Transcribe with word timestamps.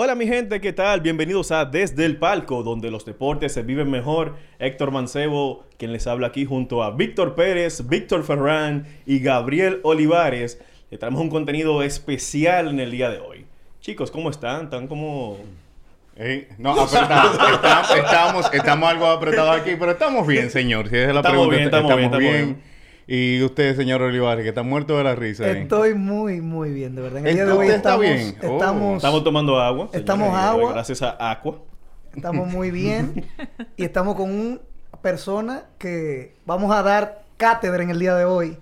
Hola 0.00 0.14
mi 0.14 0.28
gente, 0.28 0.60
¿qué 0.60 0.72
tal? 0.72 1.00
Bienvenidos 1.00 1.50
a 1.50 1.64
Desde 1.64 2.04
el 2.04 2.18
Palco, 2.18 2.62
donde 2.62 2.88
los 2.88 3.04
deportes 3.04 3.52
se 3.52 3.64
viven 3.64 3.90
mejor. 3.90 4.36
Héctor 4.60 4.92
Mancebo, 4.92 5.64
quien 5.76 5.92
les 5.92 6.06
habla 6.06 6.28
aquí 6.28 6.44
junto 6.44 6.84
a 6.84 6.92
Víctor 6.92 7.34
Pérez, 7.34 7.88
Víctor 7.88 8.22
Ferrán 8.22 8.86
y 9.06 9.18
Gabriel 9.18 9.80
Olivares. 9.82 10.60
Le 10.92 10.98
traemos 10.98 11.20
un 11.20 11.30
contenido 11.30 11.82
especial 11.82 12.68
en 12.68 12.78
el 12.78 12.92
día 12.92 13.10
de 13.10 13.18
hoy. 13.18 13.44
Chicos, 13.80 14.12
¿cómo 14.12 14.30
están? 14.30 14.66
¿Están 14.66 14.86
como...? 14.86 15.38
Eh, 16.14 16.48
no, 16.58 16.80
apretados. 16.80 17.32
Está- 17.32 17.96
estamos, 17.98 18.54
estamos 18.54 18.88
algo 18.88 19.06
apretados 19.06 19.60
aquí, 19.60 19.72
pero 19.76 19.90
estamos 19.90 20.24
bien, 20.28 20.48
señor. 20.52 20.88
Si 20.90 20.96
es 20.96 21.08
la 21.12 21.22
Estamos 21.22 21.48
pregunta, 21.48 21.56
bien, 21.56 21.64
estamos 21.64 21.96
bien, 21.96 22.04
estamos 22.04 22.20
bien. 22.20 22.62
Y 23.10 23.42
usted, 23.42 23.74
señor 23.74 24.02
Olivares, 24.02 24.42
que 24.42 24.50
está 24.50 24.62
muerto 24.62 24.98
de 24.98 25.04
la 25.04 25.14
risa. 25.14 25.50
Estoy 25.50 25.94
muy, 25.94 26.42
muy 26.42 26.70
bien, 26.72 26.94
de 26.94 27.00
verdad. 27.02 27.20
En 27.20 27.26
el 27.26 27.34
día 27.34 27.44
de 27.46 27.52
¿Usted 27.52 27.60
hoy 27.64 27.66
está 27.68 27.76
estamos, 27.94 28.00
bien? 28.02 28.36
Oh. 28.42 28.52
estamos, 28.58 28.96
Estamos 28.96 29.24
tomando 29.24 29.58
agua. 29.58 29.86
señores, 29.86 30.00
Estamos 30.00 30.28
eh, 30.28 30.36
agua. 30.36 30.72
Gracias 30.74 31.02
a 31.02 31.30
Aqua. 31.30 31.54
estamos 32.14 32.48
muy 32.48 32.70
bien 32.70 33.24
y 33.78 33.84
estamos 33.84 34.14
con 34.14 34.30
una 34.30 34.58
persona 35.00 35.62
que 35.78 36.34
vamos 36.44 36.70
a 36.70 36.82
dar 36.82 37.22
cátedra 37.38 37.82
en 37.82 37.88
el 37.90 37.98
día 37.98 38.14
de 38.14 38.26
hoy 38.26 38.58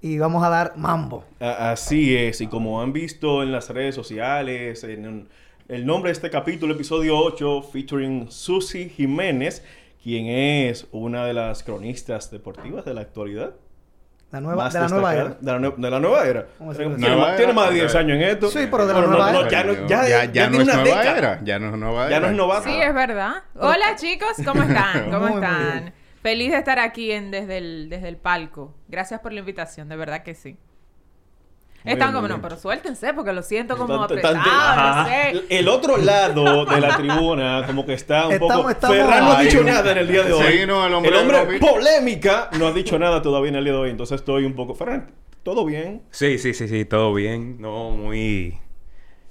y 0.00 0.18
vamos 0.18 0.44
a 0.44 0.50
dar 0.50 0.74
mambo. 0.76 1.24
Así 1.40 2.16
es, 2.16 2.40
y 2.40 2.46
como 2.46 2.80
han 2.80 2.92
visto 2.92 3.42
en 3.42 3.50
las 3.50 3.70
redes 3.70 3.94
sociales, 3.96 4.84
en 4.84 5.08
un- 5.08 5.28
el 5.68 5.84
nombre 5.84 6.10
de 6.10 6.12
este 6.12 6.30
capítulo, 6.30 6.72
episodio 6.74 7.18
8, 7.18 7.62
featuring 7.72 8.30
Susi 8.30 8.88
Jiménez, 8.88 9.62
quien 10.02 10.26
es 10.26 10.86
una 10.92 11.24
de 11.26 11.34
las 11.34 11.62
cronistas 11.62 12.30
deportivas 12.30 12.84
de 12.84 12.94
la 12.94 13.00
actualidad. 13.02 13.54
La 14.30 14.42
nueva, 14.42 14.64
Más 14.64 14.74
de 14.74 14.80
la 14.80 14.88
nueva 14.88 15.14
era. 15.14 15.24
De 15.40 15.52
la, 15.52 15.58
nue- 15.58 15.76
de 15.76 15.90
la 15.90 16.00
nueva 16.00 16.26
era. 16.26 16.46
¿Cómo 16.58 16.72
se 16.74 16.80
Tiene, 16.80 16.92
llama? 16.96 16.98
tiene 16.98 17.14
Nueva 17.14 17.26
más- 17.28 17.36
tiene 17.36 17.52
era. 17.52 17.60
más 17.62 17.68
de 17.70 17.74
10 17.76 17.94
años 17.94 18.16
en 18.16 18.22
esto. 18.24 18.48
Sí, 18.50 18.58
pero 18.70 18.86
de 18.86 18.92
la 18.92 18.98
Bueno, 19.00 19.08
nueva 19.16 19.32
no, 19.32 19.40
no, 19.40 19.46
era. 19.46 19.50
ya, 19.50 19.64
no- 19.64 19.72
ya, 19.72 19.86
ya, 19.88 20.08
ya 20.08 20.24
ya 20.24 20.32
tiene 20.32 20.48
no 20.50 20.56
es 20.62 20.68
una 20.68 20.76
nueva 20.82 20.98
década. 20.98 21.18
era. 21.18 21.40
Ya 21.44 21.58
no 21.58 21.66
es 21.70 21.76
nueva 21.78 22.02
Ya 22.10 22.16
era. 22.18 22.20
no 22.20 22.26
es 22.26 22.36
novata. 22.36 22.68
Sí, 22.68 22.76
es 22.78 22.94
verdad. 22.94 23.32
Hola 23.54 23.96
chicos, 23.96 24.32
¿cómo 24.44 24.62
están? 24.64 25.10
¿Cómo 25.10 25.28
están? 25.28 25.94
Feliz 26.20 26.50
de 26.50 26.58
estar 26.58 26.78
aquí 26.78 27.10
en, 27.10 27.30
desde, 27.30 27.56
el, 27.56 27.88
desde 27.88 28.08
el 28.08 28.18
palco. 28.18 28.74
Gracias 28.88 29.20
por 29.20 29.32
la 29.32 29.40
invitación, 29.40 29.88
de 29.88 29.96
verdad 29.96 30.22
que 30.22 30.34
sí. 30.34 30.58
Muy 31.84 31.92
Están 31.92 32.08
bien, 32.08 32.22
como, 32.22 32.28
no, 32.28 32.42
pero 32.42 32.58
suéltense 32.58 33.14
porque 33.14 33.32
lo 33.32 33.42
siento 33.42 33.76
como 33.76 34.02
apretado, 34.02 34.34
no 34.36 35.06
sé. 35.06 35.44
El 35.48 35.68
otro 35.68 35.96
lado 35.96 36.64
de 36.66 36.80
la 36.80 36.96
tribuna, 36.96 37.62
como 37.66 37.86
que 37.86 37.94
está 37.94 38.26
un 38.26 38.32
Estamos- 38.32 38.56
poco. 38.56 38.70
estamos- 38.70 38.96
Ferran 38.96 39.24
no 39.24 39.32
ha 39.32 39.40
dicho 39.42 39.62
nada 39.62 39.92
en 39.92 39.98
el 39.98 40.08
día 40.08 40.24
de 40.24 40.32
hoy. 40.32 40.52
Sí, 40.58 40.66
no, 40.66 40.84
el 40.86 40.92
hombre 40.94 41.12
el 41.54 41.60
polémica 41.60 42.50
no 42.58 42.66
ha 42.66 42.72
dicho 42.72 42.98
nada 42.98 43.22
todavía 43.22 43.50
en 43.50 43.56
el 43.56 43.64
día 43.64 43.72
de 43.74 43.78
hoy. 43.78 43.90
Entonces 43.90 44.16
estoy 44.20 44.44
un 44.44 44.54
poco. 44.54 44.74
Ferran, 44.74 45.12
¿todo 45.44 45.64
bien? 45.64 46.02
Sí, 46.10 46.38
sí, 46.38 46.52
sí, 46.52 46.66
sí, 46.68 46.84
todo 46.84 47.14
bien. 47.14 47.60
No, 47.60 47.90
muy 47.90 48.58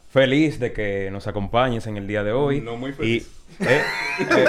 feliz 0.10 0.58
de 0.60 0.72
que 0.72 1.10
nos 1.12 1.28
acompañes 1.28 1.86
en 1.86 1.98
el 1.98 2.08
día 2.08 2.24
de 2.24 2.32
hoy. 2.32 2.62
No 2.62 2.78
muy 2.78 2.94
feliz. 2.94 3.30
Y, 3.60 3.64
eh, 3.66 3.82
eh, 4.20 4.46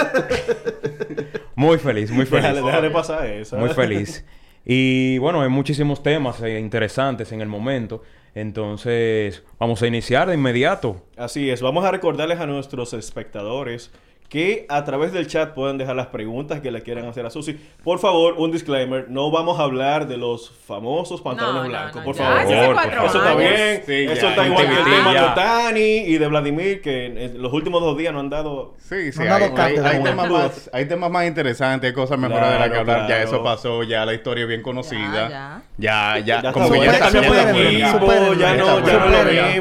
muy 1.57 1.79
feliz, 1.79 2.11
muy 2.11 2.27
feliz. 2.27 2.45
Déjale, 2.45 2.63
déjale 2.63 2.91
pasar 2.91 3.27
eso. 3.27 3.57
Muy 3.57 3.71
feliz. 3.71 4.25
Y 4.71 5.17
bueno, 5.17 5.41
hay 5.41 5.49
muchísimos 5.49 6.03
temas 6.03 6.43
eh, 6.43 6.61
interesantes 6.61 7.33
en 7.33 7.41
el 7.41 7.49
momento. 7.49 8.03
Entonces, 8.35 9.43
vamos 9.59 9.81
a 9.81 9.87
iniciar 9.87 10.29
de 10.29 10.35
inmediato. 10.35 11.07
Así 11.17 11.49
es, 11.49 11.63
vamos 11.63 11.87
a 11.87 11.91
recordarles 11.91 12.39
a 12.39 12.47
nuestros 12.47 12.93
espectadores 12.93 13.91
que 14.29 14.67
a 14.69 14.85
través 14.85 15.13
del 15.15 15.27
chat 15.27 15.55
pueden 15.55 15.79
dejar 15.79 15.97
las 15.97 16.09
preguntas 16.09 16.61
que 16.61 16.71
le 16.71 16.83
quieran 16.83 17.07
hacer 17.07 17.25
a 17.25 17.31
Susi. 17.31 17.59
Por 17.83 17.99
favor, 17.99 18.35
un 18.37 18.53
disclaimer, 18.53 19.07
no 19.09 19.31
vamos 19.31 19.59
a 19.59 19.63
hablar 19.63 20.07
de 20.07 20.19
los 20.19 20.51
famosos 20.67 21.23
pantalones 21.23 21.63
No, 21.63 21.69
blancos, 21.71 21.97
no, 21.97 22.05
por 22.05 22.15
favor. 22.15 22.45
Por 22.45 22.75
favor. 22.75 23.07
Eso 23.07 23.19
está 23.19 23.35
bien, 23.35 23.83
Sí, 23.87 23.93
eso 24.05 24.23
ya, 24.23 24.29
está 24.31 24.47
igual 24.47 24.67
que 24.67 24.73
el 24.75 24.85
tema 24.85 25.09
de 25.09 25.15
Ya. 25.15 25.33
Otani 25.33 25.81
y 25.81 26.19
de 26.19 26.27
Vladimir, 26.29 26.83
que 26.83 27.07
en 27.07 27.43
los 27.43 27.51
últimos 27.55 27.81
dos 27.81 27.97
días 27.97 28.13
no 28.13 28.21
han 28.21 28.29
dado... 28.29 28.75
Sí, 28.79 29.13
sí, 29.13 29.23
hay, 29.23 29.45
hay- 29.57 30.03
temas 30.03 30.31
más, 30.31 30.71
hay 30.75 30.85
temas 30.85 31.11
más 31.11 31.27
interesantes, 31.27 31.89
hay 31.89 31.95
cosas 31.95 32.19
mejores 32.19 32.49
de 32.51 32.55
las 32.59 32.65
que 32.65 32.69
Claro, 32.69 32.81
hablar. 32.81 33.01
Ya 33.01 33.07
claro. 33.17 33.25
eso 33.31 33.43
pasó, 33.43 33.83
ya 33.83 34.05
la 34.05 34.13
historia 34.13 34.43
es 34.43 34.49
bien 34.49 34.61
conocida. 34.63 35.29
Ya, 35.31 35.63
Ya, 35.79 36.19
ya, 36.19 36.43
Ya 36.43 36.53
como 36.53 36.71
que 36.71 36.81
ya 36.81 36.93
está 36.93 37.11
supérenlo. 37.11 38.35
ya 38.35 38.55
no, 38.57 38.81
lo. 38.81 38.87
Ya, 38.87 38.99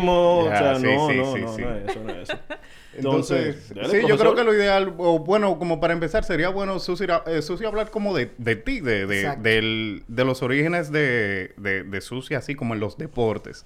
o 0.03 0.47
sea, 0.49 0.75
sí, 0.75 0.83
no, 0.83 1.07
sí, 1.07 1.15
no, 1.17 1.33
sí, 1.33 1.41
no, 1.41 1.55
sí. 1.55 1.61
no 1.61 1.71
es 1.75 1.89
eso, 1.89 1.99
no 2.03 2.11
es 2.13 2.29
eso. 2.29 2.37
Entonces, 2.97 3.73
dale, 3.73 3.89
sí, 3.89 4.07
yo 4.07 4.17
creo 4.17 4.35
que 4.35 4.43
lo 4.43 4.53
ideal, 4.53 4.93
o 4.97 5.19
bueno, 5.19 5.57
como 5.59 5.79
para 5.79 5.93
empezar, 5.93 6.23
sería 6.23 6.49
bueno, 6.49 6.79
Susi, 6.79 7.05
eh, 7.27 7.41
Susi 7.41 7.65
hablar 7.65 7.91
como 7.91 8.15
de, 8.15 8.31
de 8.37 8.55
ti, 8.55 8.79
de, 8.79 9.05
de, 9.05 9.35
del- 9.41 10.03
de 10.07 10.25
los 10.25 10.41
orígenes 10.41 10.91
de, 10.91 11.53
de, 11.57 11.83
de 11.83 12.01
Susi, 12.01 12.33
así 12.35 12.55
como 12.55 12.73
en 12.73 12.79
los 12.79 12.97
deportes. 12.97 13.63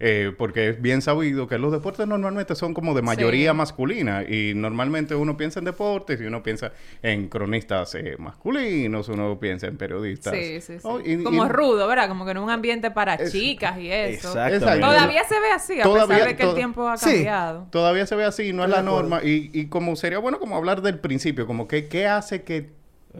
Eh, 0.00 0.32
porque 0.36 0.70
es 0.70 0.82
bien 0.82 1.02
sabido 1.02 1.46
que 1.46 1.56
los 1.58 1.70
deportes 1.72 2.06
normalmente 2.06 2.54
son 2.56 2.74
como 2.74 2.94
de 2.94 3.02
mayoría 3.02 3.52
Sí. 3.52 3.56
masculina 3.56 4.24
y 4.24 4.52
normalmente 4.54 5.14
uno 5.14 5.36
piensa 5.36 5.60
en 5.60 5.64
deportes 5.66 6.20
y 6.20 6.24
uno 6.24 6.42
piensa 6.42 6.72
en 7.02 7.28
cronistas 7.28 7.94
eh, 7.94 8.16
masculinos, 8.18 9.08
uno 9.08 9.38
piensa 9.38 9.66
en 9.68 9.76
periodistas. 9.76 10.34
Sí, 10.34 10.60
sí, 10.60 10.74
sí. 10.74 10.78
Oh, 10.82 10.98
y- 11.00 11.22
como 11.22 11.46
y- 11.46 11.48
rudo, 11.48 11.86
¿verdad? 11.86 12.08
Como 12.08 12.24
que 12.24 12.32
en 12.32 12.38
un 12.38 12.50
ambiente 12.50 12.90
para 12.90 13.14
Es- 13.14 13.30
chicas 13.32 13.78
y 13.78 13.90
eso. 13.90 14.28
Exactamente. 14.30 14.80
Todavía 14.80 15.24
se 15.24 15.40
ve 15.40 15.50
así, 15.52 15.80
a 15.80 15.84
Todavía- 15.84 16.06
pesar 16.16 16.28
de 16.28 16.36
que 16.36 16.42
el 16.42 16.48
to- 16.50 16.54
tiempo 16.54 16.88
ha 16.88 16.96
Sí. 16.96 17.10
cambiado. 17.10 17.66
Todavía 17.70 18.06
se 18.06 18.16
ve 18.16 18.24
así, 18.24 18.52
no 18.52 18.64
es 18.64 18.70
la 18.70 18.82
norma. 18.82 19.20
Y, 19.22 19.50
y 19.52 19.66
como 19.66 19.94
sería 19.96 20.18
bueno 20.18 20.38
como 20.40 20.56
hablar 20.56 20.82
del 20.82 20.98
principio, 20.98 21.46
como 21.46 21.68
que 21.68 21.86
qué 21.88 22.06
hace 22.06 22.42
que 22.42 22.70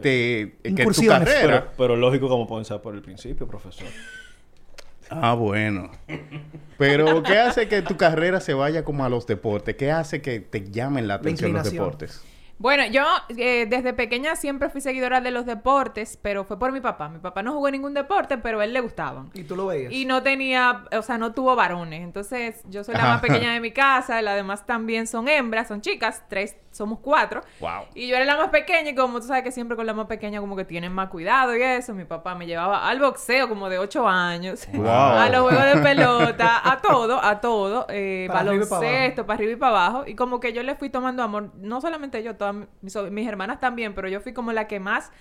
te 0.01 0.55
que 0.61 0.71
tu 0.71 0.81
Incursiones. 0.81 1.19
carrera. 1.29 1.61
Pero, 1.61 1.71
pero 1.77 1.95
lógico 1.95 2.27
como 2.27 2.47
comenzar 2.47 2.81
por 2.81 2.95
el 2.95 3.01
principio, 3.01 3.47
profesor. 3.47 3.87
Ah, 5.09 5.33
bueno. 5.33 5.91
Pero 6.77 7.23
¿qué 7.23 7.37
hace 7.37 7.67
que 7.67 7.81
tu 7.81 7.95
carrera 7.97 8.39
se 8.41 8.53
vaya 8.53 8.83
como 8.83 9.05
a 9.05 9.09
los 9.09 9.25
deportes? 9.27 9.75
¿Qué 9.75 9.91
hace 9.91 10.21
que 10.21 10.39
te 10.39 10.69
llamen 10.69 11.07
la 11.07 11.15
atención 11.15 11.53
los 11.53 11.71
deportes? 11.71 12.21
Bueno, 12.57 12.85
yo 12.85 13.03
eh, 13.37 13.65
desde 13.69 13.93
pequeña 13.93 14.35
siempre 14.37 14.69
fui 14.69 14.79
seguidora 14.79 15.19
de 15.19 15.29
los 15.31 15.45
deportes, 15.45 16.17
pero 16.21 16.45
fue 16.45 16.57
por 16.57 16.71
mi 16.71 16.79
papá. 16.79 17.09
Mi 17.09 17.19
papá 17.19 17.43
no 17.43 17.51
jugó 17.53 17.69
ningún 17.69 17.93
deporte, 17.93 18.37
pero 18.37 18.61
a 18.61 18.63
él 18.63 18.71
le 18.73 18.79
gustaban. 18.79 19.29
Y 19.33 19.43
tú 19.43 19.55
lo 19.57 19.65
veías. 19.67 19.91
Y 19.91 20.05
no 20.05 20.23
tenía, 20.23 20.85
o 20.97 21.01
sea, 21.01 21.17
no 21.17 21.33
tuvo 21.33 21.55
varones. 21.55 22.01
Entonces, 22.01 22.61
yo 22.69 22.83
soy 22.83 22.93
la 22.95 23.01
Ajá. 23.01 23.09
más 23.13 23.21
pequeña 23.21 23.51
de 23.53 23.59
mi 23.61 23.71
casa, 23.71 24.21
las 24.21 24.35
demás 24.35 24.65
también 24.65 25.05
son 25.05 25.27
hembras, 25.27 25.67
son 25.67 25.81
chicas, 25.81 26.23
tres, 26.29 26.55
somos 26.71 26.99
cuatro. 26.99 27.41
Wow. 27.59 27.85
Y 27.93 28.07
yo 28.07 28.15
era 28.15 28.23
la 28.25 28.37
más 28.37 28.49
pequeña 28.49 28.89
y 28.91 28.95
como 28.95 29.19
tú 29.19 29.27
sabes 29.27 29.43
que 29.43 29.51
siempre 29.51 29.75
con 29.75 29.85
la 29.85 29.93
más 29.93 30.07
pequeña 30.07 30.39
como 30.39 30.55
que 30.55 30.65
tienen 30.65 30.93
más 30.93 31.09
cuidado 31.09 31.55
y 31.57 31.61
eso, 31.61 31.93
mi 31.93 32.05
papá 32.05 32.35
me 32.35 32.45
llevaba 32.47 32.87
al 32.87 32.99
boxeo 32.99 33.47
como 33.49 33.69
de 33.69 33.79
ocho 33.79 34.07
años, 34.07 34.67
Wow. 34.73 34.87
a 34.87 35.29
los 35.29 35.41
juegos 35.43 35.75
de 35.75 35.81
pelota, 35.81 36.61
a 36.69 36.79
todo, 36.81 37.21
a 37.23 37.39
todo, 37.41 37.85
eh, 37.89 38.25
Para 38.27 38.39
arriba 38.41 38.65
y 38.65 38.67
para 38.67 38.79
baloncesto, 38.81 39.25
para 39.25 39.35
arriba 39.37 39.51
y 39.51 39.55
para 39.57 39.71
abajo. 39.71 40.03
Y 40.07 40.15
como 40.15 40.39
que 40.39 40.53
yo 40.53 40.63
le 40.63 40.75
fui 40.75 40.89
tomando 40.89 41.21
amor, 41.23 41.51
no 41.55 41.79
solamente 41.81 42.21
yo, 42.23 42.35
mis, 42.53 43.27
hermanas 43.27 43.59
también, 43.59 43.93
pero 43.93 44.07
yo 44.07 44.21
fui 44.21 44.33
como 44.33 44.51
la 44.51 44.67
que 44.67 44.79
más 44.79 45.11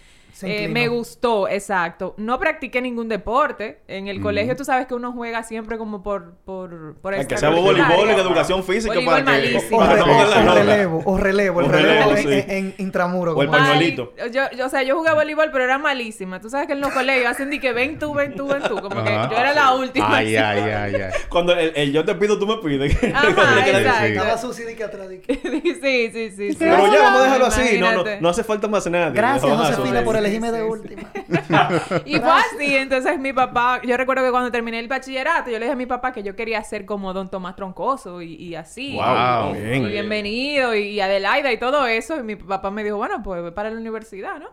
Eh, 0.42 0.69
me 0.69 0.88
gustó, 0.88 1.48
exacto. 1.48 2.14
No 2.16 2.38
practiqué 2.38 2.81
ningún 2.82 3.08
deporte. 3.08 3.81
En 3.88 4.08
el 4.08 4.20
colegio 4.20 4.56
tú 4.56 4.64
sabes 4.64 4.86
que 4.86 4.94
uno 4.94 5.12
juega 5.12 5.42
siempre 5.42 5.78
como 5.78 6.02
por... 6.02 6.34
por, 6.44 6.96
por 6.96 7.14
Hay 7.14 7.26
que 7.26 7.36
sea 7.38 7.48
extracurriculares. 7.50 7.96
voleibol 7.96 8.10
en 8.20 8.26
educación 8.26 8.64
física 8.64 8.94
Voleibol 8.94 9.14
para 9.25 9.25
que... 9.40 9.48
malísimo. 9.52 9.76
O, 9.76 9.81
para 9.81 10.42
no 10.44 10.54
relevo, 10.54 11.02
o 11.04 11.16
relevo, 11.19 11.60
el 11.60 11.66
O 11.66 11.69
relevo, 11.69 12.10
relevo, 12.10 12.16
en, 12.16 12.22
sí. 12.42 12.50
en- 12.50 12.50
en 12.66 12.75
intramuro. 12.78 13.34
O 13.36 13.42
el 13.42 13.48
pañuelito. 13.48 14.12
Yo, 14.32 14.42
yo, 14.56 14.66
o 14.66 14.69
sea, 14.69 14.82
yo 14.82 14.96
jugué 14.96 15.12
voleibol, 15.14 15.50
pero 15.52 15.64
era 15.64 15.78
malísima. 15.78 16.40
Tú 16.40 16.50
sabes 16.50 16.66
que 16.66 16.72
en 16.72 16.81
los 16.81 16.92
colegios 16.92 17.31
hacen 17.31 17.50
de 17.50 17.60
que 17.60 17.72
ven 17.72 17.98
tú, 17.98 18.12
ven 18.14 18.34
tú, 18.34 18.48
ven 18.48 18.62
tú. 18.62 18.76
Como 18.81 19.04
que 19.04 19.10
Ajá. 19.10 19.31
yo 19.31 19.36
era 19.38 19.52
la 19.54 19.72
última. 19.75 20.16
Ay, 20.16 20.34
ay, 20.36 20.58
ay, 20.60 20.94
ay. 20.96 21.10
Cuando 21.28 21.52
el, 21.52 21.72
el 21.76 21.92
yo 21.92 22.04
te 22.04 22.14
pido, 22.16 22.38
tú 22.38 22.46
me 22.46 22.56
pides. 22.58 22.96
Ajá, 23.14 23.25
Sí, 23.64 23.70
exacto. 23.70 24.04
Estaba 24.06 24.38
sucio 24.38 24.66
de 24.66 24.75
que 24.76 24.84
atrás. 24.84 25.06
sí, 25.28 26.10
sí, 26.12 26.31
sí. 26.31 26.56
Pero 26.58 26.92
ya, 26.92 27.02
vamos 27.02 27.20
a 27.20 27.25
dejarlo 27.25 27.46
así. 27.46 27.78
No, 27.78 27.92
no, 27.92 28.04
no 28.20 28.28
hace 28.28 28.42
falta 28.44 28.66
más 28.69 28.84
nada. 28.90 29.10
Gracias, 29.10 29.56
Josefina, 29.56 30.02
por 30.02 30.16
elegirme 30.16 30.23
de 30.52 30.58
Sí, 30.60 30.64
sí. 30.64 30.70
última. 30.70 31.10
Y 32.04 32.16
fue 32.18 32.30
así, 32.30 32.76
entonces 32.76 33.18
mi 33.18 33.32
papá, 33.32 33.80
yo 33.84 33.96
recuerdo 33.96 34.24
que 34.24 34.30
cuando 34.30 34.50
terminé 34.50 34.78
el 34.78 34.88
bachillerato, 34.88 35.50
yo 35.50 35.58
le 35.58 35.64
dije 35.66 35.72
a 35.72 35.76
mi 35.76 35.86
papá 35.86 36.12
que 36.12 36.22
yo 36.22 36.34
quería 36.36 36.62
ser 36.64 36.84
como 36.84 37.12
Don 37.12 37.30
Tomás 37.30 37.56
Troncoso 37.56 38.22
y, 38.22 38.34
y 38.34 38.54
así. 38.54 38.94
Wow, 38.96 39.54
y, 39.54 39.60
bien. 39.60 39.84
y 39.84 39.88
bienvenido 39.90 40.74
y, 40.74 40.80
y 40.88 41.00
Adelaida 41.00 41.52
y 41.52 41.58
todo 41.58 41.86
eso. 41.86 42.18
Y 42.18 42.22
mi 42.22 42.36
papá 42.36 42.70
me 42.70 42.84
dijo, 42.84 42.96
bueno, 42.96 43.22
pues 43.22 43.42
ve 43.42 43.52
para 43.52 43.70
la 43.70 43.78
universidad, 43.78 44.38
¿no? 44.38 44.48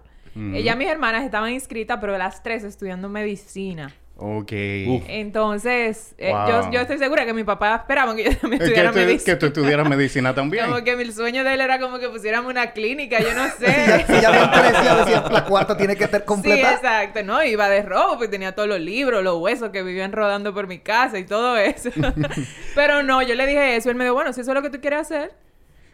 Ella 0.56 0.74
y 0.74 0.78
mis 0.78 0.88
hermanas 0.88 1.26
estaban 1.26 1.52
inscritas, 1.52 1.98
pero 2.00 2.18
las 2.18 2.42
tres 2.42 2.64
estudiando 2.64 3.10
medicina. 3.10 3.92
Ok. 4.24 4.52
Uf. 4.88 5.04
Entonces, 5.08 6.14
eh, 6.20 6.30
Wow. 6.32 6.48
yo, 6.48 6.72
yo 6.72 6.82
estoy 6.82 7.00
segura 7.00 7.26
que 7.26 7.34
mi 7.34 7.44
papá 7.44 7.76
esperaba 7.78 8.16
que 8.16 8.26
yo 8.26 8.38
también 8.38 8.60
que, 8.60 8.66
estudiara 8.66 8.92
tú, 8.92 8.98
medicina. 9.00 9.34
que 9.34 9.40
tú 9.40 9.46
estudiaras 9.48 9.90
medicina 9.90 10.36
también. 10.36 10.66
Como 10.68 10.84
que 10.84 10.92
el 10.92 11.12
sueño 11.14 11.44
de 11.44 11.54
él 11.56 11.62
era 11.62 11.80
como 11.80 11.98
que 11.98 12.08
pusiéramos 12.08 12.52
una 12.52 12.72
clínica, 12.72 13.20
yo 13.20 13.34
no 13.34 13.48
sé. 13.48 14.06
Si 14.08 14.22
ya, 14.22 14.30
habían 14.30 14.52
ya 14.84 14.96
decía, 15.04 15.24
la 15.32 15.44
cuarta 15.46 15.76
tiene 15.76 15.96
que 15.96 16.04
estar 16.04 16.22
Sí, 16.22 16.26
completa. 16.28 16.74
exacto. 16.74 17.24
No, 17.24 17.44
iba 17.44 17.68
de 17.68 17.82
robo 17.82 18.14
porque 18.14 18.28
tenía 18.28 18.54
todos 18.54 18.70
los 18.70 18.80
libros, 18.80 19.24
los 19.24 19.40
huesos 19.40 19.72
que 19.72 19.82
vivían 19.82 20.12
rodando 20.12 20.54
por 20.54 20.68
mi 20.68 20.78
casa 20.80 21.18
y 21.18 21.26
todo 21.26 21.58
eso. 21.58 21.90
Pero 22.76 23.02
no, 23.04 23.22
yo 23.24 23.34
le 23.36 23.48
dije 23.48 23.76
eso. 23.76 23.90
Él 23.90 23.96
me 23.96 24.04
dijo, 24.04 24.14
bueno, 24.14 24.34
si 24.34 24.42
eso 24.42 24.52
es 24.52 24.56
lo 24.56 24.62
que 24.62 24.70
tú 24.70 24.80
quieres 24.82 25.00
hacer. 25.02 25.32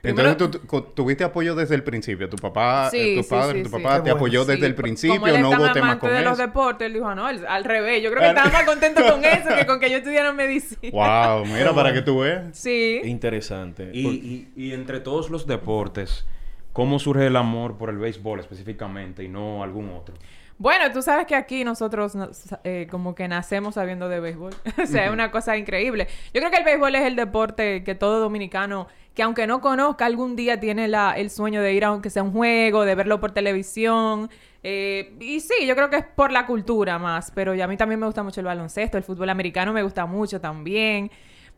Entonces 0.09 0.35
primero- 0.35 0.51
tú, 0.51 0.67
tú- 0.67 0.81
tuviste 0.93 1.23
apoyo 1.23 1.55
desde 1.55 1.75
el 1.75 1.83
principio. 1.83 2.29
Tu 2.29 2.37
papá, 2.37 2.89
Sí, 2.91 2.97
eh, 2.97 3.15
tu 3.17 3.23
sí, 3.23 3.29
padre, 3.29 3.57
sí, 3.59 3.63
tu 3.63 3.71
papá 3.71 3.95
te 3.95 4.01
bueno. 4.01 4.15
apoyó 4.15 4.45
desde 4.45 4.65
el 4.65 4.75
principio, 4.75 5.15
como 5.19 5.27
él 5.27 5.41
no 5.41 5.49
hubo 5.49 5.99
con 5.99 6.13
de 6.13 6.21
los 6.21 6.37
deportes, 6.37 6.85
él 6.87 6.93
dijo, 6.93 7.13
no, 7.15 7.29
él- 7.29 7.45
al 7.47 7.63
revés. 7.63 8.01
Yo 8.01 8.09
creo 8.11 8.21
que 8.23 8.29
estaba 8.29 8.49
más 8.51 8.63
contento 8.63 9.01
con 9.09 9.23
eso 9.25 9.49
que 9.57 9.65
con 9.65 9.79
que 9.79 9.89
yo 9.89 9.97
estudiara 9.97 10.31
medicina. 10.33 10.91
Wow, 10.91 11.45
mira, 11.45 11.73
para 11.73 11.93
que 11.93 12.01
tú 12.01 12.19
veas. 12.19 12.57
Sí. 12.57 13.01
Interesante. 13.03 13.89
Y, 13.93 14.07
y- 14.07 14.51
y 14.55 14.73
entre 14.73 14.99
todos 14.99 15.29
los 15.29 15.47
deportes, 15.47 16.25
¿cómo 16.73 16.99
surge 16.99 17.27
el 17.27 17.35
amor 17.35 17.77
por 17.77 17.89
el 17.89 17.97
béisbol 17.97 18.39
específicamente 18.39 19.23
y 19.23 19.27
no 19.27 19.63
algún 19.63 19.89
otro? 19.89 20.15
Bueno, 20.59 20.91
tú 20.91 21.03
sabes 21.03 21.27
que 21.27 21.35
aquí 21.35 21.63
nosotros 21.63 22.15
nos- 22.15 22.47
eh, 22.63 22.87
como 22.89 23.13
que 23.13 23.27
nacemos 23.27 23.75
sabiendo 23.75 24.09
de 24.09 24.19
béisbol. 24.19 24.53
o 24.83 24.85
sea, 24.87 25.05
es 25.05 25.11
una 25.11 25.29
cosa 25.29 25.55
increíble. 25.55 26.07
Yo 26.33 26.41
creo 26.41 26.49
que 26.49 26.57
el 26.57 26.63
béisbol 26.63 26.95
es 26.95 27.03
el 27.03 27.15
deporte 27.15 27.83
que 27.83 27.93
todo 27.93 28.19
dominicano, 28.19 28.87
que 29.17 29.23
aunque 29.23 29.47
no 29.47 29.61
conozca, 29.61 30.05
algún 30.05 30.35
día 30.35 30.59
tiene 30.59 30.87
la, 30.87 31.13
el 31.13 31.31
sueño 31.31 31.63
de 31.63 31.73
ir 31.73 31.83
a 31.83 31.87
aunque 31.87 32.11
sea 32.11 32.21
un 32.21 32.31
juego, 32.31 32.85
de 32.85 32.93
verlo 32.93 33.19
por 33.19 33.31
televisión. 33.31 34.29
Eh, 34.61 35.17
y 35.19 35.39
sí, 35.39 35.65
yo 35.65 35.75
creo 35.75 35.89
que 35.89 35.95
es 35.95 36.05
por 36.05 36.31
la 36.31 36.45
cultura 36.45 36.99
más. 36.99 37.31
Pero 37.31 37.55
ya 37.55 37.65
a 37.65 37.67
mí 37.67 37.77
también 37.77 37.99
me 37.99 38.05
gusta 38.05 38.21
mucho 38.21 38.41
el 38.41 38.45
baloncesto, 38.45 38.95
el 38.95 39.03
fútbol 39.03 39.31
americano 39.31 39.73
me 39.73 39.81
gusta 39.81 40.05
mucho 40.05 40.39
también. 40.39 41.09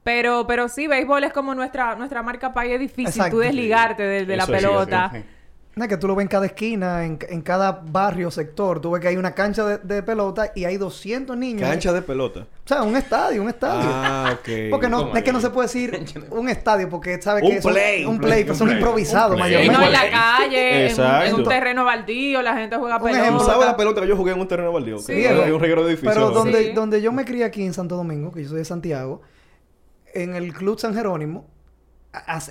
Pero, 0.06 0.48
pero 0.48 0.70
sí, 0.70 0.88
béisbol 0.88 1.26
es 1.26 1.34
como 1.34 1.54
nuestra, 1.54 1.96
nuestra 1.98 2.24
marca 2.24 2.54
país. 2.54 2.76
Es 2.76 2.80
difícil 2.80 3.08
Exacto. 3.08 3.36
tú 3.36 3.40
desligarte 3.40 4.04
de, 4.04 4.26
de 4.26 4.38
la 4.38 4.46
sí, 4.46 4.52
pelota. 4.54 5.10
Sí, 5.12 5.20
sí. 5.20 5.26
No, 5.80 5.86
es 5.86 5.90
que 5.90 5.96
tú 5.96 6.08
lo 6.10 6.16
ves 6.16 6.24
en 6.24 6.28
cada 6.28 6.46
esquina, 6.46 7.06
en, 7.06 7.18
en 7.30 7.42
cada 7.42 7.72
barrio, 7.72 8.30
sector. 8.32 8.82
Tú 8.82 8.92
ves 8.92 9.02
que 9.02 9.08
hay 9.08 9.16
una 9.16 9.34
cancha 9.34 9.64
de, 9.66 9.78
de 9.78 10.04
pelota 10.04 10.52
y 10.54 10.66
hay 10.66 10.76
200 10.76 11.38
niños. 11.38 11.70
Cancha 11.70 11.94
de 11.94 12.02
pelota. 12.02 12.42
O 12.42 12.68
sea, 12.68 12.84
un 12.84 12.98
estadio, 12.98 13.42
un 13.42 13.48
estadio. 13.48 13.90
Ah, 13.90 14.34
ok. 14.38 14.50
Porque 14.72 14.90
no, 14.90 15.06
¿Cómo 15.06 15.16
es 15.16 15.24
que 15.24 15.32
no 15.32 15.40
se 15.40 15.50
puede 15.52 15.68
decir 15.70 16.06
un 16.32 16.50
estadio 16.50 16.90
porque 16.90 17.22
sabes 17.22 17.44
Un 17.46 17.52
que 17.52 17.62
son- 17.62 17.72
play, 17.72 18.04
un 18.04 18.16
un 18.16 18.20
play, 18.20 18.42
pero 18.44 18.56
un 18.56 18.60
son 18.60 18.72
improvisados 18.72 19.36
Un 19.36 19.40
mayormente. 19.40 19.78
no 19.78 19.84
en 19.86 19.92
la 19.94 20.10
calle, 20.12 20.92
en 20.92 21.00
un, 21.00 21.06
en 21.28 21.34
un 21.36 21.44
terreno 21.46 21.86
baldío, 21.86 22.42
la 22.42 22.58
gente 22.58 22.76
juega 22.76 22.98
Un 22.98 23.02
pelota. 23.04 23.22
ejemplo, 23.22 23.40
¿Tú 23.46 23.50
sabes 23.50 23.66
la 23.66 23.78
pelota 23.78 24.02
que 24.02 24.08
yo 24.10 24.18
jugué 24.18 24.34
en 24.34 24.40
un 24.42 24.48
terreno 24.50 24.74
baldío? 24.74 24.98
Sí. 25.00 25.14
Que 25.14 25.30
Hay 25.30 25.52
un 25.52 25.62
reguero 25.62 25.84
de 25.86 25.92
edificios. 25.94 26.14
Pero 26.14 26.32
donde, 26.32 26.66
Sí. 26.66 26.72
donde 26.74 27.02
yo 27.02 27.14
me 27.14 27.24
crié 27.24 27.46
aquí 27.46 27.64
en 27.66 27.74
Santo 27.74 27.96
Domingo, 27.96 28.34
que 28.34 28.44
yo 28.44 28.50
soy 28.50 28.58
de 28.58 28.66
Santiago, 28.66 29.22
en 30.14 30.36
el 30.36 30.54
Club 30.54 30.78
San 30.78 30.94
Jerónimo, 30.94 31.48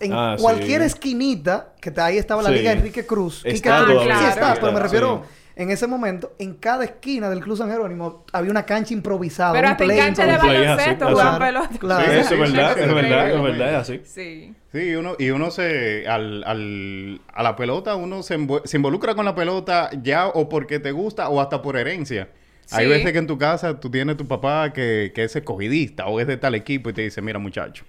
en 0.01 0.13
Ah, 0.13 0.37
cualquier 0.39 0.81
sí. 0.83 0.87
esquinita, 0.87 1.73
que 1.81 1.93
ahí 2.01 2.17
estaba 2.19 2.43
la 2.43 2.51
Sí. 2.51 2.57
Liga 2.57 2.73
Enrique 2.73 3.05
Cruz. 3.07 3.43
Está 3.45 3.79
Cruz, 3.85 3.93
todavía, 3.95 4.19
sí 4.19 4.25
está, 4.27 4.49
está, 4.53 4.61
pero 4.61 4.73
me 4.73 4.81
refiero, 4.81 5.25
sí. 5.29 5.53
en 5.57 5.71
ese 5.71 5.87
momento, 5.89 6.33
en 6.39 6.55
cada 6.55 6.85
esquina 6.85 7.29
del 7.29 7.41
Club 7.41 7.57
San 7.59 7.69
Jerónimo 7.69 8.25
había 8.33 8.51
una 8.53 8.65
cancha 8.65 8.95
improvisada. 8.95 9.53
Pero 9.53 9.67
un 9.67 9.73
hasta 9.73 9.85
en 9.85 9.97
cancha 9.97 10.27
de 10.27 10.37
baloncesto 10.39 11.07
Claro, 11.09 11.39
pelota. 11.45 11.69
claro. 11.81 12.05
Sí, 12.05 12.11
eso 12.11 12.21
es 12.21 12.29
Sí, 12.29 12.37
verdad, 12.37 12.79
es 12.79 12.95
verdad, 12.95 13.31
es 13.35 13.43
verdad, 13.43 13.69
es 13.71 13.75
así. 13.77 14.01
Sí. 14.05 14.55
Sí, 14.73 14.95
uno, 14.95 15.17
y 15.19 15.31
uno 15.31 15.51
se, 15.51 16.07
al, 16.07 16.45
al, 16.45 17.21
a 17.33 17.43
la 17.43 17.57
pelota, 17.57 17.97
uno 17.97 18.23
se, 18.23 18.35
involucra 18.75 19.15
con 19.17 19.25
la 19.25 19.35
pelota 19.35 19.91
ya 20.03 20.29
o 20.29 20.49
porque 20.49 20.79
te 20.79 20.93
gusta 20.93 21.29
o 21.31 21.41
hasta 21.41 21.63
por 21.63 21.77
herencia. 21.77 22.29
Hay 22.71 22.87
veces 22.87 23.13
que 23.13 23.19
en 23.19 23.27
tu 23.27 23.39
casa 23.39 23.81
tú 23.81 23.91
tienes 23.91 24.17
tu 24.19 24.29
papá 24.29 24.73
que, 24.75 25.11
que 25.15 25.25
es 25.25 25.35
escogidista 25.35 26.07
o 26.07 26.21
es 26.21 26.27
de 26.27 26.37
tal 26.37 26.55
equipo 26.55 26.91
y 26.91 26.93
te 26.93 27.01
dice, 27.01 27.23
mira 27.23 27.39
muchacho, 27.39 27.83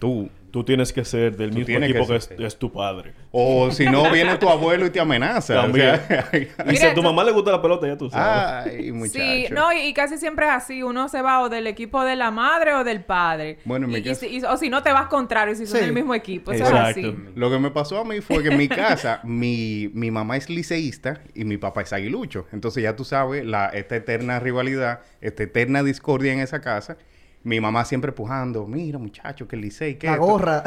tú. 0.00 0.28
Tú 0.50 0.64
tienes 0.64 0.92
que 0.92 1.04
ser 1.04 1.36
del 1.36 1.50
Tú 1.50 1.58
mismo 1.58 1.78
equipo 1.78 2.08
que 2.08 2.16
es, 2.16 2.28
es 2.36 2.56
tu 2.58 2.72
padre. 2.72 3.12
O 3.30 3.70
si 3.70 3.84
no, 3.86 4.10
viene 4.10 4.36
tu 4.36 4.48
abuelo 4.48 4.84
y 4.84 4.90
te 4.90 4.98
amenaza. 4.98 5.56
O 5.60 5.62
También. 5.62 6.00
sea, 6.08 6.28
Y 6.72 6.76
si 6.76 6.86
a 6.86 6.92
tu 6.92 7.04
mamá 7.04 7.22
le 7.22 7.30
gusta 7.30 7.52
la 7.52 7.62
pelota, 7.62 7.86
ya 7.86 7.96
tú 7.96 8.10
sabes. 8.10 8.74
ay, 8.74 8.90
muchacho. 8.90 9.20
Sí, 9.20 9.46
no, 9.52 9.72
y, 9.72 9.82
y 9.82 9.94
casi 9.94 10.18
siempre 10.18 10.46
es 10.46 10.52
así. 10.52 10.82
Uno 10.82 11.08
se 11.08 11.22
va 11.22 11.40
o 11.42 11.48
del 11.48 11.68
equipo 11.68 12.02
de 12.02 12.16
la 12.16 12.32
madre 12.32 12.74
o 12.74 12.82
del 12.82 13.04
padre. 13.04 13.60
Bueno, 13.64 13.86
en 13.86 13.92
mi 13.92 13.98
Y- 14.00 14.38
y- 14.38 14.44
o 14.44 14.56
si 14.56 14.70
no, 14.70 14.82
te 14.82 14.90
vas 14.92 15.06
contrario, 15.06 15.54
si 15.54 15.66
son 15.68 15.78
Sí. 15.78 15.84
del 15.84 15.94
mismo 15.94 16.16
equipo. 16.16 16.50
Eso 16.50 16.64
es 16.64 16.70
Exacto. 16.70 16.98
así. 17.00 17.16
Lo 17.36 17.48
que 17.48 17.58
me 17.60 17.70
pasó 17.70 18.00
a 18.00 18.04
mí 18.04 18.20
fue 18.20 18.42
que 18.42 18.48
en 18.48 18.58
mi 18.58 18.66
casa, 18.68 19.20
mi, 19.22 19.88
mi 19.94 20.10
mamá 20.10 20.36
es 20.36 20.50
liceísta 20.50 21.20
y 21.32 21.44
mi 21.44 21.58
papá 21.58 21.82
es 21.82 21.92
aguilucho. 21.92 22.48
Entonces 22.52 22.82
ya 22.82 22.96
tú 22.96 23.04
sabes, 23.04 23.44
la, 23.46 23.66
esta 23.68 23.94
eterna 23.94 24.40
rivalidad, 24.40 24.98
esta 25.20 25.44
eterna 25.44 25.84
discordia 25.84 26.32
en 26.32 26.40
esa 26.40 26.60
casa. 26.60 26.96
Mi 27.42 27.58
mamá 27.58 27.86
siempre 27.86 28.12
pujando, 28.12 28.66
mira 28.66 28.98
muchacho, 28.98 29.48
que 29.48 29.56
el 29.56 29.62
licey, 29.62 29.94
que 29.96 30.06
La 30.06 30.14
esto". 30.14 30.26
gorra. 30.26 30.62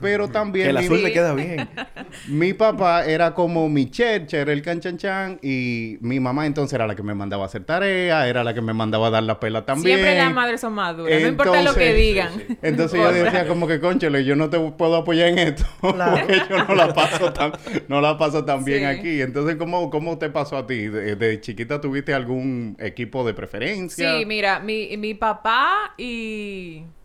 Pero 0.00 0.28
también 0.30 0.64
que 0.64 0.70
el 0.70 0.78
mi, 0.78 0.84
azul 0.84 1.02
le 1.02 1.12
queda 1.12 1.34
bien. 1.34 1.68
mi 2.28 2.54
papá 2.54 3.04
era 3.04 3.34
como 3.34 3.68
mi 3.68 3.90
chercher, 3.90 4.48
el 4.48 4.62
canchanchan, 4.62 5.38
y 5.42 5.98
mi 6.00 6.20
mamá 6.20 6.46
entonces 6.46 6.72
era 6.72 6.86
la 6.86 6.94
que 6.96 7.02
me 7.02 7.14
mandaba 7.14 7.42
a 7.42 7.46
hacer 7.46 7.64
tarea, 7.64 8.26
era 8.26 8.42
la 8.42 8.54
que 8.54 8.62
me 8.62 8.72
mandaba 8.72 9.08
a 9.08 9.10
dar 9.10 9.22
la 9.22 9.38
pela 9.38 9.66
también. 9.66 9.98
Siempre 9.98 10.16
las 10.16 10.32
madres 10.32 10.60
son 10.62 10.72
más 10.72 10.96
duras. 10.96 11.20
no 11.20 11.28
importa 11.28 11.62
lo 11.62 11.74
que 11.74 11.90
Entonces- 11.90 11.96
digan. 11.96 12.58
Entonces 12.62 12.98
yo 13.00 13.12
decía 13.24 13.46
como 13.46 13.66
que, 13.68 13.78
conchole, 13.78 14.24
yo 14.24 14.34
no 14.34 14.48
te 14.48 14.58
puedo 14.58 14.96
apoyar 14.96 15.28
en 15.28 15.38
esto. 15.38 15.64
Claro. 15.80 16.16
Porque 16.26 16.40
yo 16.48 16.64
no 16.64 16.74
la 16.74 16.94
paso 16.94 17.32
tan, 17.34 17.52
no 17.88 18.00
la 18.00 18.16
paso 18.16 18.44
tan 18.46 18.64
bien 18.64 18.86
aquí. 18.86 19.20
Entonces, 19.20 19.56
¿cómo, 19.56 19.90
¿cómo 19.90 20.16
te 20.16 20.30
pasó 20.30 20.56
a 20.56 20.66
ti? 20.66 20.88
¿De, 20.88 21.16
de 21.16 21.40
chiquita 21.42 21.82
tuviste 21.82 22.14
algún 22.14 22.76
equipo 22.80 23.26
de 23.26 23.34
preferencia? 23.34 24.16
Sí, 24.18 24.24
mira, 24.24 24.58
mi, 24.58 24.96
mi 24.96 25.12
papá 25.12 25.92
y... 25.98 26.13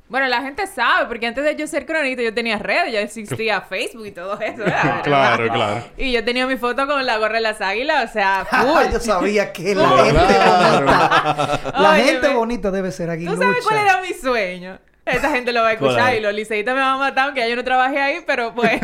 Bueno, 0.09 0.25
la 0.25 0.41
gente 0.41 0.65
sabe, 0.65 1.05
porque 1.05 1.27
antes 1.27 1.43
de 1.43 1.55
yo 1.55 1.67
ser 1.67 1.85
cronista 1.85 2.23
yo 2.23 2.33
tenía 2.33 2.57
redes, 2.57 2.91
ya 2.91 2.99
existía 3.01 3.61
Facebook 3.69 4.07
y 4.07 4.11
todo 4.11 4.39
eso, 4.39 4.57
¿verdad? 4.57 5.01
Claro, 5.03 5.47
claro. 5.53 5.83
Y 5.97 6.11
yo 6.11 6.23
tenía 6.25 6.47
mi 6.47 6.57
foto 6.57 6.87
con 6.87 7.05
la 7.05 7.17
gorra 7.17 7.35
de 7.35 7.41
las 7.41 7.61
águilas, 7.61 8.09
o 8.09 8.13
sea, 8.13 8.43
full. 8.49 8.91
yo 8.91 8.99
sabía 8.99 9.53
que 9.53 9.75
la 9.75 9.87
gente 9.87 10.39
bonita. 10.49 11.71
La 11.79 11.95
gente 11.95 12.27
bonita 12.29 12.71
debe 12.71 12.91
ser 12.91 13.05
¿Tú 13.07 13.11
aguilucha. 13.13 13.37
sabes 13.37 13.63
cuál 13.63 13.77
era 13.79 14.01
mi 14.01 14.13
sueño? 14.13 14.79
Esa 15.11 15.29
gente 15.31 15.51
lo 15.53 15.61
va 15.61 15.69
a 15.69 15.73
escuchar 15.73 16.15
y 16.15 16.19
los 16.19 16.33
liceístas 16.33 16.73
me 16.75 16.81
van 16.81 16.95
a 16.95 16.97
matar, 16.97 17.25
aunque 17.25 17.41
ya 17.41 17.47
yo 17.47 17.55
no 17.55 17.63
trabajé 17.63 17.99
ahí, 17.99 18.19
pero 18.25 18.51
bueno. 18.53 18.79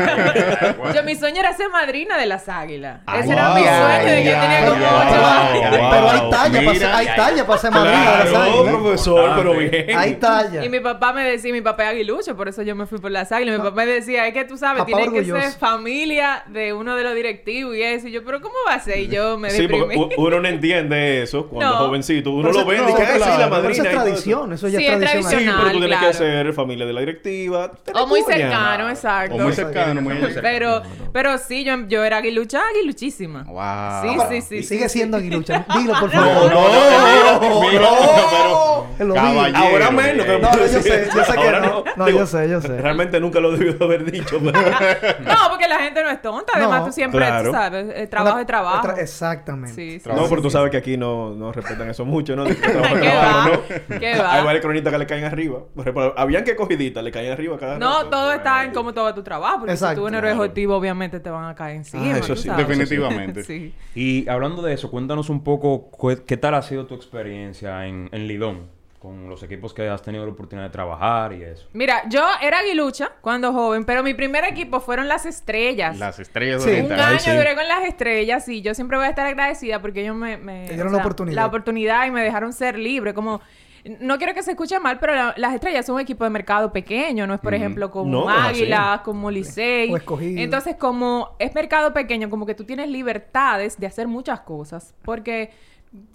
yo, 0.93 1.03
mi 1.03 1.15
sueño 1.15 1.39
era 1.39 1.53
ser 1.55 1.69
madrina 1.69 2.17
de 2.17 2.25
las 2.25 2.47
águilas. 2.49 3.01
Ese 3.19 3.31
era 3.33 3.53
mi 3.53 3.61
Ay, 3.61 3.65
sueño 4.01 4.11
de 4.15 4.23
que 4.23 4.29
yo 4.29 4.35
ay, 4.37 4.41
tenía 4.41 4.69
como 4.69 4.85
ocho 4.85 5.25
años. 5.25 5.89
Pero 5.91 6.09
hay 6.09 6.29
talla 6.29 6.59
para 6.65 6.73
ser, 6.75 6.87
Mira. 6.87 6.97
hay 6.97 7.07
talla 7.15 7.47
para 7.47 7.59
ser 7.59 7.71
madrina 7.71 8.11
de 8.11 8.17
las 8.31 8.33
águilas. 8.33 8.75
profesor, 8.75 9.31
pero 9.37 9.51
Ah, 9.53 9.57
bien. 9.57 9.97
Hay 9.97 10.13
talla. 10.15 10.65
Y 10.65 10.69
mi 10.69 10.79
papá 10.79 11.13
me 11.13 11.23
decía, 11.23 11.51
mi 11.53 11.61
papá 11.61 11.83
es 11.85 11.89
aguilucho, 11.91 12.35
por 12.35 12.47
eso 12.47 12.61
yo 12.61 12.75
me 12.75 12.85
fui 12.85 12.99
por 12.99 13.11
las 13.11 13.31
águilas. 13.31 13.57
Mi 13.57 13.63
papá 13.63 13.75
me 13.75 13.85
decía, 13.85 14.27
es 14.27 14.33
que 14.33 14.45
tú 14.45 14.57
sabes, 14.57 14.83
Papá 14.83 14.97
tiene 14.97 15.11
que 15.13 15.25
ser 15.25 15.51
familia 15.53 16.43
de 16.47 16.73
uno 16.73 16.95
de 16.95 17.03
los 17.03 17.13
directivos 17.15 17.75
y 17.75 17.81
eso. 17.83 18.07
Y 18.07 18.11
yo, 18.11 18.23
pero 18.23 18.41
¿cómo 18.41 18.55
va 18.67 18.75
a 18.75 18.79
ser? 18.79 18.99
Y 18.99 19.07
yo 19.07 19.37
me 19.37 19.49
Sí, 19.49 19.67
porque 19.67 19.95
deprimí. 19.97 20.15
uno 20.17 20.39
no 20.41 20.47
entiende 20.47 21.21
eso 21.21 21.47
cuando 21.47 21.73
No. 21.73 21.85
jovencito. 21.87 22.31
Uno 22.31 22.49
Pero 22.49 22.53
lo 22.53 22.59
eso- 22.61 22.69
ve 22.69 22.77
no, 22.77 22.83
y 22.83 22.85
dice, 22.91 23.01
"Ay, 23.03 23.07
sí, 23.13 23.17
claro, 23.23 23.39
la 23.39 23.47
madrina. 23.47 23.71
Eso 23.73 23.83
es 23.83 23.89
tradición, 23.91 24.53
eso 24.53 24.67
ya 24.67 24.79
es 24.79 24.83
es 24.85 24.89
tradición. 24.99 25.23
Sí, 25.23 25.29
tradicional. 25.29 25.55
pero 25.59 25.71
tú 25.71 25.79
tienes 25.79 25.97
que 25.97 25.99
claro. 26.05 26.14
Ser 26.17 26.53
familia 26.53 26.85
de 26.85 26.93
la 26.93 26.99
directiva. 27.01 27.71
O 27.93 28.07
muy 28.07 28.21
cercano, 28.23 28.89
exacto. 28.89 29.35
O 29.35 29.39
muy 29.39 29.53
cercano, 29.53 30.01
muy 30.01 30.15
cercano. 30.17 30.41
Pero, 30.41 30.81
pero 31.13 31.37
sí, 31.37 31.63
yo, 31.63 31.75
yo 31.87 32.03
era 32.03 32.17
aguilucha, 32.17 32.61
aguiluchísima. 32.71 33.43
Wow. 33.43 34.03
Sí, 34.03 34.19
sí, 34.29 34.41
sí. 34.41 34.55
y 34.57 34.63
sigue 34.63 34.89
siendo 34.89 35.17
aguilucha. 35.17 35.65
Dilo, 35.77 35.93
por 35.99 36.13
No, 36.13 36.21
favor. 36.21 36.53
no, 36.53 36.67
no, 38.99 39.05
no, 39.05 39.13
Caballero. 39.13 39.57
Ahora 39.57 39.91
menos. 39.91 40.25
No, 40.41 40.57
yo 40.57 40.67
sé, 40.67 41.07
yo 41.13 41.23
sé 41.23 41.33
que 41.33 41.51
no. 41.97 42.09
Yo 42.09 42.25
sé, 42.25 42.49
yo 42.49 42.61
sé. 42.61 42.81
Realmente 42.81 43.19
nunca 43.19 43.39
lo 43.39 43.51
debió 43.51 43.75
haber 43.83 44.09
dicho. 44.09 44.39
No, 45.25 45.49
porque 45.49 45.67
la 45.67 45.79
gente 45.79 46.03
no 46.03 46.09
es 46.09 46.21
tonta. 46.21 46.53
Además, 46.55 46.85
tú 46.85 46.91
siempre, 46.91 47.25
tú 47.43 47.51
sabes, 47.51 47.87
el 47.95 48.09
trabajo 48.09 48.39
es 48.39 48.45
trabajo. 48.45 48.89
exactamente. 48.97 50.01
No, 50.05 50.27
pero 50.29 50.41
tú 50.41 50.49
sabes 50.49 50.71
que 50.71 50.77
aquí 50.77 50.97
no, 50.97 51.33
no 51.35 51.51
respetan 51.51 51.89
eso 51.89 52.05
mucho, 52.05 52.35
¿no? 52.35 52.43
Hay 53.89 54.43
varias 54.43 54.61
cronitas 54.61 54.91
que 54.91 54.99
le 54.99 55.05
caen 55.07 55.25
arriba. 55.25 55.59
Por 55.73 55.81
ejemplo, 55.81 56.04
habían 56.17 56.43
que 56.43 56.55
cogidita, 56.55 57.01
le 57.01 57.11
caen 57.11 57.31
arriba 57.31 57.57
cada 57.57 57.77
No, 57.79 57.97
rato. 57.99 58.09
todo 58.09 58.33
está 58.33 58.63
en 58.63 58.71
cómo 58.73 58.93
todo 58.93 59.13
tu 59.13 59.23
trabajo. 59.23 59.59
Porque 59.59 59.73
Exacto. 59.73 60.01
si 60.01 60.05
tú 60.05 60.11
no 60.11 60.17
eres 60.19 60.35
objetivo, 60.35 60.75
obviamente 60.75 61.19
te 61.19 61.29
van 61.29 61.45
a 61.49 61.55
caer 61.55 61.77
encima. 61.77 62.03
Ah, 62.15 62.17
eso 62.19 62.35
sí, 62.35 62.47
sabes. 62.47 62.67
definitivamente. 62.67 63.43
sí. 63.45 63.73
Y 63.95 64.27
hablando 64.29 64.61
de 64.61 64.73
eso, 64.73 64.91
cuéntanos 64.91 65.29
un 65.29 65.43
poco 65.43 65.89
qué 66.27 66.37
tal 66.37 66.53
ha 66.55 66.61
sido 66.61 66.85
tu 66.85 66.95
experiencia 66.95 67.85
en, 67.87 68.09
en 68.11 68.27
Lidón, 68.27 68.73
con 68.99 69.29
los 69.29 69.43
equipos 69.43 69.71
que 69.71 69.87
has 69.87 70.01
tenido 70.01 70.25
la 70.25 70.31
oportunidad 70.31 70.65
de 70.67 70.71
trabajar 70.71 71.31
y 71.33 71.43
eso. 71.43 71.67
Mira, 71.73 72.09
yo 72.09 72.25
era 72.41 72.59
aguilucha 72.59 73.11
cuando 73.21 73.53
joven, 73.53 73.85
pero 73.85 74.01
mi 74.01 74.15
primer 74.15 74.43
equipo 74.45 74.79
fueron 74.79 75.07
las 75.07 75.27
estrellas. 75.27 75.99
Las 75.99 76.17
estrellas 76.17 76.63
Sí. 76.63 76.71
Un 76.71 76.91
año 76.91 77.19
sí. 77.19 77.29
duré 77.29 77.53
con 77.53 77.67
las 77.67 77.83
estrellas 77.85 78.47
y 78.49 78.63
yo 78.63 78.73
siempre 78.73 78.97
voy 78.97 79.05
a 79.05 79.09
estar 79.09 79.27
agradecida 79.27 79.79
porque 79.79 80.01
ellos 80.01 80.15
me... 80.15 80.37
me- 80.37 80.65
Te 80.65 80.73
dieron 80.73 80.91
la 80.91 80.97
oportunidad. 80.99 81.35
La 81.35 81.45
oportunidad 81.45 82.07
y 82.07 82.11
me 82.11 82.23
dejaron 82.23 82.51
ser 82.51 82.79
libre. 82.79 83.13
Como... 83.13 83.41
No 83.99 84.17
quiero 84.17 84.33
que 84.33 84.41
se 84.41 84.51
escuche 84.51 84.79
mal, 84.79 84.97
pero 84.99 85.13
la- 85.13 85.33
las 85.37 85.53
estrellas 85.53 85.85
son 85.85 85.95
un 85.95 86.01
equipo 86.01 86.23
de 86.23 86.31
mercado 86.31 86.71
pequeño. 86.73 87.27
No 87.27 87.33
es, 87.35 87.39
por 87.39 87.53
ejemplo, 87.53 87.91
como 87.91 88.11
No, 88.11 88.25
no 88.25 88.31
es 88.31 88.37
así. 88.51 88.61
Águila, 88.63 89.01
como 89.05 89.29
Licey. 89.29 89.91
O 89.93 89.97
Escogido. 89.97 90.41
Entonces, 90.41 90.75
como 90.75 91.35
es 91.37 91.53
mercado 91.53 91.93
pequeño, 91.93 92.29
como 92.29 92.45
que 92.47 92.55
tú 92.55 92.63
tienes 92.63 92.89
libertades 92.89 93.79
de 93.79 93.85
hacer 93.87 94.07
muchas 94.07 94.39
cosas. 94.41 94.95
Porque 95.03 95.51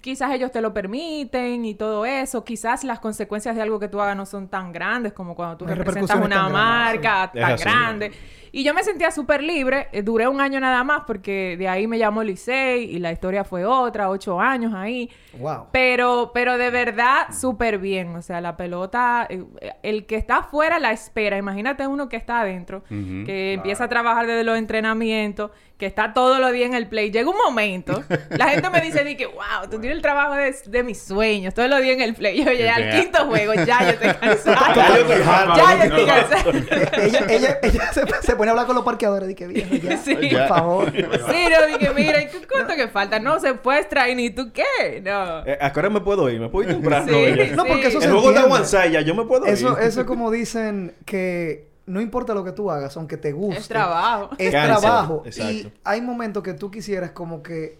quizás 0.01 0.31
ellos 0.33 0.51
te 0.51 0.61
lo 0.61 0.73
permiten 0.73 1.65
y 1.65 1.75
todo 1.75 2.05
eso. 2.05 2.43
Quizás 2.43 2.83
las 2.83 2.99
consecuencias 2.99 3.55
de 3.55 3.61
algo 3.61 3.79
que 3.79 3.87
tú 3.87 4.01
hagas 4.01 4.15
no 4.15 4.25
son 4.25 4.47
tan 4.47 4.71
grandes 4.71 5.13
como 5.13 5.35
cuando 5.35 5.57
tú 5.57 5.65
representas 5.65 6.17
una 6.17 6.27
tan 6.27 6.51
grandes, 6.51 6.53
marca 6.53 7.31
tan 7.33 7.53
así. 7.53 7.63
grande. 7.63 8.11
Y 8.53 8.65
yo 8.65 8.73
me 8.73 8.83
sentía 8.83 9.11
súper 9.11 9.41
libre. 9.41 9.87
Eh, 9.93 10.01
duré 10.01 10.27
un 10.27 10.41
año 10.41 10.59
nada 10.59 10.83
más 10.83 11.03
porque 11.07 11.55
de 11.57 11.69
ahí 11.69 11.87
me 11.87 11.97
llamó 11.97 12.21
Licey 12.21 12.83
y 12.83 12.99
la 12.99 13.11
historia 13.11 13.45
fue 13.45 13.63
otra, 13.65 14.09
ocho 14.09 14.41
años 14.41 14.73
ahí. 14.73 15.09
Wow. 15.39 15.67
Pero, 15.71 16.31
pero 16.33 16.57
de 16.57 16.69
verdad, 16.69 17.27
súper 17.31 17.77
bien. 17.77 18.13
O 18.15 18.21
sea, 18.21 18.41
la 18.41 18.57
pelota, 18.57 19.25
eh, 19.29 19.45
el 19.83 20.05
que 20.05 20.17
está 20.17 20.37
afuera 20.37 20.79
la 20.79 20.91
espera. 20.91 21.37
Imagínate 21.37 21.87
uno 21.87 22.09
que 22.09 22.17
está 22.17 22.41
adentro, 22.41 22.83
que 22.89 23.53
empieza 23.53 23.85
a 23.85 23.87
trabajar 23.89 24.27
desde 24.27 24.43
los 24.43 24.57
entrenamientos, 24.57 25.51
que 25.81 25.87
está 25.87 26.13
todos 26.13 26.39
los 26.39 26.51
días 26.51 26.69
en 26.69 26.75
el 26.75 26.87
play. 26.87 27.09
Llega 27.09 27.27
un 27.27 27.35
momento, 27.43 28.03
la 28.29 28.49
gente 28.49 28.69
me 28.69 28.81
dice, 28.81 29.03
di 29.03 29.15
que, 29.17 29.25
wow, 29.25 29.63
tú 29.69 29.79
tienes 29.79 29.95
el 29.95 30.01
trabajo 30.03 30.35
de, 30.35 30.55
de 30.67 30.83
mis 30.83 31.01
sueños, 31.01 31.55
todos 31.55 31.67
los 31.71 31.81
días 31.81 31.95
en 31.95 32.01
el 32.01 32.13
play. 32.13 32.37
Yo, 32.45 32.51
ya, 32.51 32.75
al 32.75 32.91
quinto 32.91 33.25
juego, 33.25 33.55
ya 33.55 33.79
yo 33.83 33.89
estoy 33.89 34.13
cansada. 34.21 34.73
Ya 34.75 34.87
yo 34.95 35.01
estoy 35.01 35.21
harto. 35.27 35.55
Ya 35.57 35.75
yo 35.77 35.83
estoy 35.83 36.05
cansada. 36.05 37.03
ella, 37.03 37.25
ella, 37.29 37.59
ella 37.63 37.93
se, 37.93 38.01
se 38.21 38.35
pone 38.35 38.49
a 38.49 38.51
hablar 38.51 38.67
con 38.67 38.75
los 38.75 38.85
parqueadores. 38.85 39.27
Viejo, 39.35 39.75
ya. 39.75 39.97
Sí. 40.03 40.13
Por 40.15 40.47
favor. 40.47 40.91
Sí, 41.31 41.45
no, 41.49 41.77
dije, 41.77 41.91
mira, 41.95 42.21
¿y 42.21 42.27
qué- 42.27 42.45
¿cuánto 42.47 42.75
que 42.75 42.87
falta? 42.87 43.19
No 43.19 43.39
se 43.39 43.55
puede 43.55 43.79
extraer 43.79 44.15
ni 44.15 44.29
tú 44.29 44.51
qué. 44.53 45.01
No. 45.03 45.43
Eh, 45.47 45.57
¿A 45.59 45.73
qué 45.73 45.79
hora 45.79 45.89
me 45.89 46.01
puedo 46.01 46.29
ir? 46.29 46.39
¿Me 46.39 46.49
puedo 46.49 46.69
ir 46.69 46.75
temprano? 46.75 47.07
Sí. 47.07 47.15
ella? 47.15 47.55
No, 47.55 47.65
porque 47.65 47.87
eso 47.87 47.99
Sí. 47.99 48.05
se 48.05 48.05
El 48.05 48.11
juego 48.11 48.29
entiende. 48.29 48.53
avanzado 48.53 48.89
ya, 48.89 49.01
yo 49.01 49.15
me 49.15 49.25
puedo 49.25 49.45
Eso, 49.47 49.77
ir. 49.79 49.87
eso 49.87 50.01
es 50.01 50.05
como 50.07 50.29
dicen 50.29 50.93
que 51.05 51.70
no 51.85 52.01
importa 52.01 52.33
lo 52.33 52.43
que 52.43 52.51
tú 52.51 52.69
hagas, 52.71 52.95
aunque 52.97 53.17
te 53.17 53.31
guste. 53.31 53.59
Es 53.59 53.67
trabajo. 53.67 54.29
Es 54.37 54.51
Cáncer, 54.51 54.79
trabajo. 54.79 55.23
exacto. 55.25 55.51
Y 55.53 55.73
hay 55.83 56.01
momentos 56.01 56.43
que 56.43 56.53
tú 56.53 56.71
quisieras 56.71 57.11
como 57.11 57.41
que 57.43 57.79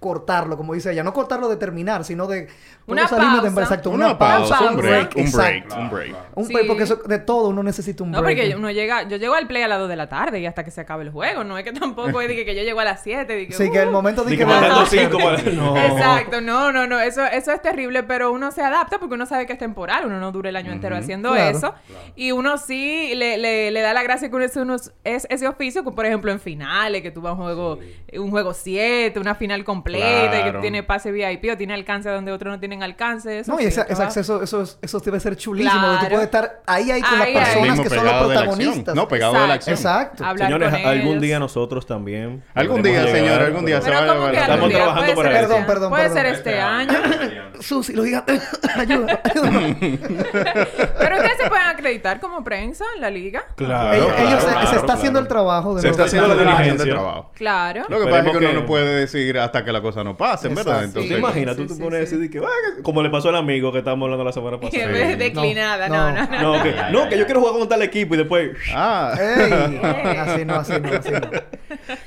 cortarlo, 0.00 0.56
como 0.56 0.74
dice 0.74 0.92
ella. 0.92 1.02
No 1.04 1.12
cortarlo 1.12 1.48
de 1.48 1.56
terminar, 1.56 2.04
sino 2.04 2.26
de... 2.26 2.48
Una 2.86 3.06
¿cómo 3.06 3.16
salimos 3.20 3.42
de- 3.42 3.50
pausa. 3.50 3.62
exacto, 3.62 3.90
Una 3.90 4.16
pausa, 4.18 4.60
un 4.70 4.76
break, 4.76 5.12
un 5.16 5.30
break, 5.30 5.56
exacto. 5.56 5.76
un 5.76 5.90
break. 5.90 6.16
Un 6.34 6.44
Sí. 6.46 6.52
break, 6.54 6.66
porque 6.66 6.82
eso, 6.84 6.96
de 6.96 7.18
todo 7.18 7.48
uno 7.48 7.62
necesita 7.62 8.02
un 8.04 8.10
No, 8.12 8.22
break. 8.22 8.38
porque 8.38 8.56
uno 8.56 8.70
llega, 8.70 9.02
yo 9.08 9.16
llego 9.18 9.34
al 9.34 9.46
play 9.46 9.62
a 9.62 9.68
las 9.68 9.78
2 9.78 9.88
de 9.88 9.96
la 9.96 10.08
tarde 10.08 10.40
y 10.40 10.46
hasta 10.46 10.64
que 10.64 10.70
se 10.70 10.80
acabe 10.80 11.02
el 11.04 11.10
juego. 11.10 11.44
No 11.44 11.58
es 11.58 11.64
que 11.64 11.72
tampoco 11.72 12.20
es 12.20 12.28
de 12.28 12.36
que, 12.36 12.44
que 12.44 12.54
yo 12.54 12.62
llego 12.62 12.80
a 12.80 12.84
las 12.84 13.02
7. 13.02 13.32
De 13.34 13.46
que, 13.48 13.52
Sí, 13.52 13.70
que 13.70 13.78
el 13.82 13.88
uh. 13.88 13.92
momento 13.92 14.24
de 14.24 14.30
que... 14.36 14.38
que 14.38 14.44
No. 15.54 15.76
Exacto, 15.76 16.40
no, 16.40 16.72
no, 16.72 16.86
no, 16.86 16.98
eso, 17.00 17.24
eso 17.26 17.52
es 17.52 17.60
terrible, 17.62 18.02
pero 18.04 18.32
uno 18.32 18.50
se 18.52 18.62
adapta 18.62 18.98
porque 18.98 19.14
uno 19.14 19.26
sabe 19.26 19.46
que 19.46 19.52
es 19.54 19.58
temporal, 19.58 20.06
uno 20.06 20.18
no 20.20 20.32
dura 20.32 20.48
el 20.48 20.56
año 20.56 20.72
entero 20.72 20.96
haciendo 20.96 21.32
Claro. 21.32 21.56
eso. 21.56 21.74
Y 22.16 22.32
uno 22.32 22.58
sí 22.58 23.12
le, 23.14 23.38
le, 23.38 23.70
le 23.70 23.80
da 23.80 23.92
la 23.92 24.02
gracia 24.02 24.28
que 24.30 24.36
uno 24.36 24.44
es, 24.44 24.56
uno 24.56 24.76
es 25.04 25.26
ese 25.30 25.46
oficio, 25.48 25.84
como 25.84 25.94
por 25.96 26.06
ejemplo 26.06 26.30
en 26.32 26.40
finales, 26.40 27.02
que 27.02 27.10
tú 27.10 27.20
vas 27.20 27.30
a 27.30 27.34
un 27.34 27.42
juego, 27.42 27.78
un 28.14 28.30
juego 28.30 28.54
7, 28.54 29.18
una 29.18 29.34
final 29.34 29.64
completa, 29.64 29.87
y 29.96 30.00
que 30.00 30.42
Claro. 30.42 30.60
tiene 30.60 30.82
pase 30.82 31.10
VIP 31.12 31.50
o 31.52 31.56
tiene 31.56 31.74
alcance 31.74 32.08
donde 32.10 32.32
otros 32.32 32.52
no 32.52 32.58
tienen 32.60 32.82
alcance. 32.82 33.40
Eso 33.40 33.52
No, 33.52 33.58
y 33.60 33.62
sí, 33.64 33.68
ese, 33.68 33.80
el 33.80 33.86
ese 33.86 33.94
trabajo- 33.94 34.08
acceso, 34.08 34.42
eso, 34.42 34.62
es- 34.62 34.78
eso 34.82 35.00
debe 35.00 35.20
ser 35.20 35.36
chulísimo. 35.36 35.80
Claro. 35.80 35.98
Tú 36.00 36.06
puedes 36.08 36.24
estar 36.24 36.62
ahí, 36.66 36.90
ahí 36.90 37.00
con 37.02 37.14
Ahí, 37.14 37.22
ahí. 37.28 37.34
las 37.34 37.48
personas 37.48 37.80
que 37.80 37.88
son 37.88 38.04
los 38.04 38.12
la 38.12 38.18
protagonistas. 38.24 38.94
No, 38.94 39.08
pegado 39.08 39.32
de 39.34 39.46
la 39.48 39.54
acción. 39.54 39.76
Exacto. 39.76 40.24
Hablar 40.24 40.48
Señores, 40.48 40.68
con 40.70 40.86
algún 40.86 41.08
ellos. 41.10 41.22
día 41.22 41.38
nosotros 41.38 41.86
también. 41.86 42.42
Algún 42.54 42.82
día, 42.82 43.02
llegar, 43.04 43.16
señor, 43.16 43.42
algún 43.42 43.64
día 43.64 43.80
se 43.80 43.90
podremos- 43.90 44.08
va 44.08 44.12
a 44.12 44.14
Pero 44.14 44.14
¿cómo 44.14 44.26
que 44.28 44.32
llevar. 44.32 44.50
algún 44.50 44.68
Estamos 44.68 44.68
día? 44.68 44.78
trabajando 44.78 45.14
para 45.14 45.28
ser 45.28 45.36
eso. 45.38 45.48
Perdón, 45.48 45.58
este- 45.60 45.72
perdón, 45.72 45.90
Puede 45.90 46.10
ser 46.10 46.26
este 46.26 46.60
año. 46.60 46.92
Susi, 47.60 47.92
lo 47.92 48.02
diga. 48.02 48.24
ayuda, 48.76 49.20
ayúdame. 49.24 49.76
Pero 49.80 51.16
ustedes 51.16 51.38
se 51.42 51.48
pueden 51.48 51.66
acreditar 51.66 52.20
como 52.20 52.44
prensa 52.44 52.84
en 52.94 53.00
la 53.00 53.10
liga. 53.10 53.44
Claro. 53.56 53.92
ellos, 53.94 54.06
claro, 54.06 54.28
ellos 54.28 54.42
se, 54.42 54.48
claro, 54.50 54.60
se 54.68 54.74
está 54.76 54.86
claro. 54.86 55.00
hacer 55.00 55.18
el 55.18 55.28
trabajo. 55.28 55.74
De 55.74 55.80
Se 55.82 55.88
los- 55.88 55.96
está 55.96 56.04
haciendo 56.06 56.28
la 56.28 56.34
Haciendo 56.34 56.52
diligencia. 56.58 56.84
de 56.84 56.90
trabajo. 56.92 57.30
Claro. 57.34 57.84
Lo 57.88 57.98
que 58.00 58.04
pasa 58.06 58.18
es 58.26 58.30
que 58.30 58.36
uno 58.38 58.52
no 58.52 58.66
puede 58.66 58.94
decir 59.00 59.38
hasta 59.38 59.64
que 59.64 59.72
las 59.78 59.82
cosas 59.82 60.04
no 60.04 60.16
pasen, 60.16 60.54
¿verdad? 60.54 60.84
Exacto. 60.84 61.00
Entonces, 61.00 61.12
¿Te 61.12 61.18
imaginas? 61.18 61.56
Sí, 61.56 61.62
tú 61.62 61.68
te 61.68 61.74
sí, 61.74 61.80
pones 61.82 61.96
a 61.96 62.00
decir 62.00 62.30
que, 62.30 62.42
como 62.82 63.02
le 63.02 63.10
pasó 63.10 63.28
al 63.30 63.36
amigo 63.36 63.72
que 63.72 63.78
estábamos 63.78 64.06
hablando 64.06 64.24
la 64.24 64.32
semana 64.32 64.60
pasada. 64.60 64.86
de 64.88 65.06
Sí. 65.12 65.14
declinada, 65.16 65.88
No, 65.88 66.12
no, 66.12 66.26
no, 66.26 66.30
no. 66.42 66.56
No, 66.58 66.62
que, 66.62 66.74
no, 66.92 67.08
que 67.08 67.18
yo 67.18 67.24
quiero 67.26 67.40
jugar 67.40 67.58
con 67.58 67.68
tal 67.68 67.82
equipo 67.82 68.14
y 68.14 68.18
después... 68.18 68.50
Ah. 68.74 69.14
Ey, 69.18 69.80
así 70.18 70.44
no, 70.44 70.54
así 70.56 70.72
no, 70.80 70.88
así 70.90 71.10
no. 71.10 71.20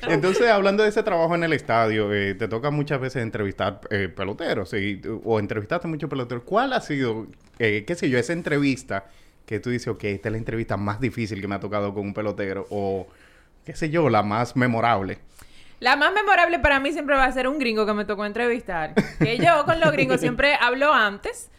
Entonces, 0.10 0.50
hablando 0.50 0.84
de 0.84 0.90
ese 0.90 1.04
trabajo 1.04 1.34
en 1.36 1.44
el 1.44 1.54
estadio, 1.54 2.14
eh, 2.14 2.36
te 2.36 2.48
toca 2.48 2.72
muchas 2.72 3.00
veces 3.00 3.24
entrevistar 3.24 3.82
eh, 3.90 4.10
peloteros 4.10 4.74
y- 4.74 5.02
o 5.24 5.40
entrevistaste 5.40 5.88
muchos 5.88 6.10
peloteros. 6.10 6.44
¿Cuál 6.46 6.74
ha 6.74 6.82
sido, 6.82 7.28
eh, 7.60 7.84
qué 7.86 7.96
sé 7.96 8.10
yo, 8.10 8.18
esa 8.18 8.34
entrevista 8.34 9.06
que 9.46 9.60
tú 9.60 9.70
dices, 9.70 9.88
ok, 9.88 10.04
esta 10.06 10.30
es 10.30 10.32
la 10.34 10.38
entrevista 10.38 10.78
más 10.78 11.00
difícil 11.02 11.42
que 11.42 11.48
me 11.48 11.56
ha 11.56 11.60
tocado 11.60 11.94
con 11.94 12.04
un 12.04 12.14
pelotero 12.14 12.68
o, 12.70 13.08
qué 13.66 13.76
sé 13.76 13.90
yo, 13.90 14.10
la 14.10 14.24
más 14.24 14.56
memorable? 14.56 15.18
La 15.82 15.96
más 15.98 16.14
memorable 16.14 16.60
para 16.60 16.80
mí 16.80 16.94
siempre 16.94 17.16
va 17.18 17.26
a 17.26 17.32
ser 17.34 17.48
un 17.50 17.60
gringo 17.60 17.86
que 17.86 17.94
me 17.94 18.06
tocó 18.06 18.24
entrevistar. 18.26 18.94
Que 19.20 19.38
yo 19.38 19.66
con 19.66 19.80
los 19.82 19.92
gringos 19.92 20.20
siempre 20.22 20.56
hablo 20.62 20.94
antes. 20.94 21.50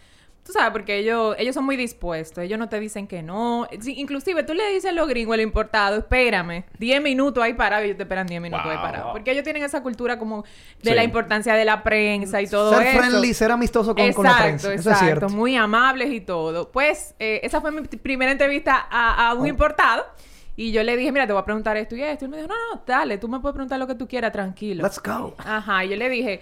Tú 0.45 0.50
sabes, 0.52 0.71
porque 0.73 0.97
ellos, 0.99 1.37
ellos 1.38 1.55
son 1.55 1.64
muy 1.64 1.76
dispuestos. 1.76 2.43
Ellos 2.43 2.59
no 2.59 2.69
te 2.69 2.81
dicen 2.81 3.07
que 3.07 3.23
no. 3.23 3.69
Sí, 3.81 3.95
inclusive 3.97 4.43
tú 4.43 4.55
le 4.55 4.67
dices 4.71 4.91
a 4.91 4.93
los 4.93 5.07
gringos, 5.09 5.35
el 5.35 5.41
importado, 5.43 5.99
espérame. 5.99 6.64
10 6.79 7.00
minutos 7.02 7.43
ahí 7.45 7.55
parado 7.55 7.83
y 7.83 7.87
ellos 7.87 7.97
te 7.97 8.02
esperan 8.05 8.26
10 8.26 8.41
minutos 8.43 8.67
ahí 8.67 8.76
parado. 8.76 9.12
Porque 9.12 9.31
ellos 9.33 9.45
tienen 9.45 9.62
esa 9.62 9.83
cultura 9.85 10.19
como 10.19 10.43
de 10.83 10.91
Sí. 10.91 10.95
la 10.97 11.05
importancia 11.05 11.55
de 11.55 11.64
la 11.64 11.85
prensa 11.85 12.43
y 12.43 12.49
todo 12.49 12.76
Ser 12.76 12.87
eso. 12.88 12.99
friendly, 12.99 13.35
ser 13.35 13.52
amistoso 13.52 13.95
con, 13.95 14.12
con 14.12 14.25
la 14.25 14.37
prensa. 14.38 14.73
Eso 14.75 14.91
es 14.91 14.99
cierto. 14.99 15.29
muy 15.29 15.55
amables 15.57 16.11
y 16.11 16.21
todo. 16.21 16.73
Pues 16.73 17.14
eh, 17.21 17.38
esa 17.45 17.61
fue 17.61 17.71
mi 17.71 17.83
primera 17.83 18.33
entrevista 18.33 18.87
a, 18.91 19.29
a 19.29 19.35
un 19.35 19.43
Oh. 19.43 19.47
importado. 19.47 20.05
Y 20.54 20.73
yo 20.73 20.82
le 20.82 20.97
dije, 20.97 21.11
mira, 21.12 21.26
te 21.26 21.32
voy 21.32 21.40
a 21.40 21.44
preguntar 21.44 21.76
esto 21.76 21.97
y 21.97 22.02
esto. 22.02 22.26
Y 22.26 22.28
me 22.28 22.37
dijo, 22.37 22.49
no, 22.49 22.54
no, 22.75 22.82
dale, 22.87 23.18
tú 23.18 23.28
me 23.28 23.40
puedes 23.40 23.54
preguntar 23.54 23.78
lo 23.78 23.87
que 23.87 23.94
tú 23.94 24.06
quieras, 24.06 24.32
tranquilo. 24.32 24.82
Let's 24.82 25.00
go. 25.02 25.35
Ajá, 25.38 25.85
y 25.85 25.90
yo 25.90 25.97
le 25.97 26.09
dije, 26.11 26.40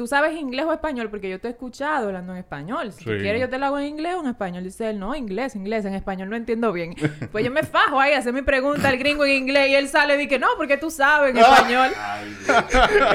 ¿tú 0.00 0.06
sabes 0.06 0.34
inglés 0.34 0.64
o 0.64 0.72
español? 0.72 1.10
Porque 1.10 1.28
yo 1.28 1.38
te 1.38 1.48
he 1.48 1.50
escuchado 1.50 2.06
hablando 2.06 2.32
en 2.32 2.38
español. 2.38 2.90
Si 2.90 3.04
tú 3.04 3.10
quieres, 3.20 3.38
yo 3.38 3.50
te 3.50 3.58
lo 3.58 3.66
hago 3.66 3.78
en 3.78 3.84
inglés 3.88 4.14
o 4.16 4.20
en 4.22 4.28
español. 4.28 4.64
Dice 4.64 4.88
él, 4.88 4.98
no, 4.98 5.14
inglés, 5.14 5.54
inglés, 5.56 5.84
en 5.84 5.92
español 5.94 6.30
no 6.30 6.36
entiendo 6.36 6.72
bien. 6.72 6.94
Pues 7.30 7.44
yo 7.44 7.50
me 7.50 7.62
fajo 7.64 8.00
ahí 8.00 8.14
a 8.14 8.18
hacer 8.20 8.32
mi 8.32 8.40
pregunta 8.40 8.88
al 8.88 8.96
gringo 8.96 9.26
en 9.26 9.32
inglés 9.32 9.68
y 9.68 9.74
él 9.74 9.88
sale 9.90 10.14
y 10.14 10.18
dice, 10.26 10.38
no, 10.38 10.46
porque 10.56 10.78
tú 10.78 10.90
sabes 10.90 11.32
en 11.32 11.38
español. 11.42 11.90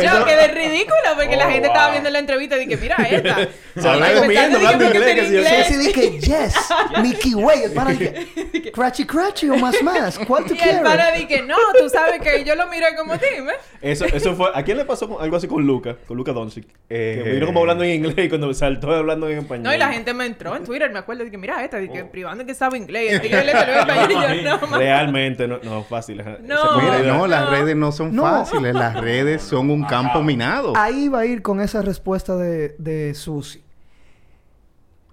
yo 0.04 0.26
quedé 0.26 0.48
ridícula 0.50 1.16
porque 1.16 1.36
la 1.36 1.48
Oh, 1.48 1.50
gente 1.52 1.68
estaba 1.68 1.92
viendo 1.92 2.10
la 2.12 2.20
entrevista 2.20 2.58
y 2.58 2.66
dije, 2.66 2.80
mira 2.82 2.96
esta. 3.10 3.36
Se 3.36 3.82
la 3.82 3.94
está 3.94 4.06
Ay, 4.06 4.16
comiendo, 4.20 4.58
hablando 4.58 4.86
inglés, 4.86 5.16
que 5.16 5.26
si 5.28 5.34
yo 5.34 5.40
en 5.40 5.46
sé. 5.46 5.64
Sí, 5.66 5.74
sí, 5.74 5.80
dije, 5.88 6.20
yes, 6.20 6.56
Mickey 7.02 7.34
Way. 7.36 7.64
El 7.64 7.72
pana 7.74 7.92
dije, 7.92 8.72
crachi 8.72 9.06
crachi 9.06 9.50
o 9.50 9.58
más 9.58 9.82
más. 9.82 10.20
¿Cuál 10.20 10.46
tú 10.46 10.54
Y 10.54 10.60
el 10.60 10.82
pana 10.82 11.10
quieres? 11.12 11.28
dije, 11.30 11.42
no, 11.42 11.58
tú 11.80 11.90
sabes 11.90 12.22
que 12.22 12.44
yo 12.44 12.56
lo 12.56 12.68
miré 12.68 12.96
como 12.96 13.14
dime. 13.18 13.54
Eso, 13.82 14.06
eso 14.06 14.36
fue... 14.36 14.50
¿A 14.54 14.64
quién 14.64 14.78
le 14.78 14.86
pasó 14.86 15.08
con- 15.08 15.22
algo 15.24 15.36
así 15.38 15.48
con 15.48 15.66
Luca? 15.66 15.96
Con 16.08 16.18
Luca 16.18 16.32
Doncic. 16.32 16.68
Que 16.88 17.32
vino 17.34 17.48
como 17.48 17.62
hablando 17.62 17.84
en 17.84 17.96
inglés 17.96 18.26
y 18.26 18.30
cuando 18.30 18.54
saltó 18.54 18.94
hablando 18.94 19.28
en 19.28 19.40
español. 19.40 19.64
No, 19.64 19.74
y 19.74 19.78
la 19.78 19.92
gente 19.92 20.14
me 20.14 20.26
entró 20.28 20.56
en 20.56 20.64
Twitter, 20.64 20.92
me 20.92 21.00
acuerdo, 21.00 21.24
dije, 21.24 21.38
mira 21.38 21.64
esta, 21.64 21.78
dije, 21.78 22.06
privando 22.06 22.46
que 22.46 22.54
sabe 22.54 22.78
inglés. 22.78 23.12
Y 23.12 23.16
el 23.16 23.22
tigre 23.22 23.44
le 23.44 23.52
salió 23.54 23.74
en 23.74 23.80
español 23.80 24.36
y 24.36 24.44
yo, 24.44 24.60
no, 24.68 24.78
Realmente 24.78 25.48
no, 25.48 25.58
no 25.64 25.84
fácil. 25.84 26.18
No. 26.44 26.80
Mira, 26.80 27.00
no, 27.04 27.26
las 27.28 27.46
No. 27.46 27.50
redes 27.52 27.76
no 27.76 27.92
son 27.92 28.16
No. 28.16 28.22
fáciles, 28.24 28.74
las 28.76 29.00
redes 29.00 29.42
son 29.42 29.72
un 29.72 29.84
campo 29.86 30.22
minado. 30.22 30.74
Ahí 30.76 31.08
va 31.08 31.22
a 31.22 31.26
ir 31.26 31.42
con 31.42 31.60
esa 31.60 31.82
respuesta 31.82 32.36
de, 32.38 32.76
de 32.78 33.14
Susi. 33.16 33.64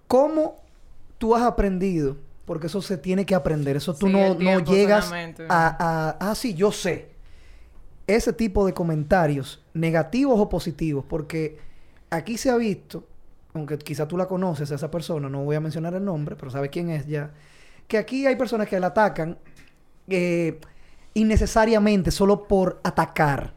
¿Cómo 0.07 0.61
tú 1.19 1.35
has 1.35 1.43
aprendido, 1.43 2.19
porque 2.45 2.67
eso 2.67 2.83
se 2.83 2.99
tiene 2.99 3.25
que 3.25 3.35
aprender, 3.35 3.77
eso 3.77 3.95
tú 3.95 4.09
Sí, 4.09 4.13
no, 4.13 4.35
no 4.35 4.61
llegas 4.61 5.11
a, 5.13 5.29
a, 5.49 6.17
ah, 6.21 6.35
sí, 6.35 6.53
yo 6.55 6.71
sé. 6.73 7.12
Ese 8.07 8.33
tipo 8.33 8.67
de 8.67 8.75
comentarios, 8.75 9.63
negativos 9.75 10.39
o 10.41 10.49
positivos, 10.49 11.05
porque 11.09 11.59
aquí 12.11 12.37
se 12.37 12.51
ha 12.51 12.57
visto, 12.57 13.07
aunque 13.55 13.79
quizá 13.79 14.09
tú 14.09 14.17
la 14.17 14.27
conoces 14.27 14.73
a 14.73 14.75
esa 14.75 14.91
persona, 14.91 15.29
no 15.29 15.45
voy 15.45 15.57
a 15.57 15.61
mencionar 15.61 15.95
el 15.95 16.05
nombre, 16.05 16.35
pero 16.37 16.51
sabes 16.51 16.71
quién 16.71 16.91
es 16.91 17.07
ya, 17.07 17.31
que 17.87 17.99
aquí 17.99 18.27
hay 18.27 18.37
personas 18.37 18.69
que 18.69 18.79
la 18.81 18.89
atacan 18.89 19.39
eh, 20.09 20.59
innecesariamente 21.15 22.11
solo 22.11 22.47
por 22.49 22.81
atacar. 22.83 23.55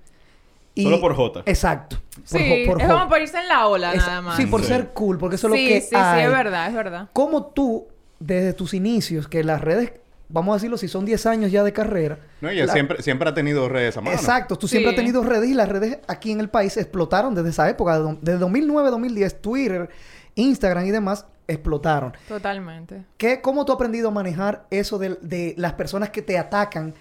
Solo 0.77 0.99
por 0.99 1.15
jota. 1.15 1.41
Exacto. 1.45 1.97
Sí, 2.25 2.65
jo- 2.65 2.71
por 2.73 2.81
es 2.81 2.87
como 2.87 3.07
por 3.07 3.21
irse 3.21 3.37
en 3.37 3.47
la 3.47 3.67
ola 3.67 3.93
es- 3.93 4.05
nada 4.05 4.21
más. 4.21 4.35
Sí, 4.35 4.45
por 4.45 4.61
Sí. 4.61 4.67
ser 4.67 4.89
cool, 4.93 5.17
porque 5.17 5.37
eso 5.37 5.47
es 5.47 5.53
sí, 5.53 5.63
lo 5.63 5.67
que 5.69 5.81
sí, 5.81 5.87
sí, 5.89 5.95
es 5.95 6.29
verdad, 6.31 6.67
es 6.67 6.73
verdad. 6.75 7.09
¿Cómo 7.13 7.45
tú, 7.47 7.87
desde 8.19 8.51
tus 8.53 8.73
inicios, 8.73 9.27
que 9.29 9.43
las 9.43 9.61
redes, 9.61 9.93
vamos 10.29 10.53
a 10.53 10.55
decirlo, 10.57 10.77
si 10.77 10.87
son 10.87 11.05
10 11.05 11.25
años 11.25 11.51
ya 11.51 11.63
de 11.63 11.71
carrera. 11.73 12.17
No, 12.41 12.49
ella 12.49 12.65
la- 12.65 12.73
siempre, 12.73 13.01
siempre 13.01 13.29
ha 13.29 13.33
tenido 13.33 13.67
redes 13.69 13.95
a 13.97 14.01
mano. 14.01 14.15
Exacto, 14.15 14.55
tú 14.57 14.67
siempre 14.67 14.91
Sí. 14.91 14.95
has 14.95 14.99
tenido 14.99 15.23
redes 15.23 15.49
y 15.49 15.53
las 15.53 15.69
redes 15.69 15.99
aquí 16.07 16.31
en 16.31 16.39
el 16.39 16.49
país 16.49 16.75
explotaron 16.77 17.35
desde 17.35 17.49
esa 17.49 17.69
época, 17.69 17.93
de 17.93 17.99
do- 17.99 18.17
desde 18.21 18.39
2009, 18.39 18.89
2010, 18.89 19.41
Twitter, 19.41 19.89
Instagram 20.35 20.85
y 20.85 20.91
demás 20.91 21.25
explotaron. 21.47 22.13
Totalmente. 22.27 23.05
¿Qué, 23.17 23.39
¿Cómo 23.41 23.65
tú 23.65 23.71
has 23.71 23.75
aprendido 23.75 24.07
a 24.07 24.11
manejar 24.11 24.65
eso 24.71 24.97
de, 24.97 25.17
de 25.21 25.53
las 25.57 25.73
personas 25.73 26.09
que 26.09 26.21
te 26.21 26.37
atacan 26.39 26.93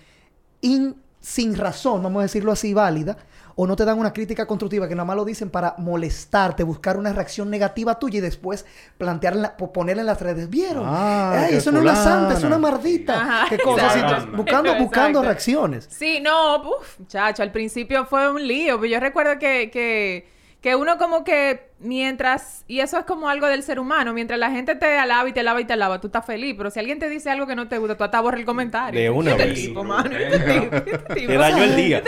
in- 0.60 0.96
sin 1.20 1.56
razón, 1.56 2.02
vamos 2.02 2.20
a 2.20 2.22
decirlo 2.24 2.52
así, 2.52 2.74
válida, 2.74 3.16
o 3.56 3.66
no 3.66 3.76
te 3.76 3.84
dan 3.84 3.98
una 3.98 4.12
crítica 4.12 4.46
constructiva, 4.46 4.88
que 4.88 4.94
nada 4.94 5.04
más 5.04 5.16
lo 5.16 5.24
dicen 5.24 5.50
para 5.50 5.74
molestarte, 5.78 6.62
buscar 6.64 6.96
una 6.96 7.12
reacción 7.12 7.50
negativa 7.50 7.98
tuya 7.98 8.18
y 8.18 8.20
después 8.20 8.64
plantearla, 8.98 9.56
po- 9.56 9.72
ponerla 9.72 10.02
en 10.02 10.06
las 10.06 10.20
redes. 10.20 10.50
¿Vieron? 10.50 10.84
Ah, 10.86 11.46
eso 11.50 11.70
no 11.70 11.78
es 11.78 11.82
una 11.84 11.96
santa, 11.96 12.34
es 12.34 12.42
una 12.44 12.58
mardita. 12.58 13.20
Ajá, 13.20 13.46
¿Qué 13.48 13.58
cosas? 13.58 13.94
exacto. 13.96 14.16
Así, 14.16 14.36
buscando, 14.36 14.74
buscando 14.76 15.22
reacciones. 15.22 15.86
Sí, 15.90 16.20
no, 16.20 16.56
uff, 16.62 16.98
chacho, 17.06 17.42
al 17.42 17.52
principio 17.52 18.06
fue 18.06 18.30
un 18.30 18.46
lío, 18.46 18.80
pero 18.80 18.92
yo 18.92 19.00
recuerdo 19.00 19.38
que, 19.38 19.70
que, 19.70 20.28
que 20.60 20.74
uno 20.76 20.98
como 20.98 21.22
que 21.24 21.73
mientras, 21.84 22.64
y 22.66 22.80
eso 22.80 22.98
es 22.98 23.04
como 23.04 23.28
algo 23.28 23.46
del 23.46 23.62
ser 23.62 23.78
humano, 23.78 24.12
mientras 24.12 24.38
la 24.40 24.50
gente 24.50 24.74
te 24.74 24.98
alaba 24.98 25.28
y 25.28 25.32
te 25.32 25.40
alaba 25.40 25.60
y 25.60 25.64
te 25.64 25.74
alaba, 25.74 26.00
tú 26.00 26.08
estás 26.08 26.24
feliz, 26.24 26.54
pero 26.56 26.70
si 26.70 26.80
alguien 26.80 26.98
te 26.98 27.08
dice 27.08 27.30
algo 27.30 27.46
que 27.46 27.54
no 27.54 27.68
te 27.68 27.78
gusta, 27.78 27.96
tú 27.96 28.04
hasta 28.04 28.20
borras 28.20 28.40
el 28.40 28.46
comentario. 28.46 28.98
De 29.00 29.10
una 29.10 29.34
vez. 29.36 29.54
tipo, 29.54 29.84
mano. 29.84 30.10
Te 30.10 31.36
dañó 31.38 31.62
el 31.64 31.76
día. 31.76 32.02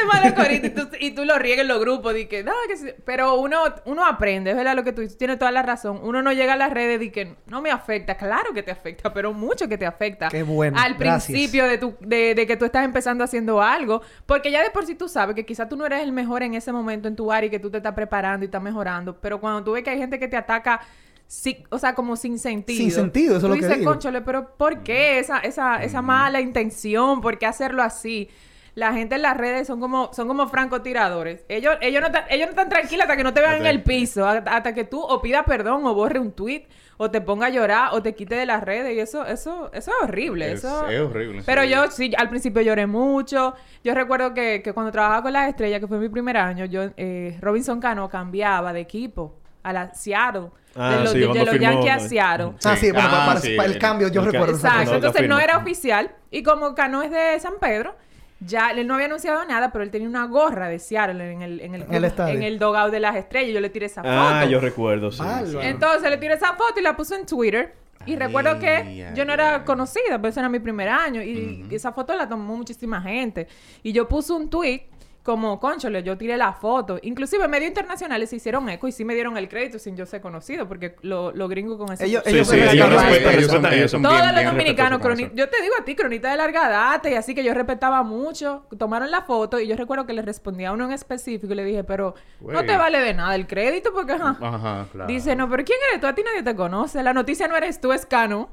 Y 0.67 0.71
tú, 0.71 0.89
y 0.99 1.11
tú 1.13 1.25
lo 1.25 1.39
riegas 1.39 1.63
en 1.63 1.69
los 1.69 1.81
grupos, 1.81 2.15
di 2.15 2.27
que, 2.27 2.43
no, 2.43 2.53
que 2.69 2.77
sí". 2.77 2.89
pero 3.05 3.35
uno, 3.35 3.59
uno 3.85 4.05
aprende, 4.05 4.51
es 4.51 4.57
verdad 4.57 4.75
lo 4.75 4.85
que 4.85 4.93
tú 4.93 5.03
dices, 5.03 5.19
tienes 5.19 5.39
toda 5.39 5.51
la 5.53 5.63
razón, 5.63 6.01
uno 6.03 6.23
no 6.23 6.33
llega 6.33 6.55
a 6.55 6.57
las 6.57 6.73
redes 6.73 7.01
y 7.03 7.11
que 7.11 7.37
no 7.47 7.61
me 7.61 7.71
afecta, 7.71 8.17
claro 8.17 8.53
que 8.55 8.63
te 8.63 8.71
afecta, 8.71 9.13
pero 9.13 9.33
mucho 9.33 9.69
que 9.69 9.79
te 9.79 9.87
afecta. 9.87 10.29
Qué 10.29 10.43
bueno, 10.43 10.79
Al 10.81 10.95
gracias. 10.95 11.27
principio 11.27 11.67
de, 11.67 11.79
tu, 11.79 11.95
de, 12.01 12.35
de 12.35 12.47
que 12.47 12.57
tú 12.57 12.65
estás 12.65 12.85
empezando 12.85 13.23
haciendo 13.25 13.61
algo, 13.61 14.03
porque 14.25 14.51
ya 14.51 14.63
de 14.63 14.71
por 14.71 14.87
sí 14.87 14.95
tú 14.95 15.09
sabes 15.09 15.35
que 15.37 15.45
quizás 15.45 15.69
tú 15.69 15.77
no 15.77 15.85
eres 15.87 16.03
el 16.03 16.13
mejor 16.13 16.43
en 16.43 16.55
ese 16.55 16.73
momento 16.73 17.09
en 17.09 17.17
tu 17.17 17.31
área 17.31 17.49
y 17.49 17.51
que 17.51 17.59
tú 17.59 17.71
te 17.71 17.79
estás 17.79 17.95
preparando 17.95 18.45
y 18.45 18.47
estás 18.47 18.63
mejorando, 18.63 19.17
pero 19.21 19.41
cuando 19.41 19.66
tú 19.67 19.73
ves 19.73 19.83
que 19.83 19.91
hay 19.91 19.99
gente 19.99 20.19
que 20.21 20.29
te 20.29 20.37
ataca, 20.37 20.81
sí, 21.27 21.65
o 21.71 21.79
sea, 21.79 21.95
como 21.97 22.15
sin 22.17 22.39
sentido. 22.39 22.79
Sin 22.79 22.93
sentido, 22.93 23.37
eso 23.39 23.47
es 23.47 23.51
lo 23.51 23.57
que 23.57 23.63
dices, 23.67 23.79
digo. 23.81 23.91
"Cónchale, 23.91 24.21
pero 24.23 24.55
¿por 24.57 24.85
qué 24.85 25.19
esa, 25.19 25.39
esa, 25.41 25.83
esa 25.83 26.01
mala 26.03 26.41
intención? 26.41 27.21
¿Por 27.21 27.37
qué 27.37 27.47
hacerlo 27.47 27.83
así? 27.83 28.31
La 28.77 28.93
gente 28.93 29.15
en 29.15 29.23
las 29.23 29.37
redes 29.37 29.67
son 29.67 29.81
como, 29.81 30.13
son 30.13 30.29
como 30.29 30.47
francotiradores. 30.49 31.45
Ellos, 31.49 31.77
ellos 31.81 32.01
no 32.03 32.09
están, 32.09 32.25
ellos 32.29 32.47
no 32.47 32.51
están 32.51 32.69
tranquilos 32.69 33.05
hasta 33.05 33.17
que 33.17 33.25
no 33.25 33.33
te 33.33 33.41
vean 33.41 33.57
en 33.57 33.67
el 33.67 33.83
piso, 33.83 34.27
hasta, 34.29 34.55
hasta 34.55 34.75
que 34.75 34.85
tú 34.85 35.01
o 35.01 35.21
pidas 35.23 35.45
perdón 35.47 35.87
o 35.87 35.95
borre 35.95 36.19
un 36.19 36.33
tweet 36.33 36.65
o 36.99 37.11
te 37.11 37.21
ponga 37.23 37.47
a 37.47 37.49
llorar 37.51 37.89
o 37.93 38.03
te 38.03 38.15
quite 38.15 38.35
de 38.35 38.45
las 38.47 38.63
redes 38.63 38.95
y 38.95 39.01
eso, 39.01 39.25
eso, 39.27 39.71
eso 39.73 39.91
es 39.91 39.97
horrible. 40.05 40.53
Es- 40.53 40.59
eso... 40.65 40.89
es 40.89 41.01
horrible, 41.01 41.43
Pero 41.47 41.63
sí. 41.63 41.69
yo 41.71 41.91
sí, 41.91 42.13
al 42.19 42.29
principio 42.29 42.61
lloré 42.63 42.87
mucho. 42.87 43.55
Yo 43.83 43.95
recuerdo 43.95 44.35
que, 44.35 44.61
que 44.63 44.73
cuando 44.75 44.93
trabajaba 44.93 45.23
con 45.23 45.33
las 45.33 45.49
estrellas, 45.49 45.81
que 45.81 45.87
fue 45.87 45.99
mi 45.99 46.11
primer 46.11 46.37
año, 46.37 46.67
yo, 46.67 46.83
eh, 46.99 47.39
Robinson 47.41 47.81
Cano 47.81 48.09
cambiaba 48.11 48.73
de 48.75 48.81
equipo 48.81 49.35
a 49.69 49.73
la 49.73 49.95
Seattle. 49.95 50.49
Ah, 50.79 50.91
de 50.97 51.01
los, 51.05 51.13
sí, 51.13 51.19
de, 51.21 51.27
cuando 51.27 51.45
los 51.47 51.53
firmó, 51.55 51.71
Yankees 51.85 51.93
a. 52.05 52.09
Seattle. 52.09 52.53
Ah, 52.65 52.77
sí, 52.77 52.91
bueno, 52.93 53.09
Ah, 53.09 53.11
para, 53.13 53.27
para- 53.27 53.41
sí, 53.41 53.57
para 53.57 53.69
el 53.69 53.79
cambio, 53.79 54.09
yo 54.09 54.21
el 54.23 54.33
recuerdo 54.33 54.55
Exacto. 54.55 54.95
Entonces 54.95 55.29
no 55.29 55.39
era 55.41 55.59
oficial. 55.59 56.11
Y 56.31 56.43
como 56.43 56.75
Cano 56.75 57.03
es 57.03 57.11
de 57.11 57.41
San 57.41 57.55
Pedro, 57.61 57.97
ya 58.41 58.71
él 58.71 58.87
no 58.87 58.95
había 58.95 59.07
anunciado 59.07 59.43
nada, 59.47 59.73
pero 59.73 59.83
él 59.85 59.91
tenía 59.91 60.07
una 60.09 60.27
gorra 60.27 60.69
de 60.69 60.79
Seattle 60.79 61.33
en 61.33 61.41
el, 61.43 61.61
en 61.61 61.75
el, 61.75 61.83
En 61.83 61.95
el 61.95 62.05
estadio. 62.05 62.35
en 62.35 62.43
el 62.43 62.59
dogout 62.59 62.91
de 62.93 63.01
las 63.01 63.17
estrellas. 63.17 63.55
Yo 63.55 63.61
le 63.61 63.71
tiré 63.71 63.87
esa 63.87 64.03
Ah, 64.05 64.41
foto. 64.41 64.51
yo 64.51 64.61
recuerdo, 64.61 65.11
sí. 65.11 65.23
Entonces 65.63 66.11
le 66.11 66.19
tiré 66.19 66.35
esa 66.35 66.55
foto 66.55 66.79
y 66.79 66.83
la 66.83 66.95
puse 66.97 67.15
en 67.17 67.25
Twitter. 67.27 67.75
Y 68.05 68.13
Ay, 68.13 68.19
recuerdo 68.19 68.59
que 68.61 68.69
ay, 68.69 69.07
yo 69.17 69.25
no 69.25 69.33
ay. 69.33 69.39
era 69.41 69.65
conocida, 69.65 70.19
pero 70.19 70.29
ese 70.29 70.39
era 70.41 70.49
mi 70.51 70.61
primer 70.61 70.89
año. 70.91 71.23
Y 71.23 71.67
esa 71.71 71.91
foto 71.93 72.15
la 72.15 72.29
tomó 72.29 72.55
muchísima 72.55 73.01
gente. 73.01 73.49
Y 73.83 73.93
yo 73.93 74.07
puse 74.07 74.33
un 74.35 74.49
tweet 74.51 74.83
como, 75.27 75.61
conchole, 75.61 76.03
yo 76.03 76.17
tiré 76.17 76.37
la 76.39 76.53
foto. 76.55 76.99
Inclusive 77.03 77.47
medios 77.49 77.69
internacionales 77.69 78.31
se 78.31 78.37
hicieron 78.37 78.67
eco 78.71 78.89
y 78.89 78.93
sí 78.93 79.05
me 79.05 79.13
dieron 79.15 79.37
el 79.37 79.49
crédito 79.49 79.79
sin 79.79 79.97
yo 79.97 80.07
ser 80.07 80.23
conocido. 80.23 80.67
Porque 80.69 80.97
lo, 81.03 81.33
lo 81.33 81.49
gringo 81.49 81.77
con 81.77 81.93
ese... 81.93 82.07
Ellos- 82.07 82.23
Sí, 82.25 82.31
ellos 82.35 82.49
sí, 82.49 82.57
ellos 82.57 82.73
eso. 82.73 82.77
ellos 82.77 83.03
son- 83.51 83.67
ellos 83.67 83.75
eso. 83.77 83.89
son 83.89 84.03
Todos 84.03 84.15
bien- 84.17 84.27
los 84.27 84.35
bien 84.37 84.47
dominicanos, 84.53 85.01
croni- 85.01 85.31
yo 85.35 85.49
te 85.51 85.61
digo 85.61 85.75
a 85.79 85.85
ti, 85.85 85.95
cronita 85.95 86.31
de 86.31 86.37
larga 86.39 86.69
data 86.69 87.11
y 87.11 87.15
así 87.15 87.35
que 87.35 87.43
yo 87.45 87.53
respetaba 87.53 88.03
mucho, 88.05 88.65
tomaron 88.79 89.11
la 89.11 89.23
foto 89.23 89.61
y 89.61 89.67
yo 89.67 89.77
recuerdo 89.77 90.07
que 90.07 90.13
le 90.15 90.23
respondí 90.23 90.65
a 90.65 90.73
uno 90.73 90.85
en 90.87 90.93
específico 90.93 91.53
y 91.53 91.57
le 91.57 91.65
dije, 91.65 91.83
pero 91.85 92.15
no 92.41 92.65
te 92.65 92.77
vale 92.77 93.01
de 93.01 93.13
nada 93.13 93.35
el 93.35 93.47
crédito 93.47 93.93
porque 93.93 94.13
ajá. 94.13 94.37
eso. 94.37 94.47
Ajá, 94.47 94.87
claro. 94.93 95.09
Dice, 95.09 95.35
no, 95.37 95.51
pero 95.51 95.65
¿quién 95.65 95.79
eres 95.91 96.01
tú? 96.01 96.07
A 96.07 96.15
ti 96.15 96.23
nadie 96.23 96.43
te 96.43 96.55
conoce. 96.55 97.03
La 97.03 97.13
noticia 97.13 97.49
no 97.49 97.57
eres 97.57 97.81
tú, 97.81 97.93
es 97.93 98.07
Cano. 98.07 98.49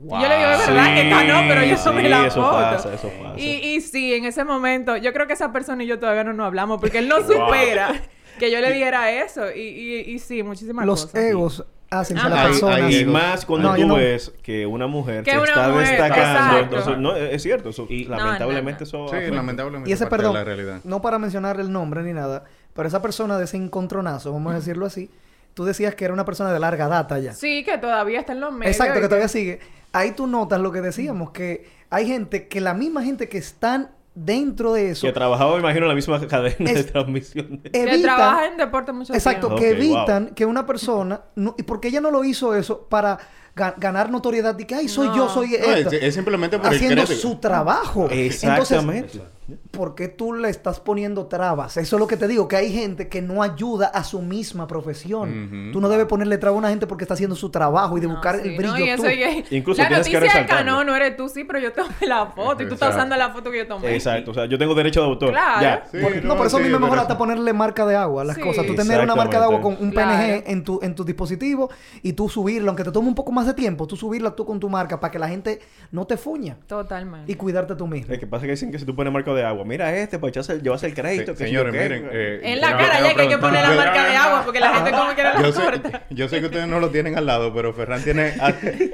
Wow. 0.00 0.18
Y 0.18 0.22
yo 0.22 0.28
le 0.28 0.36
digo, 0.38 0.50
es 0.50 0.66
verdad 0.66 0.94
que 0.94 1.08
Cano, 1.10 1.40
pero 1.48 1.64
yo 1.64 1.76
Sí, 1.76 1.84
tomé 1.84 2.08
la 2.08 2.26
eso 2.26 2.42
foto. 2.42 2.52
pasa, 2.52 2.94
eso 2.94 3.10
pasa. 3.22 3.38
Y, 3.40 3.46
y 3.76 3.80
sí, 3.80 4.14
en 4.14 4.24
ese 4.24 4.44
momento, 4.44 4.96
yo 4.96 5.12
creo 5.12 5.26
que 5.26 5.32
esa 5.34 5.52
persona 5.52 5.84
y 5.84 5.86
yo 5.86 5.98
todavía 5.98 6.24
no 6.24 6.32
nos 6.32 6.46
hablamos 6.46 6.80
porque 6.80 6.98
él 6.98 7.08
no 7.08 7.16
supera 7.26 7.92
que 8.38 8.50
yo 8.50 8.60
le 8.60 8.72
dijera 8.72 9.10
eso. 9.12 9.50
Y, 9.54 9.60
y, 9.60 10.00
y 10.14 10.18
sí, 10.18 10.42
muchísimas 10.42 10.84
Los 10.86 11.02
cosas. 11.06 11.20
egos 11.22 11.64
hacen 11.90 12.16
que 12.16 12.20
Ajá. 12.20 12.28
la 12.28 12.40
Hay- 12.42 12.48
persona... 12.48 12.90
Y 12.90 13.04
más 13.06 13.44
cuando 13.46 13.70
No, 13.70 13.76
tú 13.76 13.86
no- 13.86 13.94
ves 13.96 14.32
que 14.42 14.66
una 14.66 14.86
mujer 14.86 15.22
Que 15.24 15.30
se 15.32 15.38
una 15.38 15.46
está 15.48 15.68
mujer, 15.68 15.86
destacando. 15.88 16.20
exacto. 16.58 16.58
Entonces, 16.76 16.98
no, 16.98 17.16
es 17.16 17.42
cierto. 17.42 17.68
Eso, 17.70 17.86
Y- 17.88 18.04
lamentablemente 18.04 18.84
No, 18.84 18.98
no, 18.98 19.04
eso... 19.04 19.08
Sí, 19.10 19.16
afecta. 19.16 19.34
lamentablemente. 19.36 19.90
Y 19.90 19.92
ese 19.92 20.06
perdón, 20.06 20.34
la 20.34 20.44
realidad. 20.44 20.80
no 20.84 21.00
para 21.00 21.18
mencionar 21.18 21.58
el 21.60 21.70
nombre 21.72 22.02
ni 22.02 22.12
nada, 22.12 22.44
pero 22.74 22.88
esa 22.88 23.00
persona 23.00 23.38
de 23.38 23.44
ese 23.44 23.56
encontronazo, 23.56 24.32
vamos 24.32 24.52
a 24.52 24.56
decirlo 24.56 24.86
así, 24.86 25.10
tú 25.58 25.64
decías 25.64 25.96
que 25.96 26.04
era 26.04 26.14
una 26.14 26.24
persona 26.24 26.52
de 26.52 26.60
larga 26.60 26.86
data 26.86 27.18
ya. 27.18 27.32
Sí, 27.34 27.64
que 27.64 27.78
todavía 27.78 28.20
está 28.20 28.32
en 28.32 28.38
los 28.38 28.52
medios. 28.52 28.76
Exacto, 28.76 29.00
que 29.00 29.08
todavía 29.08 29.26
sigue. 29.26 29.58
Ahí 29.92 30.12
tú 30.12 30.28
notas 30.28 30.60
lo 30.60 30.70
que 30.70 30.80
decíamos, 30.80 31.32
que 31.32 31.68
hay 31.90 32.06
gente, 32.06 32.46
que 32.46 32.60
la 32.60 32.74
misma 32.74 33.02
gente 33.02 33.28
que 33.28 33.38
están 33.38 33.90
dentro 34.14 34.72
de 34.74 34.90
eso, 34.90 35.04
Que 35.04 35.12
trabajaba, 35.12 35.54
me 35.54 35.58
imagino, 35.58 35.86
en 35.86 35.88
la 35.88 35.94
misma 35.96 36.24
cadena 36.28 36.72
de 36.72 36.84
transmisión. 36.84 37.58
Que 37.72 37.82
evitan... 37.82 38.02
trabaja 38.02 38.46
en 38.46 38.56
deporte 38.56 38.92
mucho 38.92 39.12
Exacto, 39.12 39.48
tiempo. 39.48 39.60
que 39.60 39.70
evitan 39.70 40.28
que 40.28 40.46
una 40.46 40.64
persona, 40.64 41.22
no, 41.34 41.56
y 41.58 41.64
porque 41.64 41.88
ella 41.88 42.00
no 42.00 42.12
lo 42.12 42.22
hizo 42.22 42.54
eso 42.54 42.86
para 42.88 43.18
ga- 43.56 43.74
ganar 43.78 44.10
notoriedad 44.12 44.54
de 44.54 44.64
que, 44.64 44.76
ay, 44.76 44.86
soy 44.88 45.08
No. 45.08 45.16
yo, 45.16 45.28
soy 45.28 45.48
No, 45.50 45.74
esto. 45.74 45.90
es, 45.90 46.02
es 46.04 46.14
simplemente 46.14 46.56
por 46.60 46.68
haciendo 46.72 47.02
el 47.02 47.08
su 47.08 47.34
trabajo. 47.40 48.08
Exactamente. 48.10 49.18
Entonces, 49.18 49.37
¿por 49.70 49.94
qué 49.94 50.08
tú 50.08 50.34
le 50.34 50.48
estás 50.50 50.78
poniendo 50.80 51.26
trabas? 51.26 51.76
Eso 51.76 51.96
es 51.96 52.00
lo 52.00 52.06
que 52.06 52.16
te 52.16 52.28
digo, 52.28 52.48
que 52.48 52.56
hay 52.56 52.72
gente 52.72 53.08
que 53.08 53.22
no 53.22 53.42
ayuda 53.42 53.86
a 53.86 54.04
su 54.04 54.20
misma 54.20 54.66
profesión. 54.66 55.70
Tú 55.72 55.80
no 55.80 55.88
debes 55.88 56.06
ponerle 56.06 56.38
traba 56.38 56.56
a 56.56 56.58
una 56.58 56.68
gente 56.68 56.86
porque 56.86 57.04
está 57.04 57.14
haciendo 57.14 57.34
su 57.36 57.50
trabajo 57.50 57.96
y 57.96 58.00
de 58.00 58.06
No, 58.08 58.14
buscar 58.14 58.40
sí, 58.42 58.48
el 58.48 58.56
brillo 58.56 58.72
no, 58.72 58.78
y 58.78 58.96
tú. 58.96 59.54
Incluso 59.54 59.82
la 59.82 59.88
tienes 59.88 60.12
noticia. 60.12 60.46
Cano 60.46 60.84
no 60.84 60.94
eres 60.94 61.16
tú, 61.16 61.28
sí, 61.28 61.44
pero 61.44 61.58
yo 61.58 61.72
tomé 61.72 61.88
la 62.06 62.26
foto 62.26 62.62
y 62.62 62.68
tú 62.68 62.74
estás 62.74 62.94
usando 62.94 63.16
la 63.16 63.30
foto 63.30 63.50
que 63.50 63.58
yo 63.58 63.66
tomé. 63.66 63.94
Exacto. 63.94 64.30
O 64.32 64.34
sea, 64.34 64.46
yo 64.46 64.58
tengo 64.58 64.74
derecho 64.74 65.00
de 65.00 65.06
autor. 65.06 65.30
Claro. 65.30 65.62
Ya. 65.62 65.84
Sí, 65.90 65.98
Por- 66.02 66.24
no, 66.24 66.36
por 66.36 66.46
eso 66.46 66.56
a 66.58 66.60
mí 66.60 66.68
me 66.68 66.78
mejor 66.78 66.98
hasta 66.98 67.16
ponerle 67.16 67.52
marca 67.52 67.86
de 67.86 67.96
agua 67.96 68.22
a 68.22 68.24
las 68.24 68.36
Sí. 68.36 68.42
cosas. 68.42 68.66
Tú 68.66 68.74
tener 68.74 69.00
una 69.00 69.14
marca 69.14 69.38
de 69.38 69.44
agua 69.44 69.60
con 69.60 69.76
un 69.80 69.90
Claro. 69.90 70.10
PNG 70.10 70.44
en 70.50 70.64
tu, 70.64 70.78
en 70.82 70.94
tu 70.94 71.04
dispositivo 71.04 71.70
y 72.02 72.12
tú 72.12 72.28
subirlo, 72.28 72.68
aunque 72.70 72.84
te 72.84 72.92
tome 72.92 73.08
un 73.08 73.14
poco 73.14 73.32
más 73.32 73.46
de 73.46 73.54
tiempo, 73.54 73.86
tú 73.86 73.96
subirla 73.96 74.32
tú 74.32 74.44
con 74.44 74.60
tu 74.60 74.68
marca 74.68 75.00
para 75.00 75.10
que 75.10 75.18
la 75.18 75.28
gente 75.28 75.60
no 75.90 76.06
te 76.06 76.16
fuña 76.16 76.56
Totalmente. 76.66 77.30
y 77.32 77.34
cuidarte 77.34 77.74
tú 77.74 77.86
mismo. 77.86 78.12
Es 78.12 78.20
que 78.20 78.26
pasa 78.26 78.44
que 78.44 78.50
dicen 78.52 78.70
que 78.70 78.78
si 78.78 78.84
tú 78.84 78.94
pones 78.94 79.12
marco 79.12 79.34
de 79.34 79.37
agua, 79.44 79.64
mira 79.64 79.94
este, 79.96 80.18
pues 80.18 80.30
echarse, 80.30 80.60
llevarse 80.60 80.86
el 80.86 80.94
crédito. 80.94 81.32
Se- 81.32 81.38
que 81.38 81.44
señores, 81.46 81.74
yo 81.74 81.80
miren. 81.80 82.08
eh, 82.12 82.40
en 82.42 82.60
la 82.60 82.70
yo- 82.72 82.76
cara 82.78 82.98
yo 83.00 83.04
ya 83.06 83.14
que 83.14 83.20
hay 83.22 83.28
que 83.28 83.38
poner 83.38 83.62
la 83.68 83.74
marca 83.74 84.08
de 84.08 84.16
agua 84.16 84.42
porque 84.44 84.60
la 84.60 84.74
gente 84.74 84.90
como 84.92 85.14
quiera 85.14 85.34
la 85.34 85.42
yo 85.42 85.54
corta. 85.54 86.02
yo 86.10 86.28
sé 86.28 86.40
que 86.40 86.46
ustedes 86.46 86.68
no 86.68 86.80
lo 86.80 86.90
tienen 86.90 87.16
al 87.18 87.26
lado, 87.26 87.52
pero 87.54 87.72
Ferran 87.72 88.02
tiene... 88.02 88.28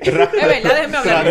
es 0.02 0.12
verdad, 0.14 0.30
déjeme 0.32 0.96
hablar, 0.96 1.24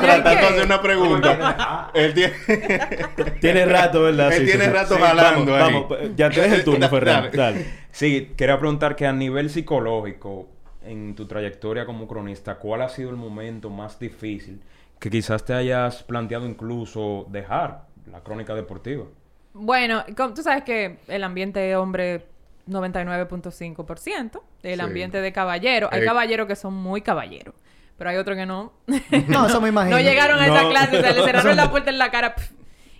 Tratando 0.00 0.30
de 0.30 0.38
hacer 0.46 0.64
una 0.66 0.82
pregunta. 0.82 1.90
Él 1.94 2.14
tiene... 2.14 2.32
Tiene 3.40 3.66
rato, 3.66 4.02
¿verdad? 4.02 4.32
Él 4.32 4.46
tiene 4.46 4.68
rato 4.70 4.96
jalando 4.98 5.52
vamos, 5.52 5.66
ahí. 5.68 5.72
vamos, 5.72 5.84
pues, 5.88 6.16
ya 6.16 6.30
tienes 6.30 6.52
el 6.52 6.64
turno, 6.64 6.88
Ferran. 6.90 7.30
Dale. 7.32 7.66
Sí, 7.90 8.32
quería 8.36 8.58
preguntar 8.58 8.96
que 8.96 9.06
a 9.06 9.12
nivel 9.12 9.50
psicológico, 9.50 10.48
en 10.84 11.14
tu 11.14 11.26
trayectoria 11.26 11.84
como 11.86 12.06
cronista, 12.08 12.56
¿cuál 12.56 12.82
ha 12.82 12.88
sido 12.88 13.10
el 13.10 13.16
momento 13.16 13.70
más 13.70 13.98
difícil 13.98 14.60
que 14.98 15.10
quizás 15.10 15.44
te 15.44 15.52
hayas 15.52 16.02
planteado 16.02 16.46
incluso 16.46 17.26
dejar 17.30 17.82
la 18.14 18.20
crónica 18.22 18.54
deportiva? 18.54 19.04
Bueno, 19.52 20.04
como 20.16 20.34
tú 20.34 20.42
sabes 20.42 20.62
que 20.64 20.98
el 21.08 21.24
ambiente 21.24 21.60
de 21.60 21.76
hombre 21.76 22.26
99.5%, 22.68 24.42
el 24.62 24.74
Sí. 24.76 24.80
ambiente 24.80 25.20
de 25.20 25.32
caballero, 25.32 25.88
hay 25.92 26.02
Eh. 26.02 26.04
caballeros 26.04 26.46
que 26.46 26.56
son 26.56 26.74
muy 26.74 27.02
caballeros. 27.02 27.54
pero 27.96 28.10
hay 28.10 28.16
otros 28.16 28.36
que 28.36 28.44
no. 28.44 28.72
No, 29.28 29.46
eso 29.46 29.60
me 29.60 29.68
imagino. 29.68 29.96
no 29.96 30.02
llegaron 30.02 30.40
a 30.40 30.46
esa 30.46 30.62
No. 30.64 30.70
clase, 30.70 30.98
o 30.98 31.00
sea, 31.00 31.12
le 31.12 31.22
cerraron 31.24 31.56
la 31.56 31.70
puerta 31.70 31.90
en 31.90 31.98
la 31.98 32.10
cara. 32.10 32.34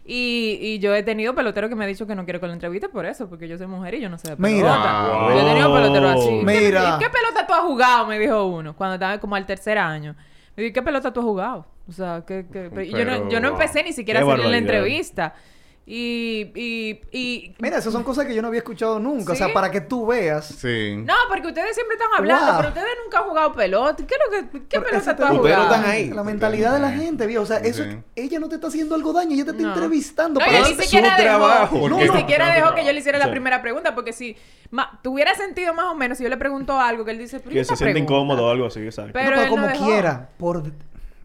Y, 0.05 0.57
y 0.61 0.79
yo 0.79 0.95
he 0.95 1.03
tenido 1.03 1.35
peloteros 1.35 1.69
que 1.69 1.75
me 1.75 1.83
han 1.85 1.91
dicho 1.91 2.07
que 2.07 2.15
no 2.15 2.23
quiero 2.25 2.39
con 2.39 2.49
la 2.49 2.55
entrevista 2.55 2.89
por 2.89 3.05
eso, 3.05 3.29
porque 3.29 3.49
yo 3.49 3.59
soy 3.59 3.67
mujer 3.67 3.95
y 3.95 4.01
yo 4.01 4.09
no 4.09 4.19
sé 4.19 4.31
de 4.31 4.37
pelota. 4.37 4.55
Mira. 4.55 5.09
Wow. 5.19 5.31
Yo 5.31 5.41
he 5.41 5.45
tenido 5.53 5.75
peloteros 5.75 6.11
así. 6.13 6.29
¿Qué- 6.29 6.45
Mira. 6.45 6.97
¿Qué, 7.01 7.11
pelota 7.11 7.45
tú 7.45 7.55
has 7.55 7.63
jugado? 7.63 8.07
Me 8.07 8.21
dijo 8.21 8.45
uno, 8.47 8.77
cuando 8.77 8.95
estaba 8.95 9.19
como 9.19 9.35
al 9.35 9.47
tercer 9.47 9.79
año. 9.79 10.15
Me 10.57 10.63
dijo, 10.63 10.75
¿qué 10.75 10.83
pelota 10.83 11.13
tú 11.13 11.19
has 11.21 11.27
jugado? 11.27 11.67
O 11.89 11.93
sea, 11.93 12.25
que, 12.27 12.47
que- 12.51 12.85
y 12.85 12.91
yo, 12.91 13.05
no, 13.05 13.29
yo 13.29 13.41
no 13.41 13.49
Pero- 13.49 13.49
empecé 13.53 13.83
ni 13.83 13.93
siquiera 13.93 14.21
a 14.21 14.23
hacerle 14.25 14.49
la 14.51 14.59
entrevista. 14.59 15.35
Y, 15.87 16.51
y, 16.55 17.01
y... 17.13 17.55
Mira, 17.59 17.77
esas 17.77 17.93
son 17.93 18.05
cosas 18.05 18.25
que 18.25 18.35
yo 18.35 18.41
no 18.41 18.49
había 18.49 18.61
escuchado 18.61 18.99
nunca. 18.99 19.35
O 19.35 19.37
sea, 19.37 19.53
para 19.53 19.71
que 19.71 19.83
tú 19.83 20.07
veas. 20.07 20.47
Sí. 20.47 20.97
No, 21.05 21.13
porque 21.29 21.49
ustedes 21.49 21.75
siempre 21.75 21.97
están 21.97 22.09
hablando, 22.17 22.47
Wow. 22.47 22.57
pero 22.57 22.69
ustedes 22.71 22.89
nunca 23.05 23.19
han 23.19 23.25
jugado 23.25 23.53
pelota. 23.53 23.97
¿Qué, 24.07 24.15
es 24.15 24.21
lo 24.25 24.31
que, 24.51 24.59
qué 24.61 24.81
Pero 24.81 24.85
pelota 24.85 25.15
tú 25.15 25.25
has 25.25 25.31
jugado? 25.37 25.63
están 25.65 25.85
ahí. 25.85 26.09
La 26.09 26.25
mentalidad 26.25 26.73
de 26.73 26.81
la 26.81 26.91
gente, 26.91 27.27
viejo. 27.27 27.43
O 27.43 27.47
sea, 27.47 27.59
eso, 27.59 27.85
Sí. 27.85 27.99
ella 28.17 28.39
no 28.41 28.49
te 28.49 28.55
está 28.55 28.69
haciendo 28.69 28.95
algo 28.95 29.13
daño, 29.13 29.35
ella 29.35 29.45
te 29.45 29.51
está 29.51 29.63
No. 29.63 29.75
entrevistando. 29.75 30.41
No, 30.41 30.47
para- 30.47 30.59
ni 30.61 30.75
siquiera 30.75 31.17
su 31.19 31.23
dejó, 31.23 31.39
trabajo. 31.39 31.77
ni 31.77 31.89
No, 31.89 32.05
no. 32.15 32.17
siquiera 32.19 32.49
No, 32.49 32.55
dejó 32.55 32.75
que 32.77 32.85
yo 32.87 32.93
le 32.95 32.99
hiciera 33.01 33.19
la 33.19 33.31
primera 33.31 33.61
pregunta, 33.61 33.95
porque 33.95 34.15
si 34.15 34.39
ma, 34.71 34.99
tuviera 35.03 35.35
sentido 35.35 35.75
más 35.75 35.85
o 35.93 35.95
menos, 35.95 36.17
si 36.17 36.25
yo 36.25 36.31
le 36.31 36.39
pregunto 36.39 36.81
algo 36.81 37.05
que 37.05 37.11
él 37.11 37.19
dice, 37.19 37.41
"¿Pero 37.41 37.51
y 37.51 37.55
Que 37.57 37.65
se 37.65 37.77
siente 37.77 37.93
pregunta?". 37.93 38.11
incómodo 38.15 38.47
o 38.47 38.51
algo 38.51 38.65
así, 38.69 38.81
exacto. 38.81 39.11
Pero 39.13 39.37
no 39.37 39.49
como 39.51 39.67
dejó. 39.67 39.85
quiera, 39.85 40.31
por 40.39 40.63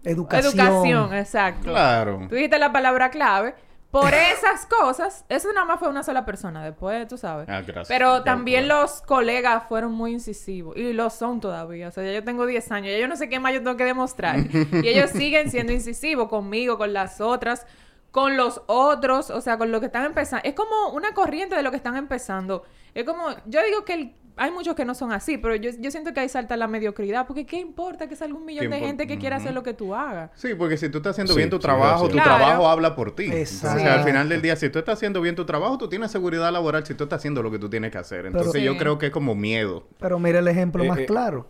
educación. 0.04 0.54
Educación, 0.54 1.14
exacto. 1.14 1.64
Claro. 1.70 2.26
Tú 2.30 2.36
dijiste 2.36 2.58
la 2.60 2.72
palabra 2.72 3.10
clave. 3.10 3.56
Por 3.92 4.14
esas 4.14 4.68
cosas, 4.68 5.26
eso 5.30 5.52
nada 5.52 5.66
más 5.66 5.80
fue 5.80 5.90
una 5.90 6.04
sola 6.04 6.24
persona, 6.24 6.64
después 6.64 7.08
tú 7.08 7.18
sabes. 7.18 7.50
Ah, 7.50 7.62
gracias. 7.62 7.88
Pero 7.88 8.20
Ya, 8.20 8.24
también 8.24 8.68
los 8.68 9.02
colegas 9.02 9.64
fueron 9.68 9.94
muy 9.94 10.12
incisivos 10.14 10.78
y 10.78 10.94
lo 10.94 11.10
son 11.10 11.40
todavía. 11.40 11.88
O 11.88 11.92
sea, 11.92 12.04
ya 12.04 12.12
yo 12.12 12.24
tengo 12.24 12.46
10 12.46 12.72
años, 12.72 12.92
ya 12.92 13.00
yo 13.00 13.08
no 13.08 13.16
sé 13.16 13.30
qué 13.30 13.40
más 13.40 13.52
yo 13.52 13.64
tengo 13.64 13.78
que 13.78 13.86
demostrar. 13.86 14.38
y 14.84 14.88
ellos 14.88 15.10
siguen 15.10 15.50
siendo 15.50 15.74
incisivos 15.74 16.30
conmigo, 16.30 16.78
con 16.78 16.94
las 16.94 17.20
otras, 17.20 17.66
con 18.12 18.38
los 18.38 18.62
otros, 18.68 19.32
o 19.32 19.42
sea, 19.42 19.58
con 19.58 19.72
lo 19.72 19.80
que 19.80 19.88
están 19.88 20.06
empezando. 20.06 20.48
Es 20.48 20.54
como 20.54 20.90
una 20.94 21.14
corriente 21.16 21.56
de 21.56 21.64
lo 21.64 21.72
que 21.72 21.78
están 21.78 21.98
empezando. 21.98 22.64
Es 22.94 23.06
como, 23.06 23.30
yo 23.48 23.64
digo 23.64 23.86
que 23.86 23.94
el- 23.94 24.16
hay 24.40 24.52
muchos 24.52 24.74
que 24.76 24.86
no 24.86 24.96
son 24.96 25.12
así, 25.12 25.38
pero 25.38 25.56
yo, 25.56 25.70
yo 25.80 25.92
siento 25.92 26.14
que 26.14 26.22
ahí 26.22 26.30
salta 26.30 26.56
la 26.58 26.68
mediocridad, 26.68 27.28
porque 27.28 27.46
¿qué 27.46 27.60
importa 27.60 28.08
que 28.08 28.16
salga 28.16 28.36
un 28.38 28.46
millón 28.46 28.64
¿Qué 28.70 28.76
de 28.76 28.80
gente 28.80 29.06
que 29.06 29.18
quiera 29.20 29.36
hacer 29.36 29.54
lo 29.54 29.62
que 29.64 29.74
tú 29.74 29.94
hagas? 29.94 30.32
Sí, 30.36 30.56
porque 30.56 30.78
si 30.78 30.90
tú 30.90 30.98
estás 31.00 31.12
haciendo 31.12 31.34
Sí, 31.34 31.38
bien 31.38 31.50
tu 31.50 31.58
sí, 31.58 31.62
trabajo, 31.62 32.06
sí. 32.06 32.12
tu 32.12 32.18
Claro. 32.18 32.38
trabajo 32.38 32.68
habla 32.70 32.96
por 32.96 33.14
ti. 33.16 33.26
Exacto. 33.26 33.78
Entonces, 33.78 34.00
al 34.00 34.04
final 34.06 34.30
del 34.30 34.42
día, 34.42 34.56
si 34.56 34.70
tú 34.70 34.80
estás 34.80 34.94
haciendo 34.94 35.22
bien 35.22 35.36
tu 35.36 35.46
trabajo, 35.46 35.78
tú 35.78 35.90
tienes 35.90 36.10
seguridad 36.12 36.52
laboral 36.52 36.86
si 36.86 36.94
tú 36.96 37.04
estás 37.04 37.18
haciendo 37.20 37.44
lo 37.44 37.52
que 37.52 37.60
tú 37.60 37.70
tienes 37.70 37.92
que 37.92 37.98
hacer. 37.98 38.26
Entonces, 38.26 38.54
Pero- 38.54 38.66
yo 38.66 38.72
Sí. 38.74 38.78
creo 38.80 38.98
que 38.98 39.08
es 39.08 39.12
como 39.12 39.36
miedo. 39.36 39.86
Pero 40.00 40.18
mira 40.20 40.40
el 40.40 40.48
ejemplo 40.48 40.84
Eh, 40.84 40.88
más 40.88 41.00
eh. 41.00 41.06
claro. 41.06 41.48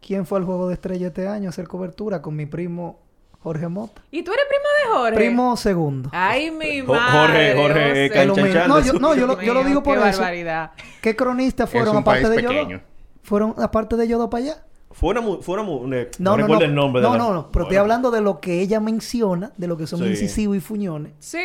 ¿Quién 0.00 0.26
fue 0.26 0.38
al 0.38 0.44
juego 0.44 0.68
de 0.68 0.74
estrella 0.74 1.08
este 1.08 1.28
año 1.28 1.48
a 1.48 1.50
hacer 1.50 1.68
cobertura 1.68 2.22
con 2.22 2.34
mi 2.36 2.46
primo 2.46 3.00
Jorge 3.42 3.68
Mota? 3.68 4.02
¿Y 4.10 4.22
tú 4.22 4.32
eres 4.32 4.44
primo 4.48 4.64
de 4.64 4.98
Jorge? 4.98 5.16
Primo 5.16 5.56
segundo. 5.56 6.10
Ay, 6.12 6.50
mi 6.50 6.82
madre. 6.82 7.54
Jorge- 7.56 7.56
Jorge. 7.56 8.10
Chan 8.52 8.68
No, 8.68 8.80
yo, 8.80 8.92
no, 8.94 9.14
yo 9.14 9.26
lo, 9.26 9.40
yo 9.40 9.54
lo 9.54 9.64
digo 9.64 9.82
por 9.82 9.98
qué 10.00 10.08
eso. 10.10 10.20
barbaridad. 10.20 10.72
¿Qué 11.00 11.16
cronistas 11.16 11.70
fueron 11.70 11.96
aparte 11.96 12.28
de 12.28 12.40
ellos? 12.40 12.80
Fueron 13.22 13.54
aparte 13.58 13.96
de 13.96 14.04
ellos 14.04 14.18
dos 14.18 14.28
para 14.28 14.44
allá. 14.44 14.64
Fue 14.92 15.10
una... 15.10 15.20
mu- 15.20 15.40
Fue 15.40 15.54
una 15.54 15.62
mu- 15.62 15.86
ne- 15.86 16.08
No, 16.18 16.32
no, 16.32 16.36
no, 16.36 16.42
recuerdo 16.42 16.60
no. 16.60 16.66
el 16.66 16.74
nombre 16.74 17.00
de 17.02 17.08
no, 17.08 17.12
la- 17.14 17.18
no, 17.18 17.32
no. 17.32 17.50
Pero 17.52 17.64
estoy 17.64 17.76
Bueno. 17.76 17.80
hablando 17.82 18.10
de 18.10 18.20
lo 18.20 18.40
que 18.40 18.60
ella 18.60 18.80
menciona, 18.80 19.52
de 19.56 19.66
lo 19.68 19.76
que 19.76 19.86
son 19.86 20.00
Sí. 20.00 20.06
incisivos 20.06 20.56
y 20.56 20.60
fuñones. 20.60 21.12
Sí. 21.20 21.38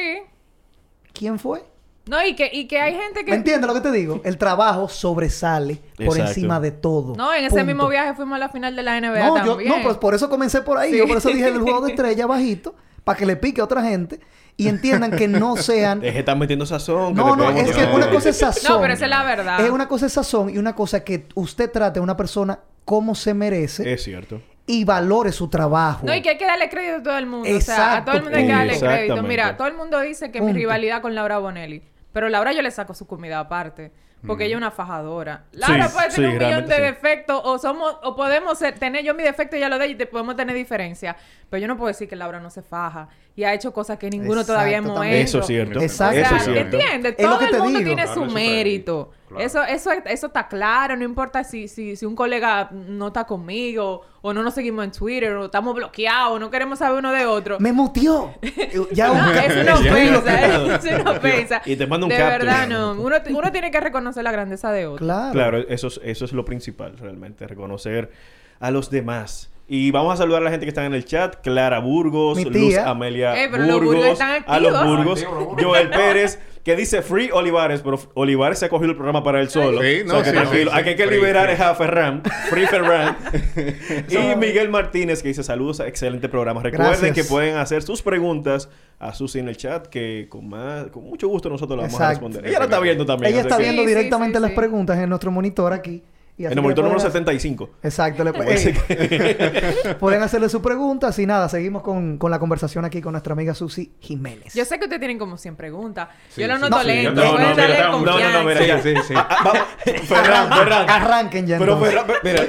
¿Quién 1.14 1.38
fue? 1.40 1.64
No, 2.08 2.24
y 2.26 2.36
que, 2.36 2.50
y 2.54 2.68
que 2.68 2.80
hay 2.80 2.94
gente 2.94 3.26
que... 3.26 3.32
¿Me 3.32 3.38
entiendes 3.38 3.68
lo 3.68 3.74
que 3.74 3.82
te 3.82 3.92
digo? 3.92 4.22
El 4.24 4.38
trabajo 4.38 4.88
sobresale 4.88 5.82
por 5.98 6.06
Exacto. 6.18 6.28
encima 6.30 6.60
de 6.60 6.72
todo. 6.72 7.16
No, 7.16 7.34
en 7.34 7.46
ese 7.46 7.50
Punto. 7.50 7.66
mismo 7.66 7.88
viaje 7.88 8.14
fuimos 8.14 8.36
a 8.36 8.40
la 8.40 8.50
final 8.50 8.76
de 8.76 8.84
la 8.84 9.00
NBA 9.02 9.28
No, 9.28 9.38
yo, 9.38 9.46
también. 9.52 9.70
no, 9.70 9.82
pues 9.84 9.98
por 9.98 10.14
eso 10.14 10.30
comencé 10.30 10.62
por 10.62 10.78
ahí. 10.78 10.92
Sí. 10.92 10.98
Yo 11.00 11.08
por 11.08 11.18
eso 11.18 11.30
dije 11.30 11.46
del 11.52 11.62
juego 11.62 11.82
de 11.82 11.92
estrella 11.92 12.26
bajito, 12.28 12.76
para 13.04 13.18
que 13.18 13.26
le 13.26 13.36
pique 13.36 13.60
a 13.62 13.64
otra 13.64 13.82
gente 13.84 14.20
y 14.58 14.68
entiendan 14.68 15.12
que 15.12 15.28
no 15.28 15.58
sean. 15.58 16.00
Deje 16.00 16.14
de 16.14 16.20
estar 16.20 16.38
metiendo 16.38 16.66
sazón. 16.68 17.14
No, 17.16 17.36
no, 17.36 17.50
es 17.50 17.72
que 17.76 17.86
una 17.86 18.10
cosa 18.10 18.30
es 18.30 18.38
sazón. 18.38 18.74
No, 18.76 18.82
pero 18.82 18.94
esa 18.94 19.06
es 19.06 19.10
la 19.10 19.24
verdad. 19.24 19.60
Es 19.66 19.72
una 19.72 19.88
cosa 19.88 20.06
es 20.06 20.14
sazón 20.14 20.50
y 20.52 20.58
una 20.60 20.76
cosa 20.76 21.04
que 21.04 21.28
usted 21.34 21.72
trate 21.72 22.00
a 22.00 22.04
una 22.04 22.16
persona 22.16 22.60
como 22.86 23.16
se 23.16 23.34
merece 23.34 23.92
Es 23.92 24.04
cierto. 24.04 24.42
y 24.68 24.86
valore 24.86 25.32
su 25.32 25.48
trabajo. 25.48 26.06
No, 26.06 26.14
y 26.16 26.22
que 26.22 26.30
hay 26.30 26.38
que 26.38 26.46
darle 26.46 26.70
crédito 26.70 26.98
a 26.98 27.04
todo 27.04 27.18
el 27.18 27.26
mundo. 27.26 27.50
O 27.52 27.62
sea, 27.62 27.98
a 27.98 28.06
todo 28.06 28.16
el 28.18 28.22
mundo 28.24 28.38
hay 28.38 28.46
que 28.46 28.52
Exacto. 28.52 28.86
darle 28.86 29.06
crédito. 29.08 29.24
Mira, 29.28 29.58
todo 29.58 29.68
el 29.68 29.74
mundo 29.76 30.00
dice 30.02 30.30
que 30.32 30.40
mi 30.42 30.54
rivalidad 30.54 31.02
con 31.02 31.16
Laura 31.16 31.40
Bonelli. 31.40 31.82
Pero 32.16 32.30
Laura 32.30 32.54
yo 32.54 32.62
le 32.62 32.72
saco 32.72 32.94
su 32.94 33.06
comida 33.06 33.40
aparte. 33.42 33.92
Porque 34.26 34.46
ella 34.46 34.56
es 34.56 34.58
una 34.58 34.72
fajadora. 34.72 35.44
Laura 35.52 35.88
Sí, 35.88 35.94
puede 35.94 36.10
tener 36.10 36.32
sí, 36.32 36.38
un 36.38 36.44
millón 36.48 36.66
de 36.68 36.76
sí. 36.78 36.82
defectos 36.82 37.42
o 37.44 37.60
somos 37.60 37.96
o 38.02 38.16
podemos 38.16 38.58
ser- 38.58 38.74
tener 38.80 39.04
yo 39.04 39.14
mi 39.14 39.22
defecto 39.22 39.56
y 39.56 39.60
ella 39.60 39.70
lo 39.70 39.78
de 39.78 39.86
ella 39.86 39.94
y 39.94 39.98
te 39.98 40.08
podemos 40.08 40.36
tener 40.36 40.56
diferencia. 40.56 41.16
Pero 41.48 41.62
yo 41.62 41.68
no 41.68 41.78
puedo 41.78 41.90
decir 41.90 42.08
que 42.10 42.16
Laura 42.16 42.40
no 42.40 42.50
se 42.50 42.64
faja 42.64 43.08
y 43.36 43.44
ha 43.44 43.54
hecho 43.54 43.72
cosas 43.72 44.00
que 44.00 44.10
ninguno 44.10 44.42
Exacto, 44.42 44.54
todavía 44.54 44.78
hemos 44.78 44.94
también. 44.96 45.14
hecho. 45.16 45.26
Eso 45.28 45.40
es 45.42 45.46
cierto. 45.48 45.80
Exacto. 45.80 46.18
Eso 46.18 46.34
O 46.34 46.38
es 46.38 46.44
sea, 46.44 46.54
cierto. 46.54 46.78
¿entiendes? 46.78 47.16
Es 47.20 47.24
lo 47.24 47.30
Todo 47.30 47.40
que 47.40 47.46
el 47.46 47.52
te 47.52 47.58
mundo 47.60 47.78
digo. 47.80 47.88
tiene 47.90 48.04
Claro, 48.06 48.26
su 48.28 48.34
mérito. 48.34 49.12
Claro. 49.28 49.44
Eso, 49.44 49.64
eso, 49.64 49.92
eso 49.92 50.28
está 50.28 50.48
claro. 50.48 50.96
No 50.96 51.04
importa 51.04 51.44
si, 51.44 51.68
si, 51.68 51.96
si 51.96 52.06
un 52.06 52.16
colega 52.16 52.70
no 52.72 53.08
está 53.08 53.26
conmigo 53.26 54.02
o 54.22 54.34
no 54.34 54.44
nos 54.44 54.54
seguimos 54.54 54.86
en 54.86 54.92
Twitter 54.92 55.32
o 55.34 55.46
estamos 55.46 55.74
bloqueados 55.74 56.34
o 56.34 56.40
no 56.40 56.52
queremos 56.52 56.78
saber 56.80 57.00
uno 57.00 57.12
de 57.12 57.26
otro. 57.26 57.60
Me 57.60 57.74
muteó. 57.74 58.34
ya 58.92 59.08
No, 59.08 59.32
es 59.32 59.56
una 59.56 59.76
ofensa, 59.80 60.76
es 60.76 61.02
una 61.02 61.12
ofensa. 61.12 61.62
Y 61.66 61.76
te 61.76 61.88
manda 61.88 62.06
un 62.06 62.10
De 62.12 62.18
capture. 62.18 62.38
verdad, 62.46 62.68
no. 62.68 62.92
Uno, 62.94 63.16
uno 63.32 63.52
tiene 63.52 63.72
que 63.72 63.80
reconocer 63.80 64.24
la 64.24 64.32
grandeza 64.32 64.72
de 64.72 64.86
otro. 64.86 65.04
Claro. 65.04 65.32
Claro, 65.32 65.58
eso 65.70 65.88
es, 65.88 66.00
eso 66.04 66.26
es 66.26 66.32
lo 66.32 66.46
principal, 66.46 66.96
realmente, 66.98 67.48
reconocer 67.48 68.12
a 68.60 68.70
los 68.70 68.92
demás. 68.92 69.52
Y 69.68 69.90
vamos 69.90 70.14
a 70.14 70.18
saludar 70.18 70.42
a 70.42 70.46
la 70.46 70.52
gente 70.52 70.66
que 70.66 70.70
está 70.70 70.86
en 70.86 70.94
el 70.94 71.06
chat. 71.06 71.38
Clara 71.42 71.80
Burgos, 71.80 72.38
Mi 72.38 72.44
Luz. 72.46 72.78
Amelia 72.78 73.44
Eh, 73.44 73.48
pero 73.52 73.66
los 73.66 73.84
Burgos, 73.84 74.06
están 74.06 74.44
a 74.46 74.60
los. 74.60 74.72
Burgos, 74.86 75.24
Activos, 75.24 75.54
los. 75.56 75.64
Joel 75.66 75.90
Pérez, 75.90 76.40
que 76.64 76.76
dice 76.76 77.02
Free 77.02 77.32
Olivares, 77.34 77.82
pero 77.82 78.00
Olivares 78.14 78.60
se 78.60 78.66
ha 78.66 78.70
cogido 78.70 78.92
el 78.92 78.96
programa 78.96 79.24
para 79.24 79.42
él 79.42 79.50
solo. 79.50 79.82
Sí, 79.82 80.02
O 80.02 80.06
no, 80.06 80.14
sea, 80.14 80.24
que 80.24 80.30
sí, 80.30 80.36
tranquilo. 80.36 80.72
sí, 80.72 80.78
Aquí 80.80 80.90
hay 80.90 80.96
que 80.96 81.08
free, 81.08 81.16
liberar 81.16 81.50
free. 81.56 81.64
a 81.66 81.74
Ferran, 81.74 82.22
Free 82.52 82.68
Ferran. 82.68 83.18
y 84.10 84.36
Miguel 84.38 84.70
Martínez, 84.70 85.24
que 85.24 85.30
dice 85.30 85.42
saludos, 85.44 85.80
excelente 85.80 86.30
programa. 86.30 86.62
Recuerden 86.62 86.92
Gracias. 87.00 87.16
que 87.16 87.24
pueden 87.24 87.58
hacer 87.58 87.82
sus 87.82 88.04
preguntas 88.04 88.70
a 89.00 89.14
Susi 89.16 89.40
en 89.40 89.50
el 89.50 89.58
chat, 89.58 89.88
que 89.88 90.28
con, 90.30 90.48
más, 90.48 90.88
con 90.88 91.04
mucho 91.06 91.28
gusto 91.28 91.50
nosotros 91.50 91.78
las 91.80 91.88
vamos 91.92 92.02
a 92.02 92.10
responder. 92.12 92.46
Ella 92.46 92.60
la 92.60 92.66
está 92.66 92.80
viendo 92.80 93.04
también. 93.06 93.32
Ella 93.34 93.42
está 93.42 93.58
que- 93.58 93.64
viendo 93.64 93.82
Sí, 93.82 93.88
sí, 93.90 93.96
directamente 93.96 94.38
sí, 94.38 94.42
las 94.44 94.52
sí. 94.52 94.56
preguntas 94.56 94.98
en 95.00 95.10
nuestro 95.10 95.32
monitor 95.32 95.74
aquí. 95.74 96.04
Y 96.38 96.44
así 96.46 96.52
En 96.52 96.58
el 96.58 96.64
monitor 96.64 96.84
número 96.84 97.00
pueden 97.02 97.12
hacer- 97.12 97.24
75. 97.24 97.70
Exacto. 97.82 98.24
Le, 98.26 98.32
Ey, 98.32 99.96
pueden 100.00 100.22
hacerle 100.22 100.50
sus 100.50 100.62
preguntas 100.62 101.18
y 101.20 101.26
nada, 101.26 101.48
seguimos 101.48 101.82
con, 101.82 102.18
con 102.18 102.30
la 102.30 102.40
conversación 102.40 102.84
aquí 102.84 103.02
con 103.02 103.14
nuestra 103.14 103.32
amiga 103.34 103.54
Susi 103.54 103.94
Jiménez. 104.02 104.54
Yo 104.54 104.66
sé 104.66 104.78
que 104.78 104.84
ustedes 104.86 105.00
tienen 105.00 105.18
como 105.18 105.38
100 105.38 105.56
preguntas. 105.56 106.10
Sí, 106.30 106.42
yo 106.42 106.48
lo 106.48 106.58
noto 106.58 106.82
sí, 106.82 106.88
lento. 106.88 107.24
No, 107.24 107.38
no, 107.38 107.56
darle 107.56 107.68
mira, 107.68 107.90
No, 107.90 108.00
no, 108.02 108.32
no, 108.32 108.44
mira, 108.44 108.66
ya. 108.66 108.82
Sí, 108.82 108.94
sí. 109.08 109.14
Ah, 109.16 109.28
ah, 109.30 109.38
vamos. 109.46 109.64
Ferran, 110.08 110.50
Ferran. 110.52 110.90
Arranquen 110.90 111.48
ya 111.48 111.58
Pero. 111.58 111.80
Ferran, 111.80 112.06
mira. 112.22 112.44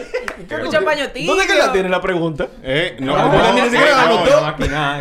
Mucho. 0.64 0.80
¿Dónde 1.26 1.46
que 1.46 1.54
la 1.54 1.72
tiene 1.72 1.88
la 1.88 2.00
pregunta? 2.00 2.48
Eh, 2.62 2.96
no, 3.00 3.16
No, 3.16 3.34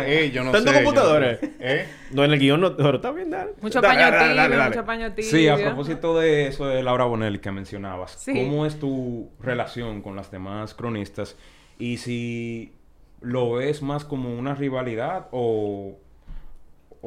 eh. 0.04 1.38
¿Eh? 1.60 1.88
No, 2.05 2.05
en 2.12 2.18
el 2.32 2.38
guion 2.38 2.60
no. 2.60 2.76
Pero 2.76 2.96
está 2.96 3.10
bien, 3.12 3.30
dale. 3.30 3.52
Mucho 3.60 3.80
Dale, 3.80 3.94
paño 3.94 4.10
dale, 4.10 4.16
dale, 4.34 4.42
tibio, 4.44 4.58
dale. 4.58 4.70
mucho 4.76 4.86
paño 4.86 5.12
tibio. 5.12 5.30
Sí, 5.30 5.48
a 5.48 5.56
propósito 5.56 6.18
de 6.18 6.46
eso 6.48 6.66
de 6.66 6.82
Laura 6.82 7.04
Bonelli 7.04 7.38
que 7.38 7.50
mencionabas, 7.50 8.12
Sí. 8.12 8.32
¿cómo 8.34 8.66
es 8.66 8.78
tu 8.78 9.30
relación 9.40 10.02
con 10.02 10.16
las 10.16 10.30
demás 10.30 10.74
cronistas? 10.74 11.36
Y 11.78 11.98
si 11.98 12.72
lo 13.20 13.52
ves 13.54 13.82
más 13.82 14.04
como 14.04 14.36
una 14.38 14.54
rivalidad 14.54 15.28
o, 15.32 15.98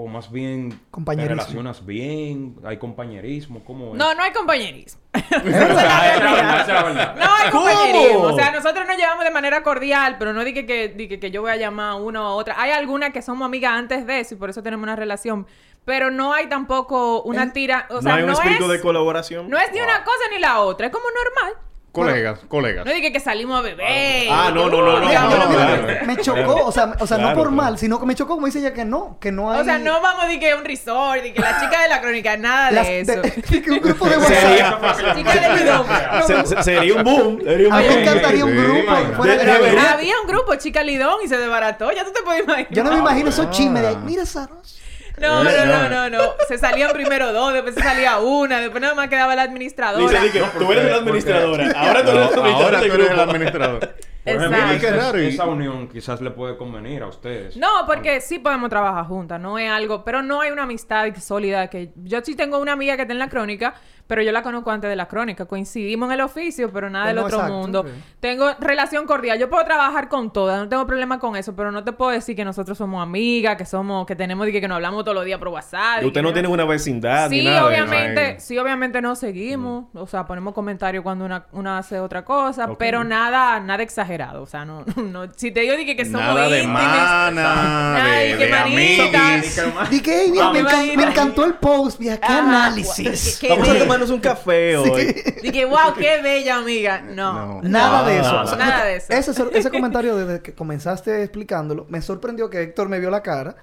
o 0.01 0.07
más 0.07 0.31
bien 0.31 0.79
te 1.05 1.27
relacionas 1.27 1.85
bien, 1.85 2.55
hay 2.63 2.77
compañerismo, 2.77 3.61
¿cómo 3.65 3.91
es? 3.91 3.93
No, 3.95 4.15
no 4.15 4.23
hay 4.23 4.31
compañerismo. 4.31 5.01
Esa 5.13 5.35
es 5.37 5.75
la 5.75 6.83
verdad. 6.83 7.15
No 7.17 7.25
hay 7.25 7.51
¿Cómo? 7.51 7.65
compañerismo. 7.65 8.21
O 8.21 8.33
sea, 8.33 8.51
nosotros 8.51 8.87
nos 8.87 8.95
llevamos 8.95 9.25
de 9.25 9.31
manera 9.31 9.61
cordial, 9.61 10.15
pero 10.17 10.31
no 10.31 10.45
dije 10.45 10.65
que, 10.65 10.87
dije 10.87 11.19
que 11.19 11.31
yo 11.31 11.41
voy 11.41 11.51
a 11.51 11.57
llamar 11.57 11.91
a 11.91 11.95
una 11.95 12.23
o 12.23 12.25
a 12.27 12.35
otra. 12.35 12.55
Hay 12.57 12.71
algunas 12.71 13.11
que 13.11 13.21
somos 13.21 13.45
amigas 13.45 13.73
antes 13.73 14.07
de 14.07 14.21
eso 14.21 14.35
y 14.35 14.37
por 14.37 14.49
eso 14.49 14.63
tenemos 14.63 14.83
una 14.83 14.95
relación. 14.95 15.45
Pero 15.83 16.11
no 16.11 16.33
hay 16.33 16.47
tampoco 16.47 17.21
una 17.23 17.51
tira. 17.51 17.87
O 17.89 17.95
no 17.95 18.01
sea, 18.01 18.15
hay 18.15 18.21
un 18.23 18.27
no 18.27 18.33
espíritu 18.33 18.65
es, 18.65 18.71
de 18.71 18.81
colaboración. 18.81 19.49
no 19.49 19.57
es 19.57 19.69
ni 19.73 19.81
una 19.81 20.05
cosa 20.05 20.23
ni 20.31 20.39
la 20.39 20.61
otra. 20.61 20.87
Es 20.87 20.93
como 20.93 21.05
normal. 21.09 21.61
Colegas, 21.91 22.39
colegas. 22.47 22.85
No 22.85 22.91
dije 22.93 23.11
que 23.11 23.19
salimos 23.19 23.57
a 23.59 23.61
beber. 23.63 24.27
Ah, 24.31 24.51
no, 24.53 24.69
no, 24.69 24.81
no, 24.81 24.99
no, 24.99 25.07
Mira, 25.07 25.21
no, 25.21 25.27
mira, 25.29 25.39
no, 25.45 25.49
mira, 25.49 25.65
claro. 25.85 26.05
me 26.05 26.17
chocó, 26.17 26.65
o 26.65 26.71
sea, 26.71 26.93
o 26.99 27.07
sea, 27.07 27.17
no 27.17 27.29
por 27.29 27.35
claro. 27.47 27.51
mal, 27.51 27.77
sino 27.79 27.99
que 27.99 28.05
me 28.05 28.13
chocó 28.13 28.35
como 28.35 28.45
dice 28.45 28.59
ella 28.59 28.73
que 28.73 28.85
no, 28.85 29.17
que 29.19 29.31
no 29.31 29.51
hay 29.51 29.61
O 29.61 29.63
sea, 29.63 29.79
no 29.79 29.99
vamos 29.99 30.23
a 30.23 30.27
decir 30.27 30.39
que 30.39 30.49
es 30.51 30.55
un 30.55 30.65
resort 30.65 31.23
que 31.23 31.33
la 31.41 31.59
chica 31.59 31.81
de 31.81 31.89
la 31.89 31.99
crónica, 31.99 32.37
nada 32.37 32.69
las- 32.71 32.85
de 32.87 33.03
de- 33.05 33.13
eso. 33.27 33.61
que 33.63 33.71
un 33.71 33.79
grupo 33.79 34.07
de 34.07 34.19
Sería- 34.21 34.77
WhatsApp. 34.81 35.17
Chica 35.17 35.33
de 35.33 35.55
Lidón. 35.63 35.85
Se- 36.27 36.45
se- 36.55 36.63
sería 36.63 36.93
un 36.93 37.03
boom. 37.03 37.41
Sería 37.43 37.67
un 37.67 37.73
A 37.73 37.77
mí 37.77 37.83
me 37.83 37.89
boom. 37.89 37.99
encantaría 38.03 38.45
un 38.45 38.55
grupo 38.55 38.95
fuera 39.15 39.35
de 39.37 39.45
De- 39.71 39.79
Había 39.79 40.13
un 40.21 40.27
grupo, 40.27 40.55
chica 40.55 40.83
Lidón, 40.83 41.15
y 41.23 41.27
se 41.27 41.37
desbarató. 41.37 41.91
Ya 41.91 42.05
tú 42.05 42.11
te 42.13 42.21
puedes 42.21 42.43
imaginar. 42.43 42.71
Yo 42.71 42.83
no 42.83 42.91
me 42.91 42.99
imagino 42.99 43.29
esos 43.29 43.47
Ah. 43.47 43.49
chismes 43.49 43.81
de 43.81 43.87
ahí. 43.89 43.97
Mira 44.03 44.23
esa 44.23 44.45
rosa. 44.47 44.75
No, 45.19 45.43
no, 45.43 45.65
no, 45.65 45.89
no, 45.89 46.09
no. 46.09 46.33
Se 46.47 46.57
salían 46.57 46.91
primero 46.91 47.31
dos, 47.33 47.53
después 47.53 47.75
se 47.75 47.81
salía 47.81 48.19
una, 48.19 48.59
después 48.59 48.81
nada 48.81 48.95
más 48.95 49.07
quedaba 49.09 49.35
la 49.35 49.43
Dice 49.43 49.51
administradora. 49.51 50.21
di 50.21 50.29
que 50.31 50.39
tú 50.57 50.71
eres 50.71 50.85
la 50.91 50.95
administradora. 50.97 51.71
Ahora 51.75 52.03
tú 52.03 52.11
eres 52.11 52.13
la 52.13 52.35
No, 52.35 52.41
administradora 52.41 52.65
ahora 52.65 52.79
del 52.79 52.89
tú 52.89 52.95
eres 52.95 53.07
el 53.09 53.15
grupo. 53.15 53.31
administrador. 53.31 53.95
Exacto. 54.25 55.17
Esa 55.17 55.45
unión 55.45 55.87
quizás 55.87 56.21
le 56.21 56.29
puede 56.31 56.55
convenir 56.57 57.01
a 57.01 57.07
ustedes. 57.07 57.57
No, 57.57 57.67
porque 57.87 58.21
sí 58.21 58.37
podemos 58.39 58.69
trabajar 58.69 59.05
juntas, 59.05 59.39
no 59.39 59.57
es 59.57 59.71
algo, 59.71 60.03
pero 60.03 60.21
no 60.21 60.41
hay 60.41 60.51
una 60.51 60.63
amistad 60.63 61.07
sólida 61.19 61.67
que 61.69 61.91
yo 61.95 62.19
sí 62.21 62.35
tengo 62.35 62.59
una 62.59 62.73
amiga 62.73 62.95
que 62.95 63.03
está 63.03 63.13
en 63.13 63.19
la 63.19 63.29
crónica, 63.29 63.73
pero 64.09 64.23
yo 64.23 64.31
la 64.31 64.41
conozco 64.41 64.71
antes 64.71 64.89
de 64.89 64.95
la 64.95 65.07
crónica, 65.07 65.45
coincidimos 65.45 66.07
en 66.09 66.13
el 66.13 66.21
oficio, 66.21 66.71
pero 66.73 66.89
nada 66.89 67.05
del 67.09 67.17
no 67.17 67.25
otro 67.25 67.37
exacto, 67.37 67.55
mundo. 67.55 67.85
Tengo 68.19 68.49
relación 68.59 69.05
cordial, 69.05 69.37
yo 69.37 69.51
puedo 69.51 69.63
trabajar 69.65 70.09
con 70.09 70.33
todas, 70.33 70.59
no 70.59 70.67
tengo 70.67 70.87
problema 70.87 71.19
con 71.19 71.35
eso, 71.35 71.55
pero 71.55 71.71
no 71.71 71.83
te 71.83 71.91
puedo 71.91 72.09
decir 72.09 72.35
que 72.35 72.43
nosotros 72.43 72.75
somos 72.75 73.03
amigas, 73.03 73.55
que 73.55 73.65
somos 73.65 74.07
que 74.07 74.15
tenemos 74.15 74.47
y 74.47 74.51
que, 74.51 74.61
que 74.61 74.67
nos 74.67 74.77
hablamos 74.77 75.03
todos 75.03 75.13
los 75.13 75.25
días 75.25 75.37
por 75.37 75.49
WhatsApp. 75.49 76.01
Y 76.01 76.07
usted 76.07 76.23
no 76.23 76.33
tiene 76.33 76.47
una 76.47 76.65
vecindad 76.65 77.29
ni 77.29 77.41
Sí, 77.41 77.45
nada. 77.45 77.59
de 77.59 77.65
obviamente, 77.67 78.39
sí, 78.39 78.57
obviamente 78.57 78.99
nos 78.99 79.19
seguimos, 79.19 79.85
o 79.93 80.07
sea, 80.07 80.25
ponemos 80.25 80.55
comentarios 80.55 81.03
cuando 81.03 81.25
una, 81.25 81.45
una 81.51 81.77
hace 81.77 81.99
otra 81.99 82.25
cosa, 82.25 82.67
pero 82.79 83.03
nada, 83.03 83.59
nada 83.59 83.83
exagerado, 83.83 84.41
o 84.41 84.47
sea, 84.47 84.65
no, 84.65 84.85
no, 84.95 85.27
si 85.35 85.51
te 85.51 85.59
digo 85.59 85.75
dije 85.77 85.95
que 85.95 86.05
somos 86.05 86.21
Nada 86.21 86.49
de 86.49 86.63
íntimas, 86.63 86.83
mana, 86.83 88.05
Ay, 88.05 88.29
de, 88.29 88.37
de 88.37 90.01
que, 90.01 90.21
"Ey, 90.23 90.31
mira, 90.31 90.47
Ah, 90.47 90.51
me, 90.53 90.63
me 90.97 91.03
encantó 91.03 91.45
el 91.45 91.53
post, 91.55 91.99
mira, 91.99 92.17
qué 92.17 92.25
análisis. 92.33 93.37
Qué 93.39 93.49
Vamos 93.49 93.67
a 93.69 93.73
bello. 93.73 93.98
Tomarnos 93.99 94.09
un 94.09 94.19
café 94.21 94.77
hoy. 94.77 95.15
Dije, 95.43 95.65
wow, 95.65 95.93
qué 95.97 96.21
bella 96.21 96.57
amiga. 96.57 97.01
No. 97.01 97.61
No. 97.61 97.61
Nada 97.63 98.07
de 98.07 98.19
eso. 98.19 98.31
Nada. 98.31 98.43
O 98.43 98.47
sea, 98.47 98.57
Nada 98.57 98.85
de 98.85 98.95
eso. 98.95 99.13
Ese, 99.13 99.31
ese 99.53 99.69
comentario 99.69 100.15
desde 100.15 100.41
que 100.41 100.53
comenzaste 100.53 101.21
explicándolo, 101.23 101.85
me 101.89 102.01
sorprendió 102.01 102.49
que 102.49 102.61
Héctor 102.61 102.89
me 102.89 102.99
vio 102.99 103.09
la 103.09 103.21
cara, 103.23 103.55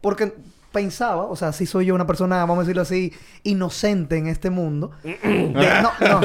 porque 0.00 0.32
pensaba, 0.70 1.24
o 1.24 1.34
sea, 1.34 1.52
si 1.52 1.64
soy 1.64 1.86
yo 1.86 1.94
una 1.94 2.06
persona, 2.06 2.36
vamos 2.36 2.58
a 2.58 2.60
decirlo 2.60 2.82
así, 2.82 3.12
inocente 3.42 4.18
en 4.18 4.26
este 4.26 4.50
mundo. 4.50 4.90
De- 5.02 5.18
no, 5.54 5.92
no. 5.98 6.20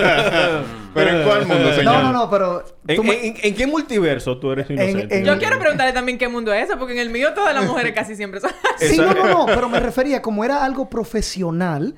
Pero 0.94 1.10
¿en 1.10 1.24
cuál 1.26 1.46
mundo, 1.48 1.74
señor? 1.74 1.86
No, 1.86 2.04
no, 2.04 2.12
no, 2.12 2.30
pero... 2.30 2.64
¿En, 2.88 3.06
me- 3.06 3.26
en- 3.28 3.36
en 3.42 3.56
qué 3.56 3.66
multiverso 3.66 4.38
tú 4.40 4.52
eres 4.52 4.70
inocente? 4.70 5.18
en- 5.20 5.26
Yo 5.26 5.38
quiero 5.40 5.58
preguntarle 5.60 5.94
también 5.94 6.18
qué 6.18 6.28
mundo 6.28 6.52
es 6.54 6.66
ese, 6.66 6.76
porque 6.78 6.94
en 6.94 7.00
el 7.00 7.10
mío 7.10 7.34
todas 7.34 7.56
las 7.56 7.66
mujeres 7.66 7.94
casi 7.94 8.16
siempre 8.16 8.42
son 8.42 8.52
así. 8.76 8.90
Sí, 8.90 8.98
no, 8.98 9.14
no, 9.14 9.26
no, 9.28 9.46
pero 9.46 9.70
me 9.70 9.80
refería 9.80 10.22
como 10.22 10.44
era 10.44 10.64
algo 10.66 10.90
profesional 10.90 11.96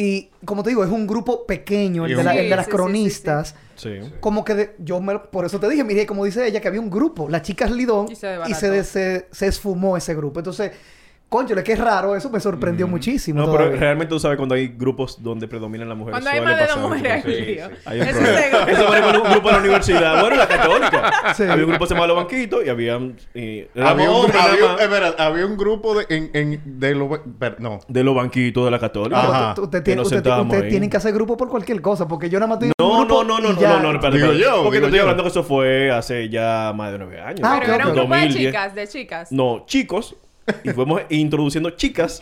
y 0.00 0.30
como 0.44 0.62
te 0.62 0.70
digo, 0.70 0.84
es 0.84 0.90
un 0.90 1.06
grupo 1.06 1.44
pequeño, 1.44 2.04
el 2.06 2.12
Y 2.12 2.14
de, 2.14 2.20
un- 2.20 2.24
la- 2.26 2.32
el 2.32 2.38
de 2.38 2.42
Sí, 2.44 2.56
las 2.56 2.64
sí, 2.66 2.70
sí, 2.70 2.76
cronistas. 2.76 3.54
Sí. 3.74 3.90
Como 4.20 4.44
que 4.44 4.54
de- 4.54 4.74
yo 4.78 5.00
me, 5.00 5.18
por 5.18 5.44
eso 5.44 5.58
te 5.60 5.68
dije, 5.68 5.82
mire, 5.84 6.06
como 6.06 6.24
dice 6.24 6.46
ella, 6.46 6.60
que 6.60 6.68
había 6.68 6.80
un 6.80 6.90
grupo, 6.90 7.28
las 7.28 7.42
chicas 7.42 7.70
Lidón, 7.70 8.06
Y 8.08 8.12
y 8.12 8.14
se 8.14 8.20
se, 8.20 8.26
desbarató. 8.28 8.70
de- 8.70 8.84
se, 8.84 9.28
se 9.32 9.46
esfumó 9.48 9.96
ese 9.96 10.14
grupo. 10.14 10.40
Entonces, 10.40 10.70
conchole, 11.28 11.62
qué 11.62 11.76
raro, 11.76 12.16
eso 12.16 12.30
me 12.30 12.40
sorprendió 12.40 12.88
muchísimo. 12.88 13.44
No, 13.44 13.52
pero 13.52 13.70
realmente 13.72 14.10
tú 14.10 14.18
sabes 14.18 14.36
cuando 14.36 14.54
hay 14.54 14.68
grupos 14.68 15.22
donde 15.22 15.46
predominan 15.48 15.88
las 15.88 15.96
mujeres. 15.98 16.20
Cuando 16.20 16.30
hay 16.30 16.40
más 16.40 16.58
de 16.58 16.66
dos 16.66 16.78
mujeres 16.78 17.24
mucho. 17.24 17.28
hay 17.28 17.40
un 17.40 17.44
Sí, 17.46 17.52
lío. 17.54 17.68
sí. 17.68 17.74
Hay 17.84 18.00
un 18.00 18.06
Eso 18.08 18.18
problema. 18.20 18.40
es 18.40 18.68
Eso 18.78 18.86
fue 18.88 19.02
con 19.02 19.16
un 19.16 19.30
grupo 19.32 19.48
de 19.48 19.52
la 19.54 19.60
universidad. 19.60 20.20
Bueno, 20.20 20.36
la 20.36 20.48
católica. 20.48 21.12
Sí. 21.34 21.42
Había 21.44 21.64
un 21.64 21.70
grupo 21.70 21.84
que 21.84 21.88
se 21.88 21.94
llamaba 21.94 22.06
Los 22.08 22.16
Banquitos 22.16 22.64
y 22.64 22.68
había... 22.68 22.98
eh, 23.34 23.70
Había 23.76 24.10
un, 24.10 24.30
había, 24.30 24.64
un- 24.74 24.80
espera, 24.80 25.14
había 25.18 25.46
un 25.46 25.56
grupo 25.56 25.94
de, 25.98 26.06
en, 26.08 26.30
en, 26.32 26.80
de 26.80 26.94
los... 26.94 27.08
No. 27.58 27.80
de 27.86 28.04
los 28.04 28.14
banquitos 28.14 28.64
de 28.64 28.70
la 28.70 28.78
católica. 28.78 29.20
Ajá. 29.20 29.60
usted 29.60 29.78
Que 29.78 29.84
tiene- 29.84 30.02
nos 30.02 30.12
usted- 30.12 30.26
ahí. 30.62 30.68
tienen 30.70 30.88
que 30.90 30.96
hacer 30.96 31.12
grupo 31.12 31.36
por 31.36 31.48
cualquier 31.48 31.80
cosa, 31.82 32.08
porque 32.08 32.30
yo 32.30 32.38
nada 32.38 32.48
más 32.48 32.58
tengo 32.58 32.72
No, 32.78 32.88
un 32.90 32.98
grupo 33.06 33.24
no, 33.24 33.38
no, 33.40 33.52
no, 33.52 33.60
y 33.60 33.62
no, 33.64 33.68
no, 33.80 33.92
no, 33.92 33.98
espérate, 33.98 34.16
Digo 34.18 34.32
yo, 34.32 34.62
Porque 34.64 34.78
te 34.80 34.86
estoy 34.86 35.00
hablando 35.00 35.22
que 35.22 35.28
eso 35.28 35.42
fue 35.44 35.90
hace 35.90 36.28
ya 36.28 36.72
más 36.74 36.90
de 36.92 36.98
nueve 36.98 37.20
años. 37.20 37.40
Ah, 37.44 37.58
Pero 37.60 37.74
era 37.74 37.86
un 37.86 37.92
grupo 37.94 38.14
de 38.14 38.20
2010. 38.22 38.46
chicas, 38.46 38.74
de 38.74 38.88
chicas. 38.88 39.32
No, 39.32 39.64
chicos. 39.66 40.16
Y 40.64 40.70
fuimos 40.70 41.02
introduciendo 41.08 41.70
chicas. 41.70 42.20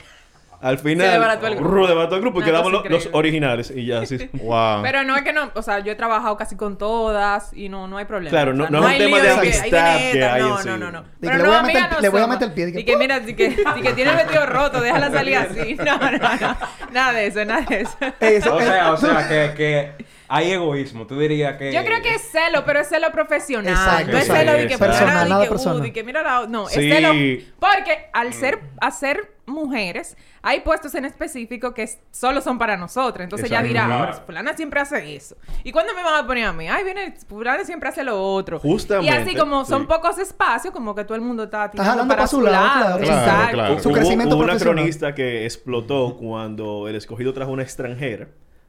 Al 0.58 0.78
final, 0.78 1.06
Se 1.06 1.46
el 1.48 1.54
grupo. 1.56 2.14
el 2.14 2.20
grupo 2.22 2.40
y 2.40 2.44
quedamos 2.44 2.72
los, 2.72 2.88
los 2.88 3.10
originales. 3.12 3.70
Y 3.70 3.84
ya, 3.84 4.06
sí. 4.06 4.16
Wow. 4.32 4.80
Pero 4.82 5.04
no 5.04 5.14
es 5.14 5.22
que 5.22 5.34
no, 5.34 5.50
o 5.54 5.60
sea, 5.60 5.80
yo 5.80 5.92
he 5.92 5.94
trabajado 5.96 6.34
casi 6.38 6.56
con 6.56 6.78
todas 6.78 7.52
y 7.52 7.68
no, 7.68 7.86
no 7.86 7.98
hay 7.98 8.06
problema. 8.06 8.30
Claro, 8.30 8.52
O 8.52 8.56
sea, 8.56 8.70
no- 8.70 8.70
no 8.70 8.78
es 8.78 8.84
un 8.86 8.90
hay 8.90 8.98
tema 8.98 9.16
de 9.18 9.22
que, 9.22 9.30
amistad 9.32 9.68
que 9.98 10.12
esta, 10.12 10.34
hay 10.34 10.42
en 10.42 10.48
no, 10.48 10.58
sí. 10.58 10.68
no, 10.68 10.78
no, 10.78 10.90
no. 10.90 11.02
que 11.02 11.08
Pero 11.20 11.36
le 11.36 11.42
no, 11.42 11.48
voy 11.50 11.56
a 11.58 11.62
meter- 11.62 11.92
no 11.92 12.00
le 12.00 12.08
voy 12.08 12.20
a 12.22 12.26
meter 12.26 12.48
el 12.48 12.54
pie, 12.54 12.72
que, 12.72 12.80
Y 12.80 12.84
que 12.84 12.96
mira, 12.96 13.20
di 13.20 13.34
que, 13.34 13.48
di 13.50 13.82
que 13.82 13.92
tiene 13.92 14.10
el 14.12 14.16
vestido 14.16 14.46
roto, 14.46 14.80
déjala 14.80 15.10
salir 15.10 15.36
así. 15.36 15.74
No, 15.84 15.98
no, 15.98 16.18
no. 16.18 16.56
Nada 16.90 17.12
de 17.12 17.26
eso, 17.26 17.44
nada 17.44 17.60
de 17.60 17.80
eso. 17.82 17.96
Ey, 18.20 18.34
eso- 18.36 18.54
O 18.56 18.60
eh, 18.60 18.64
sea, 18.64 18.92
o 18.92 18.96
sea, 18.96 19.28
que, 19.28 19.52
que 19.54 20.06
hay 20.28 20.52
egoísmo. 20.52 21.06
Tú 21.06 21.18
dirías 21.18 21.56
que... 21.56 21.72
Yo 21.72 21.84
creo 21.84 22.02
que 22.02 22.14
es 22.14 22.22
celo, 22.22 22.64
pero 22.64 22.80
es 22.80 22.88
celo 22.88 23.10
profesional. 23.12 23.72
Exacto, 23.72 24.12
no 24.12 24.18
es 24.18 24.26
celo 24.26 24.52
de 24.52 24.66
que 24.68 24.78
Personal, 24.78 25.28
nada 25.28 25.40
de 25.40 25.46
que, 25.46 25.50
uh, 25.50 25.52
personal. 25.56 25.82
de 25.82 25.92
que 25.92 26.04
mira 26.04 26.22
la... 26.22 26.46
No, 26.46 26.66
Sí. 26.68 26.80
es 26.88 26.94
celo... 26.94 27.12
Porque 27.58 28.08
al 28.12 28.32
ser, 28.32 28.60
a 28.80 28.90
ser 28.90 29.34
mujeres, 29.48 30.16
hay 30.42 30.60
puestos 30.60 30.92
en 30.96 31.04
específico 31.04 31.72
que 31.72 31.88
solo 32.10 32.40
son 32.40 32.58
para 32.58 32.76
nosotras. 32.76 33.24
Entonces 33.24 33.48
ya 33.48 33.62
dirá, 33.62 33.86
Claro. 33.86 34.12
"Pero 34.12 34.26
fulana 34.26 34.56
siempre 34.56 34.80
hace 34.80 35.14
eso. 35.14 35.36
¿Y 35.62 35.70
cuándo 35.70 35.94
me 35.94 36.02
van 36.02 36.24
a 36.24 36.26
poner 36.26 36.46
a 36.46 36.52
mí? 36.52 36.68
Ay, 36.68 36.82
viene, 36.82 37.14
fulana 37.28 37.64
siempre 37.64 37.88
hace 37.88 38.02
lo 38.02 38.20
otro. 38.20 38.58
Justamente, 38.58 39.12
Y 39.12 39.16
así 39.16 39.36
como 39.36 39.64
son 39.64 39.82
sí. 39.82 39.86
pocos 39.86 40.18
espacios, 40.18 40.72
como 40.74 40.94
que 40.96 41.04
todo 41.04 41.14
el 41.14 41.20
mundo 41.20 41.44
está 41.44 41.70
tirando 41.70 42.06
para 42.08 42.22
pa' 42.22 42.26
su 42.26 42.40
lado, 42.40 42.98
claro. 42.98 42.98
Claro, 42.98 43.20
Exacto. 43.20 43.52
claro. 43.52 43.78
Su 43.78 43.88
Hubo- 43.90 43.94
crecimiento 43.94 44.34
hubo 44.34 44.42
una 44.42 44.52
profesional. 44.54 44.74
cronista 44.82 45.14
que 45.14 45.44
explotó 45.44 46.16
cuando 46.16 46.88
el 46.88 46.96
escogido 46.96 47.32
trajo 47.32 47.52
una 47.52 47.62
extranjera 47.62 48.26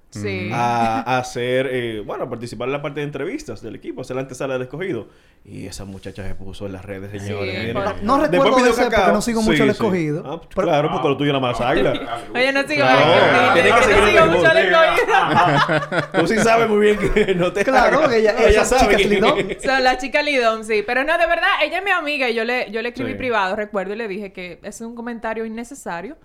Sí. 0.10 0.50
a, 0.54 1.02
a 1.02 1.18
hacer, 1.20 1.68
eh, 1.70 2.00
bueno, 2.06 2.24
a 2.24 2.30
participar 2.30 2.68
en 2.70 2.72
la 2.72 2.82
parte 2.82 3.02
de 3.02 3.06
entrevistas 3.06 3.62
del 3.62 3.76
equipo, 3.76 4.02
hacer 4.02 4.16
la 4.16 4.22
antesala 4.22 4.54
del 4.54 4.64
escogido. 4.64 5.08
Y 5.44 5.66
esa 5.68 5.86
muchacha 5.86 6.26
se 6.28 6.34
puso 6.36 6.66
en 6.66 6.74
las 6.74 6.84
redes, 6.86 7.12
señores. 7.22 7.52
Sí, 7.54 7.58
miren. 7.60 7.74
por- 7.74 8.04
No 8.04 8.18
Después 8.18 8.32
recuerdo 8.32 8.56
pidió 8.58 8.72
ese 8.72 8.82
porque 8.84 9.12
no 9.14 9.22
sigo 9.22 9.42
mucho 9.42 9.64
el 9.64 9.70
Sí, 9.70 9.76
sí. 9.78 9.84
escogido. 9.84 10.24
Ah, 10.26 10.42
Pero- 10.56 10.68
claro, 10.68 10.92
porque 10.92 11.08
lo 11.10 11.18
tuyo 11.18 11.30
es 11.32 11.34
la 11.34 11.40
más 11.40 11.60
águila. 11.62 11.92
Oye, 12.36 12.52
no 12.54 12.62
sigo 12.68 12.76
Claro. 12.84 13.48
el 13.48 13.54
Tienes 13.54 13.74
que 13.74 13.80
escogido. 13.80 14.06
seguir 14.06 14.20
No 14.20 14.24
el 14.26 14.32
sigo 14.32 14.38
mucho 14.38 14.52
el 14.52 14.58
escogido. 14.58 16.12
Tú 16.20 16.28
sí 16.28 16.38
sabes 16.40 16.70
muy 16.70 16.80
bien 16.80 16.98
que 17.14 17.36
no 17.36 17.54
te 17.54 17.64
Claro, 17.64 17.98
hagas. 18.00 18.10
que 18.10 18.18
ella- 18.18 18.32
esas 18.32 18.70
sabe 18.70 18.96
chicas. 18.98 19.64
Son 19.64 19.84
la 19.84 19.98
chica 19.98 20.22
Lidón, 20.22 20.64
sí. 20.66 20.84
Pero 20.86 21.04
no, 21.04 21.18
de 21.18 21.28
verdad, 21.28 21.48
ella 21.64 21.78
es 21.80 21.84
mi 21.84 21.92
amiga 21.92 22.30
y 22.30 22.34
yo 22.34 22.44
le, 22.44 22.72
yo 22.72 22.82
le 22.82 22.90
escribí 22.90 23.12
Sí. 23.12 23.18
privado, 23.18 23.56
recuerdo, 23.56 23.94
y 23.94 23.98
le 23.98 24.08
dije 24.08 24.32
que 24.34 24.60
es 24.64 24.82
un 24.82 24.96
comentario 24.96 25.46
innecesario. 25.46 26.18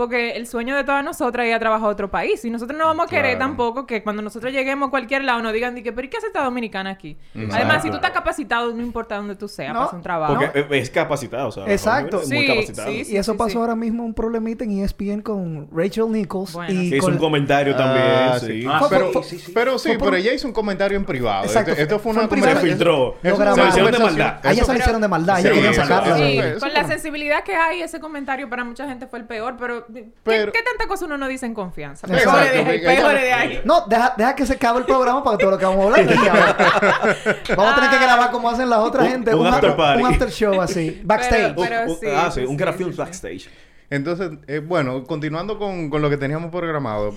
Porque 0.00 0.30
el 0.32 0.46
sueño 0.46 0.76
de 0.76 0.84
todas 0.84 1.04
nosotras 1.04 1.44
es 1.44 1.50
ir 1.50 1.54
a 1.54 1.58
trabajar 1.58 1.86
a 1.88 1.90
otro 1.90 2.10
país. 2.10 2.44
Y 2.44 2.50
nosotros 2.50 2.78
no 2.78 2.86
vamos 2.86 3.06
a 3.06 3.08
querer 3.08 3.36
Claro. 3.36 3.50
tampoco 3.50 3.86
que 3.86 4.02
cuando 4.02 4.22
nosotros 4.22 4.52
lleguemos 4.52 4.88
a 4.88 4.90
cualquier 4.90 5.24
lado 5.24 5.42
nos 5.42 5.52
digan, 5.52 5.74
di 5.74 5.82
que, 5.82 5.92
pero 5.92 6.06
¿y 6.06 6.10
qué 6.10 6.16
hace 6.16 6.28
esta 6.28 6.42
dominicana 6.42 6.90
aquí? 6.90 7.16
Exacto. 7.34 7.54
Además, 7.56 7.82
si 7.82 7.90
tú 7.90 7.96
estás 7.96 8.10
capacitado, 8.12 8.72
no 8.72 8.82
importa 8.82 9.16
dónde 9.16 9.36
tú 9.36 9.46
seas, 9.48 9.72
No, 9.72 9.80
para 9.80 9.86
hacer 9.86 9.96
un 9.98 10.02
trabajo. 10.02 10.34
Porque 10.38 10.78
es 10.78 10.90
capacitado, 10.90 11.48
o 11.48 11.52
sea, 11.52 11.64
Exacto. 11.70 12.20
es 12.22 12.28
muy 12.28 12.38
Sí, 12.40 12.46
capacitado. 12.46 12.88
sí, 12.90 13.02
Y 13.10 13.16
eso 13.16 13.32
sí, 13.32 13.38
pasó 13.38 13.50
sí. 13.50 13.56
ahora 13.58 13.76
mismo 13.76 14.04
un 14.04 14.14
problemita 14.14 14.64
en 14.64 14.82
ESPN 14.82 15.20
con 15.22 15.68
Rachel 15.72 16.10
Nichols. 16.10 16.52
Bueno, 16.54 16.72
y 16.72 16.88
sí. 16.90 16.96
Hizo 16.96 17.04
con 17.04 17.12
un 17.14 17.18
comentario 17.18 17.76
también, 17.76 18.06
Ah, 18.06 18.38
sí. 18.40 18.64
Ah, 18.68 18.86
pero, 18.88 19.12
fue- 19.12 19.22
sí, 19.24 19.38
sí. 19.38 19.52
pero 19.54 19.78
sí, 19.78 19.90
por- 19.90 20.06
pero 20.08 20.16
ella 20.16 20.32
hizo 20.32 20.46
un 20.48 20.54
comentario 20.54 20.96
en 20.96 21.04
privado. 21.04 21.44
Exacto. 21.44 21.72
Esto, 21.72 21.82
esto 21.82 21.98
fue 21.98 22.12
una. 22.12 22.28
Se 22.28 22.56
filtró. 22.56 23.16
Lo 23.22 23.30
Se 23.36 23.36
grabaron. 23.42 23.68
hicieron 23.68 23.92
de 23.92 23.98
maldad. 23.98 24.38
A 24.42 24.50
ella 24.50 24.62
Eso- 24.62 24.64
se 24.66 24.72
le 24.72 24.78
hicieron 24.78 25.00
de 25.02 25.08
maldad. 25.08 25.36
Sí. 25.38 25.48
Sí, 25.50 26.40
con 26.60 26.72
la 26.72 26.84
sensibilidad 26.86 27.44
que 27.44 27.54
hay, 27.54 27.82
ese 27.82 28.00
comentario 28.00 28.48
para 28.48 28.64
mucha 28.64 28.86
gente 28.88 29.06
fue 29.06 29.18
el 29.18 29.24
peor, 29.26 29.56
pero, 29.58 29.84
¿qué- 29.86 29.89
Pero- 30.24 30.52
¿qué, 30.52 30.62
tanta 30.62 30.86
cosa 30.88 31.04
uno 31.06 31.16
no 31.18 31.28
dice 31.28 31.46
en 31.46 31.54
confianza? 31.54 32.06
Exacto. 32.06 32.38
De 32.38 32.70
ahí, 32.70 32.78
de 32.80 33.32
ahí. 33.32 33.60
No, 33.64 33.86
deja, 33.86 34.14
deja 34.16 34.34
que 34.34 34.46
se 34.46 34.54
acabe 34.54 34.80
el 34.80 34.84
programa 34.86 35.22
para 35.24 35.38
todo 35.38 35.50
lo 35.52 35.58
que 35.58 35.64
vamos 35.64 35.80
a 35.80 35.84
hablar 35.84 36.00
aquí 36.00 36.28
ahora. 36.28 37.16
Vamos 37.56 37.72
a 37.72 37.74
tener 37.76 37.90
que 37.90 37.98
grabar 37.98 38.30
como 38.30 38.48
hacen 38.50 38.68
las 38.70 38.78
otras 38.80 39.04
Un- 39.06 39.10
gente. 39.12 39.34
un 39.34 39.46
after 39.46 39.76
party. 39.76 40.02
un 40.02 40.12
after 40.12 40.30
show 40.30 40.60
así. 40.60 41.00
Backstage. 41.04 41.54
Un- 41.56 41.64
Pero 41.68 41.82
un- 41.92 41.98
sí, 42.00 42.06
ah, 42.14 42.30
sí, 42.32 42.40
un 42.40 42.48
sí, 42.50 42.56
Garfield 42.56 42.90
sí, 42.90 42.96
sí. 42.96 43.02
backstage. 43.02 43.50
Entonces, 43.90 44.30
eh, 44.46 44.60
bueno, 44.60 45.04
continuando 45.04 45.58
con, 45.58 45.90
con 45.90 46.00
lo 46.02 46.08
que 46.10 46.16
teníamos 46.16 46.50
programado. 46.50 47.14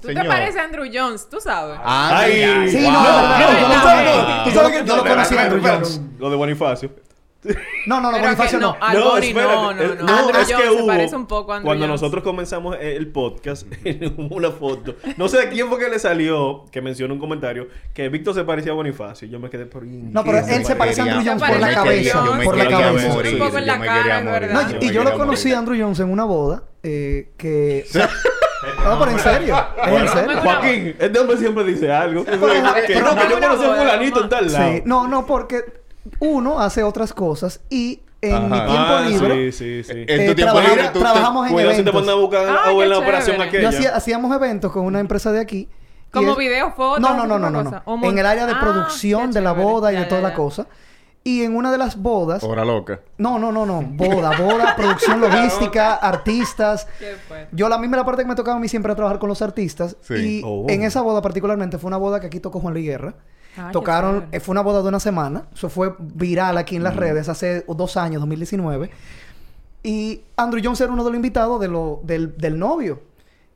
Tú 0.00 0.08
te 0.08 0.24
pareces 0.24 0.56
a 0.56 0.64
Andrew 0.64 0.84
Jones, 0.92 1.28
tú 1.28 1.40
sabes. 1.40 1.78
Ah, 1.82 2.10
Ay, 2.12 2.68
Sí, 2.70 2.82
wow. 2.82 2.92
no, 2.92 2.98
es 3.00 3.06
verdad. 3.06 3.38
No, 3.38 3.52
Yo 3.52 3.68
no, 3.68 3.68
no- 3.68 4.36
no, 4.38 4.44
Tú 4.44 4.50
no, 4.50 4.54
sabes 4.56 4.70
que 4.82 4.88
yo 4.88 4.96
lo 4.96 5.04
no, 5.04 5.10
conocí 5.10 5.34
a 5.34 5.36
no, 5.36 5.42
Andrew 5.44 5.62
no, 5.62 5.68
Jones. 5.74 6.00
Lo 6.18 6.30
de 6.30 6.36
Bonifacio. 6.36 6.90
No, 7.86 8.00
no, 8.00 8.12
no, 8.12 8.18
Pero 8.18 8.22
Bonifacio 8.24 8.58
que 8.58 8.62
no. 8.64 8.76
no. 8.80 9.16
Espérate. 9.18 9.32
no, 9.34 9.74
no, 9.74 9.82
Eh, 9.82 9.96
no. 10.00 10.08
Andrew 10.16 10.40
es 10.40 10.46
que 10.46 10.54
Jones 10.54 10.68
se 10.68 10.80
hubo- 10.80 10.86
parece 10.86 11.16
un 11.16 11.26
poco 11.26 11.52
a 11.52 11.56
Andrew 11.56 11.66
Cuando 11.68 11.86
Jones. 11.86 12.00
nosotros 12.00 12.22
comenzamos 12.22 12.76
el 12.80 13.08
podcast, 13.08 13.66
hubo 14.16 14.36
una 14.36 14.50
foto. 14.52 14.94
No 15.16 15.28
sé 15.28 15.38
de 15.38 15.48
quién 15.48 15.68
fue 15.68 15.78
que 15.80 15.88
le 15.88 15.98
salió, 15.98 16.66
que 16.70 16.80
mencionó 16.80 17.14
un 17.14 17.20
comentario, 17.20 17.66
que 17.92 18.08
Víctor 18.08 18.34
se 18.34 18.44
parecía 18.44 18.70
a 18.70 18.74
Bonifacio. 18.76 19.26
Yo 19.26 19.40
me 19.40 19.50
quedé 19.50 19.66
por... 19.66 19.84
No, 19.84 20.22
pero 20.22 20.38
él 20.38 20.64
se 20.64 20.76
parece 20.76 21.00
a 21.00 21.04
Andrew 21.04 21.22
Jones 21.26 21.42
por 21.50 21.58
la 21.60 21.74
cabeza. 21.74 22.24
yo 22.24 22.34
me 22.34 22.44
Por 22.44 22.56
la 22.56 22.68
cabeza. 22.68 23.06
Un 23.08 23.38
poco 23.38 23.58
en 23.58 23.66
la 23.66 23.80
cara. 23.80 24.20
No, 24.52 24.60
y 24.80 24.90
yo 24.92 25.02
lo 25.02 25.16
conocí 25.18 25.52
a 25.52 25.58
Andrew 25.58 25.76
Jones 25.80 25.98
en 26.00 26.10
una 26.10 26.24
boda. 26.24 26.62
Eh, 26.84 27.32
que. 27.36 27.84
no, 28.84 28.98
pero 28.98 29.10
en 29.12 29.18
serio. 29.18 29.56
Es 29.84 29.92
en 30.00 30.08
serio. 30.08 30.36
Joaquín, 30.42 30.96
este 30.98 31.18
hombre 31.18 31.36
siempre 31.36 31.64
dice 31.64 31.92
algo. 31.92 32.24
que 32.24 32.32
Pero- 32.32 32.62
no, 32.62 32.74
que 32.74 32.94
yo 33.30 33.40
conocí 33.40 33.64
a 33.64 33.74
fulanito 33.74 34.22
en 34.22 34.28
tal 34.28 34.52
lado. 34.52 34.72
Sí. 34.72 34.82
No, 34.84 35.06
no, 35.08 35.26
porque 35.26 35.81
uno 36.20 36.60
hace 36.60 36.82
otras 36.82 37.12
cosas 37.12 37.60
y 37.70 38.00
en 38.20 38.44
mi 38.44 38.50
tiempo 38.58 38.72
Ah, 38.76 39.04
libre. 39.08 39.52
sí, 39.52 39.82
sí, 39.82 39.92
sí. 39.92 40.04
En 40.06 40.20
Eh, 40.20 40.28
tu 40.28 40.34
tiempo 40.34 40.52
trabajamos- 40.54 40.70
libre, 40.76 40.88
tú- 40.92 40.98
en 41.46 41.52
Cuidado 41.52 41.70
si 41.72 41.76
te 41.76 41.80
eventos. 41.90 42.02
ponen 42.02 42.10
a 42.10 42.14
buscar 42.20 42.48
Ah, 42.48 42.62
qué 42.68 42.86
la 42.86 42.98
operación 42.98 43.40
aquella. 43.40 43.62
Yo 43.62 43.68
hacía- 43.68 43.96
hacíamos 43.96 44.34
eventos 44.36 44.72
con 44.72 44.84
una 44.84 45.00
empresa 45.00 45.32
de 45.32 45.40
aquí. 45.40 45.68
Como 46.12 46.32
es- 46.32 46.36
video, 46.38 46.72
fotos. 46.72 47.00
No, 47.00 47.14
no, 47.16 47.26
no, 47.26 47.38
no, 47.38 47.50
no. 47.50 47.62
no. 47.64 48.04
En 48.08 48.18
el 48.18 48.26
área 48.26 48.46
de 48.46 48.52
Ah, 48.52 48.60
producción 48.60 49.30
qué 49.30 49.32
de 49.32 49.40
la 49.40 49.52
boda 49.52 49.90
y 49.92 49.94
Ya, 49.94 50.00
de 50.02 50.06
toda 50.06 50.20
ya, 50.20 50.24
la 50.28 50.30
ya. 50.30 50.36
cosa. 50.36 50.66
Y 51.24 51.42
en 51.42 51.54
una 51.54 51.70
de 51.70 51.78
las 51.78 51.96
bodas... 51.96 52.42
Hora 52.42 52.64
loca. 52.64 53.00
No, 53.18 53.38
no, 53.38 53.52
no, 53.52 53.64
no. 53.64 53.80
Boda, 53.82 54.36
boda, 54.36 54.74
producción 54.76 55.20
logística, 55.20 55.94
artistas. 55.94 56.88
Qué 56.98 57.14
fue. 57.28 57.46
Yo 57.52 57.68
la 57.68 57.78
misma 57.78 57.96
la 57.96 58.04
parte 58.04 58.22
que 58.22 58.28
me 58.28 58.34
tocaba 58.34 58.56
a 58.56 58.60
mí 58.60 58.68
siempre 58.68 58.88
era 58.90 58.96
trabajar 58.96 59.20
con 59.20 59.28
los 59.28 59.40
artistas. 59.40 59.96
Sí. 60.00 60.14
Y 60.14 60.42
Oh. 60.44 60.66
en 60.68 60.82
esa 60.82 61.00
boda 61.00 61.22
particularmente 61.22 61.78
fue 61.78 61.88
una 61.88 61.96
boda 61.96 62.18
que 62.18 62.26
aquí 62.26 62.40
tocó 62.40 62.58
Juan 62.58 62.74
Luis 62.74 62.86
Guerra. 62.86 63.14
Ay, 63.56 63.66
qué 63.66 63.72
Tocaron, 63.72 64.26
eh, 64.32 64.40
fue 64.40 64.52
una 64.52 64.62
boda 64.62 64.82
de 64.82 64.88
una 64.88 64.98
semana. 64.98 65.44
Eso 65.54 65.68
fue 65.68 65.94
viral 65.98 66.58
aquí 66.58 66.74
en 66.74 66.82
las 66.82 66.96
redes 66.96 67.28
hace 67.28 67.64
dos 67.68 67.96
años, 67.96 68.20
2019. 68.20 68.90
Y 69.84 70.22
Andrew 70.36 70.60
Jones 70.64 70.80
era 70.80 70.92
uno 70.92 71.04
de 71.04 71.10
los 71.10 71.16
invitados 71.16 71.60
de 71.60 71.68
lo, 71.68 72.00
del, 72.02 72.36
del 72.36 72.58
novio. 72.58 73.00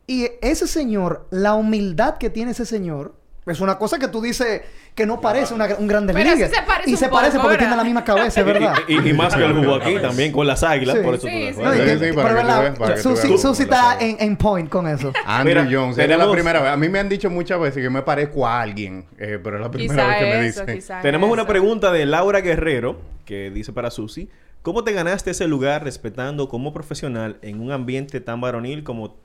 Y 0.06 0.28
ese 0.40 0.66
señor, 0.68 1.26
la 1.30 1.54
humildad 1.54 2.18
que 2.18 2.30
tiene 2.30 2.52
ese 2.52 2.64
señor, 2.66 3.14
es 3.46 3.60
una 3.60 3.78
cosa 3.78 3.98
que 3.98 4.08
tú 4.08 4.20
dices 4.20 4.62
que 4.94 5.06
no 5.06 5.20
parece 5.20 5.54
una- 5.54 5.68
un 5.78 5.86
grande 5.86 6.12
Pero 6.12 6.34
liga. 6.34 6.48
sí 6.48 6.54
se 6.54 6.62
parece 6.62 6.90
Y 6.90 6.92
un 6.94 6.98
se 6.98 7.04
poco, 7.06 7.16
parece 7.18 7.36
porque 7.38 7.48
¿verdad? 7.50 7.58
tiene 7.66 7.76
la 7.76 7.84
misma 7.84 8.02
cabeza, 8.04 8.40
es 8.40 8.46
verdad. 8.46 8.74
Y, 8.88 8.94
y- 9.00 9.10
y 9.10 9.12
más 9.12 9.34
que 9.36 9.44
el 9.44 9.52
jugo 9.54 9.74
aquí 9.76 9.96
también 10.00 10.32
con 10.32 10.46
las 10.46 10.62
águilas, 10.64 10.96
Sí. 10.96 11.02
por 11.04 11.14
eso 11.14 11.26
Sí, 11.28 11.50
tú. 11.54 11.62
No, 11.62 11.70
que- 11.72 11.78
sí, 11.98 11.98
pero 12.14 12.22
verdad, 12.34 12.96
Susi, 13.38 13.62
está 13.62 13.98
en, 14.00 14.16
en 14.18 14.36
point 14.36 14.68
con 14.68 14.88
eso. 14.88 15.12
Andrew 15.24 15.62
Mira, 15.64 15.78
Jones, 15.80 15.98
era 15.98 16.16
la 16.16 16.30
primera 16.30 16.60
vez. 16.60 16.70
A 16.70 16.76
mí 16.76 16.88
me 16.88 16.98
han 16.98 17.08
dicho 17.08 17.30
muchas 17.30 17.60
veces 17.60 17.82
que 17.82 17.90
me 17.90 18.02
parezco 18.02 18.46
a 18.46 18.60
alguien, 18.62 19.06
eh, 19.18 19.38
pero 19.42 19.56
es 19.56 19.62
la 19.62 19.70
primera 19.70 20.02
Quizá 20.02 20.08
vez 20.08 20.18
que 20.56 20.64
me 20.64 20.72
dicen. 20.74 21.00
Tenemos 21.02 21.30
una 21.30 21.46
pregunta 21.46 21.92
de 21.92 22.06
Laura 22.06 22.40
Guerrero 22.40 22.98
que 23.24 23.50
dice 23.50 23.72
para 23.72 23.90
Susi, 23.90 24.28
¿cómo 24.62 24.82
te 24.82 24.92
ganaste 24.92 25.30
ese 25.30 25.46
lugar 25.46 25.84
respetando 25.84 26.48
como 26.48 26.72
profesional 26.72 27.36
en 27.42 27.60
un 27.60 27.70
ambiente 27.70 28.20
tan 28.20 28.40
varonil 28.40 28.82
como... 28.82 29.24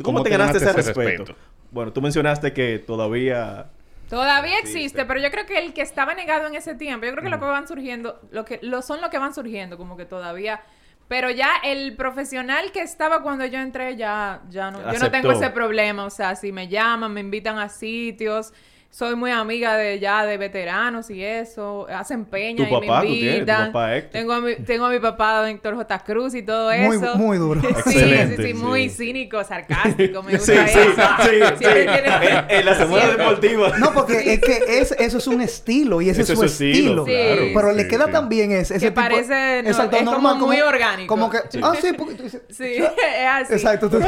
¿tú 0.00 0.04
¿Cómo, 0.04 0.22
te 0.22 0.30
ganaste, 0.30 0.56
ese 0.58 0.72
respeto? 0.72 1.36
Bueno, 1.70 1.92
tú 1.92 2.00
mencionaste 2.00 2.52
que 2.52 2.78
todavía... 2.78 3.66
Todavía 4.08 4.58
existe, 4.58 5.04
pero 5.04 5.20
yo 5.20 5.30
creo 5.30 5.46
que 5.46 5.58
el 5.58 5.72
que 5.72 5.82
estaba 5.82 6.14
negado 6.14 6.48
en 6.48 6.56
ese 6.56 6.74
tiempo, 6.74 7.06
yo 7.06 7.12
creo 7.12 7.22
que 7.22 7.30
lo 7.30 7.38
que 7.38 7.44
Mm. 7.44 7.50
van 7.50 7.68
surgiendo, 7.68 8.20
lo 8.32 8.44
que 8.44 8.58
lo 8.62 8.82
son 8.82 9.00
lo 9.00 9.08
que 9.10 9.18
van 9.18 9.32
surgiendo, 9.34 9.76
como 9.76 9.96
que 9.96 10.04
todavía. 10.04 10.62
Pero 11.06 11.30
ya 11.30 11.50
el 11.62 11.94
profesional 11.96 12.72
que 12.72 12.82
estaba 12.82 13.22
cuando 13.22 13.44
yo 13.44 13.58
entré, 13.60 13.96
ya, 13.96 14.42
ya 14.48 14.70
no, 14.70 14.92
yo 14.92 14.98
no 14.98 15.10
tengo 15.10 15.32
ese 15.32 15.50
problema. 15.50 16.04
O 16.04 16.10
sea, 16.10 16.34
si 16.34 16.50
me 16.50 16.66
llaman, 16.66 17.12
me 17.12 17.20
invitan 17.20 17.58
a 17.58 17.68
sitios, 17.68 18.52
soy 18.92 19.14
muy 19.14 19.30
amiga 19.30 19.76
de 19.76 20.00
ya 20.00 20.26
de 20.26 20.36
veteranos 20.36 21.10
y 21.10 21.22
eso, 21.24 21.86
hacen 21.88 22.24
peña 22.24 22.56
Tu 22.68 22.74
y 22.76 22.80
papá, 22.80 23.00
me 23.02 23.06
tú 23.06 23.12
tienes, 23.14 23.30
tu 23.32 23.36
invitan. 23.38 23.66
papá 23.72 23.96
Héctor. 23.96 24.12
tengo 24.12 24.32
a 24.32 24.40
mi, 24.40 24.56
tengo 24.56 24.84
a 24.86 24.90
mi 24.90 24.98
papá, 24.98 25.48
Héctor 25.48 25.76
J. 25.76 25.98
Cruz 26.00 26.34
y 26.34 26.42
todo 26.42 26.72
Muy, 26.76 26.96
eso. 26.96 27.14
muy 27.16 27.38
duro. 27.38 27.60
Sí, 27.84 27.98
Excelente, 27.98 28.36
sí, 28.36 28.48
sí, 28.48 28.54
muy 28.54 28.88
cínico, 28.90 29.42
sarcástico, 29.44 30.22
me 30.24 30.32
gusta 30.36 30.66
sí, 30.66 30.78
eso. 30.78 30.90
sí, 31.22 31.40
sí. 31.58 31.64
En, 32.48 32.66
la 32.66 32.74
semana 32.74 33.06
deportiva. 33.16 33.78
No, 33.78 33.92
porque 33.92 34.34
es 34.34 34.40
que 34.40 34.80
es, 34.80 34.92
eso 34.98 35.18
es 35.18 35.26
un 35.28 35.40
estilo 35.40 36.00
y 36.02 36.10
ese 36.10 36.22
Eso 36.22 36.32
es 36.32 36.38
su 36.40 36.44
es 36.46 36.52
su 36.56 36.64
estilo, 36.64 37.04
estilo. 37.06 37.24
claro. 37.36 37.42
Pero 37.54 37.72
le 37.72 37.86
queda 37.88 38.06
sí. 38.06 38.12
también 38.12 38.50
ese, 38.52 38.74
ese 38.76 38.86
Que 38.86 38.90
tipo- 38.90 39.00
parece, 39.02 39.62
no, 39.62 39.68
Exacto, 39.70 39.96
es 39.96 40.02
como 40.02 40.12
normal, 40.12 40.38
muy 40.38 40.60
orgánico. 40.60 41.06
Como 41.06 41.30
que, 41.30 41.38
Sí. 41.48 41.60
ah, 41.62 41.74
sí, 41.80 41.92
porque 41.96 42.14
tú 42.14 42.22
dices, 42.24 42.42
Sí, 42.50 42.74
es 42.76 42.84
así. 43.28 43.52
Exacto, 43.52 43.88
tú- 43.88 44.00
No, 44.00 44.06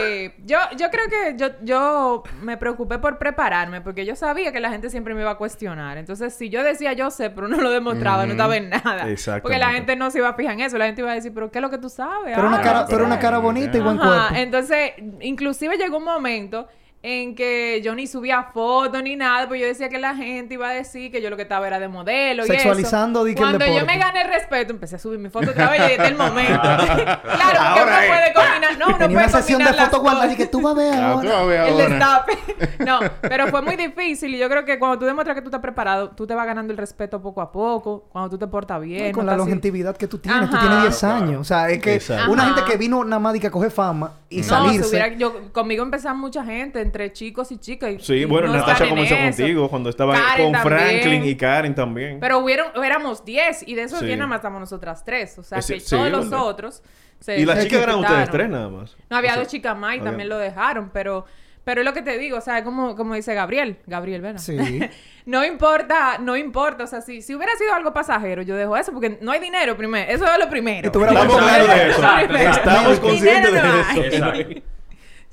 eh, 0.00 0.34
yo, 0.44 0.58
yo 0.78 0.88
creo 0.90 1.08
que 1.10 1.34
yo, 1.36 1.48
yo 1.62 2.22
me 2.42 2.56
preocupé 2.56 2.98
por 2.98 3.18
prepararme 3.18 3.80
porque 3.82 4.06
yo 4.06 4.13
sabía 4.16 4.52
que 4.52 4.60
la 4.60 4.70
gente 4.70 4.90
siempre 4.90 5.14
me 5.14 5.20
iba 5.22 5.30
a 5.30 5.36
cuestionar. 5.36 5.98
Entonces, 5.98 6.34
si 6.34 6.48
yo 6.50 6.62
decía 6.62 6.92
yo 6.92 7.10
sé, 7.10 7.30
pero 7.30 7.48
no 7.48 7.56
lo 7.58 7.70
demostraba, 7.70 8.24
no 8.26 8.32
estaba 8.32 8.56
en 8.56 8.70
nada. 8.70 9.08
Exactamente. 9.10 9.42
Porque 9.42 9.58
la 9.58 9.70
gente 9.70 9.96
no 9.96 10.10
se 10.10 10.18
iba 10.18 10.28
a 10.28 10.34
fijar 10.34 10.54
en 10.54 10.60
eso. 10.60 10.78
La 10.78 10.86
gente 10.86 11.00
iba 11.00 11.10
a 11.10 11.14
decir, 11.14 11.32
pero 11.34 11.50
¿qué 11.50 11.58
es 11.58 11.62
lo 11.62 11.70
que 11.70 11.78
tú 11.78 11.88
sabes? 11.88 12.34
pero 12.34 12.46
una 12.48 12.58
Habla". 12.58 12.72
cara, 12.72 12.86
pero 12.88 13.04
una 13.04 13.18
cara 13.18 13.38
bonita 13.38 13.76
y 13.76 13.80
buen 13.80 13.98
Ajá, 14.00 14.28
cuerpo. 14.28 14.34
Entonces, 14.36 14.92
inclusive 15.20 15.76
llegó 15.76 15.98
un 15.98 16.04
momento 16.04 16.66
en 17.06 17.34
que 17.34 17.82
yo 17.84 17.94
ni 17.94 18.06
subía 18.06 18.44
fotos 18.54 19.02
ni 19.02 19.14
nada, 19.14 19.46
pues 19.46 19.60
yo 19.60 19.66
decía 19.66 19.90
que 19.90 19.98
la 19.98 20.14
gente 20.14 20.54
iba 20.54 20.70
a 20.70 20.72
decir 20.72 21.12
que 21.12 21.20
yo 21.20 21.28
lo 21.28 21.36
que 21.36 21.42
estaba 21.42 21.66
era 21.66 21.78
de 21.78 21.86
modelo 21.86 22.44
y 22.44 22.46
Sexualizando, 22.48 23.18
eso. 23.20 23.24
que 23.26 23.30
el 23.32 23.36
Cuando 23.36 23.66
yo 23.66 23.84
me 23.84 23.98
gané 23.98 24.22
el 24.22 24.28
respeto, 24.28 24.72
empecé 24.72 24.96
a 24.96 24.98
subir 24.98 25.18
mi 25.18 25.28
foto 25.28 25.50
otra 25.50 25.68
vez 25.68 25.80
y 25.86 25.88
desde 25.98 26.06
el 26.06 26.16
momento. 26.16 26.60
claro, 26.62 27.20
porque 27.22 27.58
Ahora 27.60 27.82
uno 27.84 27.98
es. 27.98 28.08
puede 28.08 28.32
combinar, 28.32 28.78
no, 28.78 28.86
uno 28.86 28.96
Tenía 28.96 29.16
puede 29.18 29.28
una 29.28 29.28
sesión 29.42 29.62
de 29.62 29.72
fotos 29.74 30.00
guardadas 30.00 30.32
y 30.32 30.36
que 30.36 30.46
tú 30.46 30.62
vas 30.62 30.74
a 30.74 30.78
ver 30.78 30.94
Ah, 30.94 31.18
tú 31.20 31.28
ahora. 31.28 31.28
vas 31.30 31.40
a 31.40 31.44
ver 31.44 31.60
El 31.68 31.76
destape. 31.76 32.38
No, 32.86 33.00
pero 33.20 33.48
fue 33.48 33.60
muy 33.60 33.76
difícil 33.76 34.34
y 34.34 34.38
yo 34.38 34.48
creo 34.48 34.64
que 34.64 34.78
cuando 34.78 34.98
tú 34.98 35.04
demuestras 35.04 35.34
que 35.34 35.42
tú 35.42 35.48
estás 35.48 35.60
preparado, 35.60 36.10
tú 36.10 36.26
te 36.26 36.34
vas 36.34 36.46
ganando 36.46 36.72
el 36.72 36.78
respeto 36.78 37.20
poco 37.20 37.40
a 37.42 37.52
poco, 37.52 38.08
cuando 38.10 38.30
tú 38.30 38.38
te 38.38 38.46
portas 38.46 38.80
bien. 38.80 39.08
Y 39.08 39.12
con 39.12 39.26
no 39.26 39.32
la 39.36 39.42
así- 39.42 39.50
longevidad 39.50 39.94
que 39.96 40.06
tú 40.06 40.16
tienes, 40.18 40.48
tú 40.48 40.56
Ajá. 40.56 40.66
tienes 40.66 40.82
10 40.84 41.04
años. 41.04 41.40
O 41.40 41.44
sea, 41.44 41.68
es 41.68 41.80
que 41.82 41.94
Exacto. 41.96 42.30
una 42.32 42.44
Ajá. 42.46 42.54
gente 42.54 42.70
que 42.70 42.78
vino 42.78 43.04
nada 43.04 43.20
más 43.20 43.34
de 43.34 43.40
que 43.40 43.48
a 43.48 43.50
coger 43.50 43.70
fama 43.70 44.12
y 44.30 44.38
No, 44.38 44.42
si 44.42 44.48
salirse. 44.48 44.88
hubiera- 44.88 45.08
yo, 45.16 45.52
conmigo 45.52 45.82
empezaba 45.82 46.14
mucha 46.14 46.42
gente, 46.44 46.80
entre 46.94 47.12
chicos 47.12 47.50
y 47.50 47.58
chicas. 47.58 47.90
y- 47.92 47.98
Sí, 47.98 48.12
y 48.14 48.24
bueno, 48.24 48.46
no 48.48 48.54
Natasha 48.54 48.88
comenzó 48.88 49.14
eso. 49.14 49.24
contigo 49.42 49.68
cuando 49.68 49.90
estaba 49.90 50.14
Karen 50.14 50.52
con 50.52 50.52
también. 50.62 50.78
Franklin 51.02 51.24
y 51.24 51.34
Karen 51.36 51.74
también. 51.74 52.20
Pero 52.20 52.38
hubieron, 52.38 52.68
éramos 52.84 53.24
10 53.24 53.66
y 53.66 53.74
de 53.74 53.82
esos 53.82 53.98
Sí. 53.98 54.06
10 54.06 54.18
nada 54.18 54.28
más 54.28 54.36
estamos 54.38 54.60
nosotras 54.60 55.04
tres. 55.04 55.36
O 55.38 55.42
sea, 55.42 55.58
que 55.58 55.80
sí, 55.80 55.90
todos 55.90 56.10
los 56.10 56.30
¿verdad? 56.30 56.46
otros 56.46 56.82
se 57.20 57.38
y 57.40 57.44
las 57.44 57.62
chicas 57.62 57.82
eran 57.82 57.96
ustedes 57.96 58.30
tres 58.30 58.48
nada 58.48 58.68
más. 58.68 58.96
No, 59.10 59.16
había 59.16 59.30
O 59.30 59.34
sea, 59.34 59.42
dos 59.42 59.50
chicas 59.50 59.76
más 59.76 59.90
y 59.94 59.98
había- 59.98 60.10
también 60.10 60.28
lo 60.28 60.38
dejaron, 60.38 60.90
pero... 60.92 61.24
Pero 61.64 61.80
es 61.80 61.86
lo 61.86 61.94
que 61.94 62.02
te 62.02 62.18
digo, 62.18 62.36
o 62.36 62.40
sea, 62.42 62.62
como, 62.62 62.94
como 62.94 63.14
dice 63.14 63.32
Gabriel, 63.32 63.78
Gabriel, 63.86 64.20
¿verdad? 64.20 64.38
Sí. 64.38 64.54
no 65.24 65.42
importa, 65.46 66.18
no 66.18 66.36
importa, 66.36 66.84
o 66.84 66.86
sea, 66.86 67.00
si, 67.00 67.22
si 67.22 67.34
hubiera 67.34 67.56
sido 67.56 67.72
algo 67.72 67.94
pasajero, 67.94 68.42
yo 68.42 68.54
dejo 68.54 68.76
eso, 68.76 68.92
porque 68.92 69.16
no 69.22 69.32
hay 69.32 69.40
dinero 69.40 69.74
primero, 69.74 70.12
eso 70.12 70.26
es 70.30 70.38
lo 70.38 70.50
primero. 70.50 70.88
Estamos 70.88 71.38
claros 71.38 71.68
de 71.68 71.88
eso. 71.88 72.02
Exacto. 72.02 72.36
Estamos 72.36 73.00
conscientes 73.00 73.50
de 73.54 73.60
Dinero 73.62 73.78
no 74.20 74.30
hay. 74.30 74.40
eso. 74.42 74.62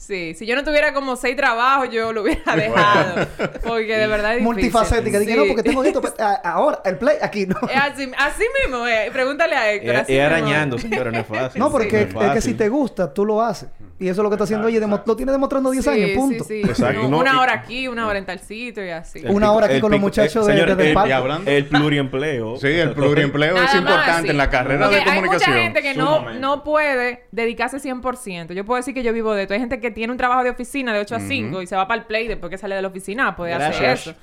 Sí, 0.01 0.33
si 0.33 0.47
yo 0.47 0.55
no 0.55 0.63
tuviera 0.63 0.95
como 0.95 1.15
seis 1.15 1.35
trabajos, 1.35 1.89
yo 1.91 2.11
lo 2.11 2.23
hubiera 2.23 2.55
dejado, 2.55 3.27
porque 3.63 3.97
de 3.97 4.07
verdad 4.07 4.35
es. 4.35 4.41
Multifacética. 4.41 5.19
Dije, 5.19 5.33
Sí. 5.33 5.37
no, 5.37 5.45
porque 5.45 5.61
tengo 5.61 5.83
esto. 5.83 6.01
pues, 6.01 6.13
ahora, 6.43 6.81
el 6.85 6.97
play 6.97 7.17
aquí 7.21 7.45
no. 7.45 7.55
Es 7.69 7.75
así, 7.77 8.11
así 8.17 8.43
mismo, 8.63 8.87
eh. 8.87 9.09
pregúntale 9.13 9.55
a 9.55 9.71
Héctor. 9.71 9.95
Es 9.97 10.09
es 10.09 10.19
arañando, 10.21 10.79
señora, 10.79 11.11
no 11.11 11.19
es 11.19 11.27
fácil. 11.27 11.59
No, 11.59 11.71
porque 11.71 12.09
Sí, 12.11 12.17
es 12.19 12.31
que 12.31 12.41
si 12.41 12.53
te 12.55 12.67
gusta, 12.67 13.13
tú 13.13 13.25
lo 13.25 13.43
haces. 13.43 13.69
Y 14.01 14.09
eso 14.09 14.21
es 14.21 14.23
lo 14.23 14.29
que 14.29 14.33
está 14.33 14.45
haciendo 14.45 14.67
ella. 14.67 15.01
Lo 15.05 15.15
tiene 15.15 15.31
demostrando 15.31 15.69
10 15.69 15.83
Sí, 15.83 15.89
años, 15.91 16.09
sí, 16.09 16.15
punto. 16.15 16.43
sí. 16.43 16.61
Exacto. 16.65 17.07
No, 17.07 17.19
una 17.19 17.39
hora 17.39 17.53
aquí, 17.53 17.87
una 17.87 18.07
hora 18.07 18.17
en 18.17 18.25
tal 18.25 18.39
sitio 18.39 18.83
y 18.83 18.89
así. 18.89 19.19
El 19.19 19.29
Una 19.29 19.45
pico- 19.47 19.53
hora 19.53 19.65
aquí 19.67 19.75
el 19.75 19.81
con 19.81 19.91
los 19.91 19.97
pico- 19.99 20.05
muchachos 20.07 20.47
eh, 20.47 20.51
de- 20.51 20.57
señor, 20.57 20.69
de- 20.69 20.75
del 20.75 20.87
el- 20.87 20.93
parque. 20.95 21.09
Y 21.09 21.13
hablando- 21.13 21.51
El 21.51 21.65
pluriempleo. 21.67 22.57
Sí, 22.57 22.67
el 22.67 22.91
pluriempleo 22.93 23.55
es 23.57 23.61
más, 23.61 23.75
importante 23.75 24.21
sí. 24.23 24.29
en 24.29 24.37
la 24.37 24.49
carrera 24.49 24.85
Porque 24.85 24.95
de 24.95 25.01
Hay 25.03 25.07
comunicación. 25.19 25.51
mucha 25.51 25.63
gente 25.63 25.81
que 25.83 25.93
no, 25.93 26.31
no 26.33 26.63
puede 26.63 27.25
dedicarse 27.31 27.79
100%. 27.79 28.53
Yo 28.53 28.65
puedo 28.65 28.77
decir 28.77 28.93
que 28.95 29.03
yo 29.03 29.13
vivo 29.13 29.33
de 29.35 29.43
esto. 29.43 29.53
Hay 29.53 29.59
gente 29.59 29.79
que 29.79 29.91
tiene 29.91 30.11
un 30.11 30.17
trabajo 30.17 30.43
de 30.43 30.49
oficina 30.49 30.93
de 30.93 30.99
8 30.99 31.15
a 31.15 31.19
5 31.19 31.61
y 31.61 31.67
se 31.67 31.75
va 31.75 31.87
para 31.87 32.01
el 32.01 32.07
play 32.07 32.27
después 32.27 32.49
que 32.49 32.57
sale 32.57 32.73
de 32.75 32.81
la 32.81 32.87
oficina 32.87 33.27
a 33.27 33.35
poder 33.35 33.53
hacer 33.61 33.83
Gracias. 33.83 34.07
eso. 34.07 34.15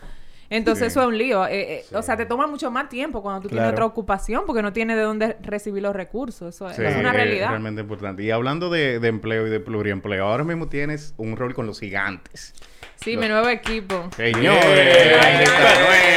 Entonces 0.50 0.84
Sí. 0.84 0.98
eso 0.98 1.00
es 1.02 1.06
un 1.08 1.18
lío. 1.18 1.46
Eh, 1.46 1.72
eh, 1.80 1.84
O 1.94 2.00
sea, 2.02 2.16
te 2.16 2.24
toma 2.24 2.46
mucho 2.46 2.70
más 2.70 2.88
tiempo 2.88 3.20
cuando 3.22 3.42
tú 3.42 3.48
tienes 3.48 3.70
otra 3.70 3.84
ocupación 3.84 4.44
porque 4.46 4.62
no 4.62 4.72
tienes 4.72 4.96
de 4.96 5.02
dónde 5.02 5.37
recibir 5.42 5.82
los 5.82 5.94
recursos. 5.94 6.54
Eso 6.54 6.68
Sí, 6.74 6.82
es 6.84 6.96
una 6.96 7.11
es 7.11 7.14
realidad. 7.16 7.48
realmente 7.50 7.82
importante. 7.82 8.22
Y 8.22 8.30
hablando 8.30 8.70
de, 8.70 8.98
de 8.98 9.08
empleo 9.08 9.46
y 9.46 9.50
de 9.50 9.61
pluriempleo, 9.61 10.24
ahora 10.26 10.44
mismo 10.44 10.68
tienes 10.68 11.12
un 11.18 11.37
rol 11.37 11.54
con 11.54 11.66
los 11.66 11.80
gigantes. 11.80 12.54
Sí, 12.96 13.16
mi 13.16 13.28
nuevo 13.28 13.48
equipo. 13.48 14.08
Señores, 14.16 15.48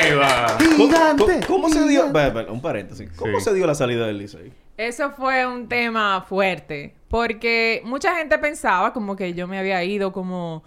nueva. 0.10 0.58
¿Cómo, 0.58 0.76
Gigante. 0.88 1.40
cómo- 1.48 1.70
se 1.70 1.80
dio? 1.88 2.08
gigante. 2.08 2.14
va, 2.14 2.30
va, 2.44 2.52
Un 2.52 2.62
paréntesis. 2.62 3.10
¿Cómo 3.16 3.40
Sí. 3.40 3.46
se 3.46 3.54
dio 3.54 3.68
la 3.68 3.76
salida 3.76 4.08
del 4.08 4.18
Licey? 4.18 4.52
Eso 4.78 5.12
fue 5.12 5.46
un 5.46 5.68
tema 5.68 6.22
fuerte, 6.28 6.96
porque 7.08 7.82
mucha 7.86 8.16
gente 8.16 8.38
pensaba 8.40 8.94
como 8.94 9.16
que 9.16 9.34
yo 9.34 9.48
me 9.48 9.60
había 9.60 9.84
ido 9.84 10.12
como, 10.12 10.64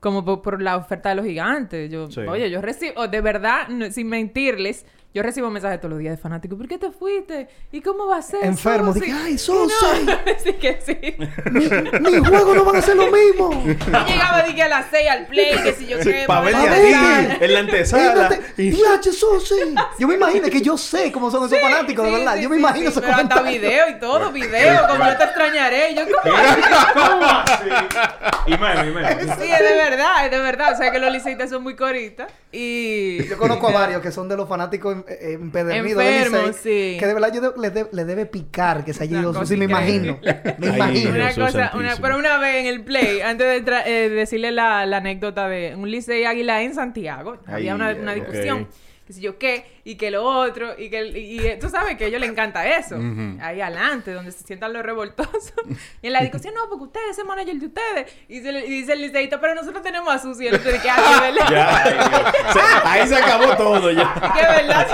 como 0.00 0.24
por, 0.24 0.42
por 0.42 0.62
la 0.62 0.76
oferta 0.76 1.08
de 1.10 1.14
los 1.16 1.24
gigantes. 1.26 1.90
Yo, 1.90 2.10
Sí. 2.10 2.20
oye, 2.20 2.50
yo 2.50 2.60
recibo, 2.62 3.08
de 3.08 3.20
verdad, 3.20 3.68
no- 3.68 3.90
sin 3.90 4.08
mentirles, 4.08 4.86
yo 5.18 5.22
recibo 5.24 5.50
mensajes 5.50 5.80
todos 5.80 5.90
los 5.90 5.98
días 5.98 6.16
de 6.16 6.22
fanáticos, 6.22 6.56
¿por 6.56 6.68
qué 6.68 6.78
te 6.78 6.92
fuiste? 6.92 7.48
¿Y 7.72 7.80
cómo 7.80 8.06
va 8.06 8.18
a 8.18 8.22
ser? 8.22 8.44
Enfermo. 8.44 8.92
Sosi?" 8.94 9.00
Dije, 9.06 9.18
ay, 9.20 9.32
Y 9.34 9.38
Sosi. 9.38 9.74
no, 10.06 10.12
sí 10.44 10.52
que 10.54 10.78
sí. 10.80 10.96
Mis 11.50 11.68
juegos 12.28 12.54
no 12.56 12.64
van 12.64 12.76
a 12.76 12.82
ser 12.82 12.94
lo 12.96 13.10
mismo. 13.10 13.50
Yo 13.64 14.06
llegaba 14.06 14.42
dije, 14.44 14.62
a 14.62 14.68
las 14.68 14.86
6 14.92 15.08
al 15.10 15.26
play, 15.26 15.60
que 15.62 15.72
si 15.72 15.86
yo 15.88 15.98
qué, 15.98 16.24
Para 16.26 16.40
pa' 16.40 16.46
verte 16.46 16.68
pa' 16.68 16.74
a 16.74 16.78
ti 17.38 17.44
en 17.44 17.54
la 17.54 17.60
antesala. 17.60 18.28
Diache, 18.56 19.12
Sosi. 19.12 19.56
Yo 19.98 20.06
me 20.06 20.14
imagino 20.14 20.48
que 20.48 20.60
yo 20.62 20.78
sé 20.78 21.10
cómo 21.10 21.30
son 21.32 21.46
esos 21.46 21.60
fanáticos, 21.60 22.04
de 22.06 22.12
verdad. 22.12 22.36
sí, 22.36 22.42
yo 22.42 22.48
me 22.48 22.54
sí, 22.56 22.60
imagino 22.60 22.86
sí, 22.90 22.92
esos 22.92 23.02
pero 23.02 23.16
hasta 23.16 23.28
comentarios. 23.36 23.62
video 23.62 23.88
y 23.90 23.98
todo, 23.98 24.30
video, 24.32 24.86
como 24.88 25.04
yo 25.04 25.16
te 25.16 25.24
extrañaré. 25.24 25.94
Yo, 25.94 26.02
¿cómo 26.04 26.32
Y 28.46 28.50
meme, 28.56 28.88
y 28.88 28.92
meme. 28.92 29.22
Sí, 29.36 29.50
es 29.52 29.58
de 29.58 29.74
verdad, 29.76 30.24
es 30.24 30.30
de 30.30 30.38
verdad. 30.38 30.72
O 30.72 30.76
sea 30.76 30.90
que 30.90 30.98
los 30.98 31.12
liceístas 31.12 31.50
son 31.50 31.62
muy 31.62 31.74
coritas. 31.74 32.30
Y. 32.52 33.24
Yo 33.28 33.36
conozco 33.36 33.68
a 33.68 33.72
varios 33.72 34.02
que 34.02 34.10
son 34.12 34.28
de 34.28 34.36
los 34.36 34.48
fanáticos 34.48 34.96
eh, 35.08 35.38
Licey, 35.82 36.52
sí. 36.52 36.96
Que 36.98 37.06
de 37.06 37.14
verdad 37.14 37.32
yo 37.32 37.40
de- 37.40 37.60
le, 37.60 37.70
de- 37.70 37.88
le 37.92 38.04
debe 38.04 38.26
picar 38.26 38.84
que 38.84 38.92
se 38.92 39.04
haya 39.04 39.20
ido 39.20 39.34
Susi, 39.34 39.56
me 39.56 39.64
imagino. 39.66 40.18
Me 40.58 40.66
imagino. 40.68 41.10
Una 41.10 41.34
cosa, 41.34 41.72
una, 41.74 41.96
pero 41.96 42.18
una 42.18 42.38
vez 42.38 42.56
en 42.56 42.66
el 42.66 42.82
play, 42.82 43.20
antes 43.20 43.64
de 43.64 43.72
eh, 43.86 44.08
decirle 44.08 44.52
la, 44.52 44.84
la 44.86 44.98
anécdota 44.98 45.48
de 45.48 45.74
un 45.76 45.90
Licey 45.90 46.24
Águila 46.24 46.62
en 46.62 46.74
Santiago, 46.74 47.38
había 47.46 47.74
una, 47.74 47.94
una 47.94 48.14
discusión. 48.14 48.68
Que 49.08 49.14
si 49.14 49.20
yo 49.22 49.38
qué, 49.38 49.80
y 49.84 49.96
que 49.96 50.10
lo 50.10 50.22
otro, 50.22 50.78
y 50.78 50.90
que 50.90 51.06
y, 51.06 51.40
y 51.48 51.58
tú 51.58 51.68
sabes 51.70 51.96
que 51.96 52.04
a 52.04 52.06
ellos 52.08 52.20
les 52.20 52.28
encanta 52.30 52.64
eso. 52.78 52.94
Ahí 53.40 53.60
adelante, 53.60 54.12
donde 54.12 54.30
se 54.32 54.44
sientan 54.44 54.72
los 54.74 54.82
revoltosos. 54.84 55.54
y 56.02 56.06
en 56.08 56.12
la 56.12 56.20
discusión, 56.20 56.52
no, 56.54 56.68
porque 56.68 56.84
ustedes, 56.84 57.10
ese 57.12 57.24
manager 57.24 57.56
de 57.56 57.66
ustedes. 57.66 58.12
Y, 58.28 58.40
se 58.42 58.52
le- 58.52 58.66
y 58.66 58.70
dice 58.70 58.92
el 58.92 59.00
liceísta, 59.00 59.40
pero 59.40 59.54
nosotros 59.54 59.82
tenemos 59.82 60.14
a 60.14 60.18
Susi. 60.18 60.44
Y 60.44 60.48
otro 60.48 60.70
dice, 60.70 60.88
ah, 60.90 61.18
¿verdad? 61.22 61.50
Ya, 61.50 61.82
ay, 61.84 61.92
Dios. 61.94 62.32
Se- 62.52 62.88
ahí 62.88 63.06
se 63.08 63.16
acabó 63.16 63.56
todo 63.56 63.90
ya. 63.90 64.12
que 64.36 64.42
verdad. 64.42 64.86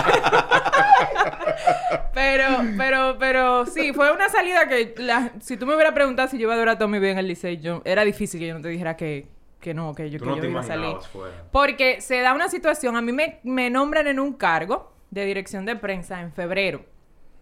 pero, 2.15 2.47
pero, 2.79 3.17
pero 3.19 3.67
sí, 3.67 3.93
fue 3.93 4.12
una 4.12 4.29
salida 4.29 4.69
que 4.69 4.95
la- 4.99 5.33
si 5.41 5.57
tú 5.57 5.67
me 5.67 5.75
hubieras 5.75 5.93
preguntado 5.95 6.29
si 6.29 6.39
yo 6.39 6.43
iba 6.45 6.55
a 6.55 6.59
durar 6.59 6.79
toda 6.79 6.89
mi 6.89 6.99
vida 6.99 7.11
en 7.12 7.19
el 7.19 7.27
liceo, 7.29 7.53
yo, 7.53 7.83
era 7.85 8.05
difícil 8.05 8.39
que 8.41 8.47
yo 8.47 8.55
no 8.55 8.61
te 8.61 8.69
dijera 8.69 8.97
que, 8.97 9.27
que 9.65 9.73
no, 9.75 9.95
que 9.95 10.11
yo, 10.11 10.19
que 10.21 10.27
no 10.27 10.37
yo 10.37 10.43
te 10.43 10.51
iba 10.51 10.61
a 10.61 10.62
salir. 10.62 10.97
fuera. 11.12 11.35
Porque 11.51 12.01
se 12.03 12.21
da 12.21 12.35
una 12.35 12.49
situación, 12.49 12.97
a 12.97 13.01
mí 13.01 13.11
me, 13.12 13.41
me 13.43 13.71
nombran 13.71 14.07
en 14.07 14.21
un 14.21 14.35
cargo 14.35 14.93
de 15.11 15.25
dirección 15.25 15.65
de 15.65 15.75
prensa 15.77 16.21
en 16.21 16.31
febrero. 16.33 16.85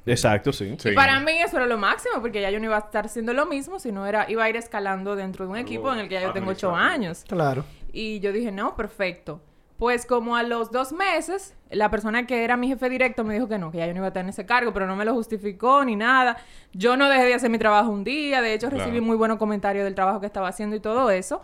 Exacto, 0.06 0.52
sí. 0.52 0.74
Sí. 0.78 0.90
Y 0.90 0.94
para 0.94 1.20
mí 1.20 1.32
eso 1.44 1.56
era 1.56 1.66
lo 1.66 1.78
máximo, 1.78 2.20
porque 2.20 2.40
ya 2.40 2.50
yo 2.50 2.58
no 2.60 2.66
iba 2.66 2.76
a 2.76 2.80
estar 2.80 3.06
haciendo 3.06 3.32
lo 3.34 3.46
mismo, 3.46 3.78
sino 3.78 4.06
era, 4.06 4.28
iba 4.30 4.44
a 4.44 4.48
ir 4.48 4.56
escalando 4.56 5.16
dentro 5.16 5.44
de 5.44 5.50
un 5.50 5.56
equipo 5.58 5.92
en 5.92 5.98
el 6.00 6.08
que 6.08 6.14
ya 6.14 6.22
yo 6.22 6.32
tengo 6.32 6.50
ocho 6.52 6.74
años. 6.74 7.24
Claro. 7.28 7.64
Y 7.92 8.20
yo 8.20 8.32
dije, 8.32 8.50
no, 8.52 8.74
perfecto. 8.76 9.40
Pues 9.78 10.06
como 10.06 10.36
a 10.36 10.44
los 10.44 10.70
dos 10.70 10.92
meses, 10.92 11.56
la 11.70 11.90
persona 11.90 12.24
que 12.26 12.44
era 12.44 12.56
mi 12.56 12.68
jefe 12.68 12.88
directo 12.88 13.24
me 13.24 13.34
dijo 13.34 13.48
que 13.48 13.58
no, 13.58 13.72
que 13.72 13.78
ya 13.78 13.86
yo 13.86 13.92
no 13.92 13.98
iba 13.98 14.06
a 14.06 14.08
estar 14.08 14.22
en 14.22 14.28
ese 14.28 14.46
cargo, 14.46 14.72
pero 14.72 14.86
no 14.86 14.94
me 14.94 15.04
lo 15.04 15.12
justificó 15.14 15.84
ni 15.84 15.96
nada. 15.96 16.36
Yo 16.72 16.96
no 16.96 17.08
dejé 17.08 17.24
de 17.24 17.34
hacer 17.34 17.50
mi 17.50 17.58
trabajo 17.58 17.90
un 17.90 18.04
día, 18.04 18.40
de 18.42 18.54
hecho 18.54 18.70
recibí 18.70 18.90
Claro. 18.92 19.06
muy 19.06 19.16
buenos 19.16 19.38
comentarios 19.38 19.84
del 19.84 19.94
trabajo 19.96 20.20
que 20.20 20.26
estaba 20.26 20.46
haciendo 20.48 20.76
y 20.76 20.80
todo 20.80 21.10
eso. 21.10 21.42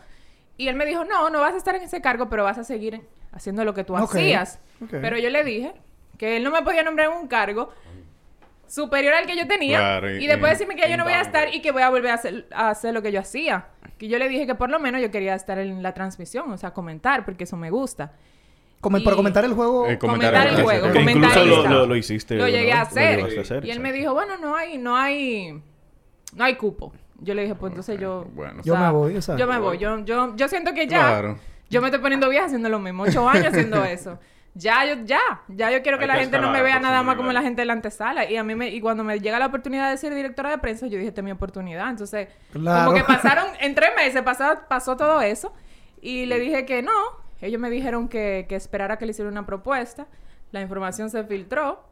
Y 0.58 0.68
él 0.68 0.76
me 0.76 0.84
dijo, 0.84 1.04
no, 1.06 1.30
no 1.30 1.40
vas 1.40 1.54
a 1.54 1.56
estar 1.56 1.74
en 1.76 1.82
ese 1.82 2.02
cargo, 2.02 2.28
pero 2.28 2.44
vas 2.44 2.58
a 2.58 2.64
seguir 2.64 3.00
haciendo 3.32 3.64
lo 3.64 3.72
que 3.72 3.84
tú 3.84 3.96
hacías. 3.96 4.60
Pero 4.90 5.16
yo 5.16 5.30
le 5.30 5.42
dije 5.44 5.72
que 6.18 6.36
él 6.36 6.44
no 6.44 6.50
me 6.50 6.60
podía 6.62 6.82
nombrar 6.82 7.10
en 7.10 7.16
un 7.16 7.28
cargo 7.28 7.72
superior 8.66 9.14
al 9.14 9.26
que 9.26 9.36
yo 9.36 9.46
tenía 9.46 9.78
Claro, 9.78 10.10
y- 10.14 10.24
y 10.24 10.26
después 10.26 10.50
y- 10.50 10.54
decirme 10.54 10.76
que 10.76 10.90
yo 10.90 10.96
no 10.98 11.04
voy 11.04 11.14
a 11.14 11.22
estar 11.22 11.54
y 11.54 11.62
que 11.62 11.70
voy 11.72 11.82
a 11.82 11.88
volver 11.88 12.10
a 12.10 12.14
hacer, 12.14 12.46
a 12.52 12.68
hacer 12.70 12.92
lo 12.92 13.00
que 13.02 13.12
yo 13.12 13.20
hacía. 13.20 13.68
Que 13.96 14.08
yo 14.08 14.18
le 14.18 14.28
dije 14.28 14.46
que 14.46 14.54
por 14.54 14.68
lo 14.70 14.78
menos 14.78 15.00
yo 15.00 15.10
quería 15.10 15.34
estar 15.34 15.58
en 15.58 15.82
la 15.82 15.94
transmisión, 15.94 16.50
o 16.52 16.58
sea, 16.58 16.72
comentar, 16.72 17.24
porque 17.24 17.44
eso 17.44 17.56
me 17.56 17.70
gusta. 17.70 18.12
Como 18.80 18.98
Y- 18.98 19.04
para 19.04 19.16
comentar 19.16 19.44
el 19.44 19.54
juego. 19.54 19.88
Eh, 19.88 19.98
Comentar, 19.98 20.30
Comentar 20.32 20.46
el 20.52 20.58
el 20.58 20.62
juego. 20.64 20.92
Que 20.92 21.00
incluso 21.00 21.44
lo, 21.44 21.66
lo, 21.66 21.86
lo 21.86 21.96
hiciste. 21.96 22.34
Lo 22.36 22.46
llegué 22.46 22.72
¿no? 22.72 22.78
a 22.78 22.82
hacer. 22.82 23.20
Lo 23.20 23.28
llegaste 23.28 23.38
a 23.38 23.42
hacer, 23.58 23.64
y 23.64 23.70
él 23.70 23.80
me 23.80 23.92
dijo, 23.92 24.12
bueno, 24.12 24.36
no 24.38 24.54
hay, 24.54 24.76
no 24.78 24.96
hay, 24.96 25.60
no 26.34 26.44
hay 26.44 26.54
cupo. 26.56 26.92
Yo 27.20 27.34
le 27.34 27.42
dije, 27.42 27.54
pues 27.54 27.70
entonces 27.72 27.98
yo... 28.00 28.26
bueno. 28.34 28.60
o 28.60 28.64
Yo 28.64 28.76
me 28.76 28.90
voy, 28.90 29.14
exacto. 29.16 29.40
Yo 29.40 29.46
me 29.50 29.58
voy. 29.58 29.78
Yo, 29.78 29.98
yo, 30.04 30.36
yo 30.36 30.48
siento 30.48 30.72
que 30.72 30.86
ya... 30.86 30.98
Claro. 30.98 31.38
Yo 31.70 31.80
me 31.82 31.88
estoy 31.88 32.00
poniendo 32.00 32.28
vieja 32.28 32.46
haciendo 32.46 32.68
lo 32.68 32.78
mismo. 32.78 33.02
Ocho 33.02 33.28
años 33.28 33.46
haciendo 33.48 33.84
eso. 33.84 34.18
Ya, 34.54 34.84
yo, 34.86 35.04
ya. 35.04 35.20
Ya 35.48 35.70
yo 35.70 35.82
quiero 35.82 35.98
que 35.98 36.04
Hay 36.04 36.08
la 36.08 36.14
que 36.14 36.20
gente 36.20 36.38
no 36.38 36.50
me 36.50 36.62
vea 36.62 36.74
por 36.76 36.82
nada 36.82 37.02
más 37.02 37.16
como 37.16 37.30
la 37.32 37.42
gente 37.42 37.62
de 37.62 37.66
la 37.66 37.74
antesala. 37.74 38.30
Y 38.30 38.36
a 38.36 38.44
mí 38.44 38.54
me... 38.54 38.68
Y 38.70 38.80
cuando 38.80 39.04
me 39.04 39.20
llega 39.20 39.38
la 39.38 39.46
oportunidad 39.46 39.90
de 39.90 39.96
ser 39.98 40.14
directora 40.14 40.50
de 40.50 40.58
prensa, 40.58 40.86
yo 40.86 40.96
dije, 40.96 41.08
esta 41.08 41.20
es 41.20 41.24
mi 41.24 41.30
oportunidad. 41.32 41.90
Entonces, 41.90 42.28
Claro. 42.52 42.86
como 42.86 42.96
que 42.96 43.04
pasaron... 43.04 43.46
En 43.60 43.74
tres 43.74 43.90
meses 43.96 44.22
pasó, 44.22 44.44
pasó 44.68 44.96
todo 44.96 45.20
eso. 45.20 45.52
Y 46.00 46.26
le 46.26 46.38
dije 46.38 46.64
que 46.64 46.82
no. 46.82 46.92
Ellos 47.40 47.60
me 47.60 47.70
dijeron 47.70 48.08
que, 48.08 48.46
que 48.48 48.56
esperara 48.56 48.96
que 48.96 49.04
le 49.06 49.10
hiciera 49.10 49.30
una 49.30 49.44
propuesta. 49.44 50.06
La 50.52 50.60
información 50.60 51.10
se 51.10 51.24
filtró. 51.24 51.84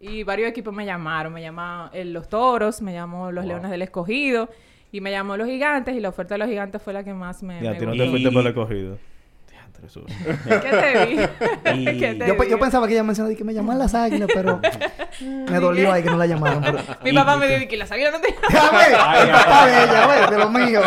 Y 0.00 0.22
varios 0.22 0.48
equipos 0.48 0.72
me 0.72 0.84
llamaron. 0.86 1.32
Me 1.32 1.42
llamó 1.42 1.88
el 1.92 2.12
Los 2.12 2.28
Toros, 2.28 2.80
me 2.82 2.92
llamó 2.92 3.32
Los 3.32 3.44
Leones 3.46 3.70
del 3.70 3.82
Escogido. 3.82 4.48
Y 4.94 5.00
me 5.00 5.10
llamó 5.10 5.36
Los 5.36 5.48
Gigantes. 5.48 5.96
Y 5.96 6.00
la 6.00 6.10
oferta 6.10 6.34
de 6.34 6.38
Los 6.38 6.48
Gigantes 6.48 6.80
fue 6.80 6.92
la 6.92 7.02
que 7.02 7.12
más 7.12 7.42
me, 7.42 7.60
Ya, 7.60 7.72
me 7.72 7.80
no 7.80 7.92
te 7.92 8.08
fuiste 8.10 8.28
Y- 8.28 8.32
por. 8.32 8.42
Diantre, 9.50 9.82
Jesús. 9.82 10.04
¿Qué 10.44 10.70
te 10.70 11.06
dije? 11.06 11.28
Y- 11.74 11.84
¿Qué 11.98 12.14
te 12.14 12.28
Yo, 12.28 12.36
pe- 12.36 12.48
yo 12.48 12.60
pensaba 12.60 12.86
que 12.86 12.92
ella 12.92 13.02
mencionaba 13.02 13.34
que 13.36 13.42
me 13.42 13.52
llaman 13.52 13.76
las 13.80 13.92
águilas, 13.92 14.28
pero 14.32 14.60
me 15.20 15.58
dolió 15.58 15.92
ahí 15.92 16.04
que 16.04 16.10
no 16.10 16.16
la 16.16 16.26
llamaron. 16.26 16.62
Pero... 16.62 16.78
Mi 17.02 17.12
papá 17.12 17.36
me 17.36 17.48
dijo 17.48 17.68
que 17.68 17.76
la 17.76 17.86
sabía 17.88 18.12
no 18.12 18.20
te... 18.20 18.28
Ve, 18.28 18.34
el 18.38 19.30
papá 19.32 19.66
de 19.66 19.72
ella, 19.84 20.06
ve, 20.06 20.36
de 20.36 20.38
lo 20.38 20.50
mío. 20.50 20.80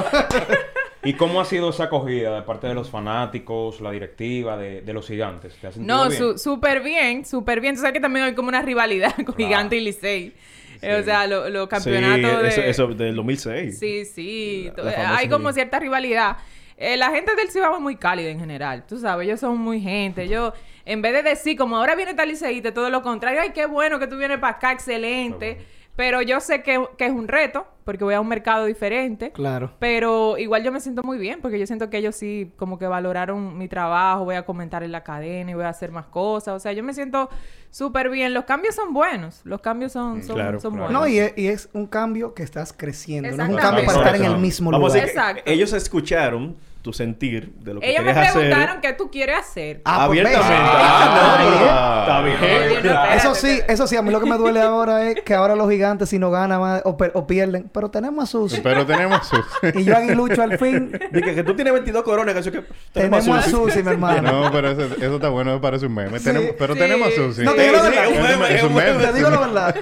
¿Y 1.04 1.14
cómo 1.14 1.42
ha 1.42 1.46
sido 1.46 1.70
esa 1.72 1.86
acogida 1.86 2.34
de 2.36 2.42
parte 2.44 2.68
de 2.68 2.74
los 2.76 2.90
fanáticos, 2.90 3.82
la 3.82 3.92
directiva, 3.92 4.56
de, 4.58 4.82
de 4.82 4.94
los 4.94 5.06
gigantes? 5.08 5.54
¿Te 5.60 5.68
has 5.68 5.74
sentido 5.74 5.96
No, 6.06 6.10
su- 6.12 6.38
súper 6.38 6.82
bien, 6.82 7.26
súper 7.26 7.60
bien. 7.60 7.76
Tú 7.76 7.82
sabes 7.82 7.94
que 7.94 8.00
también 8.00 8.26
hay 8.26 8.36
como 8.36 8.48
una 8.48 8.62
rivalidad 8.62 9.14
con 9.26 9.36
Gigante 9.36 9.76
y 9.76 9.82
Licey. 9.82 10.34
Eh, 10.82 11.00
O 11.00 11.04
sea, 11.04 11.28
lo- 11.28 11.50
los 11.50 11.68
campeonatos 11.68 12.54
sí, 12.54 12.62
de... 12.62 12.70
eso, 12.70 12.88
del 12.88 13.16
2006. 13.16 13.78
Sí, 13.80 14.06
sí. 14.06 14.72
La- 14.78 14.92
eh, 14.92 14.96
hay 14.98 15.30
como 15.30 15.52
cierta 15.54 15.80
rivalidad. 15.80 16.38
Eh, 16.78 16.96
la 16.98 17.10
gente 17.10 17.36
del 17.36 17.50
Cibao 17.50 17.76
es 17.76 17.82
muy 17.82 17.96
cálida 17.96 18.30
en 18.30 18.40
general. 18.40 18.86
Tú 18.88 19.00
sabes, 19.00 19.26
ellos 19.28 19.40
son 19.40 19.58
muy 19.58 19.82
gente. 19.82 20.24
Ellos, 20.24 20.54
en 20.86 21.02
vez 21.02 21.14
de 21.14 21.24
decir, 21.24 21.58
como 21.58 21.78
ahora 21.78 21.96
viene 21.96 22.14
tal 22.14 22.30
liceísta, 22.30 22.74
todo 22.74 22.90
lo 22.92 23.02
contrario. 23.02 23.42
Ay, 23.42 23.50
qué 23.54 23.66
bueno 23.66 23.98
que 24.00 24.06
tú 24.08 24.18
vienes 24.18 24.38
para 24.38 24.58
acá, 24.58 24.72
excelente. 24.74 25.58
Pero 25.98 26.22
yo 26.22 26.40
sé 26.40 26.62
que, 26.62 26.82
que 26.96 27.08
es 27.08 27.12
un 27.12 27.28
reto, 27.28 27.66
porque 27.84 28.04
voy 28.04 28.14
a 28.14 28.22
un 28.22 28.28
mercado 28.28 28.66
diferente. 28.66 29.32
Claro. 29.32 29.72
Pero 29.80 30.38
igual 30.38 30.64
yo 30.64 30.72
me 30.72 30.80
siento 30.80 31.02
muy 31.02 31.18
bien, 31.18 31.40
porque 31.42 31.58
yo 31.60 31.66
siento 31.66 31.90
que 31.90 31.98
ellos 31.98 32.16
sí 32.16 32.54
como 32.56 32.78
que 32.78 32.86
valoraron 32.86 33.58
mi 33.58 33.68
trabajo, 33.68 34.24
voy 34.24 34.36
a 34.36 34.46
comentar 34.46 34.84
en 34.84 34.92
la 34.92 35.04
cadena 35.04 35.50
y 35.52 35.54
voy 35.56 35.64
a 35.66 35.70
hacer 35.70 35.92
más 35.92 36.06
cosas. 36.06 36.54
O 36.56 36.60
sea, 36.60 36.72
yo 36.72 36.84
me 36.84 36.94
siento 36.94 37.30
súper 37.72 38.10
bien. 38.12 38.36
Los 38.36 38.46
cambios 38.46 38.76
son 38.76 38.94
buenos. 38.94 39.42
Los 39.44 39.60
cambios 39.62 39.92
son, 39.92 40.22
son, 40.22 40.36
Claro, 40.36 40.60
son 40.60 40.74
claro. 40.76 40.86
buenos. 40.94 41.02
No, 41.02 41.08
y 41.08 41.18
es, 41.18 41.34
y 41.36 41.48
es 41.48 41.68
un 41.74 41.88
cambio 41.88 42.36
que 42.36 42.44
estás 42.44 42.74
creciendo. 42.74 43.36
No 43.36 43.44
es 43.44 43.50
un 43.50 43.56
cambio 43.56 43.84
para 43.86 43.98
estar 43.98 44.16
en 44.18 44.24
el 44.26 44.38
mismo 44.38 44.70
Vamos 44.70 44.92
a 44.92 44.96
lugar. 44.98 45.02
decir 45.08 45.18
Exacto. 45.20 45.42
ellos 45.52 45.74
escucharon 45.74 46.58
tu 46.88 46.94
sentir 46.94 47.52
de 47.60 47.74
lo 47.74 47.82
que 47.82 47.90
Ellos 47.90 48.06
me 48.06 48.14
querías 48.14 48.30
hacer. 48.30 48.42
preguntaron 48.48 48.82
qué 48.82 48.94
tú 48.94 49.12
quieres 49.12 49.38
hacer. 49.40 49.82
Ah, 49.84 50.06
pues, 50.08 50.20
abiertamente. 50.22 50.56
Ah, 50.56 52.06
Ah, 52.10 52.22
no, 52.22 52.30
está 52.30 52.48
bien. 52.80 52.96
Eso 53.18 53.36
sí, 53.36 53.60
eso 53.68 53.88
sí, 53.88 53.98
a 53.98 54.02
mí 54.02 54.10
lo 54.10 54.22
que 54.22 54.26
me 54.26 54.38
duele 54.38 54.62
ahora 54.62 55.10
es 55.10 55.22
que 55.22 55.34
ahora 55.34 55.54
los 55.56 55.70
gigantes 55.70 56.08
si 56.08 56.18
no 56.18 56.32
ganan 56.32 56.62
más 56.62 56.82
o, 56.86 56.96
per- 56.96 57.12
o 57.14 57.28
pierden, 57.28 57.70
pero 57.74 57.92
tenemos 57.92 58.24
a 58.24 58.28
Susi. 58.28 58.62
Pero 58.62 58.86
tenemos 58.86 59.28
sus... 59.28 59.46
y 59.76 59.84
yo 59.84 59.98
Aguilucho 59.98 60.42
al 60.42 60.58
fin 60.58 60.98
Dije 61.12 61.36
que 61.36 61.44
tú 61.44 61.54
tienes 61.56 61.74
22 61.74 62.04
coronas, 62.04 62.34
que 62.34 62.40
eso 62.40 62.52
que 62.52 62.64
tenemos 62.94 63.28
a 63.28 63.42
Susi. 63.42 63.52
Susi, 63.52 63.84
mi 63.84 63.90
hermano. 63.92 64.44
No, 64.44 64.52
pero 64.52 64.70
eso, 64.72 64.84
eso 64.96 65.16
está 65.16 65.28
bueno, 65.28 65.54
me 65.56 65.60
parece 65.60 65.86
un 65.88 65.94
meme. 65.94 66.20
Sí. 66.20 66.26
Tenemos- 66.26 66.52
pero 66.58 66.74
Sí. 66.74 66.80
tenemos 66.80 67.14
sus... 67.14 67.40
No, 67.40 67.54
te 67.54 67.62
digo 67.64 67.74
la 67.74 67.82
Sí, 67.84 67.90
verdad. 67.90 68.06
es 68.06 68.18
un 68.18 68.24
meme, 68.24 68.56
Es 68.56 68.64
un 68.64 68.74
meme. 68.76 69.06
Te 69.06 69.14
digo 69.14 69.30
la 69.30 69.40
verdad. 69.40 69.76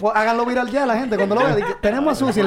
Pues 0.00 0.16
háganlo 0.16 0.44
viral 0.46 0.70
ya 0.72 0.86
la 0.86 0.98
gente 0.98 1.16
cuando 1.16 1.36
lo 1.36 1.42
vean. 1.44 1.54
Dice, 1.56 1.68
Tenemos 1.80 2.12
a 2.12 2.26
Susi, 2.26 2.40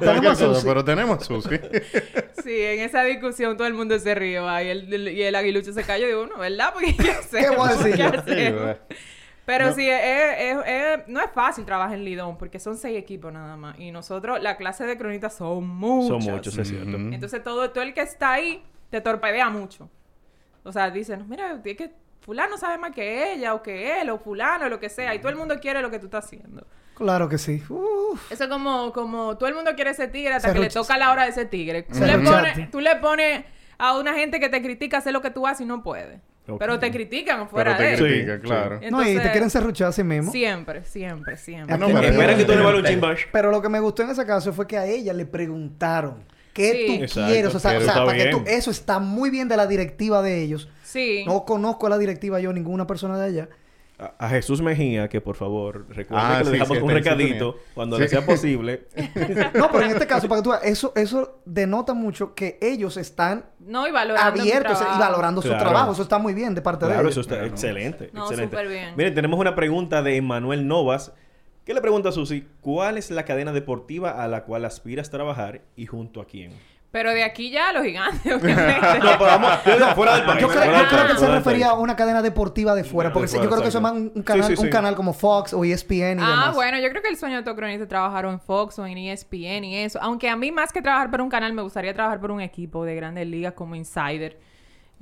tenemos 0.00 0.32
a 0.32 0.34
Susi. 0.36 0.66
Pero 0.66 0.82
tenemos 0.84 1.26
sus... 1.26 1.44
Sí, 1.44 2.62
en 2.62 2.80
esa 2.80 3.02
discusión 3.02 3.49
todo 3.56 3.66
el 3.66 3.74
mundo 3.74 3.98
se 3.98 4.14
rió. 4.14 4.48
el, 4.58 4.92
el- 4.92 5.08
y 5.08 5.22
el 5.22 5.34
aguilucho 5.34 5.72
se 5.72 5.82
cayó. 5.84 6.06
Digo, 6.06 6.26
no, 6.26 6.38
¿verdad? 6.38 6.70
Porque 6.72 6.94
¿qué 6.96 7.10
hacemos? 7.10 7.56
voy 7.56 7.68
a 7.68 8.10
decir? 8.10 8.24
¿Qué 8.24 8.76
Sí, 8.76 8.96
Pero 9.46 9.66
No. 9.66 9.72
sí, 9.74 9.88
es, 9.88 10.00
es- 10.38 10.58
es- 10.66 11.08
no 11.08 11.20
es 11.20 11.30
fácil 11.32 11.64
trabajar 11.64 11.96
en 11.96 12.04
Lidón 12.04 12.38
porque 12.38 12.58
son 12.60 12.76
seis 12.76 12.96
equipos 12.98 13.32
nada 13.32 13.56
más. 13.56 13.78
Y 13.80 13.90
nosotros, 13.90 14.40
la 14.42 14.56
clase 14.56 14.84
de 14.86 14.96
cronistas 14.96 15.34
son 15.34 15.66
muchos. 15.66 16.22
Son 16.24 16.32
muchos, 16.34 16.56
es 16.58 16.68
cierto. 16.68 16.96
Entonces 16.96 17.42
todo, 17.42 17.70
todo 17.70 17.82
el 17.82 17.92
que 17.94 18.02
está 18.02 18.32
ahí 18.32 18.62
te 18.90 19.00
torpedea 19.00 19.48
mucho. 19.50 19.90
O 20.62 20.72
sea, 20.72 20.90
dicen, 20.90 21.24
mira, 21.28 21.60
es 21.64 21.76
que 21.76 21.92
fulano 22.20 22.56
sabe 22.58 22.78
más 22.78 22.92
que 22.92 23.32
ella 23.34 23.54
o 23.54 23.62
que 23.62 24.00
él 24.00 24.10
o 24.10 24.18
fulano 24.18 24.66
o 24.66 24.68
lo 24.68 24.78
que 24.80 24.88
sea. 24.88 25.14
Y 25.14 25.18
todo 25.18 25.30
el 25.30 25.36
mundo 25.36 25.58
quiere 25.60 25.80
lo 25.82 25.90
que 25.90 25.98
tú 25.98 26.06
estás 26.06 26.24
haciendo. 26.26 26.66
Claro 26.94 27.28
que 27.28 27.38
sí. 27.38 27.62
Uf. 27.68 28.30
Eso 28.30 28.44
es 28.44 28.50
como, 28.50 28.92
como 28.92 29.36
todo 29.38 29.48
el 29.48 29.54
mundo 29.54 29.72
quiere 29.74 29.90
ese 29.90 30.06
tigre 30.08 30.34
hasta 30.34 30.48
Se 30.48 30.54
que 30.54 30.60
le 30.60 30.68
toca 30.68 30.98
la 30.98 31.10
hora 31.12 31.24
de 31.24 31.30
ese 31.30 31.46
tigre. 31.46 31.82
Tú 31.84 31.98
le, 32.04 32.18
pones, 32.18 32.70
tú 32.70 32.80
le 32.80 32.96
pones 32.96 33.44
a 33.78 33.96
una 33.98 34.12
gente 34.14 34.38
que 34.38 34.48
te 34.50 34.60
critica 34.60 34.98
hacer 34.98 35.12
lo 35.14 35.22
que 35.22 35.30
tú 35.30 35.46
haces 35.46 35.62
y 35.62 35.64
no 35.66 35.82
puede. 35.82 36.20
Pero 36.58 36.78
te 36.80 36.90
critican 36.90 37.48
fuera 37.48 37.76
Pero 37.76 37.78
te 37.78 37.90
de 37.92 37.96
Sí, 37.96 38.02
critica, 38.04 38.34
sí. 38.36 38.40
claro. 38.42 38.80
No, 38.90 39.02
y 39.08 39.16
te 39.16 39.30
quieren 39.30 39.48
serruchar 39.50 39.88
a 39.88 39.92
sí 39.92 40.02
mismo. 40.02 40.32
Siempre, 40.32 40.84
siempre, 40.84 41.36
siempre. 41.36 41.78
No, 41.78 41.86
Aquí- 41.86 41.94
pero- 41.94 42.06
Espera 42.08 42.36
que 42.36 42.44
tú 42.44 42.52
le 42.52 42.62
vales 42.62 42.80
un 42.80 42.86
chimbash. 42.86 43.22
Pero 43.32 43.50
lo 43.52 43.62
que 43.62 43.68
me 43.68 43.78
gustó 43.80 44.02
en 44.02 44.10
ese 44.10 44.26
caso 44.26 44.52
fue 44.52 44.66
que 44.66 44.76
a 44.76 44.84
ella 44.84 45.12
le 45.12 45.26
preguntaron 45.26 46.24
¿qué 46.52 46.72
Sí. 46.72 46.86
tú 46.86 47.04
Exacto, 47.04 47.30
quieres? 47.32 47.54
O 47.54 47.58
sea, 47.60 47.78
o 48.02 48.06
para 48.06 48.16
que 48.18 48.26
tú- 48.30 48.42
eso 48.46 48.70
está 48.70 48.98
muy 48.98 49.30
bien 49.30 49.48
de 49.48 49.56
la 49.56 49.66
directiva 49.66 50.22
de 50.22 50.42
ellos. 50.42 50.68
Sí. 50.82 51.24
No 51.26 51.44
conozco 51.44 51.86
a 51.86 51.90
la 51.90 51.98
directiva 51.98 52.40
yo, 52.40 52.52
ninguna 52.52 52.86
persona 52.86 53.16
de 53.18 53.26
allá. 53.26 53.48
A, 53.98 54.14
a 54.26 54.28
Jesús 54.30 54.62
Mejía, 54.62 55.08
que 55.08 55.20
por 55.20 55.36
favor, 55.36 55.84
recuerde 55.90 56.24
Ah, 56.26 56.38
que 56.38 56.44
le 56.46 56.50
dejamos 56.52 56.78
sí, 56.78 56.82
un 56.82 56.90
recadito 56.90 57.28
sintonía. 57.52 57.54
cuando 57.74 57.96
Sí. 57.96 58.02
le 58.02 58.08
sea 58.08 58.24
posible. 58.24 58.86
No, 59.54 59.70
pero 59.70 59.84
en 59.84 59.90
este 59.90 60.06
caso, 60.06 60.26
para 60.26 60.40
que 60.40 60.44
tú 60.44 60.50
veas, 60.50 60.64
eso, 60.64 60.92
eso 60.96 61.42
denota 61.44 61.92
mucho 61.92 62.34
que 62.34 62.58
ellos 62.62 62.96
están 62.96 63.44
No, 63.58 63.86
y 63.86 63.90
valorando 63.90 64.40
abiertos 64.40 64.78
y 64.96 64.98
valorando 64.98 65.42
su 65.42 65.48
Claro. 65.48 65.62
trabajo. 65.64 65.92
Eso 65.92 66.00
está 66.02 66.16
muy 66.18 66.32
bien 66.32 66.54
de 66.54 66.62
parte 66.62 66.86
de 66.86 66.92
Claro, 66.92 67.02
ellos. 67.08 67.12
eso 67.12 67.20
está 67.20 67.34
Claro. 67.34 67.48
excelente. 67.50 68.08
No, 68.14 68.22
excelente. 68.22 68.56
súper 68.56 68.68
bien. 68.68 68.94
Miren, 68.96 69.14
tenemos 69.14 69.38
una 69.38 69.54
pregunta 69.54 70.02
de 70.02 70.16
Emanuel 70.16 70.66
Novas. 70.66 71.12
¿Qué 71.70 71.74
le 71.74 71.80
pregunta 71.80 72.08
a 72.08 72.12
Susi? 72.12 72.44
¿Cuál 72.60 72.98
es 72.98 73.12
la 73.12 73.24
cadena 73.24 73.52
deportiva 73.52 74.20
a 74.20 74.26
la 74.26 74.42
cual 74.42 74.64
aspiras 74.64 75.08
trabajar 75.08 75.60
y 75.76 75.86
junto 75.86 76.20
a 76.20 76.26
quién? 76.26 76.50
Pero 76.90 77.12
de 77.12 77.22
aquí 77.22 77.52
ya 77.52 77.68
a 77.68 77.72
los 77.72 77.84
gigantes, 77.84 78.20
obviamente. 78.42 78.98
No, 78.98 79.10
pero 79.12 79.18
vamos, 79.26 79.50
fuera 79.94 80.16
del 80.16 80.24
país. 80.24 80.40
Yo 80.40 80.48
creo, 80.48 80.64
yo 80.64 80.88
que 81.06 81.12
él 81.12 81.18
se 81.18 81.28
refería 81.28 81.68
a 81.68 81.74
una 81.74 81.94
cadena 81.94 82.22
deportiva 82.22 82.74
de 82.74 82.82
fuera, 82.82 83.12
porque 83.12 83.28
De 83.30 83.38
yo 83.40 83.48
creo 83.48 83.62
que 83.62 83.68
eso 83.68 83.78
es 83.78 83.82
más 83.82 83.92
un, 83.92 84.10
un 84.12 84.22
canal, 84.24 84.46
Sí, 84.48 84.56
sí, 84.56 84.60
un 84.62 84.66
sí. 84.66 84.70
canal 84.72 84.96
como 84.96 85.12
Fox 85.12 85.54
o 85.54 85.62
ESPN 85.64 86.18
y 86.18 86.22
Ah, 86.24 86.28
demás. 86.30 86.54
bueno, 86.56 86.80
yo 86.80 86.90
creo 86.90 87.02
que 87.02 87.08
el 87.08 87.16
sueño 87.16 87.36
de 87.36 87.42
todo 87.44 87.54
cronista 87.54 87.84
es 87.84 87.88
trabajar 87.88 88.24
en 88.24 88.40
Fox 88.40 88.76
o 88.80 88.86
en 88.86 88.98
ESPN 88.98 89.62
y 89.62 89.76
eso. 89.76 90.00
Aunque 90.02 90.28
a 90.28 90.34
mí 90.34 90.50
más 90.50 90.72
que 90.72 90.82
trabajar 90.82 91.08
por 91.08 91.20
un 91.20 91.28
canal, 91.28 91.52
me 91.52 91.62
gustaría 91.62 91.94
trabajar 91.94 92.20
por 92.20 92.32
un 92.32 92.40
equipo 92.40 92.84
de 92.84 92.96
grandes 92.96 93.28
ligas 93.28 93.52
como 93.52 93.76
Insider. 93.76 94.40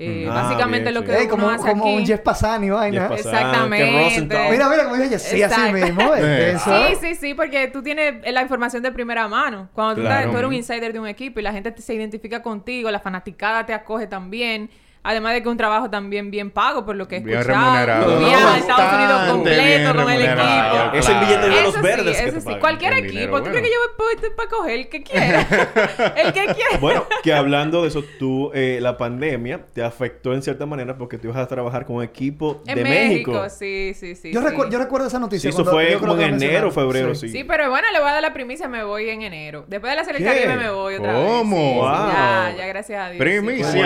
Eh, 0.00 0.28
Ah, 0.30 0.34
básicamente 0.42 0.90
bien, 0.90 0.94
lo 0.94 1.02
que 1.04 1.10
uno 1.22 1.28
como, 1.28 1.50
hace 1.50 1.68
como 1.70 1.84
aquí. 1.86 1.96
un 1.96 2.06
Jeff 2.06 2.20
Pasani, 2.20 2.70
vaina. 2.70 3.08
Jeff 3.08 3.18
Exactamente. 3.18 4.00
Rosenthal. 4.04 4.50
Mira, 4.52 4.68
mira, 4.68 4.84
como 4.84 4.94
dice 4.94 5.06
ella, 5.06 5.18
sí, 5.18 5.42
así 5.42 5.72
mismo, 5.72 6.14
¿eh? 6.14 6.52
Eso. 6.52 6.70
Sí, 6.88 6.94
sí, 7.00 7.14
sí, 7.16 7.34
porque 7.34 7.66
tú 7.66 7.82
tienes 7.82 8.14
la 8.32 8.42
información 8.42 8.80
de 8.84 8.92
primera 8.92 9.26
mano. 9.26 9.68
Cuando 9.72 9.96
tú, 9.96 10.00
Claro. 10.02 10.16
estás- 10.20 10.30
tú 10.32 10.38
eres 10.38 10.48
un 10.48 10.54
insider 10.54 10.92
de 10.92 11.00
un 11.00 11.08
equipo 11.08 11.40
y 11.40 11.42
la 11.42 11.52
gente 11.52 11.72
te- 11.72 11.82
se 11.82 11.94
identifica 11.94 12.40
contigo, 12.42 12.90
la 12.92 13.00
fanaticada 13.00 13.66
te 13.66 13.74
acoge 13.74 14.06
también. 14.06 14.70
Además 15.10 15.32
de 15.32 15.42
que 15.42 15.48
un 15.48 15.56
trabajo 15.56 15.88
también 15.88 16.30
bien 16.30 16.50
pago, 16.50 16.84
por 16.84 16.94
lo 16.94 17.08
que 17.08 17.16
he 17.16 17.20
Bien 17.20 17.38
escuchado. 17.38 17.64
remunerado. 17.64 18.12
Un 18.18 18.24
viaje 18.26 18.44
a 18.44 18.58
Estados 18.58 18.92
Unidos 18.94 19.22
completo 19.30 19.62
bien 19.62 19.78
con 19.86 19.90
el 19.90 20.06
remunerado, 20.06 20.78
equipo. 20.84 20.96
Es 20.98 21.08
el 21.08 21.18
billete 21.18 21.40
de 21.40 21.46
claro. 21.48 21.62
los 21.62 21.74
Eso 21.74 21.82
verdes 21.82 22.16
sí, 22.18 22.22
que 22.22 22.28
eso 22.28 22.34
te 22.34 22.40
sí. 22.40 22.44
pagan. 22.46 22.60
Cualquier 22.60 22.92
El 22.92 22.98
equipo. 22.98 23.12
dinero 23.14 23.36
¿Tú 23.38 23.42
crees 23.44 23.52
bueno. 23.62 23.66
que 23.66 23.72
yo 23.72 24.20
voy 24.28 24.30
para 24.36 24.48
coger 24.50 24.72
el 24.74 24.88
que 24.90 25.02
quiera? 25.02 25.40
el 26.16 26.32
que 26.34 26.44
quiera. 26.54 26.78
Bueno, 26.78 27.06
que 27.22 27.32
hablando 27.32 27.82
de 27.82 27.88
eso, 27.88 28.04
tú, 28.18 28.50
eh, 28.52 28.78
la 28.82 28.96
pandemia 28.98 29.64
te 29.72 29.82
afectó 29.82 30.34
en 30.34 30.42
cierta 30.42 30.66
manera 30.66 30.98
porque 30.98 31.16
tú 31.16 31.28
ibas 31.28 31.38
a 31.38 31.46
trabajar 31.48 31.86
con 31.86 31.96
un 31.96 32.02
equipo 32.02 32.62
En 32.66 32.74
de 32.76 32.82
México. 32.84 33.30
México. 33.32 33.48
sí, 33.48 33.94
sí, 33.94 34.14
sí. 34.14 34.30
Yo, 34.32 34.40
sí. 34.42 34.46
recuerdo, 34.46 34.72
yo 34.72 34.78
recuerdo 34.78 35.06
esa 35.06 35.16
Sí, 35.16 35.22
noticia. 35.22 35.48
eso 35.50 35.64
cuando- 35.64 35.80
fue 35.80 35.98
como 35.98 36.14
en 36.20 36.34
enero, 36.34 36.70
febrero, 36.70 37.14
sí. 37.14 37.30
Sí, 37.30 37.44
pero 37.44 37.70
bueno, 37.70 37.86
le 37.92 37.98
voy 38.00 38.08
a 38.10 38.12
dar 38.12 38.22
la 38.22 38.32
primicia, 38.34 38.68
me 38.68 38.84
voy 38.84 39.08
en 39.08 39.22
enero. 39.22 39.64
Después 39.68 39.90
de 39.90 39.96
la. 39.96 40.04
Caribe 40.08 40.56
me 40.56 40.70
voy 40.70 40.96
otra 40.96 41.12
vez. 41.12 41.26
¿Cómo? 41.26 41.56
Sí, 41.56 41.62
sí, 41.72 41.78
Wow. 41.78 42.08
Ya, 42.10 42.54
ya, 42.58 42.66
gracias 42.66 43.00
a 43.00 43.10
Dios. 43.10 43.18
Primicia. 43.18 43.72
sí, 43.72 43.80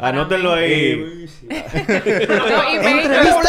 anótenlo 0.00 0.43
ahí. 0.52 1.26
Entrevista, 2.84 3.48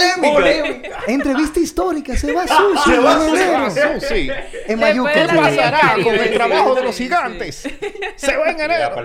entrevista 1.07 1.59
histórica, 1.59 2.15
se 2.17 2.33
va 2.33 2.45
sushi. 2.47 2.91
Se 2.91 2.99
va, 2.99 3.69
Susi. 3.69 4.29
En 4.67 4.79
Mayuca. 4.79 5.13
¿Qué 5.13 5.27
pasará 5.35 5.93
con 6.03 6.13
el 6.15 6.29
sí, 6.29 6.33
trabajo 6.35 6.75
de 6.75 6.79
sí, 6.81 6.85
los 6.87 6.95
sí. 6.95 7.03
gigantes? 7.03 7.69
Se 8.15 8.37
va 8.37 8.49
en 8.51 8.59
enero. 8.59 8.95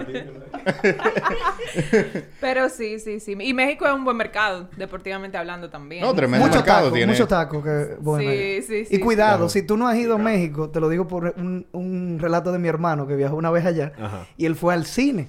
Pero 2.41 2.69
sí, 2.69 2.99
sí, 2.99 3.21
sí. 3.21 3.37
Y 3.41 3.55
México 3.55 3.87
es 3.87 3.93
un 3.93 4.05
buen 4.05 4.17
mercado, 4.17 4.69
deportivamente 4.77 5.37
hablando 5.39 5.71
también. 5.71 6.03
No, 6.03 6.15
tremendo 6.15 6.47
Mucho 6.47 6.59
mercado 6.59 6.85
taco, 6.85 6.95
tiene. 6.95 7.13
mucho 7.13 7.29
taco. 7.29 7.63
Que, 7.63 7.97
bueno, 8.01 8.31
Sí, 8.31 8.63
sí, 8.63 8.85
sí. 8.87 8.97
y 8.97 8.99
cuidado, 8.99 9.37
Claro. 9.39 9.49
si 9.49 9.63
tú 9.63 9.77
no 9.77 9.87
has 9.89 9.97
ido 9.97 10.15
a 10.17 10.19
México, 10.19 10.71
te 10.71 10.81
lo 10.81 10.89
digo 10.89 11.07
por 11.07 11.35
un, 11.37 11.67
un 11.73 12.19
relato 12.21 12.53
de 12.53 12.59
mi 12.59 12.69
hermano 12.69 13.07
que 13.07 13.15
viajó 13.17 13.37
una 13.37 13.51
vez 13.51 13.65
allá. 13.67 13.93
Ajá. 14.01 14.27
Y 14.37 14.47
él 14.47 14.57
fue 14.57 14.75
al 14.75 14.87
cine. 14.87 15.29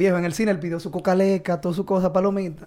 Viejo, 0.00 0.16
en 0.16 0.24
el 0.24 0.32
cine 0.32 0.50
él 0.50 0.58
pidió 0.58 0.80
su 0.80 0.90
cocaleca, 0.90 1.60
toda 1.60 1.74
su 1.74 1.84
cosa, 1.84 2.10
palomita. 2.10 2.66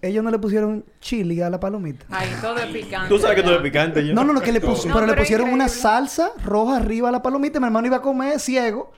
Ellos 0.00 0.22
no 0.22 0.30
le 0.30 0.38
pusieron 0.38 0.84
chili 1.00 1.42
a 1.42 1.50
la 1.50 1.58
palomita. 1.58 2.06
Ay, 2.08 2.28
todo 2.40 2.56
es 2.56 2.66
picante. 2.66 3.08
Tú 3.08 3.18
sabes 3.18 3.34
que 3.34 3.40
allá. 3.42 3.50
eres 3.50 3.62
picante, 3.62 4.06
yo. 4.06 4.14
No, 4.14 4.22
no, 4.22 4.32
no, 4.32 4.40
que 4.40 4.52
le 4.52 4.60
puso, 4.60 4.86
No, 4.86 4.94
pero, 4.94 5.08
le 5.08 5.14
pusieron 5.14 5.50
una 5.50 5.68
salsa 5.68 6.30
roja 6.44 6.76
arriba 6.76 7.08
a 7.08 7.12
la 7.12 7.20
palomita. 7.20 7.58
Mi 7.58 7.66
hermano 7.66 7.88
iba 7.88 7.96
a 7.96 8.00
comer 8.00 8.38
ciego. 8.38 8.92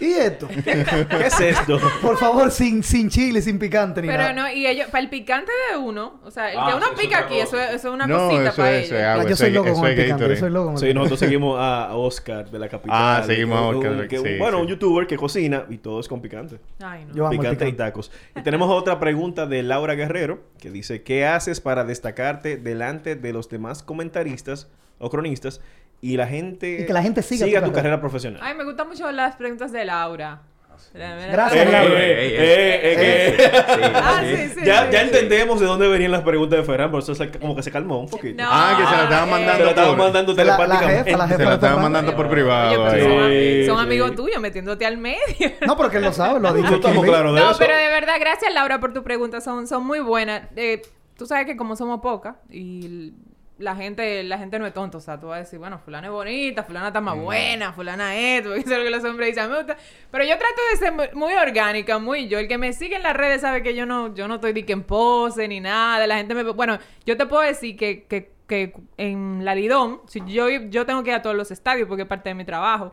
¿Y 0.00 0.12
esto? 0.12 0.48
¿Qué 0.64 1.26
es 1.26 1.40
esto? 1.40 1.78
Por 2.00 2.16
favor, 2.16 2.50
sin, 2.50 2.82
sin 2.82 3.10
chile, 3.10 3.42
sin 3.42 3.58
picante 3.58 4.00
ni 4.00 4.08
Pero 4.08 4.22
nada. 4.22 4.32
no, 4.32 4.50
y 4.50 4.66
ellos, 4.66 4.86
para 4.90 5.04
el 5.04 5.10
picante 5.10 5.52
de 5.70 5.76
uno, 5.76 6.20
o 6.24 6.30
sea, 6.30 6.50
el 6.50 6.58
Ah, 6.58 6.68
que 6.70 6.76
uno 6.76 6.86
eso 6.86 6.94
es 6.94 7.00
pica 7.00 7.16
otra 7.18 7.26
aquí, 7.26 7.40
cosa. 7.40 7.44
eso, 7.44 7.60
es- 7.60 7.74
eso 7.80 7.88
es 7.88 7.94
una 7.94 8.06
No, 8.06 8.18
cosita 8.28 8.48
eso 8.48 8.56
para 8.56 8.70
es- 8.72 8.84
eso 8.86 8.94
ellos. 8.94 9.00
es 9.02 9.06
Ah, 9.06 9.12
agua, 9.12 9.24
yo 9.24 9.28
eso 9.28 9.36
soy 9.36 9.48
es- 9.48 9.54
loco 9.54 9.68
eso 9.68 9.76
con 9.76 9.84
el 9.86 9.90
es 9.92 9.96
picante, 10.04 10.10
yo 10.10 10.16
Gatorade. 10.28 10.40
soy 10.40 10.50
loco 10.50 10.64
con 10.66 10.74
el 10.74 10.80
Sí, 10.80 10.94
nosotros 10.94 11.18
seguimos 11.20 11.56
a 11.60 11.94
Oscar 11.96 12.50
de 12.50 12.58
la 12.58 12.68
capital. 12.68 12.96
Ah, 12.98 13.22
seguimos 13.26 13.58
a 13.58 13.68
Un- 13.68 13.76
Oscar, 13.76 13.92
un- 13.92 14.08
que- 14.08 14.18
sí, 14.18 14.38
bueno, 14.38 14.56
sí. 14.56 14.62
un 14.62 14.68
youtuber 14.68 15.06
que 15.06 15.16
cocina 15.16 15.66
y 15.68 15.78
todo 15.78 16.00
es 16.00 16.08
con 16.08 16.20
picante. 16.22 16.58
Ay, 16.82 17.04
no. 17.04 17.14
Yo 17.14 17.24
amo 17.26 17.32
el 17.34 17.38
Picante 17.38 17.64
y 17.64 17.72
picante. 17.72 17.90
tacos. 17.90 18.10
Y 18.36 18.40
tenemos 18.42 18.70
otra 18.70 18.98
pregunta 19.00 19.46
de 19.46 19.62
Laura 19.62 19.94
Guerrero 19.94 20.40
que 20.58 20.70
dice, 20.70 21.02
¿qué 21.02 21.26
haces 21.26 21.60
para 21.60 21.84
destacarte 21.84 22.56
delante 22.56 23.16
de 23.16 23.32
los 23.32 23.48
demás 23.50 23.82
comentaristas 23.82 24.68
o 24.98 25.10
cronistas 25.10 25.60
y 26.00 26.16
la 26.16 26.26
gente 26.26 26.80
Y 26.82 26.86
que 26.86 26.92
la 26.92 27.02
gente 27.02 27.22
siga 27.22 27.44
tu 27.46 27.50
tu 27.50 27.54
carrera? 27.60 27.72
carrera 27.74 28.00
profesional? 28.00 28.40
Ay, 28.42 28.54
me 28.54 28.64
gustan 28.64 28.88
mucho 28.88 29.10
las 29.12 29.36
preguntas 29.36 29.72
de 29.72 29.84
Laura. 29.84 30.42
Gracias, 30.94 31.70
Laura. 31.70 32.00
Ah, 33.94 34.22
sí, 34.24 34.48
sí. 34.54 34.60
Ya, 34.64 34.90
ya 34.90 35.02
entendemos 35.02 35.60
de 35.60 35.66
dónde 35.66 35.86
venían 35.88 36.10
las 36.10 36.22
preguntas 36.22 36.58
de 36.58 36.64
Ferran, 36.64 36.90
por 36.90 37.02
eso 37.02 37.14
se- 37.14 37.30
como 37.30 37.54
que 37.54 37.62
se 37.62 37.70
calmó 37.70 38.00
un 38.00 38.08
poquito. 38.08 38.42
No, 38.42 38.48
Ah, 38.50 38.74
que 38.78 38.84
se 38.86 38.96
la 38.96 39.02
estaban 39.04 39.30
mandando 39.30 39.64
Se 39.64 39.68
estaban 39.70 39.98
mandando 39.98 40.32
La- 40.34 40.44
la 40.44 40.56
telepáticamente. 40.56 41.04
jefa, 41.04 41.18
la 41.18 41.24
jefa 41.28 41.36
Se 41.38 41.44
la 41.44 41.50
de 41.50 41.54
estaban 41.56 41.82
mandando 41.82 42.16
por 42.16 42.26
Oye, 42.26 42.34
privado. 42.34 42.86
pero 42.90 43.04
son, 43.04 43.30
Sí, 43.30 43.66
son 43.66 43.76
sí. 43.78 43.82
amigos 43.82 44.14
tuyos 44.16 44.40
metiéndote 44.40 44.86
al 44.86 44.96
medio. 44.98 45.18
No, 45.66 45.76
porque 45.76 45.98
él 45.98 46.04
lo 46.04 46.12
sabe, 46.12 46.40
lo 46.40 46.48
ha 46.48 46.52
dicho. 46.52 46.62
No 46.70 46.76
aquí 46.76 46.86
estamos 46.86 47.04
claros 47.04 47.34
de 47.34 47.40
No, 47.40 47.50
eso. 47.50 47.58
pero 47.58 47.76
de 47.76 47.88
verdad, 47.88 48.14
gracias 48.18 48.52
Laura 48.54 48.80
por 48.80 48.92
tu 48.92 49.02
pregunta, 49.02 49.40
son, 49.40 49.66
son 49.66 49.86
muy 49.86 50.00
buenas. 50.00 50.42
Eh, 50.56 50.82
tú 51.16 51.26
sabes 51.26 51.46
que 51.46 51.56
como 51.56 51.76
somos 51.76 52.00
pocas 52.00 52.36
y 52.50 53.12
la 53.60 53.76
gente, 53.76 54.22
la 54.24 54.38
gente 54.38 54.58
no 54.58 54.66
es 54.66 54.72
tonta, 54.72 54.98
o 54.98 55.00
sea, 55.00 55.20
tú 55.20 55.28
vas 55.28 55.36
a 55.36 55.40
decir, 55.40 55.58
bueno, 55.58 55.78
fulana 55.78 56.06
es 56.06 56.12
bonita, 56.12 56.64
fulana 56.64 56.88
está 56.88 57.00
más 57.00 57.16
buena, 57.16 57.72
fulana 57.72 58.16
esto, 58.16 58.54
eso 58.54 58.72
es 58.72 58.78
lo 58.78 58.84
que 58.84 58.90
los 58.90 59.04
hombres 59.04 59.28
dicen, 59.28 59.50
me 59.50 59.58
gusta. 59.58 59.76
Pero 60.10 60.24
yo 60.24 60.36
trato 60.38 60.60
de 60.70 60.76
ser 60.78 60.92
muy, 60.92 61.08
muy 61.12 61.34
orgánica, 61.34 61.98
muy 61.98 62.26
yo. 62.26 62.38
El 62.38 62.48
que 62.48 62.58
me 62.58 62.72
sigue 62.72 62.96
en 62.96 63.02
las 63.02 63.14
redes 63.14 63.42
sabe 63.42 63.62
que 63.62 63.74
yo 63.74 63.84
no, 63.84 64.14
yo 64.14 64.26
no 64.28 64.36
estoy 64.36 64.54
de 64.54 64.64
que 64.64 64.72
en 64.72 64.82
pose 64.82 65.46
ni 65.46 65.60
nada. 65.60 66.06
La 66.06 66.16
gente 66.16 66.34
me, 66.34 66.42
bueno, 66.42 66.78
yo 67.04 67.16
te 67.16 67.26
puedo 67.26 67.42
decir 67.42 67.76
que, 67.76 68.04
que, 68.04 68.32
que 68.46 68.72
en 68.96 69.44
la 69.44 69.54
Lidón, 69.54 70.00
si 70.06 70.22
yo, 70.26 70.48
yo 70.48 70.86
tengo 70.86 71.02
que 71.02 71.10
ir 71.10 71.16
a 71.16 71.22
todos 71.22 71.36
los 71.36 71.50
estadios 71.50 71.86
porque 71.86 72.02
es 72.02 72.08
parte 72.08 72.30
de 72.30 72.34
mi 72.34 72.44
trabajo. 72.44 72.92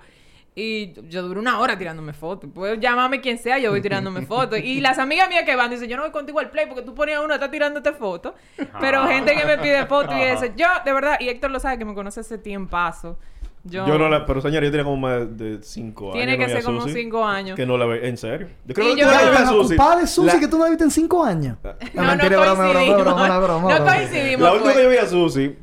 Y 0.60 0.94
yo 1.08 1.22
duro 1.22 1.40
una 1.40 1.60
hora 1.60 1.78
tirándome 1.78 2.14
fotos. 2.14 2.50
Puedes 2.52 2.80
llamarme 2.80 3.22
quien 3.22 3.38
sea, 3.38 3.60
yo 3.60 3.70
voy 3.70 3.80
tirándome 3.80 4.24
fotos. 4.26 4.58
Y 4.58 4.82
las 4.82 4.98
amigas 4.98 5.30
mías 5.30 5.44
que 5.44 5.56
van 5.56 5.70
dicen, 5.70 5.88
yo 5.88 5.98
no 5.98 6.02
voy 6.02 6.12
contigo 6.12 6.40
al 6.40 6.50
play 6.50 6.66
porque 6.66 6.82
tú 6.82 6.96
ponías 6.96 7.22
uno, 7.24 7.36
está 7.36 7.52
tirándote 7.52 7.94
fotos. 7.94 8.34
Pero 8.80 9.06
gente 9.06 9.36
que 9.36 9.46
me 9.46 9.60
pide 9.60 9.86
fotos 9.86 10.16
y 10.18 10.22
eso. 10.24 10.46
Yo, 10.56 10.66
de 10.84 10.94
verdad, 10.94 11.18
y 11.20 11.30
Héctor 11.30 11.52
lo 11.52 11.60
sabe 11.60 11.78
que 11.78 11.86
me 11.86 11.94
conoce 11.94 12.22
hace 12.22 12.40
tiempazo. 12.40 13.20
Yo, 13.66 13.86
Yo 13.86 14.00
no 14.00 14.10
la... 14.10 14.26
Pero 14.26 14.42
señora, 14.42 14.66
yo 14.66 14.72
tenía 14.72 14.86
como 14.86 14.98
más 14.98 15.38
de 15.38 15.60
5 15.62 16.06
años. 16.06 16.14
Tiene 16.16 16.32
no 16.32 16.38
que 16.40 16.46
veía 16.46 16.56
ser 16.56 16.64
como 16.66 16.82
Susi, 16.82 16.94
cinco 16.94 17.24
años. 17.26 17.56
Que 17.56 17.66
no 17.66 17.78
la 17.78 17.86
ve... 17.86 18.08
¿En 18.08 18.18
serio? 18.18 18.48
Yo 18.66 18.74
creo 18.74 18.94
Y 18.94 18.96
que 18.96 19.02
yo- 19.02 19.08
la 19.08 19.14
última 19.14 19.30
vez 19.30 19.38
que 19.40 19.44
Tan 19.44 19.46
vi 19.46 19.60
a 19.60 19.64
Susi... 19.64 20.02
de 20.02 20.08
Susi 20.08 20.28
la- 20.34 20.40
que 20.40 20.48
tú 20.48 20.58
no 20.58 20.64
la 20.64 20.70
viste 20.70 20.84
en 20.86 20.92
cinco 20.92 21.24
años. 21.24 21.58
No, 21.94 22.16
no 22.16 22.30
broma, 22.30 22.56
coincidimos. 22.56 23.02
broma, 23.04 23.24
broma, 23.26 23.40
broma, 23.40 23.62
No 23.70 23.76
broma. 23.76 23.96
coincidimos. 23.96 24.42
La 24.42 24.52
última 24.54 24.64
pues. 24.72 24.76
que 24.78 24.84
yo 24.84 24.90
vi 24.90 24.98
a 24.98 25.06
Susi... 25.08 25.56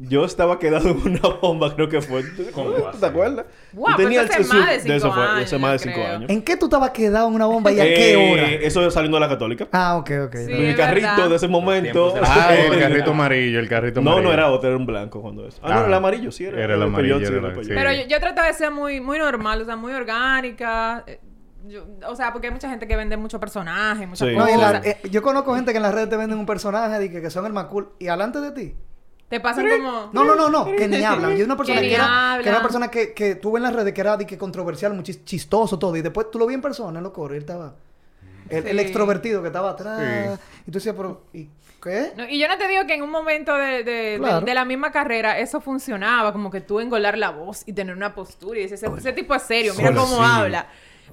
Yo 0.00 0.24
estaba 0.24 0.60
quedado 0.60 0.90
en 0.90 0.98
una 1.02 1.20
bomba, 1.42 1.74
creo 1.74 1.88
que 1.88 2.00
fue. 2.00 2.22
¿Tú 2.22 2.44
¿Cómo 2.52 2.70
¿tú 2.70 2.86
así? 2.86 3.00
te 3.00 3.06
acuerdas? 3.06 3.46
Tú 3.74 3.84
tenías 3.96 4.26
pero 4.28 4.42
eso 4.42 4.52
el 4.54 4.60
hace 4.60 4.60
más 4.60 4.66
de 4.68 4.80
su- 4.80 4.92
eso 4.92 5.00
cinco 5.06 5.14
fue, 5.14 5.24
años, 5.24 5.42
Eso 5.42 5.58
más 5.58 5.72
de 5.72 5.78
yo 5.78 5.82
5 5.92 5.94
creo. 6.04 6.16
años. 6.16 6.30
¿En 6.30 6.42
qué 6.42 6.56
tú 6.56 6.66
estabas 6.66 6.90
quedado 6.90 7.26
en 7.28 7.34
una 7.34 7.46
bomba 7.46 7.72
y 7.72 7.80
a 7.80 7.82
qué 7.82 8.12
Eh, 8.12 8.32
hora? 8.32 8.48
Eso 8.64 8.86
es 8.86 8.94
saliendo 8.94 9.16
de 9.16 9.20
la 9.22 9.28
católica. 9.28 9.66
Ah, 9.72 9.96
ok, 9.96 10.10
ok. 10.26 10.36
Sí. 10.46 10.52
Mi 10.52 10.74
carrito 10.76 11.08
verdad. 11.08 11.28
de 11.30 11.34
ese 11.36 11.48
momento. 11.48 12.14
Ah, 12.22 12.54
el 12.54 12.78
carrito 12.78 13.10
amarillo, 13.10 13.58
el 13.58 13.68
carrito 13.68 14.00
No, 14.00 14.12
amarillo. 14.12 14.28
no 14.28 14.34
era 14.34 14.50
otro, 14.50 14.68
era 14.68 14.78
un 14.78 14.86
blanco 14.86 15.20
cuando 15.20 15.46
eso. 15.48 15.58
Ah, 15.62 15.68
no, 15.68 15.74
Ah. 15.74 15.78
era 15.78 15.86
el 15.88 15.94
amarillo, 15.94 16.30
sí. 16.30 16.44
Era, 16.44 16.62
Era 16.62 16.74
el 16.76 16.82
amarillo, 16.82 17.16
era. 17.18 17.52
Pero 17.66 17.92
yo, 17.92 18.02
yo 18.06 18.20
trato 18.20 18.42
de 18.42 18.52
ser 18.54 18.70
muy, 18.70 19.00
muy 19.00 19.18
normal, 19.18 19.62
o 19.62 19.64
sea, 19.64 19.74
muy 19.76 19.92
orgánica. 19.92 21.02
eh, 21.08 21.18
yo- 21.66 21.84
o 22.06 22.14
sea, 22.14 22.32
porque 22.32 22.46
hay 22.46 22.52
mucha 22.52 22.70
gente 22.70 22.86
que 22.86 22.94
vende 22.96 23.16
muchos 23.16 23.40
personajes, 23.40 24.06
muchas 24.08 24.28
Sí. 24.28 24.36
No, 24.36 24.44
cosas. 24.46 24.60
la- 24.84 24.90
eh, 24.90 24.98
yo 25.10 25.22
conozco 25.22 25.54
gente 25.56 25.72
que 25.72 25.78
en 25.78 25.82
las 25.82 25.92
redes 25.92 26.08
te 26.08 26.16
venden 26.16 26.38
un 26.38 26.46
personaje 26.46 27.04
y 27.04 27.10
que, 27.10 27.20
que 27.20 27.30
son 27.30 27.44
el 27.46 27.52
más 27.52 27.64
cool. 27.64 27.90
Y 27.98 28.06
alante 28.08 28.40
de 28.40 28.52
ti. 28.52 28.74
Te 29.28 29.40
pasan 29.40 29.68
como... 29.68 30.10
No, 30.12 30.24
no, 30.24 30.34
no, 30.34 30.48
no, 30.48 30.64
que 30.76 30.88
ni 30.88 31.02
hablan. 31.04 31.36
Yo 31.36 31.44
una 31.44 31.56
persona 31.58 31.80
Que 31.80 31.94
era, 31.94 32.04
que 32.04 32.08
era 32.08 32.32
hablan. 32.34 32.48
una 32.54 32.62
persona 32.62 32.90
que, 32.90 33.12
que 33.12 33.34
tuve 33.34 33.58
en 33.58 33.64
las 33.64 33.74
redes 33.74 33.92
que 33.92 34.00
era 34.00 34.16
de 34.16 34.26
que 34.26 34.38
controversial, 34.38 34.94
muy 34.94 35.04
chis- 35.04 35.22
chistoso 35.24 35.78
todo. 35.78 35.94
Y 35.96 36.02
después 36.02 36.30
tú 36.30 36.38
lo 36.38 36.46
vi 36.46 36.54
en 36.54 36.62
persona, 36.62 37.02
coros, 37.10 37.34
él 37.36 37.42
estaba. 37.42 37.74
El, 38.48 38.78
extrovertido 38.78 39.42
que 39.42 39.48
estaba 39.48 39.70
atrás. 39.70 40.38
Y 40.66 40.70
tú 40.70 40.78
decías, 40.78 40.94
pero, 40.96 41.20
¿y 41.34 41.48
qué? 41.82 42.12
No, 42.16 42.26
y 42.26 42.38
yo 42.38 42.48
no 42.48 42.56
te 42.56 42.66
digo 42.66 42.86
que 42.86 42.94
en 42.94 43.02
un 43.02 43.10
momento 43.10 43.54
de, 43.54 43.84
de- 43.84 43.92
de- 44.12 44.18
Claro. 44.18 44.46
de 44.46 44.54
la 44.54 44.64
misma 44.64 44.90
carrera 44.90 45.38
eso 45.38 45.60
funcionaba, 45.60 46.32
como 46.32 46.50
que 46.50 46.62
tú 46.62 46.80
engolar 46.80 47.18
la 47.18 47.28
voz 47.28 47.64
y 47.66 47.74
tener 47.74 47.94
una 47.94 48.14
postura 48.14 48.58
y 48.58 48.62
decir, 48.62 48.76
ese, 48.76 48.86
ese 48.96 49.12
tipo 49.12 49.34
es 49.34 49.42
serio, 49.42 49.74
mira 49.76 49.90
cómo 49.94 50.16
sí. 50.16 50.22
habla. 50.24 50.66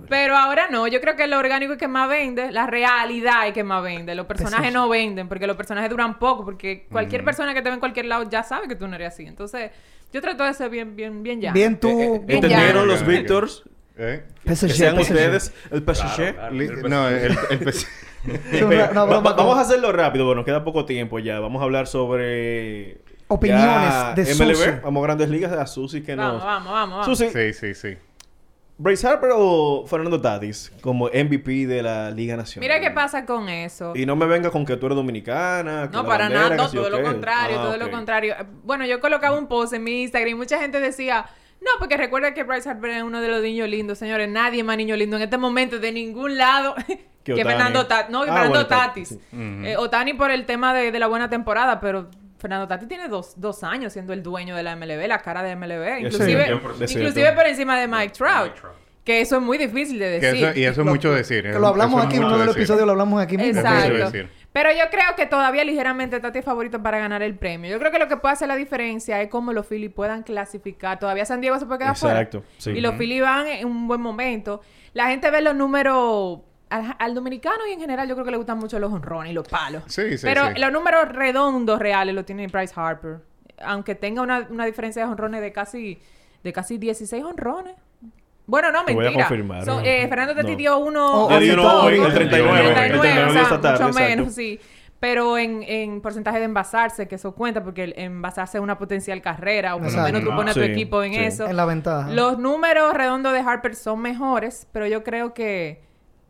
Pero 0.09 0.37
ahora 0.37 0.67
no, 0.69 0.87
yo 0.87 1.01
creo 1.01 1.15
que 1.15 1.27
lo 1.27 1.37
orgánico 1.39 1.73
es 1.73 1.79
que 1.79 1.87
más 1.87 2.07
vende, 2.09 2.51
la 2.51 2.67
realidad 2.67 3.47
es 3.47 3.53
que 3.53 3.63
más 3.63 3.81
vende. 3.83 4.13
Los 4.15 4.25
personajes 4.25 4.71
no 4.73 4.87
venden 4.89 5.27
porque 5.27 5.47
los 5.47 5.55
personajes 5.57 5.89
duran 5.89 6.19
poco, 6.19 6.45
porque 6.45 6.85
cualquier 6.91 7.23
persona 7.23 7.53
que 7.53 7.61
te 7.61 7.69
ve 7.69 7.75
en 7.75 7.79
cualquier 7.79 8.05
lado 8.05 8.29
ya 8.29 8.43
sabe 8.43 8.67
que 8.67 8.75
tú 8.75 8.87
no 8.87 8.95
eres 8.95 9.13
así. 9.13 9.25
Entonces, 9.25 9.71
yo 10.13 10.21
trato 10.21 10.43
de 10.43 10.53
ser 10.53 10.69
bien, 10.69 10.95
bien, 10.95 11.23
bien 11.23 11.41
ya. 11.41 11.51
Bien 11.51 11.79
tú. 11.79 11.89
Eh, 11.89 12.03
eh, 12.03 12.19
Bien 12.25 12.43
¿Entendieron 12.43 12.83
ya. 12.83 12.93
los. 12.93 13.05
Victors? 13.05 13.63
¿Eh? 13.97 14.23
Que 14.45 14.55
sean 14.55 14.95
PSG. 14.97 15.01
ustedes 15.01 15.53
el 15.71 15.81
PSG. 15.83 16.33
Claro. 16.35 16.89
No, 16.89 17.07
el, 17.09 17.37
el 17.49 17.65
Va- 18.63 19.19
va- 19.19 19.33
vamos 19.33 19.57
a 19.57 19.61
hacerlo 19.61 19.91
rápido, 19.91 20.25
bueno, 20.25 20.43
queda 20.43 20.63
poco 20.63 20.85
tiempo 20.85 21.19
ya. 21.19 21.39
Vamos 21.39 21.61
a 21.61 21.65
hablar 21.65 21.87
sobre... 21.87 22.97
Opiniones 23.27 23.65
ya 23.89 24.13
de 24.15 24.23
MLB. 24.35 24.55
Susi. 24.55 24.69
Vamos 24.83 25.01
a 25.01 25.03
grandes 25.05 25.29
ligas 25.29 25.51
a 25.51 25.65
Susi 25.65 26.01
que 26.03 26.15
Vamos, 26.15 26.33
nos... 26.35 26.43
vamos, 26.43 26.71
vamos, 26.73 26.97
vamos. 26.99 27.17
Susi, 27.17 27.29
Sí, 27.31 27.53
sí, 27.53 27.73
sí. 27.73 27.97
Bryce 28.77 29.07
Harper 29.07 29.29
o 29.33 29.85
Fernando 29.87 30.19
Tatis 30.19 30.71
como 30.81 31.05
MVP 31.07 31.65
de 31.65 31.81
la 31.81 32.11
Liga 32.11 32.35
Nacional. 32.35 32.67
Mira 32.69 32.81
qué 32.81 32.91
pasa 32.93 33.25
con 33.25 33.47
eso. 33.47 33.93
Y 33.95 34.05
no 34.05 34.15
me 34.17 34.25
venga 34.25 34.49
con 34.51 34.65
que 34.65 34.75
tú 34.75 34.87
eres 34.87 34.97
dominicana. 34.97 35.89
No, 35.91 36.03
la 36.03 36.07
para 36.09 36.23
bandera, 36.25 36.49
nada, 36.49 36.55
no, 36.57 36.69
todo 36.69 36.89
lo 36.89 36.97
qué. 36.97 37.03
contrario, 37.03 37.57
Ah, 37.59 37.63
todo 37.63 37.77
lo 37.77 37.89
contrario. 37.89 38.35
Bueno, 38.63 38.85
yo 38.85 38.99
colocaba 38.99 39.37
un 39.37 39.47
post 39.47 39.73
en 39.73 39.83
mi 39.83 40.01
Instagram 40.03 40.29
y 40.31 40.35
mucha 40.35 40.59
gente 40.59 40.81
decía, 40.81 41.25
no, 41.61 41.71
porque 41.79 41.95
recuerda 41.95 42.33
que 42.33 42.43
Bryce 42.43 42.69
Harper 42.69 42.89
es 42.91 43.03
uno 43.03 43.21
de 43.21 43.29
los 43.29 43.41
niños 43.41 43.69
lindos, 43.69 43.97
señores, 43.97 44.29
nadie 44.29 44.61
más 44.63 44.75
niño 44.75 44.97
lindo 44.97 45.15
en 45.15 45.23
este 45.23 45.37
momento 45.37 45.79
de 45.79 45.93
ningún 45.93 46.37
lado 46.37 46.75
que. 47.23 47.33
Fernando 47.35 47.87
Tatis. 47.87 48.11
No, 48.11 48.23
que 48.25 48.29
Ah, 48.29 48.33
Fernando 48.33 48.59
bueno, 48.59 48.67
Tatis, 48.67 49.07
sí. 49.07 49.19
Eh, 49.31 49.77
Otani 49.77 50.13
por 50.15 50.31
el 50.31 50.45
tema 50.45 50.73
de, 50.73 50.91
de 50.91 50.99
la 50.99 51.07
buena 51.07 51.29
temporada, 51.29 51.79
pero 51.79 52.09
Fernando 52.45 52.67
Tatis 52.67 52.87
tiene 52.87 53.07
dos, 53.07 53.33
dos 53.41 53.63
años 53.63 53.91
siendo 53.91 54.13
el 54.13 54.21
dueño 54.21 54.55
de 54.55 54.61
la 54.61 54.75
MLB, 54.75 55.07
la 55.07 55.17
cara 55.19 55.41
de 55.41 55.55
MLB, 55.55 56.01
inclusive, 56.01 57.31
por 57.33 57.47
encima 57.47 57.79
de 57.79 57.87
Mike 57.87 58.13
Trout. 58.13 58.43
Mike 58.49 58.59
Trout. 58.61 58.75
Que 59.03 59.21
eso 59.21 59.37
es 59.37 59.41
muy 59.41 59.57
difícil 59.57 59.97
de 59.99 60.19
Que 60.19 60.27
decir. 60.27 60.45
eso- 60.45 60.59
y 60.59 60.63
eso 60.65 60.81
es 60.81 60.87
mucho 60.87 61.11
decir. 61.13 61.43
Que 61.43 61.59
lo 61.59 61.67
hablamos 61.67 61.99
eso 61.99 62.07
aquí, 62.07 62.17
en 62.17 62.23
uno 62.23 62.37
de 62.37 62.45
los 62.45 62.55
episodios 62.55 62.85
lo 62.85 62.91
hablamos 62.91 63.21
aquí 63.21 63.37
mismo. 63.37 63.59
Exacto. 63.61 64.17
Pero 64.51 64.71
yo 64.71 64.83
creo 64.89 65.15
que 65.17 65.25
todavía 65.25 65.63
ligeramente 65.65 66.19
Tati 66.19 66.39
es 66.39 66.45
favorito 66.45 66.81
para 66.81 66.97
ganar 66.99 67.21
el 67.21 67.35
premio. 67.35 67.69
Yo 67.71 67.79
creo 67.79 67.91
que 67.91 67.99
lo 67.99 68.07
que 68.07 68.17
puede 68.17 68.33
hacer 68.33 68.47
la 68.47 68.55
diferencia 68.55 69.21
es 69.21 69.29
cómo 69.29 69.53
los 69.53 69.67
Phillies 69.67 69.91
puedan 69.91 70.23
clasificar. 70.23 70.97
Todavía 70.97 71.25
San 71.25 71.41
Diego 71.41 71.59
se 71.59 71.65
puede 71.65 71.79
quedar 71.79 71.97
fuera. 71.97 72.21
Exacto, 72.21 72.43
sí. 72.57 72.71
Y 72.71 72.81
los 72.81 72.95
Phillies 72.95 73.21
van 73.21 73.47
en 73.47 73.67
un 73.67 73.87
buen 73.87 74.01
momento. 74.01 74.61
La 74.93 75.07
gente 75.07 75.29
ve 75.29 75.41
los 75.41 75.55
números... 75.55 76.39
Al, 76.69 76.95
al 76.97 77.13
dominicano 77.13 77.67
y 77.69 77.73
en 77.73 77.79
general 77.79 78.07
yo 78.07 78.15
creo 78.15 78.25
que 78.25 78.31
le 78.31 78.37
gustan 78.37 78.57
mucho 78.57 78.79
los 78.79 78.91
honrones 78.91 79.31
y 79.31 79.35
los 79.35 79.47
palos. 79.47 79.83
Sí, 79.87 80.17
sí, 80.17 80.25
Pero 80.25 80.47
sí. 80.53 80.59
los 80.59 80.71
números 80.71 81.09
redondos 81.09 81.79
reales 81.79 82.15
los 82.15 82.25
tiene 82.25 82.47
Bryce 82.47 82.73
Harper. 82.75 83.17
Aunque 83.63 83.95
tenga 83.95 84.21
una, 84.21 84.47
una 84.49 84.65
diferencia 84.65 85.05
de 85.05 85.11
honrones 85.11 85.41
de 85.41 85.51
casi, 85.53 85.99
de 86.43 86.51
casi 86.53 86.77
16 86.77 87.23
honrones. 87.23 87.75
Bueno, 88.47 88.71
no, 88.71 88.83
Te 88.85 88.93
voy 88.93 89.05
a 89.05 89.09
mentira. 89.09 89.27
confirmar, 89.27 89.63
eh, 89.83 90.07
Fernando 90.07 90.35
Tati 90.35 90.51
No. 90.51 90.57
dio 90.57 90.77
uno... 90.77 91.25
Oh, 91.25 91.29
Le 91.31 91.39
di 91.39 91.49
uno 91.51 91.81
hoy, 91.83 91.95
el 91.95 92.01
ahorita. 92.01 92.15
39. 92.15 92.59
El 92.67 92.73
39, 92.75 92.99
39 92.99 93.21
o 93.21 93.25
de 93.25 93.31
sea, 93.33 93.41
esta 93.41 93.61
tarde, 93.61 93.83
mucho 93.85 93.87
exacto. 93.97 94.09
menos, 94.17 94.33
sí. 94.35 94.59
Pero 94.99 95.37
en, 95.37 95.63
en 95.63 96.01
porcentaje 96.01 96.39
de 96.39 96.45
envasarse, 96.45 97.07
que 97.07 97.15
eso 97.15 97.33
cuenta, 97.35 97.63
porque 97.63 97.83
el 97.85 97.93
envasarse 97.97 98.57
es 98.57 98.63
una 98.63 98.77
potencial 98.77 99.21
carrera, 99.21 99.75
o 99.75 99.79
por 99.79 99.91
lo 99.93 100.01
menos 100.03 100.23
tú 100.23 100.29
pones 100.35 100.51
a 100.55 100.59
tu 100.59 100.65
Sí, 100.65 100.71
equipo 100.71 101.01
en 101.03 101.13
sí. 101.13 101.19
eso. 101.19 101.47
En 101.47 101.55
la 101.57 101.65
ventaja. 101.65 102.09
Los 102.11 102.37
números 102.39 102.93
redondos 102.93 103.33
de 103.33 103.39
Harper 103.39 103.75
son 103.75 103.99
mejores, 104.01 104.67
pero 104.71 104.85
yo 104.87 105.03
creo 105.03 105.33
que, 105.33 105.83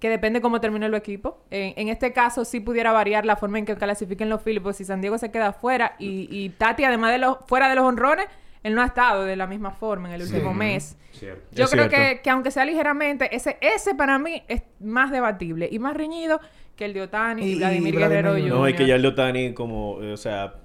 que 0.06 0.10
depende 0.12 0.40
cómo 0.40 0.62
termine 0.62 0.86
el 0.86 0.94
equipo. 0.94 1.40
En, 1.50 1.74
en 1.78 1.90
este 1.90 2.14
caso, 2.14 2.46
sí 2.46 2.60
pudiera 2.60 2.92
variar 2.92 3.26
la 3.26 3.38
forma 3.38 3.58
en 3.58 3.66
que 3.66 3.76
clasifiquen 3.76 4.30
los 4.30 4.44
Phillies, 4.44 4.76
si 4.76 4.86
San 4.86 5.02
Diego 5.02 5.18
se 5.18 5.32
queda 5.32 5.52
fuera 5.52 5.96
y, 5.98 6.28
y 6.30 6.50
Tati, 6.50 6.84
además 6.84 7.12
de 7.12 7.18
los 7.18 7.38
fuera 7.48 7.68
de 7.70 7.76
los 7.76 7.86
honrones, 7.86 8.28
él 8.62 8.76
no 8.76 8.84
ha 8.84 8.86
estado 8.86 9.26
de 9.26 9.36
la 9.36 9.48
misma 9.48 9.72
forma 9.72 10.10
en 10.10 10.14
el 10.14 10.22
último 10.22 10.54
mes. 10.54 10.96
Cierto. 11.12 11.42
Yo 11.52 11.64
Es 11.64 11.72
creo 11.72 11.90
que, 11.90 12.22
que 12.24 12.30
aunque 12.30 12.52
sea 12.52 12.66
ligeramente, 12.66 13.36
ese, 13.36 13.58
ese 13.62 13.96
para 13.96 14.20
mí 14.20 14.44
es 14.48 14.62
más 14.80 15.10
debatible 15.10 15.68
y 15.72 15.80
más 15.80 15.98
reñido 15.98 16.40
que 16.76 16.86
el 16.86 16.94
de 16.94 17.02
Otani 17.02 17.42
y, 17.42 17.56
Vladimir 17.56 17.96
Vladimir 17.96 18.00
Guerrero 18.00 18.30
Jr. 18.34 18.42
Jr. 18.44 18.60
No, 18.60 18.70
y 18.70 18.74
que 18.76 18.86
ya 18.86 18.96
el 18.96 19.02
de 19.02 19.08
Otani 19.08 19.54
como, 19.56 20.04
eh, 20.04 20.14
o 20.14 20.18
sea, 20.18 20.58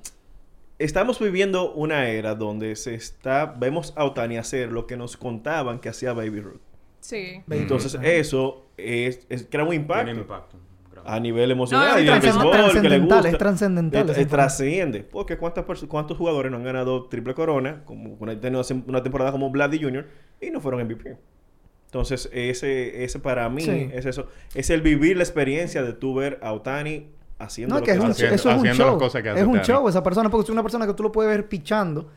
estamos 0.78 1.18
viviendo 1.18 1.72
una 1.72 2.08
era 2.08 2.34
donde 2.34 2.76
se 2.76 2.94
está, 2.94 3.46
vemos 3.46 3.94
a 3.96 4.04
Otani 4.04 4.36
hacer 4.36 4.70
lo 4.70 4.86
que 4.86 4.98
nos 4.98 5.16
contaban 5.16 5.78
que 5.78 5.88
hacía 5.88 6.12
Baby 6.12 6.40
Ruth. 6.40 6.69
Sí. 7.00 7.42
Baby 7.46 7.62
Entonces 7.62 7.96
eso 8.02 8.66
es, 8.76 9.26
es- 9.28 9.46
crea 9.50 9.64
un 9.64 9.74
impacto. 9.74 10.04
Tiene 10.04 10.20
impacto. 10.20 10.56
grande. 10.92 11.10
A 11.10 11.18
nivel 11.20 11.50
emocional 11.50 11.88
No, 11.92 11.96
es 11.96 12.04
y 12.04 12.08
el 12.08 12.14
trascend- 12.14 12.22
béisbol 12.22 12.50
que 12.52 12.58
le 12.58 12.62
trascendental, 12.62 13.18
gusta. 13.18 13.28
es 13.30 13.38
trascendental 13.38 14.10
Eh, 14.10 14.26
trasciende. 14.26 15.00
Porque 15.02 15.38
¿cuántas 15.38 15.64
¿cuántos 15.88 16.16
jugadores 16.18 16.50
no 16.52 16.58
han 16.58 16.64
ganado 16.64 17.04
triple 17.08 17.34
corona? 17.34 17.82
Como 17.84 18.16
una, 18.20 18.38
tenido 18.38 18.62
una 18.86 19.02
temporada 19.02 19.32
como 19.32 19.50
Vladdy 19.50 19.82
Jr. 19.82 20.06
y 20.40 20.50
no 20.50 20.60
fueron 20.60 20.80
MVP. 20.82 21.16
Entonces, 21.86 22.28
ese, 22.32 23.02
ese 23.02 23.18
para 23.18 23.48
mí 23.48 23.62
Sí. 23.62 23.90
es 23.92 24.06
eso. 24.06 24.28
Es 24.54 24.70
el 24.70 24.80
vivir 24.82 25.16
la 25.16 25.24
experiencia 25.24 25.82
de 25.82 25.92
tú 25.92 26.14
ver 26.14 26.38
a 26.42 26.52
Otani 26.52 27.08
haciendo 27.38 27.74
No, 27.74 27.80
lo 27.80 27.84
que 27.86 27.92
es 27.92 27.98
un, 27.98 28.04
hace. 28.10 28.12
haciendo- 28.26 28.34
eso 28.36 28.50
es 28.50 28.54
un 28.56 28.60
haciendo 28.68 28.86
las 28.92 28.94
cosas 29.02 29.22
que 29.22 29.28
hace 29.30 29.40
es 29.40 29.46
un 29.46 29.52
Otani. 29.58 29.66
show 29.66 29.88
esa 29.88 30.02
persona, 30.02 30.30
porque 30.30 30.44
es 30.44 30.50
una 30.50 30.62
persona 30.62 30.86
que 30.86 30.94
tú 30.94 31.02
lo 31.02 31.10
puedes 31.10 31.30
ver 31.30 31.48
pichando. 31.48 32.08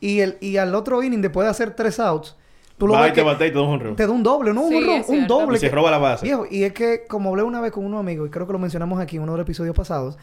Y, 0.00 0.20
el, 0.20 0.38
y 0.40 0.56
al 0.58 0.74
otro 0.74 1.02
inning, 1.02 1.20
después 1.20 1.44
de 1.44 1.50
hacer 1.50 1.72
tres 1.74 1.98
outs, 2.00 2.36
tú 2.78 2.86
lo 2.86 2.94
Va 2.94 3.02
ves 3.02 3.10
y 3.12 3.14
te 3.14 3.22
batea 3.22 3.46
y 3.46 3.50
te 3.50 3.56
da 3.56 3.62
un 3.62 3.68
honrón. 3.74 3.96
te 3.96 4.06
da 4.06 4.12
un 4.12 4.22
doble, 4.22 4.52
no 4.54 4.62
un 4.62 4.68
Sí, 4.70 4.76
honrón, 4.76 4.94
es 4.96 5.08
un 5.08 5.26
doble. 5.26 5.56
Y 5.56 5.60
se 5.60 5.68
roba 5.68 5.90
la 5.90 5.98
base. 5.98 6.24
Viejo, 6.24 6.46
y 6.50 6.62
es 6.64 6.72
que, 6.72 7.04
como 7.08 7.30
hablé 7.30 7.42
una 7.42 7.60
vez 7.60 7.72
con 7.72 7.84
un 7.84 7.94
amigo, 7.94 8.24
y 8.26 8.30
creo 8.30 8.46
que 8.46 8.52
lo 8.52 8.58
mencionamos 8.58 8.98
aquí 9.00 9.16
en 9.16 9.22
uno 9.22 9.32
de 9.32 9.38
los 9.38 9.44
episodios 9.44 9.74
pasados, 9.76 10.16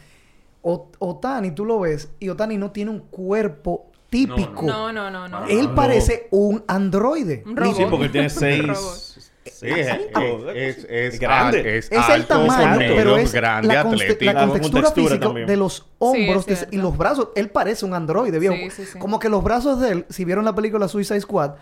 O- 0.62 0.90
Otani, 0.98 1.52
tú 1.52 1.64
lo 1.64 1.78
ves, 1.78 2.08
y 2.18 2.28
Otani 2.28 2.56
no 2.56 2.72
tiene 2.72 2.90
un 2.90 2.98
cuerpo 3.00 3.86
típico. 4.10 4.62
No, 4.66 4.92
no, 4.92 5.10
no, 5.10 5.28
no. 5.28 5.46
Él 5.46 5.68
No. 5.68 5.74
parece 5.76 6.26
un 6.32 6.64
androide. 6.66 7.44
Un 7.46 7.56
robot. 7.56 7.76
Sí, 7.76 7.84
porque 7.88 8.04
él 8.06 8.12
tiene 8.12 8.30
seis. 8.30 9.12
Sí, 9.44 9.68
es, 9.68 9.86
es, 9.88 10.78
es, 10.78 10.84
Es 10.88 11.20
grande. 11.20 11.78
es, 11.78 11.86
Es 11.86 11.92
el 11.92 11.98
alto, 11.98 12.28
tamaño, 12.40 12.68
fornido, 12.72 12.94
pero 12.96 13.16
es 13.16 13.32
grande, 13.32 13.72
la, 13.72 13.80
atlético. 13.82 14.24
la 14.32 14.40
Con 14.40 14.48
contextura 14.50 14.82
textura 14.82 15.06
física 15.08 15.26
también. 15.26 15.46
de 15.46 15.56
los 15.56 15.86
hombros 15.98 16.44
Sí, 16.44 16.54
de- 16.54 16.66
y 16.72 16.76
los 16.78 16.98
brazos. 16.98 17.28
Él 17.36 17.48
parece 17.50 17.84
un 17.86 17.94
androide, 17.94 18.38
viejo. 18.40 18.56
Sí, 18.56 18.70
sí, 18.70 18.84
sí. 18.92 18.98
Como 18.98 19.20
que 19.20 19.28
los 19.28 19.44
brazos 19.44 19.80
de 19.80 19.90
él, 19.92 20.06
si 20.08 20.24
vieron 20.24 20.44
la 20.44 20.54
película 20.54 20.88
Suicide 20.88 21.20
Squad, 21.20 21.52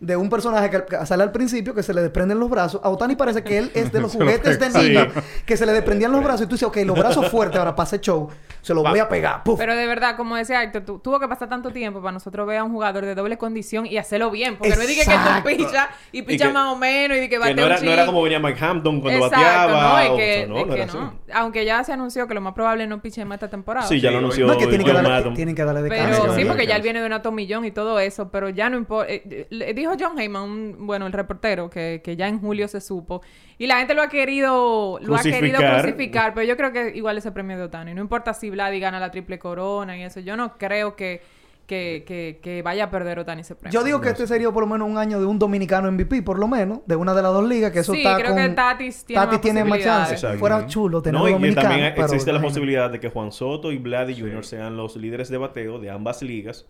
de 0.00 0.16
un 0.16 0.28
personaje 0.28 0.70
que 0.70 1.06
sale 1.06 1.22
al 1.22 1.32
principio 1.32 1.74
que 1.74 1.82
se 1.82 1.94
le 1.94 2.02
desprenden 2.02 2.38
los 2.38 2.50
brazos. 2.50 2.80
A 2.84 2.90
Otani 2.90 3.16
parece 3.16 3.42
que 3.42 3.58
él 3.58 3.70
es 3.74 3.92
de 3.92 4.00
los 4.00 4.12
juguetes 4.16 4.58
de 4.60 4.70
niño 4.70 5.06
que 5.46 5.56
se 5.56 5.64
le 5.66 5.72
desprendían 5.72 6.12
los 6.12 6.22
brazos 6.22 6.42
y 6.42 6.46
tú 6.46 6.54
dices, 6.56 6.68
ok, 6.68 6.76
los 6.84 6.98
brazos 6.98 7.28
fuertes 7.30 7.58
ahora 7.58 7.74
para 7.74 7.86
ese 7.86 8.00
show, 8.00 8.28
se 8.60 8.74
los 8.74 8.82
voy 8.82 8.98
a 8.98 9.08
pegar. 9.08 9.42
Puf. 9.44 9.58
Pero 9.58 9.74
de 9.74 9.86
verdad, 9.86 10.16
como 10.16 10.36
decía 10.36 10.62
Héctor, 10.62 10.82
tu- 10.84 10.98
tuvo 10.98 11.18
que 11.20 11.28
pasar 11.28 11.48
tanto 11.48 11.70
tiempo 11.70 12.00
para 12.00 12.12
nosotros 12.12 12.46
ver 12.46 12.58
a 12.58 12.64
un 12.64 12.72
jugador 12.72 13.04
de 13.04 13.14
doble 13.14 13.38
condición 13.38 13.86
y 13.86 13.96
hacerlo 13.96 14.30
bien. 14.30 14.56
Porque 14.56 14.74
no 14.76 14.82
es 14.82 14.88
de 14.88 14.94
que, 14.96 15.04
tú 15.04 15.46
pichas 15.46 15.88
y 16.12 16.22
pichas 16.22 16.48
que- 16.48 16.54
más 16.54 16.72
o 16.72 16.76
menos 16.76 17.16
y 17.16 17.20
de 17.20 17.28
que 17.28 17.38
Que 17.38 17.54
no 17.54 17.62
un 17.64 17.70
era, 17.72 17.80
no 17.80 17.90
era 17.92 18.06
como 18.06 18.22
venía 18.22 18.38
Mike 18.40 18.64
Hampton 18.64 19.00
cuando 19.00 19.26
Exacto, 19.26 19.44
bateaba. 19.46 19.82
no, 19.82 19.98
es 19.98 20.10
que, 20.10 20.44
o 20.44 20.48
no, 20.48 20.58
es 20.60 20.66
no 20.66 20.74
que 20.74 20.82
así. 20.82 20.96
no. 20.98 21.14
Aunque 21.34 21.64
ya 21.64 21.82
se 21.84 21.92
anunció 21.92 22.26
que 22.26 22.34
lo 22.34 22.40
más 22.40 22.54
probable 22.54 22.84
es 22.84 22.88
no 22.90 23.00
piche 23.00 23.24
más 23.24 23.36
esta 23.36 23.48
temporada. 23.48 23.86
Sí, 23.86 24.00
ya 24.00 24.10
lo 24.10 24.18
anunció 24.18 24.46
no, 24.46 24.52
es 24.52 24.58
que 24.58 24.66
tienen 24.66 24.86
que, 24.86 24.92
darle, 24.92 25.30
tienen 25.34 25.54
que 25.54 25.64
darle 25.64 25.82
de 25.82 25.88
Pero 25.88 26.34
sí, 26.34 26.44
porque 26.44 26.66
ya 26.66 26.76
él 26.76 26.82
viene 26.82 27.00
de 27.00 27.06
una 27.06 27.22
tomillón 27.22 27.64
y 27.64 27.70
todo 27.70 27.98
eso, 28.00 28.30
pero 28.30 28.48
ya 28.48 28.68
no 28.68 28.76
importa. 28.76 29.10
eh, 29.12 29.46
le 29.50 29.72
dijo 29.90 29.96
John 29.98 30.18
Heyman, 30.18 30.42
un- 30.42 30.86
bueno, 30.86 31.06
el 31.06 31.12
reportero, 31.12 31.70
que, 31.70 32.00
que 32.04 32.16
ya 32.16 32.28
en 32.28 32.40
julio 32.40 32.68
se 32.68 32.80
supo. 32.80 33.22
Y 33.58 33.66
la 33.66 33.78
gente 33.78 33.94
lo 33.94 34.02
ha 34.02 34.08
querido, 34.08 34.98
lo 35.02 35.16
ha 35.16 35.22
querido 35.22 35.58
Crucificar. 35.58 35.80
crucificar, 35.82 36.34
pero 36.34 36.46
yo 36.46 36.56
creo 36.56 36.72
que 36.72 36.96
igual 36.96 37.16
ese 37.18 37.32
premio 37.32 37.56
de 37.56 37.64
Otani. 37.64 37.94
No 37.94 38.00
importa 38.00 38.34
si 38.34 38.50
Vladi 38.50 38.80
gana 38.80 39.00
la 39.00 39.10
triple 39.10 39.38
corona 39.38 39.96
y 39.96 40.02
eso. 40.02 40.20
Yo 40.20 40.36
no 40.36 40.58
creo 40.58 40.94
que, 40.96 41.22
que, 41.66 42.04
que, 42.06 42.38
que 42.42 42.62
vaya 42.62 42.84
a 42.84 42.90
perder 42.90 43.18
Otani 43.18 43.40
ese 43.40 43.54
premio. 43.56 43.72
Yo 43.78 43.84
digo 43.84 44.00
que 44.00 44.10
este 44.10 44.26
sería 44.26 44.50
por 44.52 44.62
lo 44.62 44.68
menos 44.68 44.88
un 44.88 44.98
año 44.98 45.18
de 45.18 45.26
un 45.26 45.38
dominicano 45.38 45.90
MVP, 45.90 46.22
por 46.22 46.38
lo 46.38 46.46
menos, 46.48 46.80
de 46.86 46.94
una 46.96 47.12
de 47.14 47.22
las 47.22 47.32
dos 47.32 47.48
ligas, 47.48 47.72
que 47.72 47.80
eso 47.80 47.92
Sí, 47.92 47.98
está 48.02 48.16
creo 48.16 48.34
con... 48.34 48.42
que 48.42 48.48
Tatis 48.50 49.04
tiene 49.04 49.26
más 49.26 49.40
tiene 49.40 49.64
más 49.64 49.80
chance. 49.80 50.38
Fuera 50.38 50.66
chulo 50.66 51.02
tener 51.02 51.18
No, 51.18 51.24
un 51.24 51.28
y 51.28 51.32
que 51.32 51.38
dominicano, 51.38 51.68
también 51.68 51.92
pero 51.94 52.06
existe 52.06 52.30
la 52.30 52.38
imagínate. 52.38 52.48
posibilidad 52.54 52.90
de 52.90 53.00
que 53.00 53.08
Juan 53.08 53.32
Soto 53.32 53.72
y 53.72 53.78
Vladdy 53.78 54.20
Jr. 54.20 54.44
sean 54.44 54.76
los 54.76 54.96
líderes 54.96 55.28
de 55.28 55.38
bateo 55.38 55.78
de 55.80 55.90
ambas 55.90 56.22
ligas. 56.22 56.66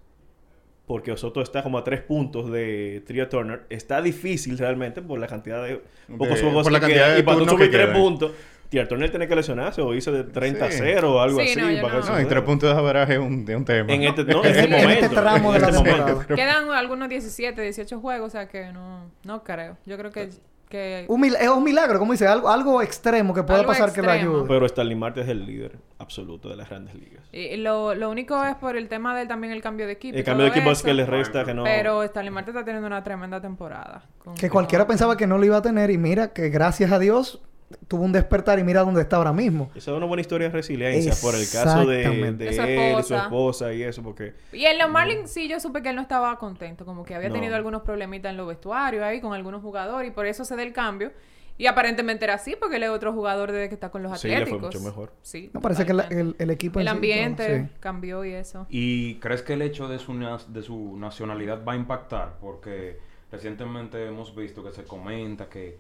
Porque 0.87 1.17
Soto 1.17 1.41
está 1.43 1.63
como 1.65 1.79
a 1.79 1.85
tres 1.85 2.01
puntos 2.01 2.51
de 2.51 3.03
Tria 3.07 3.29
Turner. 3.29 3.63
Está 3.71 4.01
difícil 4.01 4.57
realmente 4.57 5.03
por 5.03 5.19
la 5.19 5.27
cantidad 5.27 5.63
de 5.65 5.83
pocos 6.17 6.37
De- 6.37 6.41
juegos 6.43 6.63
por 6.63 6.73
la 6.73 6.79
que 6.79 6.87
cantidad 6.87 7.05
quedan. 7.07 7.15
de 7.15 7.21
Y 7.21 7.23
para 7.25 7.39
tú 7.39 7.49
subir 7.49 7.71
tres 7.73 7.89
puntos, 7.89 8.33
Tria 8.69 8.87
Turner 8.87 9.11
tiene 9.11 9.27
que 9.27 9.35
lesionarse 9.37 9.81
o 9.83 9.93
irse 9.95 10.11
de 10.13 10.23
30 10.25 10.67
a 10.67 10.71
Sí. 10.71 10.79
0 10.81 11.15
o 11.15 11.21
algo 11.21 11.41
Sí, 11.41 11.51
así. 11.51 11.61
no, 11.61 11.83
para 11.83 11.95
no. 11.95 12.01
No, 12.01 12.07
suceda. 12.07 12.29
tres 12.29 12.43
puntos 12.45 12.73
de 12.73 12.79
averaje 12.81 13.13
es 13.15 13.19
un, 13.19 13.45
es 13.49 13.57
un 13.57 13.65
tema. 13.65 13.93
En 13.93 14.03
este, 14.03 14.25
no, 14.25 14.45
en 14.45 14.51
En 14.55 14.57
este 14.57 14.61
este 14.75 14.83
momento. 14.87 15.09
tramo 15.21 15.51
de 15.53 15.57
en 15.59 15.63
la 15.63 15.69
este 15.71 15.83
temporada. 15.83 16.27
Quedan 16.27 16.71
algunos 16.71 17.09
17, 17.09 17.61
18 17.63 18.01
juegos, 18.01 18.29
o 18.29 18.31
sea 18.31 18.49
que 18.49 18.73
no, 18.73 19.11
no 19.25 19.43
creo. 19.43 19.77
Yo 19.87 19.97
creo 19.99 20.11
que... 20.13 20.31
que 20.69 21.05
Un 21.09 21.21
mil- 21.21 21.37
es 21.37 21.49
un 21.49 21.63
milagro, 21.63 21.99
como 21.99 22.13
dice, 22.13 22.27
algo, 22.27 22.49
algo 22.49 22.83
extremo 22.83 23.33
que 23.33 23.43
pueda 23.45 23.65
pasar 23.65 23.93
que 23.93 24.03
lo 24.03 24.09
extremo. 24.11 24.35
ayude. 24.39 24.49
Pero 24.49 24.67
Stanley 24.67 24.97
Marte 24.97 25.21
es 25.21 25.29
el 25.29 25.47
líder 25.47 25.79
absoluto 25.99 26.49
de 26.49 26.57
las 26.57 26.69
grandes 26.69 26.95
ligas. 26.95 27.23
y 27.33 27.57
lo, 27.57 27.95
lo 27.95 28.11
único 28.11 28.43
es 28.45 28.55
por 28.57 28.77
el 28.77 28.89
tema 28.89 29.17
del 29.17 29.29
también 29.29 29.53
el 29.53 29.63
cambio 29.63 29.87
de 29.87 29.93
equipo. 29.93 30.17
El 30.19 30.25
cambio 30.25 30.45
de 30.47 30.51
equipo 30.51 30.71
es 30.71 30.83
que 30.83 30.93
le 30.95 31.07
resta 31.07 31.45
que 31.45 31.55
no. 31.55 31.65
Pero 31.65 32.03
Stanley 32.03 32.31
Marte 32.33 32.51
está 32.51 32.65
teniendo 32.65 32.87
una 32.87 33.03
tremenda 33.05 33.41
temporada. 33.41 34.05
con- 34.19 34.35
Que 34.35 34.51
cualquiera 34.51 34.87
pensaba 34.87 35.17
que 35.17 35.27
no 35.27 35.39
lo 35.39 35.45
iba 35.45 35.57
a 35.59 35.63
tener 35.63 35.91
y 35.91 35.99
mira 35.99 36.33
que 36.33 36.49
gracias 36.49 36.91
a 36.93 36.99
Dios 36.99 37.43
tuvo 37.89 38.05
un 38.05 38.13
despertar 38.13 38.59
y 38.59 38.65
mira 38.65 38.83
dónde 38.83 39.01
está 39.03 39.17
ahora 39.17 39.33
mismo. 39.33 39.71
Esa 39.75 39.91
es 39.91 39.97
una 39.97 40.07
buena 40.07 40.21
historia 40.21 40.49
de 40.49 40.53
resiliencia 40.55 41.15
por 41.21 41.35
el 41.35 41.49
caso 41.51 41.85
de, 41.87 42.33
de 42.33 42.53
su 42.53 42.63
él 42.63 42.97
y 42.99 43.03
su 43.03 43.15
esposa. 43.15 43.73
y 43.73 43.83
eso, 43.83 44.03
porque 44.03 44.35
Y 44.53 44.65
en 44.65 44.79
los 44.79 44.91
Marlins 44.91 45.31
sí 45.31 45.49
yo 45.49 45.59
supe 45.61 45.83
que 45.83 45.91
él 45.91 45.97
no 45.97 46.03
estaba 46.03 46.37
contento, 46.39 46.85
como 46.85 47.05
que 47.05 47.15
había 47.15 47.29
No. 47.29 47.35
tenido 47.35 47.57
algunos 47.57 47.83
problemitas 47.83 48.31
en 48.31 48.37
los 48.37 48.47
vestuarios 48.47 49.03
ahí 49.03 49.21
con 49.21 49.33
algunos 49.35 49.63
jugadores 49.63 50.09
y 50.11 50.13
por 50.13 50.27
eso 50.27 50.45
se 50.45 50.55
da 50.57 50.63
el 50.63 50.73
cambio. 50.73 51.13
Y 51.59 51.67
aparentemente 51.69 52.25
era 52.27 52.35
así 52.35 52.55
porque 52.61 52.77
él 52.77 52.83
es 52.83 52.91
otro 52.91 53.15
jugador 53.15 53.51
desde 53.51 53.69
que 53.71 53.75
está 53.75 53.91
con 53.91 54.03
los 54.03 54.21
Sí, 54.21 54.29
le 54.29 54.35
fue 54.35 54.43
Atléticos. 54.43 54.75
mucho 54.75 54.85
mejor. 54.87 55.13
Sí. 55.23 55.51
No, 55.55 55.63
parece 55.63 55.87
que 55.87 55.95
la- 55.95 56.03
el, 56.05 56.37
el 56.39 56.51
equipo... 56.51 56.81
el 56.81 56.87
en 56.87 56.93
sí, 56.93 56.97
ambiente 56.97 57.47
todo, 57.47 57.57
sí. 57.57 57.71
cambió 57.81 58.25
y 58.27 58.33
eso. 58.33 58.67
¿Y 58.69 59.15
crees 59.21 59.41
que 59.41 59.55
el 59.55 59.63
hecho 59.63 59.89
de 59.89 59.99
su, 59.99 60.13
de 60.49 60.63
su 60.63 60.97
nacionalidad 60.99 61.65
va 61.67 61.73
a 61.73 61.77
impactar? 61.77 62.37
Porque 62.43 62.99
recientemente 63.33 64.07
hemos 64.07 64.37
visto 64.37 64.63
que 64.63 64.71
se 64.73 64.85
comenta 64.85 65.49
que, 65.49 65.79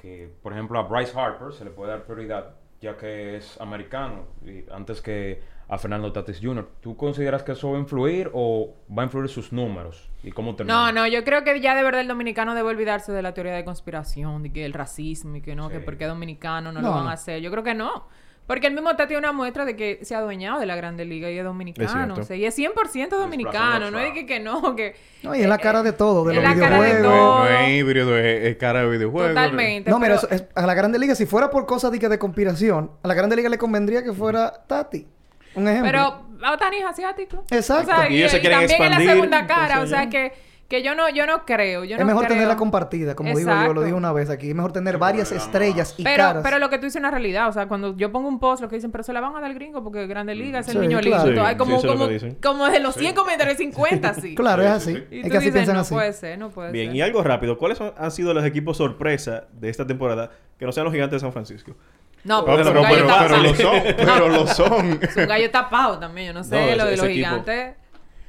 que, 0.00 0.32
por 0.42 0.52
ejemplo, 0.52 0.78
a 0.78 0.82
Bryce 0.82 1.18
Harper 1.18 1.52
se 1.52 1.64
le 1.64 1.70
puede 1.70 1.90
dar 1.90 2.04
prioridad 2.04 2.54
ya 2.80 2.96
que 2.96 3.36
es 3.36 3.60
americano 3.60 4.26
y 4.44 4.64
antes 4.70 5.00
que 5.00 5.40
a 5.68 5.76
Fernando 5.76 6.12
Tatis 6.12 6.40
Jr. 6.40 6.66
¿Tú 6.80 6.96
consideras 6.96 7.42
que 7.42 7.52
eso 7.52 7.70
va 7.70 7.76
a 7.76 7.80
influir 7.80 8.30
o 8.32 8.74
va 8.96 9.02
a 9.02 9.04
influir 9.04 9.28
sus 9.28 9.52
números 9.52 10.08
y 10.22 10.30
cómo 10.30 10.54
termina? 10.54 10.86
No, 10.86 10.92
no, 10.92 11.06
yo 11.06 11.24
creo 11.24 11.44
que 11.44 11.60
ya 11.60 11.74
de 11.74 11.82
verdad 11.82 12.00
el 12.00 12.08
dominicano 12.08 12.54
debe 12.54 12.68
olvidarse 12.68 13.12
de 13.12 13.20
la 13.20 13.34
teoría 13.34 13.52
de 13.52 13.64
conspiración, 13.64 14.42
de 14.42 14.52
que 14.52 14.64
el 14.64 14.72
racismo 14.72 15.36
y 15.36 15.42
que 15.42 15.54
no, 15.54 15.68
que 15.68 15.80
porque 15.80 16.06
dominicano 16.06 16.72
no, 16.72 16.80
No, 16.80 16.88
lo 16.88 16.94
van 16.94 17.08
a 17.08 17.12
hacer. 17.12 17.42
Yo 17.42 17.50
creo 17.50 17.64
que 17.64 17.74
no. 17.74 18.06
Porque 18.48 18.66
el 18.66 18.72
mismo 18.74 18.96
Tati 18.96 19.12
es 19.14 19.18
una 19.18 19.30
muestra 19.30 19.64
de 19.64 19.76
que 19.76 20.00
se 20.02 20.16
ha 20.16 20.18
adueñado 20.18 20.58
de 20.58 20.66
la 20.66 20.74
Grande 20.74 21.04
Liga 21.04 21.30
y 21.30 21.38
es 21.38 21.44
dominicano. 21.44 21.88
cierto. 21.92 22.20
o 22.22 22.24
sea, 22.24 22.34
y 22.34 22.44
es 22.44 22.58
100% 22.58 23.10
dominicano. 23.10 23.90
No 23.92 23.98
es 24.00 24.06
de 24.06 24.12
que, 24.14 24.26
que 24.26 24.40
no, 24.40 24.74
que... 24.74 24.96
No, 25.22 25.34
y 25.36 25.42
es 25.42 25.48
la 25.48 25.58
cara 25.58 25.82
de 25.84 25.92
todo, 25.92 26.24
de 26.24 26.34
Es 26.34 26.42
los 26.42 26.56
la 26.56 26.58
cara 26.60 26.80
de 26.82 26.94
videojuegos. 26.94 27.18
todo. 27.20 27.44
No 27.44 27.50
es 27.50 27.68
híbrido, 27.68 28.18
es, 28.18 28.44
es 28.46 28.56
cara 28.56 28.80
de 28.80 28.88
videojuego. 28.88 29.28
Totalmente. 29.28 29.90
No, 29.90 29.98
mira, 30.00 30.16
pero- 30.18 30.34
eso 30.34 30.44
es- 30.44 30.48
a 30.54 30.66
la 30.66 30.74
Grande 30.74 30.98
Liga, 30.98 31.14
si 31.14 31.26
fuera 31.26 31.50
por 31.50 31.66
cosas 31.66 31.92
de, 31.92 31.98
que 32.00 32.08
de 32.08 32.18
conspiración, 32.18 32.90
a 33.02 33.06
la 33.08 33.14
Grande 33.14 33.36
Liga 33.36 33.48
le 33.48 33.58
convendría 33.58 34.02
que 34.02 34.12
fuera 34.12 34.50
Tati. 34.66 35.06
Un 35.54 35.68
ejemplo. 35.68 35.90
Pero 35.90 36.52
Otani 36.52 36.78
es 36.78 36.84
asiático. 36.86 37.44
Exacto. 37.50 37.92
O 37.92 37.94
sea, 37.96 38.08
Y 38.10 38.14
y, 38.14 38.18
ellos 38.18 38.30
se 38.30 38.38
y 38.38 38.40
quieren 38.40 38.60
también 38.60 38.80
en 38.80 38.86
expandir, 38.86 39.06
la 39.08 39.12
segunda 39.14 39.46
cara. 39.46 39.74
entonces 39.74 39.84
o 39.92 39.94
sea, 39.94 40.04
ya. 40.04 40.10
que, 40.10 40.32
Que 40.68 40.82
yo 40.82 40.94
no, 40.94 41.08
yo 41.08 41.26
no 41.26 41.46
creo. 41.46 41.82
Yo 41.84 41.94
es 41.96 42.00
no 42.00 42.04
mejor 42.06 42.24
creo. 42.26 42.34
tenerla 42.34 42.56
compartida, 42.58 43.14
como 43.14 43.30
digo 43.30 43.40
yo, 43.40 43.46
lo 43.56 43.60
Exacto. 43.62 43.82
dije 43.84 43.94
una 43.94 44.12
vez 44.12 44.28
aquí. 44.28 44.50
Es 44.50 44.54
mejor 44.54 44.70
tener 44.70 44.98
varias 44.98 45.32
estrellas 45.32 45.94
y 45.96 46.04
Pero, 46.04 46.16
caras. 46.24 46.42
pero 46.42 46.58
lo 46.58 46.68
que 46.68 46.76
tú 46.76 46.82
dices 46.84 46.96
es 46.96 47.00
una 47.00 47.10
realidad. 47.10 47.48
O 47.48 47.52
sea, 47.52 47.68
cuando 47.68 47.96
yo 47.96 48.12
pongo 48.12 48.28
un 48.28 48.38
post, 48.38 48.60
lo 48.60 48.68
que 48.68 48.74
dicen, 48.76 48.92
pero 48.92 49.02
se 49.02 49.14
la 49.14 49.20
van 49.20 49.30
a 49.30 49.40
dar 49.40 49.44
al 49.44 49.54
gringo 49.54 49.82
porque 49.82 50.06
Grande 50.06 50.34
Liga 50.34 50.58
es 50.58 50.68
el 50.68 50.74
Sí, 50.74 50.78
niño 50.80 50.98
claro. 51.00 51.24
lindo. 51.26 51.40
Sí, 51.42 51.46
Hay 51.48 51.56
como, 51.56 51.80
sí, 51.80 51.86
como, 51.86 52.06
como 52.42 52.68
de 52.68 52.80
los 52.80 52.94
100 52.96 53.14
comentarios, 53.14 53.56
50, 53.56 54.12
sí. 54.14 54.34
Claro, 54.36 54.62
es 54.62 54.68
así. 54.68 54.90
Y 55.10 55.20
Es 55.20 55.24
tú 55.24 55.30
que 55.30 55.36
así 55.38 55.46
dices, 55.46 55.52
piensan 55.52 55.74
no 55.76 55.80
así. 55.80 55.94
puede 55.94 56.12
ser, 56.12 56.38
no 56.38 56.50
puede 56.50 56.70
Bien, 56.70 56.88
ser. 56.88 56.96
y 56.96 57.00
algo 57.00 57.22
rápido. 57.22 57.56
¿Cuáles 57.56 57.78
son- 57.78 57.94
han 57.96 58.10
sido 58.10 58.34
los 58.34 58.44
equipos 58.44 58.76
sorpresa 58.76 59.44
de 59.54 59.70
esta 59.70 59.86
temporada 59.86 60.30
que 60.58 60.66
no 60.66 60.72
sean 60.72 60.84
los 60.84 60.92
gigantes 60.92 61.16
de 61.16 61.20
San 61.20 61.32
Francisco? 61.32 61.72
No, 62.24 62.40
Oh, 62.40 62.44
pero, 62.44 62.58
pero, 62.58 62.82
pero, 62.82 63.06
pero 63.26 63.36
lo 63.38 63.54
son, 63.54 63.82
pero 63.96 64.28
lo 64.28 64.46
son. 64.48 64.98
Es 65.00 65.16
un 65.16 65.26
gallo 65.28 65.50
tapado 65.50 65.98
también. 65.98 66.26
Yo 66.26 66.32
no 66.34 66.44
sé, 66.44 66.72
No, 66.72 66.76
lo 66.76 66.84
de 66.90 66.96
los 66.98 67.06
gigantes 67.06 67.74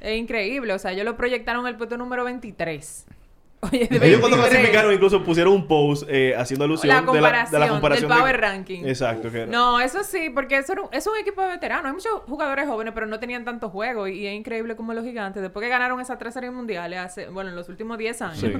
es 0.00 0.18
increíble. 0.18 0.72
O 0.72 0.78
sea, 0.78 0.92
ellos 0.92 1.04
lo 1.04 1.16
proyectaron 1.16 1.66
el 1.66 1.76
puesto 1.76 1.96
número 1.96 2.24
23. 2.24 3.06
Oye, 3.62 3.88
de 3.90 3.96
Ellos 4.08 4.20
cuando 4.20 4.38
23. 4.38 4.48
clasificaron 4.48 4.94
incluso 4.94 5.22
pusieron 5.22 5.52
un 5.52 5.66
post 5.68 6.04
eh, 6.08 6.34
haciendo 6.34 6.64
alusión 6.64 6.88
La 6.88 6.94
de, 6.94 7.00
la, 7.02 7.06
comparación, 7.06 7.52
de 7.52 7.58
la 7.58 7.68
comparación 7.68 8.08
del 8.08 8.16
de- 8.16 8.22
power 8.22 8.40
ranking. 8.40 8.84
Exacto. 8.86 9.30
Que 9.30 9.46
No, 9.46 9.78
eso 9.80 10.02
sí, 10.02 10.30
porque 10.34 10.56
eso 10.56 10.72
era 10.72 10.82
un- 10.82 10.88
es 10.92 11.06
un 11.06 11.12
equipo 11.18 11.42
de 11.42 11.48
veteranos. 11.48 11.84
Hay 11.84 11.92
muchos 11.92 12.10
jugadores 12.26 12.66
jóvenes, 12.66 12.94
pero 12.94 13.04
no 13.06 13.20
tenían 13.20 13.44
tanto 13.44 13.68
juego. 13.68 14.08
Y, 14.08 14.20
y 14.20 14.26
es 14.28 14.34
increíble 14.34 14.76
como 14.76 14.94
los 14.94 15.04
gigantes, 15.04 15.42
después 15.42 15.62
que 15.62 15.68
ganaron 15.68 16.00
esas 16.00 16.18
tres 16.18 16.32
series 16.32 16.54
mundiales, 16.54 16.98
hace, 17.00 17.28
bueno, 17.28 17.50
en 17.50 17.56
los 17.56 17.68
últimos 17.68 17.98
10 17.98 18.22
años, 18.22 18.38
Sí. 18.38 18.50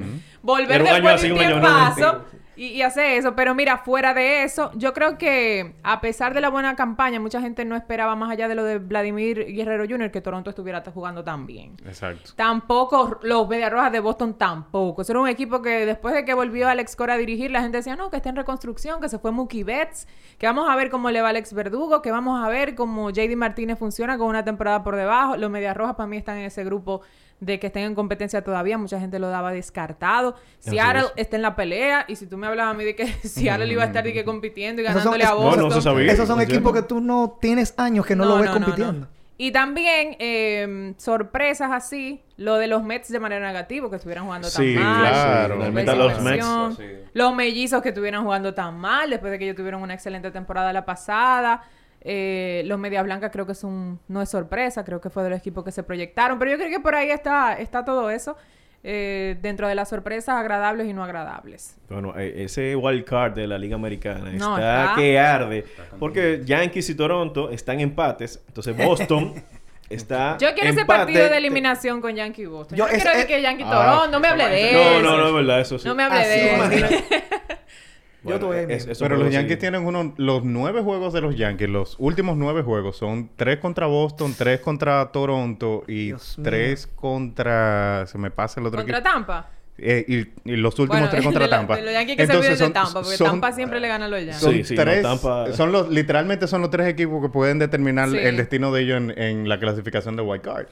volver 0.42 0.82
Era 0.82 0.82
un 0.82 0.88
año 0.88 0.94
después 0.96 1.14
así, 1.14 1.26
de 1.28 1.32
un 1.32 1.38
tiempazo 1.38 2.24
y, 2.60 2.66
y 2.66 2.82
hacer 2.82 3.12
eso. 3.12 3.34
Pero 3.34 3.54
mira, 3.54 3.78
fuera 3.78 4.12
de 4.12 4.42
eso, 4.42 4.70
yo 4.74 4.92
creo 4.92 5.16
que 5.16 5.76
a 5.82 6.02
pesar 6.02 6.34
de 6.34 6.42
la 6.42 6.50
buena 6.50 6.76
campaña, 6.76 7.18
mucha 7.18 7.40
gente 7.40 7.64
no 7.64 7.74
esperaba 7.74 8.14
más 8.16 8.30
allá 8.30 8.48
de 8.48 8.54
lo 8.54 8.64
de 8.64 8.78
Vladimir 8.78 9.46
Guerrero 9.46 9.86
Jr. 9.88 10.10
que 10.10 10.20
Toronto 10.20 10.50
estuviera 10.50 10.82
jugando 10.92 11.24
tan 11.24 11.46
bien. 11.46 11.76
Exacto. 11.86 12.32
Tampoco 12.36 13.18
los 13.22 13.48
Medias 13.48 13.72
Rojas 13.72 13.92
de 13.92 14.00
Boston 14.00 14.34
tampoco. 14.34 15.00
Eso 15.00 15.12
era 15.12 15.20
un 15.20 15.28
equipo 15.28 15.62
que 15.62 15.86
después 15.86 16.12
de 16.12 16.26
que 16.26 16.34
volvió 16.34 16.68
Alex 16.68 16.96
Cora 16.96 17.14
a 17.14 17.16
dirigir, 17.16 17.50
la 17.50 17.62
gente 17.62 17.78
decía, 17.78 17.96
no, 17.96 18.10
que 18.10 18.18
está 18.18 18.28
en 18.28 18.36
reconstrucción, 18.36 19.00
que 19.00 19.08
se 19.08 19.18
fue 19.18 19.30
Mookie 19.30 19.62
Betts, 19.62 20.06
que 20.36 20.46
vamos 20.46 20.68
a 20.68 20.76
ver 20.76 20.90
cómo 20.90 21.10
le 21.10 21.22
va 21.22 21.30
Alex 21.30 21.54
Verdugo, 21.54 22.02
que 22.02 22.10
vamos 22.10 22.44
a 22.44 22.48
ver 22.50 22.74
cómo 22.74 23.08
JD 23.08 23.36
Martínez 23.36 23.78
funciona 23.78 24.18
con 24.18 24.26
una 24.26 24.44
temporada 24.44 24.82
por 24.82 24.96
debajo. 24.96 25.38
Los 25.38 25.50
Medias 25.50 25.74
Rojas 25.74 25.96
para 25.96 26.08
mí 26.08 26.18
están 26.18 26.36
en 26.36 26.44
ese 26.44 26.62
grupo 26.62 27.00
de 27.40 27.58
que 27.58 27.68
estén 27.68 27.84
en 27.84 27.94
competencia 27.94 28.42
todavía. 28.44 28.78
Mucha 28.78 29.00
gente 29.00 29.18
lo 29.18 29.28
daba 29.28 29.52
descartado. 29.52 30.36
Seattle 30.58 31.06
es. 31.16 31.24
está 31.24 31.36
en 31.36 31.42
la 31.42 31.56
pelea 31.56 32.04
y 32.06 32.16
si 32.16 32.26
tú 32.26 32.36
me 32.36 32.46
hablabas 32.50 32.74
a 32.74 32.78
mí 32.78 32.84
de 32.84 32.94
que 32.94 33.06
Seattle 33.28 33.72
iba 33.72 33.82
a 33.82 33.86
estar 33.86 34.04
de 34.04 34.12
que 34.12 34.24
compitiendo 34.24 34.82
y 34.82 34.86
Esos 34.86 35.02
son- 35.02 35.12
ganándole 35.18 35.24
a 35.24 35.30
No, 35.30 35.36
Boston. 35.50 35.68
no 35.68 35.74
se 35.74 35.82
sabía. 35.82 36.12
Esos 36.12 36.26
son 36.28 36.36
¿no 36.36 36.42
es 36.42 36.48
equipos 36.48 36.72
que 36.72 36.82
tú 36.82 37.00
no 37.00 37.38
tienes 37.40 37.74
años 37.78 38.04
que 38.06 38.14
no, 38.16 38.24
lo 38.24 38.38
ves 38.38 38.50
compitiendo. 38.50 39.08
Y 39.38 39.52
también 39.52 40.16
eh, 40.18 40.92
sorpresas 40.98 41.70
así, 41.72 42.20
lo 42.36 42.56
de 42.56 42.66
los 42.66 42.82
Mets 42.82 43.08
de 43.10 43.18
manera 43.20 43.46
negativa, 43.46 43.88
que 43.88 43.96
estuvieran 43.96 44.24
jugando 44.26 44.48
Sí, 44.48 44.74
tan 44.74 44.84
mal. 44.84 45.08
claro. 45.10 45.56
mitad 45.72 45.92
de 45.92 45.98
los 45.98 46.20
Mets. 46.20 46.46
Sí. 46.76 46.84
Los 47.14 47.34
mellizos 47.34 47.80
que 47.80 47.88
estuvieran 47.88 48.22
jugando 48.22 48.52
tan 48.52 48.78
mal 48.78 49.08
después 49.08 49.32
de 49.32 49.38
que 49.38 49.44
ellos 49.46 49.56
tuvieron 49.56 49.80
una 49.80 49.94
excelente 49.94 50.30
temporada 50.30 50.74
la 50.74 50.84
pasada. 50.84 51.62
Eh, 52.02 52.62
los 52.66 52.78
Medias 52.78 53.02
Blancas 53.04 53.30
creo 53.32 53.46
que 53.46 53.52
es 53.52 53.64
un, 53.64 53.98
no 54.08 54.20
es 54.20 54.28
sorpresa, 54.28 54.84
creo 54.84 55.00
que 55.00 55.08
fue 55.10 55.22
de 55.22 55.30
los 55.30 55.38
equipos 55.38 55.64
que 55.64 55.72
se 55.72 55.82
proyectaron. 55.84 56.38
Pero 56.38 56.50
yo 56.50 56.56
creo 56.58 56.68
que 56.70 56.80
por 56.80 56.94
ahí 56.94 57.10
está, 57.10 57.54
está 57.54 57.82
todo 57.82 58.10
eso. 58.10 58.36
Eh, 58.82 59.36
dentro 59.42 59.68
de 59.68 59.74
las 59.74 59.88
sorpresas 59.90 60.36
agradables 60.36 60.86
y 60.88 60.92
no 60.94 61.04
agradables. 61.04 61.76
Bueno, 61.88 62.14
eh, 62.18 62.44
ese 62.44 62.74
wild 62.76 63.04
card 63.04 63.34
de 63.34 63.46
la 63.46 63.58
Liga 63.58 63.76
Americana 63.76 64.30
No, 64.32 64.56
está, 64.56 64.84
está- 64.84 64.94
que 64.96 65.18
arde. 65.18 65.64
Porque 65.98 66.42
Yankees 66.44 66.88
y 66.90 66.94
Toronto 66.94 67.50
están 67.50 67.80
empates. 67.80 68.42
Entonces 68.48 68.76
Boston 68.76 69.34
está. 69.90 70.38
Yo 70.38 70.54
quiero 70.54 70.70
ese 70.70 70.84
partido 70.86 71.28
de 71.28 71.36
eliminación 71.36 72.00
con 72.00 72.14
Yankee 72.14 72.42
y 72.42 72.46
Boston. 72.46 72.78
Yo, 72.78 72.86
Yo- 72.86 72.90
no 72.90 72.96
es- 72.96 73.02
quiero 73.02 73.18
es- 73.18 73.26
que 73.26 73.42
Yankee 73.42 73.64
Ah, 73.66 73.70
Toronto, 73.70 74.10
no 74.12 74.20
me 74.20 74.28
hable 74.28 74.48
de 74.48 74.72
No, 74.72 74.78
eso. 74.80 75.02
no, 75.02 75.16
no 75.18 75.26
es 75.28 75.34
verdad, 75.34 75.60
eso 75.60 75.78
sí. 75.78 75.86
No 75.86 75.94
me 75.94 76.02
hable 76.04 76.18
Así, 76.20 76.28
de 76.30 76.54
eso. 76.54 77.04
Bueno, 78.22 78.36
Yo 78.36 78.40
te 78.40 78.46
voy 78.46 78.56
a 78.58 78.62
ir 78.62 78.70
es- 78.70 78.98
Pero 78.98 79.16
los 79.16 79.24
Yankees 79.32 79.40
seguir. 79.42 79.58
tienen 79.58 79.86
uno, 79.86 80.12
los 80.18 80.44
nueve 80.44 80.82
juegos 80.82 81.12
de 81.14 81.20
los 81.22 81.36
Yankees, 81.36 81.68
los 81.70 81.96
últimos 81.98 82.36
nueve 82.36 82.62
juegos 82.62 82.96
son 82.96 83.30
tres 83.36 83.58
contra 83.58 83.86
Boston, 83.86 84.34
tres 84.36 84.60
contra 84.60 85.10
Toronto 85.10 85.84
y 85.88 86.06
Dios 86.08 86.36
mío. 86.38 86.44
tres 86.44 86.86
contra, 86.86 88.06
se 88.06 88.18
me 88.18 88.30
pasa 88.30 88.60
el 88.60 88.66
otro 88.66 88.78
Contra 88.80 88.98
equipo. 88.98 89.10
Tampa. 89.12 89.50
Eh, 89.82 90.04
y, 90.44 90.50
y 90.52 90.56
los 90.56 90.78
últimos 90.78 90.98
Bueno, 90.98 91.08
tres 91.10 91.24
contra 91.24 91.44
de 91.44 91.48
Tampa. 91.48 91.76
de 91.76 91.82
los 91.82 91.92
Yankees 91.94 92.16
que 92.18 92.26
se 92.26 92.36
olviden 92.36 92.58
de 92.58 92.70
Tampa, 92.70 93.00
porque 93.02 93.16
son- 93.16 93.26
Tampa 93.28 93.52
siempre 93.52 93.80
le 93.80 93.88
gana 93.88 94.04
a 94.04 94.08
los 94.08 94.20
Yankees. 94.20 94.36
Son 94.36 94.52
Sí, 94.52 94.64
sí, 94.64 94.74
no, 94.74 94.82
tres, 94.82 95.02
Tampa- 95.02 95.52
son 95.52 95.72
los, 95.72 95.88
literalmente 95.88 96.46
son 96.46 96.60
los 96.60 96.68
tres 96.70 96.86
equipos 96.88 97.22
que 97.22 97.30
pueden 97.30 97.58
determinar 97.58 98.10
Sí. 98.10 98.18
el 98.18 98.36
destino 98.36 98.70
de 98.72 98.82
ellos 98.82 98.98
en, 98.98 99.18
en 99.18 99.48
la 99.48 99.58
clasificación 99.58 100.16
de 100.16 100.22
Wild 100.22 100.42
Card. 100.42 100.66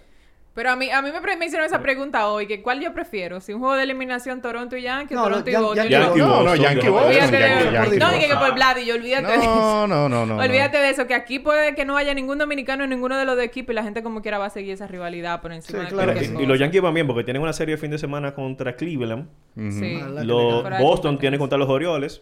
Pero 0.58 0.72
a 0.72 0.76
mí, 0.76 0.90
a 0.90 1.00
mí 1.02 1.12
me, 1.12 1.20
pre- 1.20 1.36
me 1.36 1.46
hicieron 1.46 1.64
esa 1.68 1.80
pregunta 1.80 2.26
hoy, 2.26 2.48
que 2.48 2.62
¿cuál 2.62 2.80
yo 2.80 2.92
prefiero? 2.92 3.38
Si 3.40 3.52
un 3.52 3.60
juego 3.60 3.76
de 3.76 3.84
eliminación 3.84 4.42
Toronto 4.42 4.76
y 4.76 4.82
Yankees, 4.82 5.14
No, 5.16 5.22
Toronto 5.22 5.48
y 5.48 5.52
Yan- 5.52 5.62
Boston. 5.62 5.88
Yankee- 5.88 6.18
Yo- 6.18 6.26
No, 6.26 6.42
no, 6.42 6.56
Yankee 6.56 6.86
yo- 6.86 6.92
Boston. 6.94 7.98
No, 8.00 8.10
dije 8.10 8.26
que 8.26 8.34
por 8.34 8.54
Vlad 8.56 8.76
y 8.78 8.90
olvídate 8.90 9.28
de 9.28 9.34
eso. 9.36 9.44
No, 9.46 9.86
no, 9.86 10.08
no, 10.08 10.26
no. 10.26 10.34
no. 10.34 10.42
Olvídate 10.42 10.78
de 10.78 10.90
eso, 10.90 11.06
que 11.06 11.14
aquí 11.14 11.38
puede 11.38 11.76
que 11.76 11.84
no 11.84 11.96
haya 11.96 12.12
ningún 12.12 12.38
dominicano 12.38 12.82
en 12.82 12.90
ninguno 12.90 13.16
de 13.16 13.24
los 13.24 13.36
dos 13.36 13.44
equipos 13.44 13.72
y 13.72 13.76
la 13.76 13.84
gente 13.84 14.02
como 14.02 14.20
quiera 14.20 14.38
va 14.38 14.46
a 14.46 14.50
seguir 14.50 14.72
esa 14.74 14.88
rivalidad 14.88 15.40
por 15.42 15.52
encima 15.52 15.78
Sí, 15.78 15.84
de 15.84 15.92
claro 15.92 16.12
y, 16.20 16.24
sí. 16.24 16.34
y 16.40 16.44
los. 16.46 16.58
Yankees 16.58 16.82
van 16.82 16.92
bien 16.94 17.06
porque 17.06 17.22
tienen 17.22 17.40
una 17.40 17.52
serie 17.52 17.76
de 17.76 17.80
fin 17.80 17.92
de 17.92 17.98
semana 17.98 18.34
contra 18.34 18.74
Cleveland. 18.74 19.28
Sí. 19.54 19.94
Ojalá 20.00 20.20
que 20.22 20.26
Los 20.26 20.80
Boston 20.80 21.18
tiene 21.20 21.38
contra 21.38 21.56
los 21.56 21.68
Orioles. 21.68 22.20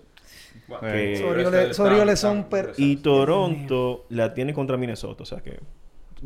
Bueno, 0.68 0.82
Que- 0.87 1.14
el 1.14 1.24
Orioles- 1.24 2.18
son. 2.18 2.47
Y 2.76 2.97
Toronto 2.97 4.05
la 4.11 4.34
tiene 4.34 4.53
contra 4.53 4.76
Minnesota. 4.76 5.22
O 5.22 5.26
sea 5.26 5.41
que 5.41 5.59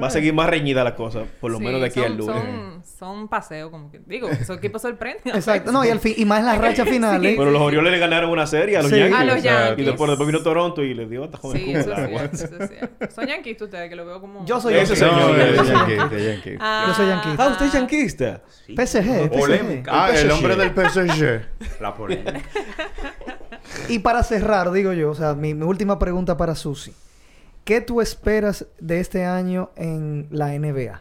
va 0.02 0.06
a 0.08 0.10
seguir 0.10 0.32
más 0.34 0.48
reñida 0.48 0.82
la 0.84 0.94
cosa, 0.94 1.24
por 1.40 1.50
lo 1.50 1.58
Sí, 1.58 1.64
menos 1.64 1.80
de 1.80 1.86
aquí 1.88 2.00
son, 2.00 2.04
al 2.12 2.16
lunes. 2.16 2.34
Son, 2.42 2.82
son 2.98 3.28
paseos, 3.28 3.70
como 3.70 3.90
que 3.90 4.00
digo, 4.06 4.28
esos 4.28 4.56
equipos 4.58 4.82
sorprenden. 4.82 5.34
Exacto. 5.34 5.72
No, 5.72 5.84
y 5.84 5.88
al 5.90 6.00
fin, 6.00 6.14
y 6.16 6.24
más 6.24 6.40
en 6.40 6.46
las 6.46 6.58
rachas 6.60 6.88
finales. 6.88 7.34
Pero 7.36 7.50
los 7.50 7.60
Orioles 7.62 7.92
le 7.92 7.98
ganaron 7.98 8.30
una 8.30 8.46
serie 8.46 8.76
a 8.76 8.82
los 8.82 8.90
Sí. 8.90 8.98
Yankees. 8.98 9.18
A 9.20 9.24
los 9.24 9.42
Yankees. 9.42 9.78
Y 9.78 9.82
después, 9.84 10.08
después 10.10 10.26
vino 10.26 10.42
Toronto 10.42 10.82
y 10.82 10.94
les 10.94 11.08
dio 11.10 11.24
esta 11.24 11.38
joven 11.38 11.62
Sí, 11.62 11.72
eso 11.72 11.92
es 11.92 12.42
eso 12.42 12.56
es. 13.00 13.14
Son 13.14 13.26
yanquistas 13.26 13.66
ustedes, 13.66 13.88
que 13.88 13.96
lo 13.96 14.06
veo 14.06 14.20
como... 14.20 14.44
Yo 14.46 14.60
soy 14.60 14.74
yanquista. 14.74 15.06
No, 15.06 15.34
ese 15.36 15.44
de 15.52 15.56
señor. 15.58 15.88
Yankees, 15.88 16.10
de 16.10 16.32
Yankees. 16.32 16.58
Ah, 16.60 16.84
Yo 16.88 16.94
soy 16.94 17.06
yanquista. 17.08 17.44
Ah, 17.44 17.48
usted 17.48 17.66
es 17.66 17.72
yanquista. 17.72 18.40
PSG, 18.68 18.76
PSG. 18.76 19.30
Polémica. 19.30 19.90
Ah, 19.92 20.10
el 20.14 20.30
hombre 20.30 20.56
del 20.56 20.70
PSG. 20.70 21.80
La 21.80 21.94
polémica. 21.94 22.40
Y 23.88 23.98
para 24.00 24.22
cerrar, 24.22 24.70
digo 24.72 24.92
yo, 24.92 25.10
o 25.10 25.14
sea, 25.14 25.34
mi, 25.34 25.54
mi 25.54 25.64
última 25.64 25.98
pregunta 25.98 26.36
para 26.36 26.54
Susi. 26.54 26.92
¿Qué 27.64 27.80
tú 27.80 28.00
esperas 28.00 28.66
de 28.78 29.00
este 29.00 29.24
año 29.24 29.70
en 29.76 30.26
la 30.30 30.48
NBA? 30.58 31.00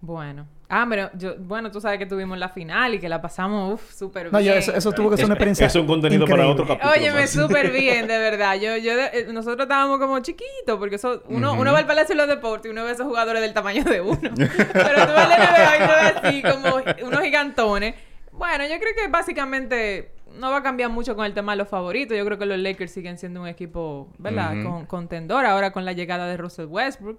Bueno. 0.00 0.46
Ah, 0.68 0.84
pero 0.90 1.10
yo, 1.14 1.36
bueno, 1.38 1.70
tú 1.70 1.80
sabes 1.80 1.96
que 1.96 2.06
tuvimos 2.06 2.36
la 2.38 2.48
final 2.48 2.92
y 2.94 2.98
que 2.98 3.08
la 3.08 3.22
pasamos, 3.22 3.74
uff, 3.74 3.94
súper 3.94 4.32
No, 4.32 4.40
bien. 4.40 4.54
eso, 4.58 4.74
eso 4.74 4.90
tuvo 4.90 5.10
que 5.10 5.16
ser 5.16 5.26
una 5.26 5.34
experiencia. 5.34 5.68
Es 5.68 5.76
un 5.76 5.86
contenido 5.86 6.26
para 6.26 6.48
otro 6.48 6.66
capítulo. 6.66 6.92
Óyeme, 6.92 7.28
súper 7.28 7.70
bien, 7.70 8.08
de 8.08 8.18
verdad. 8.30 8.56
Yo, 8.56 8.76
yo, 8.76 8.96
de- 8.96 9.10
eh, 9.12 9.26
nosotros 9.32 9.60
estábamos 9.66 10.00
como 10.00 10.18
chiquitos, 10.18 10.76
porque 10.78 10.96
eso, 10.96 11.22
uno, 11.28 11.52
uno 11.52 11.72
va 11.72 11.78
al 11.78 11.86
Palacio 11.86 12.16
de 12.16 12.20
los 12.22 12.26
Deportes 12.28 12.68
y 12.68 12.72
uno 12.72 12.82
ve 12.82 12.90
a 12.90 12.92
esos 12.94 13.06
jugadores 13.06 13.42
del 13.42 13.52
tamaño 13.54 13.84
de 13.84 14.00
uno. 14.00 14.18
Pero 14.20 15.06
tú 15.06 15.12
vas 15.12 15.30
a 15.30 15.38
la 15.38 15.38
NBA 15.38 15.76
y 15.78 15.82
uno 15.84 15.92
ve 15.92 16.28
así, 16.28 16.42
como 16.42 17.06
unos 17.06 17.20
gigantones. 17.22 17.94
Bueno, 18.32 18.64
yo 18.64 18.80
creo 18.80 18.92
que 18.96 19.08
básicamente 19.08 20.10
no 20.38 20.50
va 20.50 20.58
a 20.58 20.62
cambiar 20.62 20.90
mucho 20.90 21.16
con 21.16 21.24
el 21.26 21.34
tema 21.34 21.52
de 21.52 21.58
los 21.58 21.68
favoritos. 21.68 22.16
Yo 22.16 22.24
creo 22.24 22.38
que 22.38 22.46
los 22.46 22.58
Lakers 22.58 22.90
siguen 22.90 23.18
siendo 23.18 23.40
un 23.42 23.48
equipo, 23.48 24.08
¿verdad? 24.18 24.54
Con, 24.62 24.86
contendor 24.86 25.44
ahora 25.46 25.72
con 25.72 25.84
la 25.84 25.92
llegada 25.92 26.26
de 26.26 26.36
Russell 26.36 26.66
Westbrook. 26.66 27.18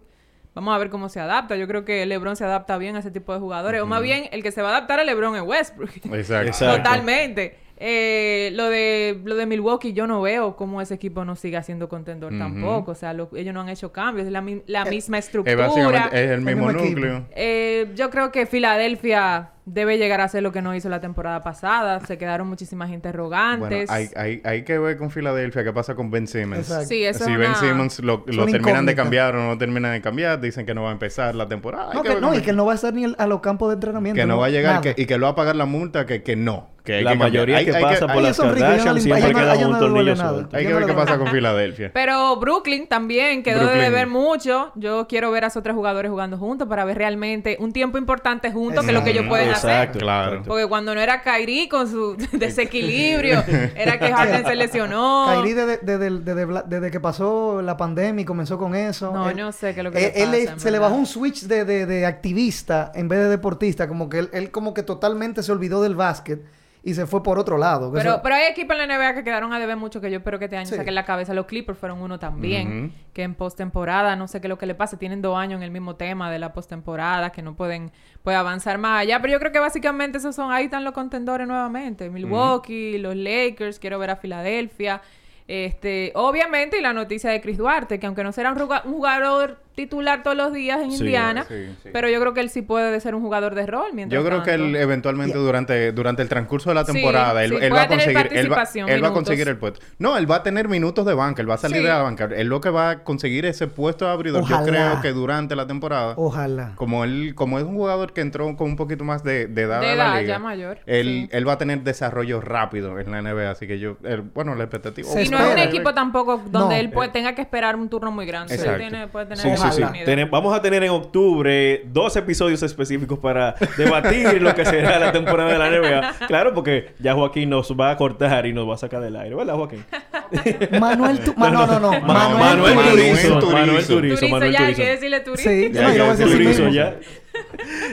Vamos 0.56 0.74
a 0.74 0.80
ver 0.80 0.90
cómo 0.90 1.08
se 1.10 1.20
adapta. 1.20 1.56
Yo 1.56 1.68
creo 1.68 1.86
que 1.86 2.04
LeBron 2.08 2.36
se 2.36 2.44
adapta 2.44 2.78
bien 2.80 2.96
a 2.96 3.00
ese 3.00 3.12
tipo 3.12 3.32
de 3.32 3.40
jugadores. 3.40 3.80
O 3.82 3.86
más 3.86 4.02
bien, 4.02 4.24
el 4.32 4.42
que 4.42 4.52
se 4.52 4.62
va 4.64 4.70
a 4.70 4.72
adaptar 4.78 5.00
a 5.00 5.04
LeBron 5.04 5.36
es 5.36 5.44
Westbrook. 5.44 5.92
Exacto. 6.14 6.48
Exacto. 6.48 6.78
Totalmente. 6.78 7.60
Eh, 7.80 8.50
lo 8.54 8.68
de 8.70 9.22
lo 9.24 9.36
de 9.36 9.46
Milwaukee 9.46 9.94
yo 9.94 10.08
no 10.08 10.20
veo 10.24 10.56
cómo 10.56 10.82
ese 10.82 10.96
equipo 10.96 11.24
no 11.26 11.36
siga 11.36 11.62
siendo 11.62 11.88
contendor 11.88 12.36
tampoco. 12.40 12.94
O 12.94 12.96
sea, 12.96 13.14
lo- 13.14 13.30
ellos 13.36 13.54
no 13.54 13.62
han 13.62 13.70
hecho 13.70 13.92
cambios. 13.92 14.26
Es 14.26 14.34
la, 14.34 14.44
la 14.66 14.86
misma 14.86 15.20
Es 15.20 15.26
estructura. 15.26 15.56
básicamente 15.68 16.24
es 16.26 16.32
el 16.32 16.42
mismo, 16.42 16.66
mismo 16.68 16.80
equipo. 16.82 17.00
núcleo. 17.02 17.26
Eh, 17.36 17.92
yo 17.96 18.10
creo 18.10 18.32
que 18.32 18.48
Filadelfia 18.48 19.52
debe 19.70 19.98
llegar 19.98 20.22
a 20.22 20.28
ser 20.30 20.44
lo 20.44 20.54
que 20.54 20.62
no 20.62 20.74
hizo 20.74 20.88
la 20.88 21.02
temporada 21.02 21.44
pasada. 21.44 22.00
Se 22.00 22.18
quedaron 22.18 22.48
muchísimas 22.48 22.88
Bueno, 22.88 22.96
interrogantes. 22.96 23.90
hay, 23.90 24.08
hay, 24.16 24.42
hay 24.46 24.64
que 24.64 24.80
ver 24.80 24.98
con 24.98 25.12
Filadelfia 25.12 25.62
qué 25.66 25.74
pasa 25.74 25.94
con 25.94 26.10
Ben 26.10 26.26
Simmons. 26.26 26.62
Exacto. 26.62 26.86
Sí, 26.88 27.04
eso 27.04 27.26
si 27.26 27.32
es 27.34 27.38
Ben 27.38 27.50
una- 27.50 27.60
Simmons 27.60 28.00
lo, 28.00 28.24
terminan 28.24 28.86
de 28.86 28.96
cambiar 28.96 29.36
o 29.36 29.44
no 29.46 29.58
terminan 29.58 29.92
de 29.92 30.02
cambiar, 30.02 30.40
dicen 30.40 30.66
que 30.66 30.74
no 30.74 30.84
va 30.84 30.90
a 30.90 30.94
empezar 30.94 31.36
la 31.36 31.48
temporada. 31.50 31.94
No, 31.94 32.02
que 32.02 32.08
que, 32.08 32.14
ver 32.16 32.24
no, 32.24 32.34
y 32.34 32.42
que 32.42 32.52
él 32.52 32.56
no 32.56 32.66
va 32.66 32.72
a 32.72 32.76
estar 32.76 32.94
ni 32.94 33.04
el- 33.04 33.16
a 33.20 33.28
los 33.28 33.42
campos 33.42 33.68
de 33.70 33.74
entrenamiento. 33.76 34.20
que 34.20 34.26
no 34.26 34.38
va 34.38 34.46
a 34.46 34.50
llegar 34.50 34.80
que- 34.82 34.96
y 34.98 35.06
que 35.06 35.18
lo 35.18 35.26
va 35.26 35.32
a 35.34 35.36
pagar 35.36 35.58
la 35.58 35.66
multa, 35.66 36.06
que, 36.06 36.24
que 36.24 36.36
no. 36.38 36.70
Que 36.88 36.94
hay 36.96 37.04
La 37.04 37.12
que 37.12 37.18
mayoría 37.18 37.58
Hay- 37.58 37.66
que 37.66 37.74
pasa 37.74 38.08
por 38.08 38.22
las 38.24 38.38
Kardashian 38.40 38.96
le- 38.96 39.02
siempre 39.02 39.34
queda 39.34 39.58
un 39.68 39.78
tornillo 39.78 40.16
suelto. 40.16 40.56
Hay 40.56 40.66
que 40.66 40.74
ver 40.74 40.86
qué 40.86 40.94
pasa 40.94 41.18
con 41.18 41.28
Filadelfia. 41.28 41.92
Pero 41.94 42.38
Brooklyn 42.38 42.88
también 42.88 43.44
quedó 43.44 43.58
de 43.60 43.66
Brooklyn. 43.66 43.84
deber 43.84 44.08
mucho. 44.08 44.72
Yo 44.76 45.06
quiero 45.10 45.30
ver 45.30 45.44
a 45.44 45.48
esos 45.48 45.62
tres 45.64 45.76
jugadores 45.76 46.10
jugando 46.10 46.38
juntos 46.38 46.66
para 46.70 46.86
ver 46.86 46.98
realmente 46.98 47.58
un 47.60 47.74
tiempo 47.74 47.98
importante 47.98 48.54
juntos, 48.54 48.86
que 48.86 48.92
es 48.92 48.98
lo 48.98 49.04
que 49.04 49.10
ellos 49.10 49.26
pueden 49.28 49.50
hacer. 49.50 49.57
Exacto, 49.58 50.00
Claro. 50.00 50.44
Porque 50.46 50.66
cuando 50.68 50.94
no 50.96 51.02
era 51.02 51.22
Kyrie 51.22 51.68
con 51.70 51.90
su 51.90 52.16
desequilibrio, 52.32 53.44
era 53.76 54.00
que 54.00 54.12
Harden 54.12 54.46
se 54.46 54.56
lesionó. 54.56 55.26
Kyrie 55.34 55.56
desde, 55.56 55.78
desde, 55.98 56.62
desde 56.68 56.92
que 56.92 57.00
pasó 57.00 57.62
la 57.62 57.78
pandemia 57.78 58.22
y 58.22 58.26
comenzó 58.26 58.58
con 58.58 58.76
eso. 58.76 59.12
No, 59.12 59.30
él- 59.30 59.38
no 59.38 59.52
sé 59.52 59.74
qué 59.74 59.80
es 59.80 59.84
lo 59.84 59.92
que 59.92 60.06
él, 60.08 60.12
le 60.14 60.24
él 60.24 60.46
pasa, 60.46 60.54
en 60.54 60.60
se 60.60 60.72
le 60.72 60.80
bajó 60.80 60.96
un 60.96 61.06
switch 61.06 61.44
de, 61.44 61.66
de- 61.66 61.86
de 61.86 62.06
activista 62.06 62.92
en 62.96 63.08
vez 63.08 63.20
de 63.20 63.30
deportista. 63.30 63.88
Como 63.88 64.10
que 64.10 64.20
él, 64.20 64.30
él 64.34 64.52
como 64.52 64.74
que 64.74 64.84
totalmente 64.84 65.44
se 65.44 65.52
olvidó 65.52 65.82
del 65.82 65.96
básquet 65.96 66.42
y 66.84 66.94
se 66.94 67.06
fue 67.06 67.22
por 67.24 67.38
otro 67.40 67.58
lado. 67.58 67.92
Pero, 67.92 68.12
eso- 68.14 68.20
pero 68.24 68.36
hay 68.36 68.44
equipos 68.46 68.78
en 68.78 68.88
la 68.88 68.96
NBA 68.98 69.14
que 69.16 69.24
quedaron 69.24 69.52
a 69.54 69.60
deber 69.60 69.76
mucho 69.78 70.00
que 70.00 70.10
yo 70.10 70.18
espero 70.18 70.40
que 70.40 70.46
este 70.46 70.58
año 70.58 70.68
Sí. 70.68 70.76
saquen 70.76 70.96
la 70.96 71.04
cabeza. 71.06 71.34
Los 71.34 71.46
Clippers 71.48 71.78
fueron 71.78 72.02
uno 72.02 72.20
también. 72.20 72.94
Que 73.14 73.24
en 73.24 73.36
postemporada, 73.36 74.16
no 74.16 74.28
sé 74.28 74.40
qué 74.40 74.48
es 74.48 74.50
lo 74.50 74.58
que 74.58 74.66
le 74.66 74.76
pasa. 74.76 74.98
Tienen 74.98 75.22
dos 75.22 75.38
años 75.38 75.58
en 75.58 75.64
el 75.64 75.72
mismo 75.72 75.96
tema 75.96 76.32
de 76.32 76.40
la 76.40 76.54
postemporada, 76.54 77.32
que 77.32 77.42
no 77.42 77.56
pueden 77.56 77.92
puede 78.24 78.38
avanzar 78.38 78.78
más 78.78 79.02
allá. 79.02 79.20
Pero 79.22 79.34
yo 79.34 79.40
creo 79.40 79.52
que 79.52 79.60
básicamente 79.60 80.18
esos 80.18 80.36
son, 80.36 80.52
ahí 80.52 80.66
están 80.66 80.84
los 80.84 80.94
contendores 80.94 81.48
nuevamente. 81.48 82.10
Milwaukee, 82.10 82.98
los 83.00 83.16
Lakers, 83.16 83.80
quiero 83.80 84.00
ver 84.00 84.12
a 84.12 84.16
Filadelfia. 84.18 85.02
Este, 85.48 86.12
obviamente, 86.16 86.78
y 86.78 86.82
la 86.82 86.92
noticia 86.94 87.30
de 87.30 87.40
Chris 87.42 87.58
Duarte, 87.58 88.00
que 88.00 88.06
aunque 88.06 88.24
no 88.24 88.32
será 88.34 88.52
un 88.52 88.58
jugador 88.94 89.60
titular 89.78 90.24
todos 90.24 90.36
los 90.36 90.52
días 90.54 90.82
en 90.82 90.92
Sí, 90.92 90.98
Indiana, 91.04 91.46
sí, 91.48 91.54
sí. 91.84 91.90
pero 91.94 92.10
yo 92.10 92.20
creo 92.20 92.34
que 92.34 92.40
él 92.42 92.50
sí 92.50 92.64
puede 92.64 93.00
ser 93.00 93.14
un 93.14 93.22
jugador 93.22 93.54
de 93.54 93.68
rol. 93.68 93.92
Mientras 93.94 94.20
Yo 94.22 94.28
creo 94.28 94.42
que 94.42 94.56
él 94.56 94.76
eventualmente 94.76 95.38
durante, 95.38 95.92
durante 95.92 96.24
el 96.24 96.30
transcurso 96.30 96.72
de 96.72 96.76
la 96.76 96.84
Sí, 96.84 96.94
temporada, 96.94 97.44
él, 97.44 97.52
sí, 97.52 97.56
él 97.58 97.70
puede 97.70 97.74
va 97.74 97.82
a 97.84 97.88
conseguir, 97.88 98.18
él 98.32 98.52
va, 98.52 98.64
él 98.88 99.04
va 99.04 99.08
a 99.10 99.14
conseguir 99.14 99.48
el 99.48 99.58
puesto. 99.58 99.80
No, 100.00 100.18
él 100.18 100.30
va 100.30 100.38
a 100.38 100.44
tener 100.44 100.68
minutos 100.68 101.06
de 101.06 101.14
banca, 101.14 101.44
él 101.44 101.50
va 101.50 101.54
a 101.54 101.58
salir 101.60 101.78
Sí. 101.78 101.84
de 101.84 101.90
la 101.90 102.02
banca. 102.02 102.28
Él 102.36 102.48
lo 102.48 102.60
que 102.60 102.72
va 102.72 102.90
a 102.90 103.04
conseguir 103.04 103.46
ese 103.46 103.68
puesto 103.68 104.06
de 104.06 104.12
abridor. 104.12 104.42
Ojalá. 104.42 104.60
Yo 104.66 104.66
creo 104.72 105.02
que 105.02 105.12
durante 105.14 105.56
la 105.56 105.68
temporada, 105.68 106.16
Ojalá. 106.18 106.72
como 106.76 107.04
él, 107.04 107.34
como 107.36 107.60
es 107.60 107.64
un 107.66 107.76
jugador 107.76 108.14
que 108.14 108.22
entró 108.22 108.56
con 108.56 108.70
un 108.72 108.76
poquito 108.78 109.04
más 109.04 109.24
de, 109.24 109.46
de 109.46 109.62
edad 109.62 109.80
De 109.82 109.92
a 109.92 109.96
la 109.96 110.20
liga, 110.22 110.34
ya 110.36 110.40
mayor, 110.40 110.80
Él, 110.88 111.28
sí. 111.30 111.30
él 111.32 111.48
va 111.48 111.54
a 111.54 111.58
tener 111.60 111.82
desarrollo 111.84 112.42
rápido 112.42 113.00
en 113.00 113.12
la 113.12 113.22
NBA, 113.22 113.52
así 113.52 113.68
que 113.68 113.78
yo, 113.78 113.98
él- 114.04 114.22
bueno, 114.34 114.56
la 114.56 114.64
expectativa. 114.64 115.08
Y 115.22 115.30
no 115.30 115.38
es 115.38 115.54
un 115.54 115.60
equipo 115.60 115.94
tampoco 115.94 116.42
donde 116.50 116.76
No. 116.76 116.82
él 116.82 116.90
puede, 116.90 117.10
tenga 117.10 117.36
que 117.36 117.42
esperar 117.44 117.76
un 117.76 117.90
turno 117.90 118.12
muy 118.12 118.26
grande. 118.26 118.56
Él 118.56 118.60
Exacto. 118.60 118.80
tiene- 118.80 119.08
puede 119.08 119.26
tener 119.28 119.44
Sí, 119.72 119.82
sí. 119.94 120.00
Tene- 120.06 120.26
vamos 120.26 120.56
a 120.56 120.62
tener 120.62 120.84
en 120.84 120.92
octubre 120.92 121.84
dos 121.88 122.16
episodios 122.16 122.64
específicos 122.64 123.20
para 123.20 123.56
debatir 123.78 124.42
lo 124.42 124.54
que 124.56 124.66
será 124.66 125.00
la 125.00 125.12
temporada 125.12 125.52
de 125.52 125.58
la 125.60 125.70
NBA. 125.70 126.28
Claro, 126.28 126.54
porque 126.54 126.94
ya 127.00 127.14
Joaquín 127.14 127.50
nos 127.50 127.72
va 127.74 127.92
a 127.92 127.98
cortar 127.98 128.46
y 128.46 128.54
nos 128.54 128.68
va 128.70 128.76
a 128.76 128.78
sacar 128.78 129.02
del 129.02 129.16
aire, 129.16 129.36
¿verdad, 129.36 129.56
Joaquín? 129.56 129.84
Manuel 130.80 131.20
Tu- 131.20 131.34
Ma- 131.36 131.50
no, 131.50 131.66
no, 131.68 131.80
no. 131.80 131.92
Ma- 132.02 132.30
Manuel, 132.30 132.40
Manuel 132.40 132.76
Manuel 132.76 132.92
Turizo. 132.92 133.40
Turizo. 133.40 133.52
Manuel 133.52 133.86
Turizo. 133.86 133.96
Turizo, 133.96 134.28
Manuel 134.30 134.52
ya 134.52 134.60
hay 134.60 134.66
Turizo. 134.66 134.82
que 134.82 134.90
decirle 134.90 135.20
Turizo. 135.22 135.50
Sí, 135.50 135.70
Ya, 135.74 135.82
ya, 135.82 135.88
lo 135.90 135.94
voy 135.94 136.14
a 136.14 136.16
decir 136.18 136.26
así 136.26 136.34
Turizo, 136.38 136.68
ya. 136.70 136.96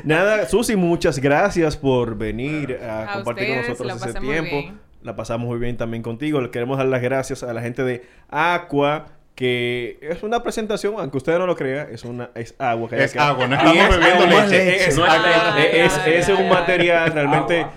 Nada, 0.05 0.47
Susi, 0.49 0.77
muchas 0.77 1.18
gracias 1.18 1.77
por 1.77 2.16
venir 2.16 2.79
a, 2.83 3.03
A 3.11 3.14
compartir 3.16 3.49
con 3.49 3.59
ustedes, 3.59 3.68
nosotros 3.81 4.01
la 4.01 4.11
ese 4.11 4.20
tiempo. 4.20 4.51
bien. 4.51 4.79
La 5.03 5.16
pasamos 5.16 5.47
muy 5.47 5.59
bien 5.59 5.77
también 5.77 6.03
contigo. 6.03 6.41
Le 6.41 6.51
queremos 6.51 6.79
dar 6.79 6.87
las 6.87 7.03
gracias 7.03 7.43
a 7.43 7.53
la 7.53 7.61
gente 7.61 7.85
de 7.85 8.03
Aqua, 8.31 9.07
que 9.35 9.99
es 10.01 10.22
una 10.22 10.43
presentación, 10.43 10.95
aunque 10.99 11.16
usted 11.16 11.37
no 11.39 11.47
lo 11.47 11.57
crea, 11.57 11.89
es 11.91 12.05
una 12.05 12.30
es 12.35 12.55
agua. 12.59 12.89
que 12.89 12.95
hay 12.97 13.03
Es 13.03 13.12
acá. 13.12 13.28
agua, 13.30 13.47
no 13.49 13.55
estamos 13.57 13.76
es 13.76 13.91
bebiendo 13.99 14.24
agua, 14.24 14.47
leche. 14.47 14.89
Es, 14.89 14.97
No 14.99 15.07
es 15.07 15.12
agua, 15.12 15.57
leche. 15.57 15.85
es- 15.85 16.01
es 16.07 16.28
un 16.28 16.49
material 16.49 17.12
realmente 17.12 17.61
Agua. 17.62 17.72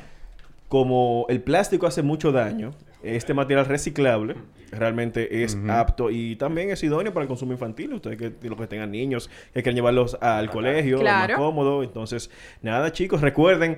como 0.67 1.25
el 1.29 1.41
plástico 1.41 1.87
hace 1.87 2.01
mucho 2.03 2.31
daño. 2.31 2.73
Este 3.03 3.33
material 3.33 3.65
reciclable 3.67 4.35
realmente 4.71 5.43
es 5.43 5.57
apto 5.69 6.09
y 6.09 6.35
también 6.35 6.71
es 6.71 6.83
idóneo 6.83 7.13
para 7.13 7.23
el 7.23 7.27
consumo 7.27 7.53
infantil. 7.53 7.93
Ustedes 7.93 8.17
que 8.17 8.33
los 8.49 8.59
que 8.59 8.67
tengan 8.67 8.91
niños 8.91 9.29
que 9.53 9.61
quieren 9.63 9.75
llevarlos 9.75 10.17
al 10.19 10.49
colegio, 10.49 10.99
Claro. 10.99 11.33
más 11.33 11.37
cómodo. 11.37 11.83
Entonces, 11.83 12.29
nada, 12.61 12.91
chicos, 12.91 13.21
recuerden 13.21 13.77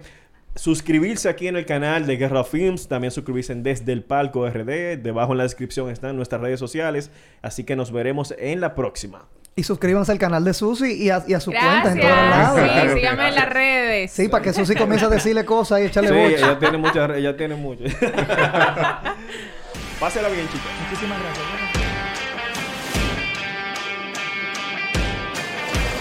suscribirse 0.56 1.30
aquí 1.30 1.48
en 1.48 1.56
el 1.56 1.66
canal 1.66 2.06
de 2.06 2.18
Guerra 2.18 2.44
Films, 2.44 2.88
también 2.88 3.12
suscribirse 3.12 3.54
en 3.54 3.64
Desde 3.64 3.92
el 3.94 4.04
Palco 4.04 4.48
RD. 4.50 4.98
Debajo 4.98 5.32
en 5.34 5.38
la 5.38 5.44
descripción 5.44 5.90
están 5.90 6.16
nuestras 6.16 6.42
redes 6.42 6.60
sociales. 6.60 7.12
Así 7.42 7.64
que 7.64 7.76
nos 7.76 7.92
veremos 7.92 8.34
en 8.38 8.60
la 8.62 8.76
próxima. 8.76 9.26
Y 9.56 9.64
suscríbanse 9.64 10.12
al 10.14 10.20
canal 10.20 10.44
de 10.46 10.54
Susi 10.54 10.94
y 10.94 11.10
a, 11.10 11.24
y 11.28 11.34
a 11.34 11.40
su 11.40 11.52
cuenta 11.52 11.92
en 11.92 12.00
todos 12.00 12.12
Gracias. 12.14 12.38
lados. 12.38 12.60
Sí, 12.62 12.66
Claro. 12.70 12.94
síganme 12.96 13.28
en 13.30 13.36
las 13.36 13.50
redes. 13.50 14.12
Sí, 14.12 14.28
para 14.30 14.44
que 14.44 14.54
Susi 14.54 14.76
comience 14.76 15.06
a 15.06 15.10
decirle 15.10 15.44
cosas 15.44 15.82
y 15.82 15.84
echarle 15.86 16.10
Sí, 16.10 16.16
bocha. 16.16 16.46
ella 16.52 16.60
tiene 16.60 16.78
muchas, 16.78 17.10
ella 17.18 17.36
tiene 17.38 17.56
muchas. 17.56 17.94
Pásela 20.00 20.30
bien, 20.30 20.48
chicos. 20.48 20.72
Muchísimas 20.88 21.20
gracias. 21.22 21.46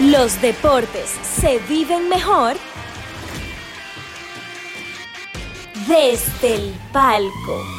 Los 0.01 0.41
deportes 0.41 1.09
se 1.23 1.59
viven 1.67 2.07
mejor 2.07 2.55
desde 5.89 6.53
el 6.53 6.73
palco. 6.93 7.78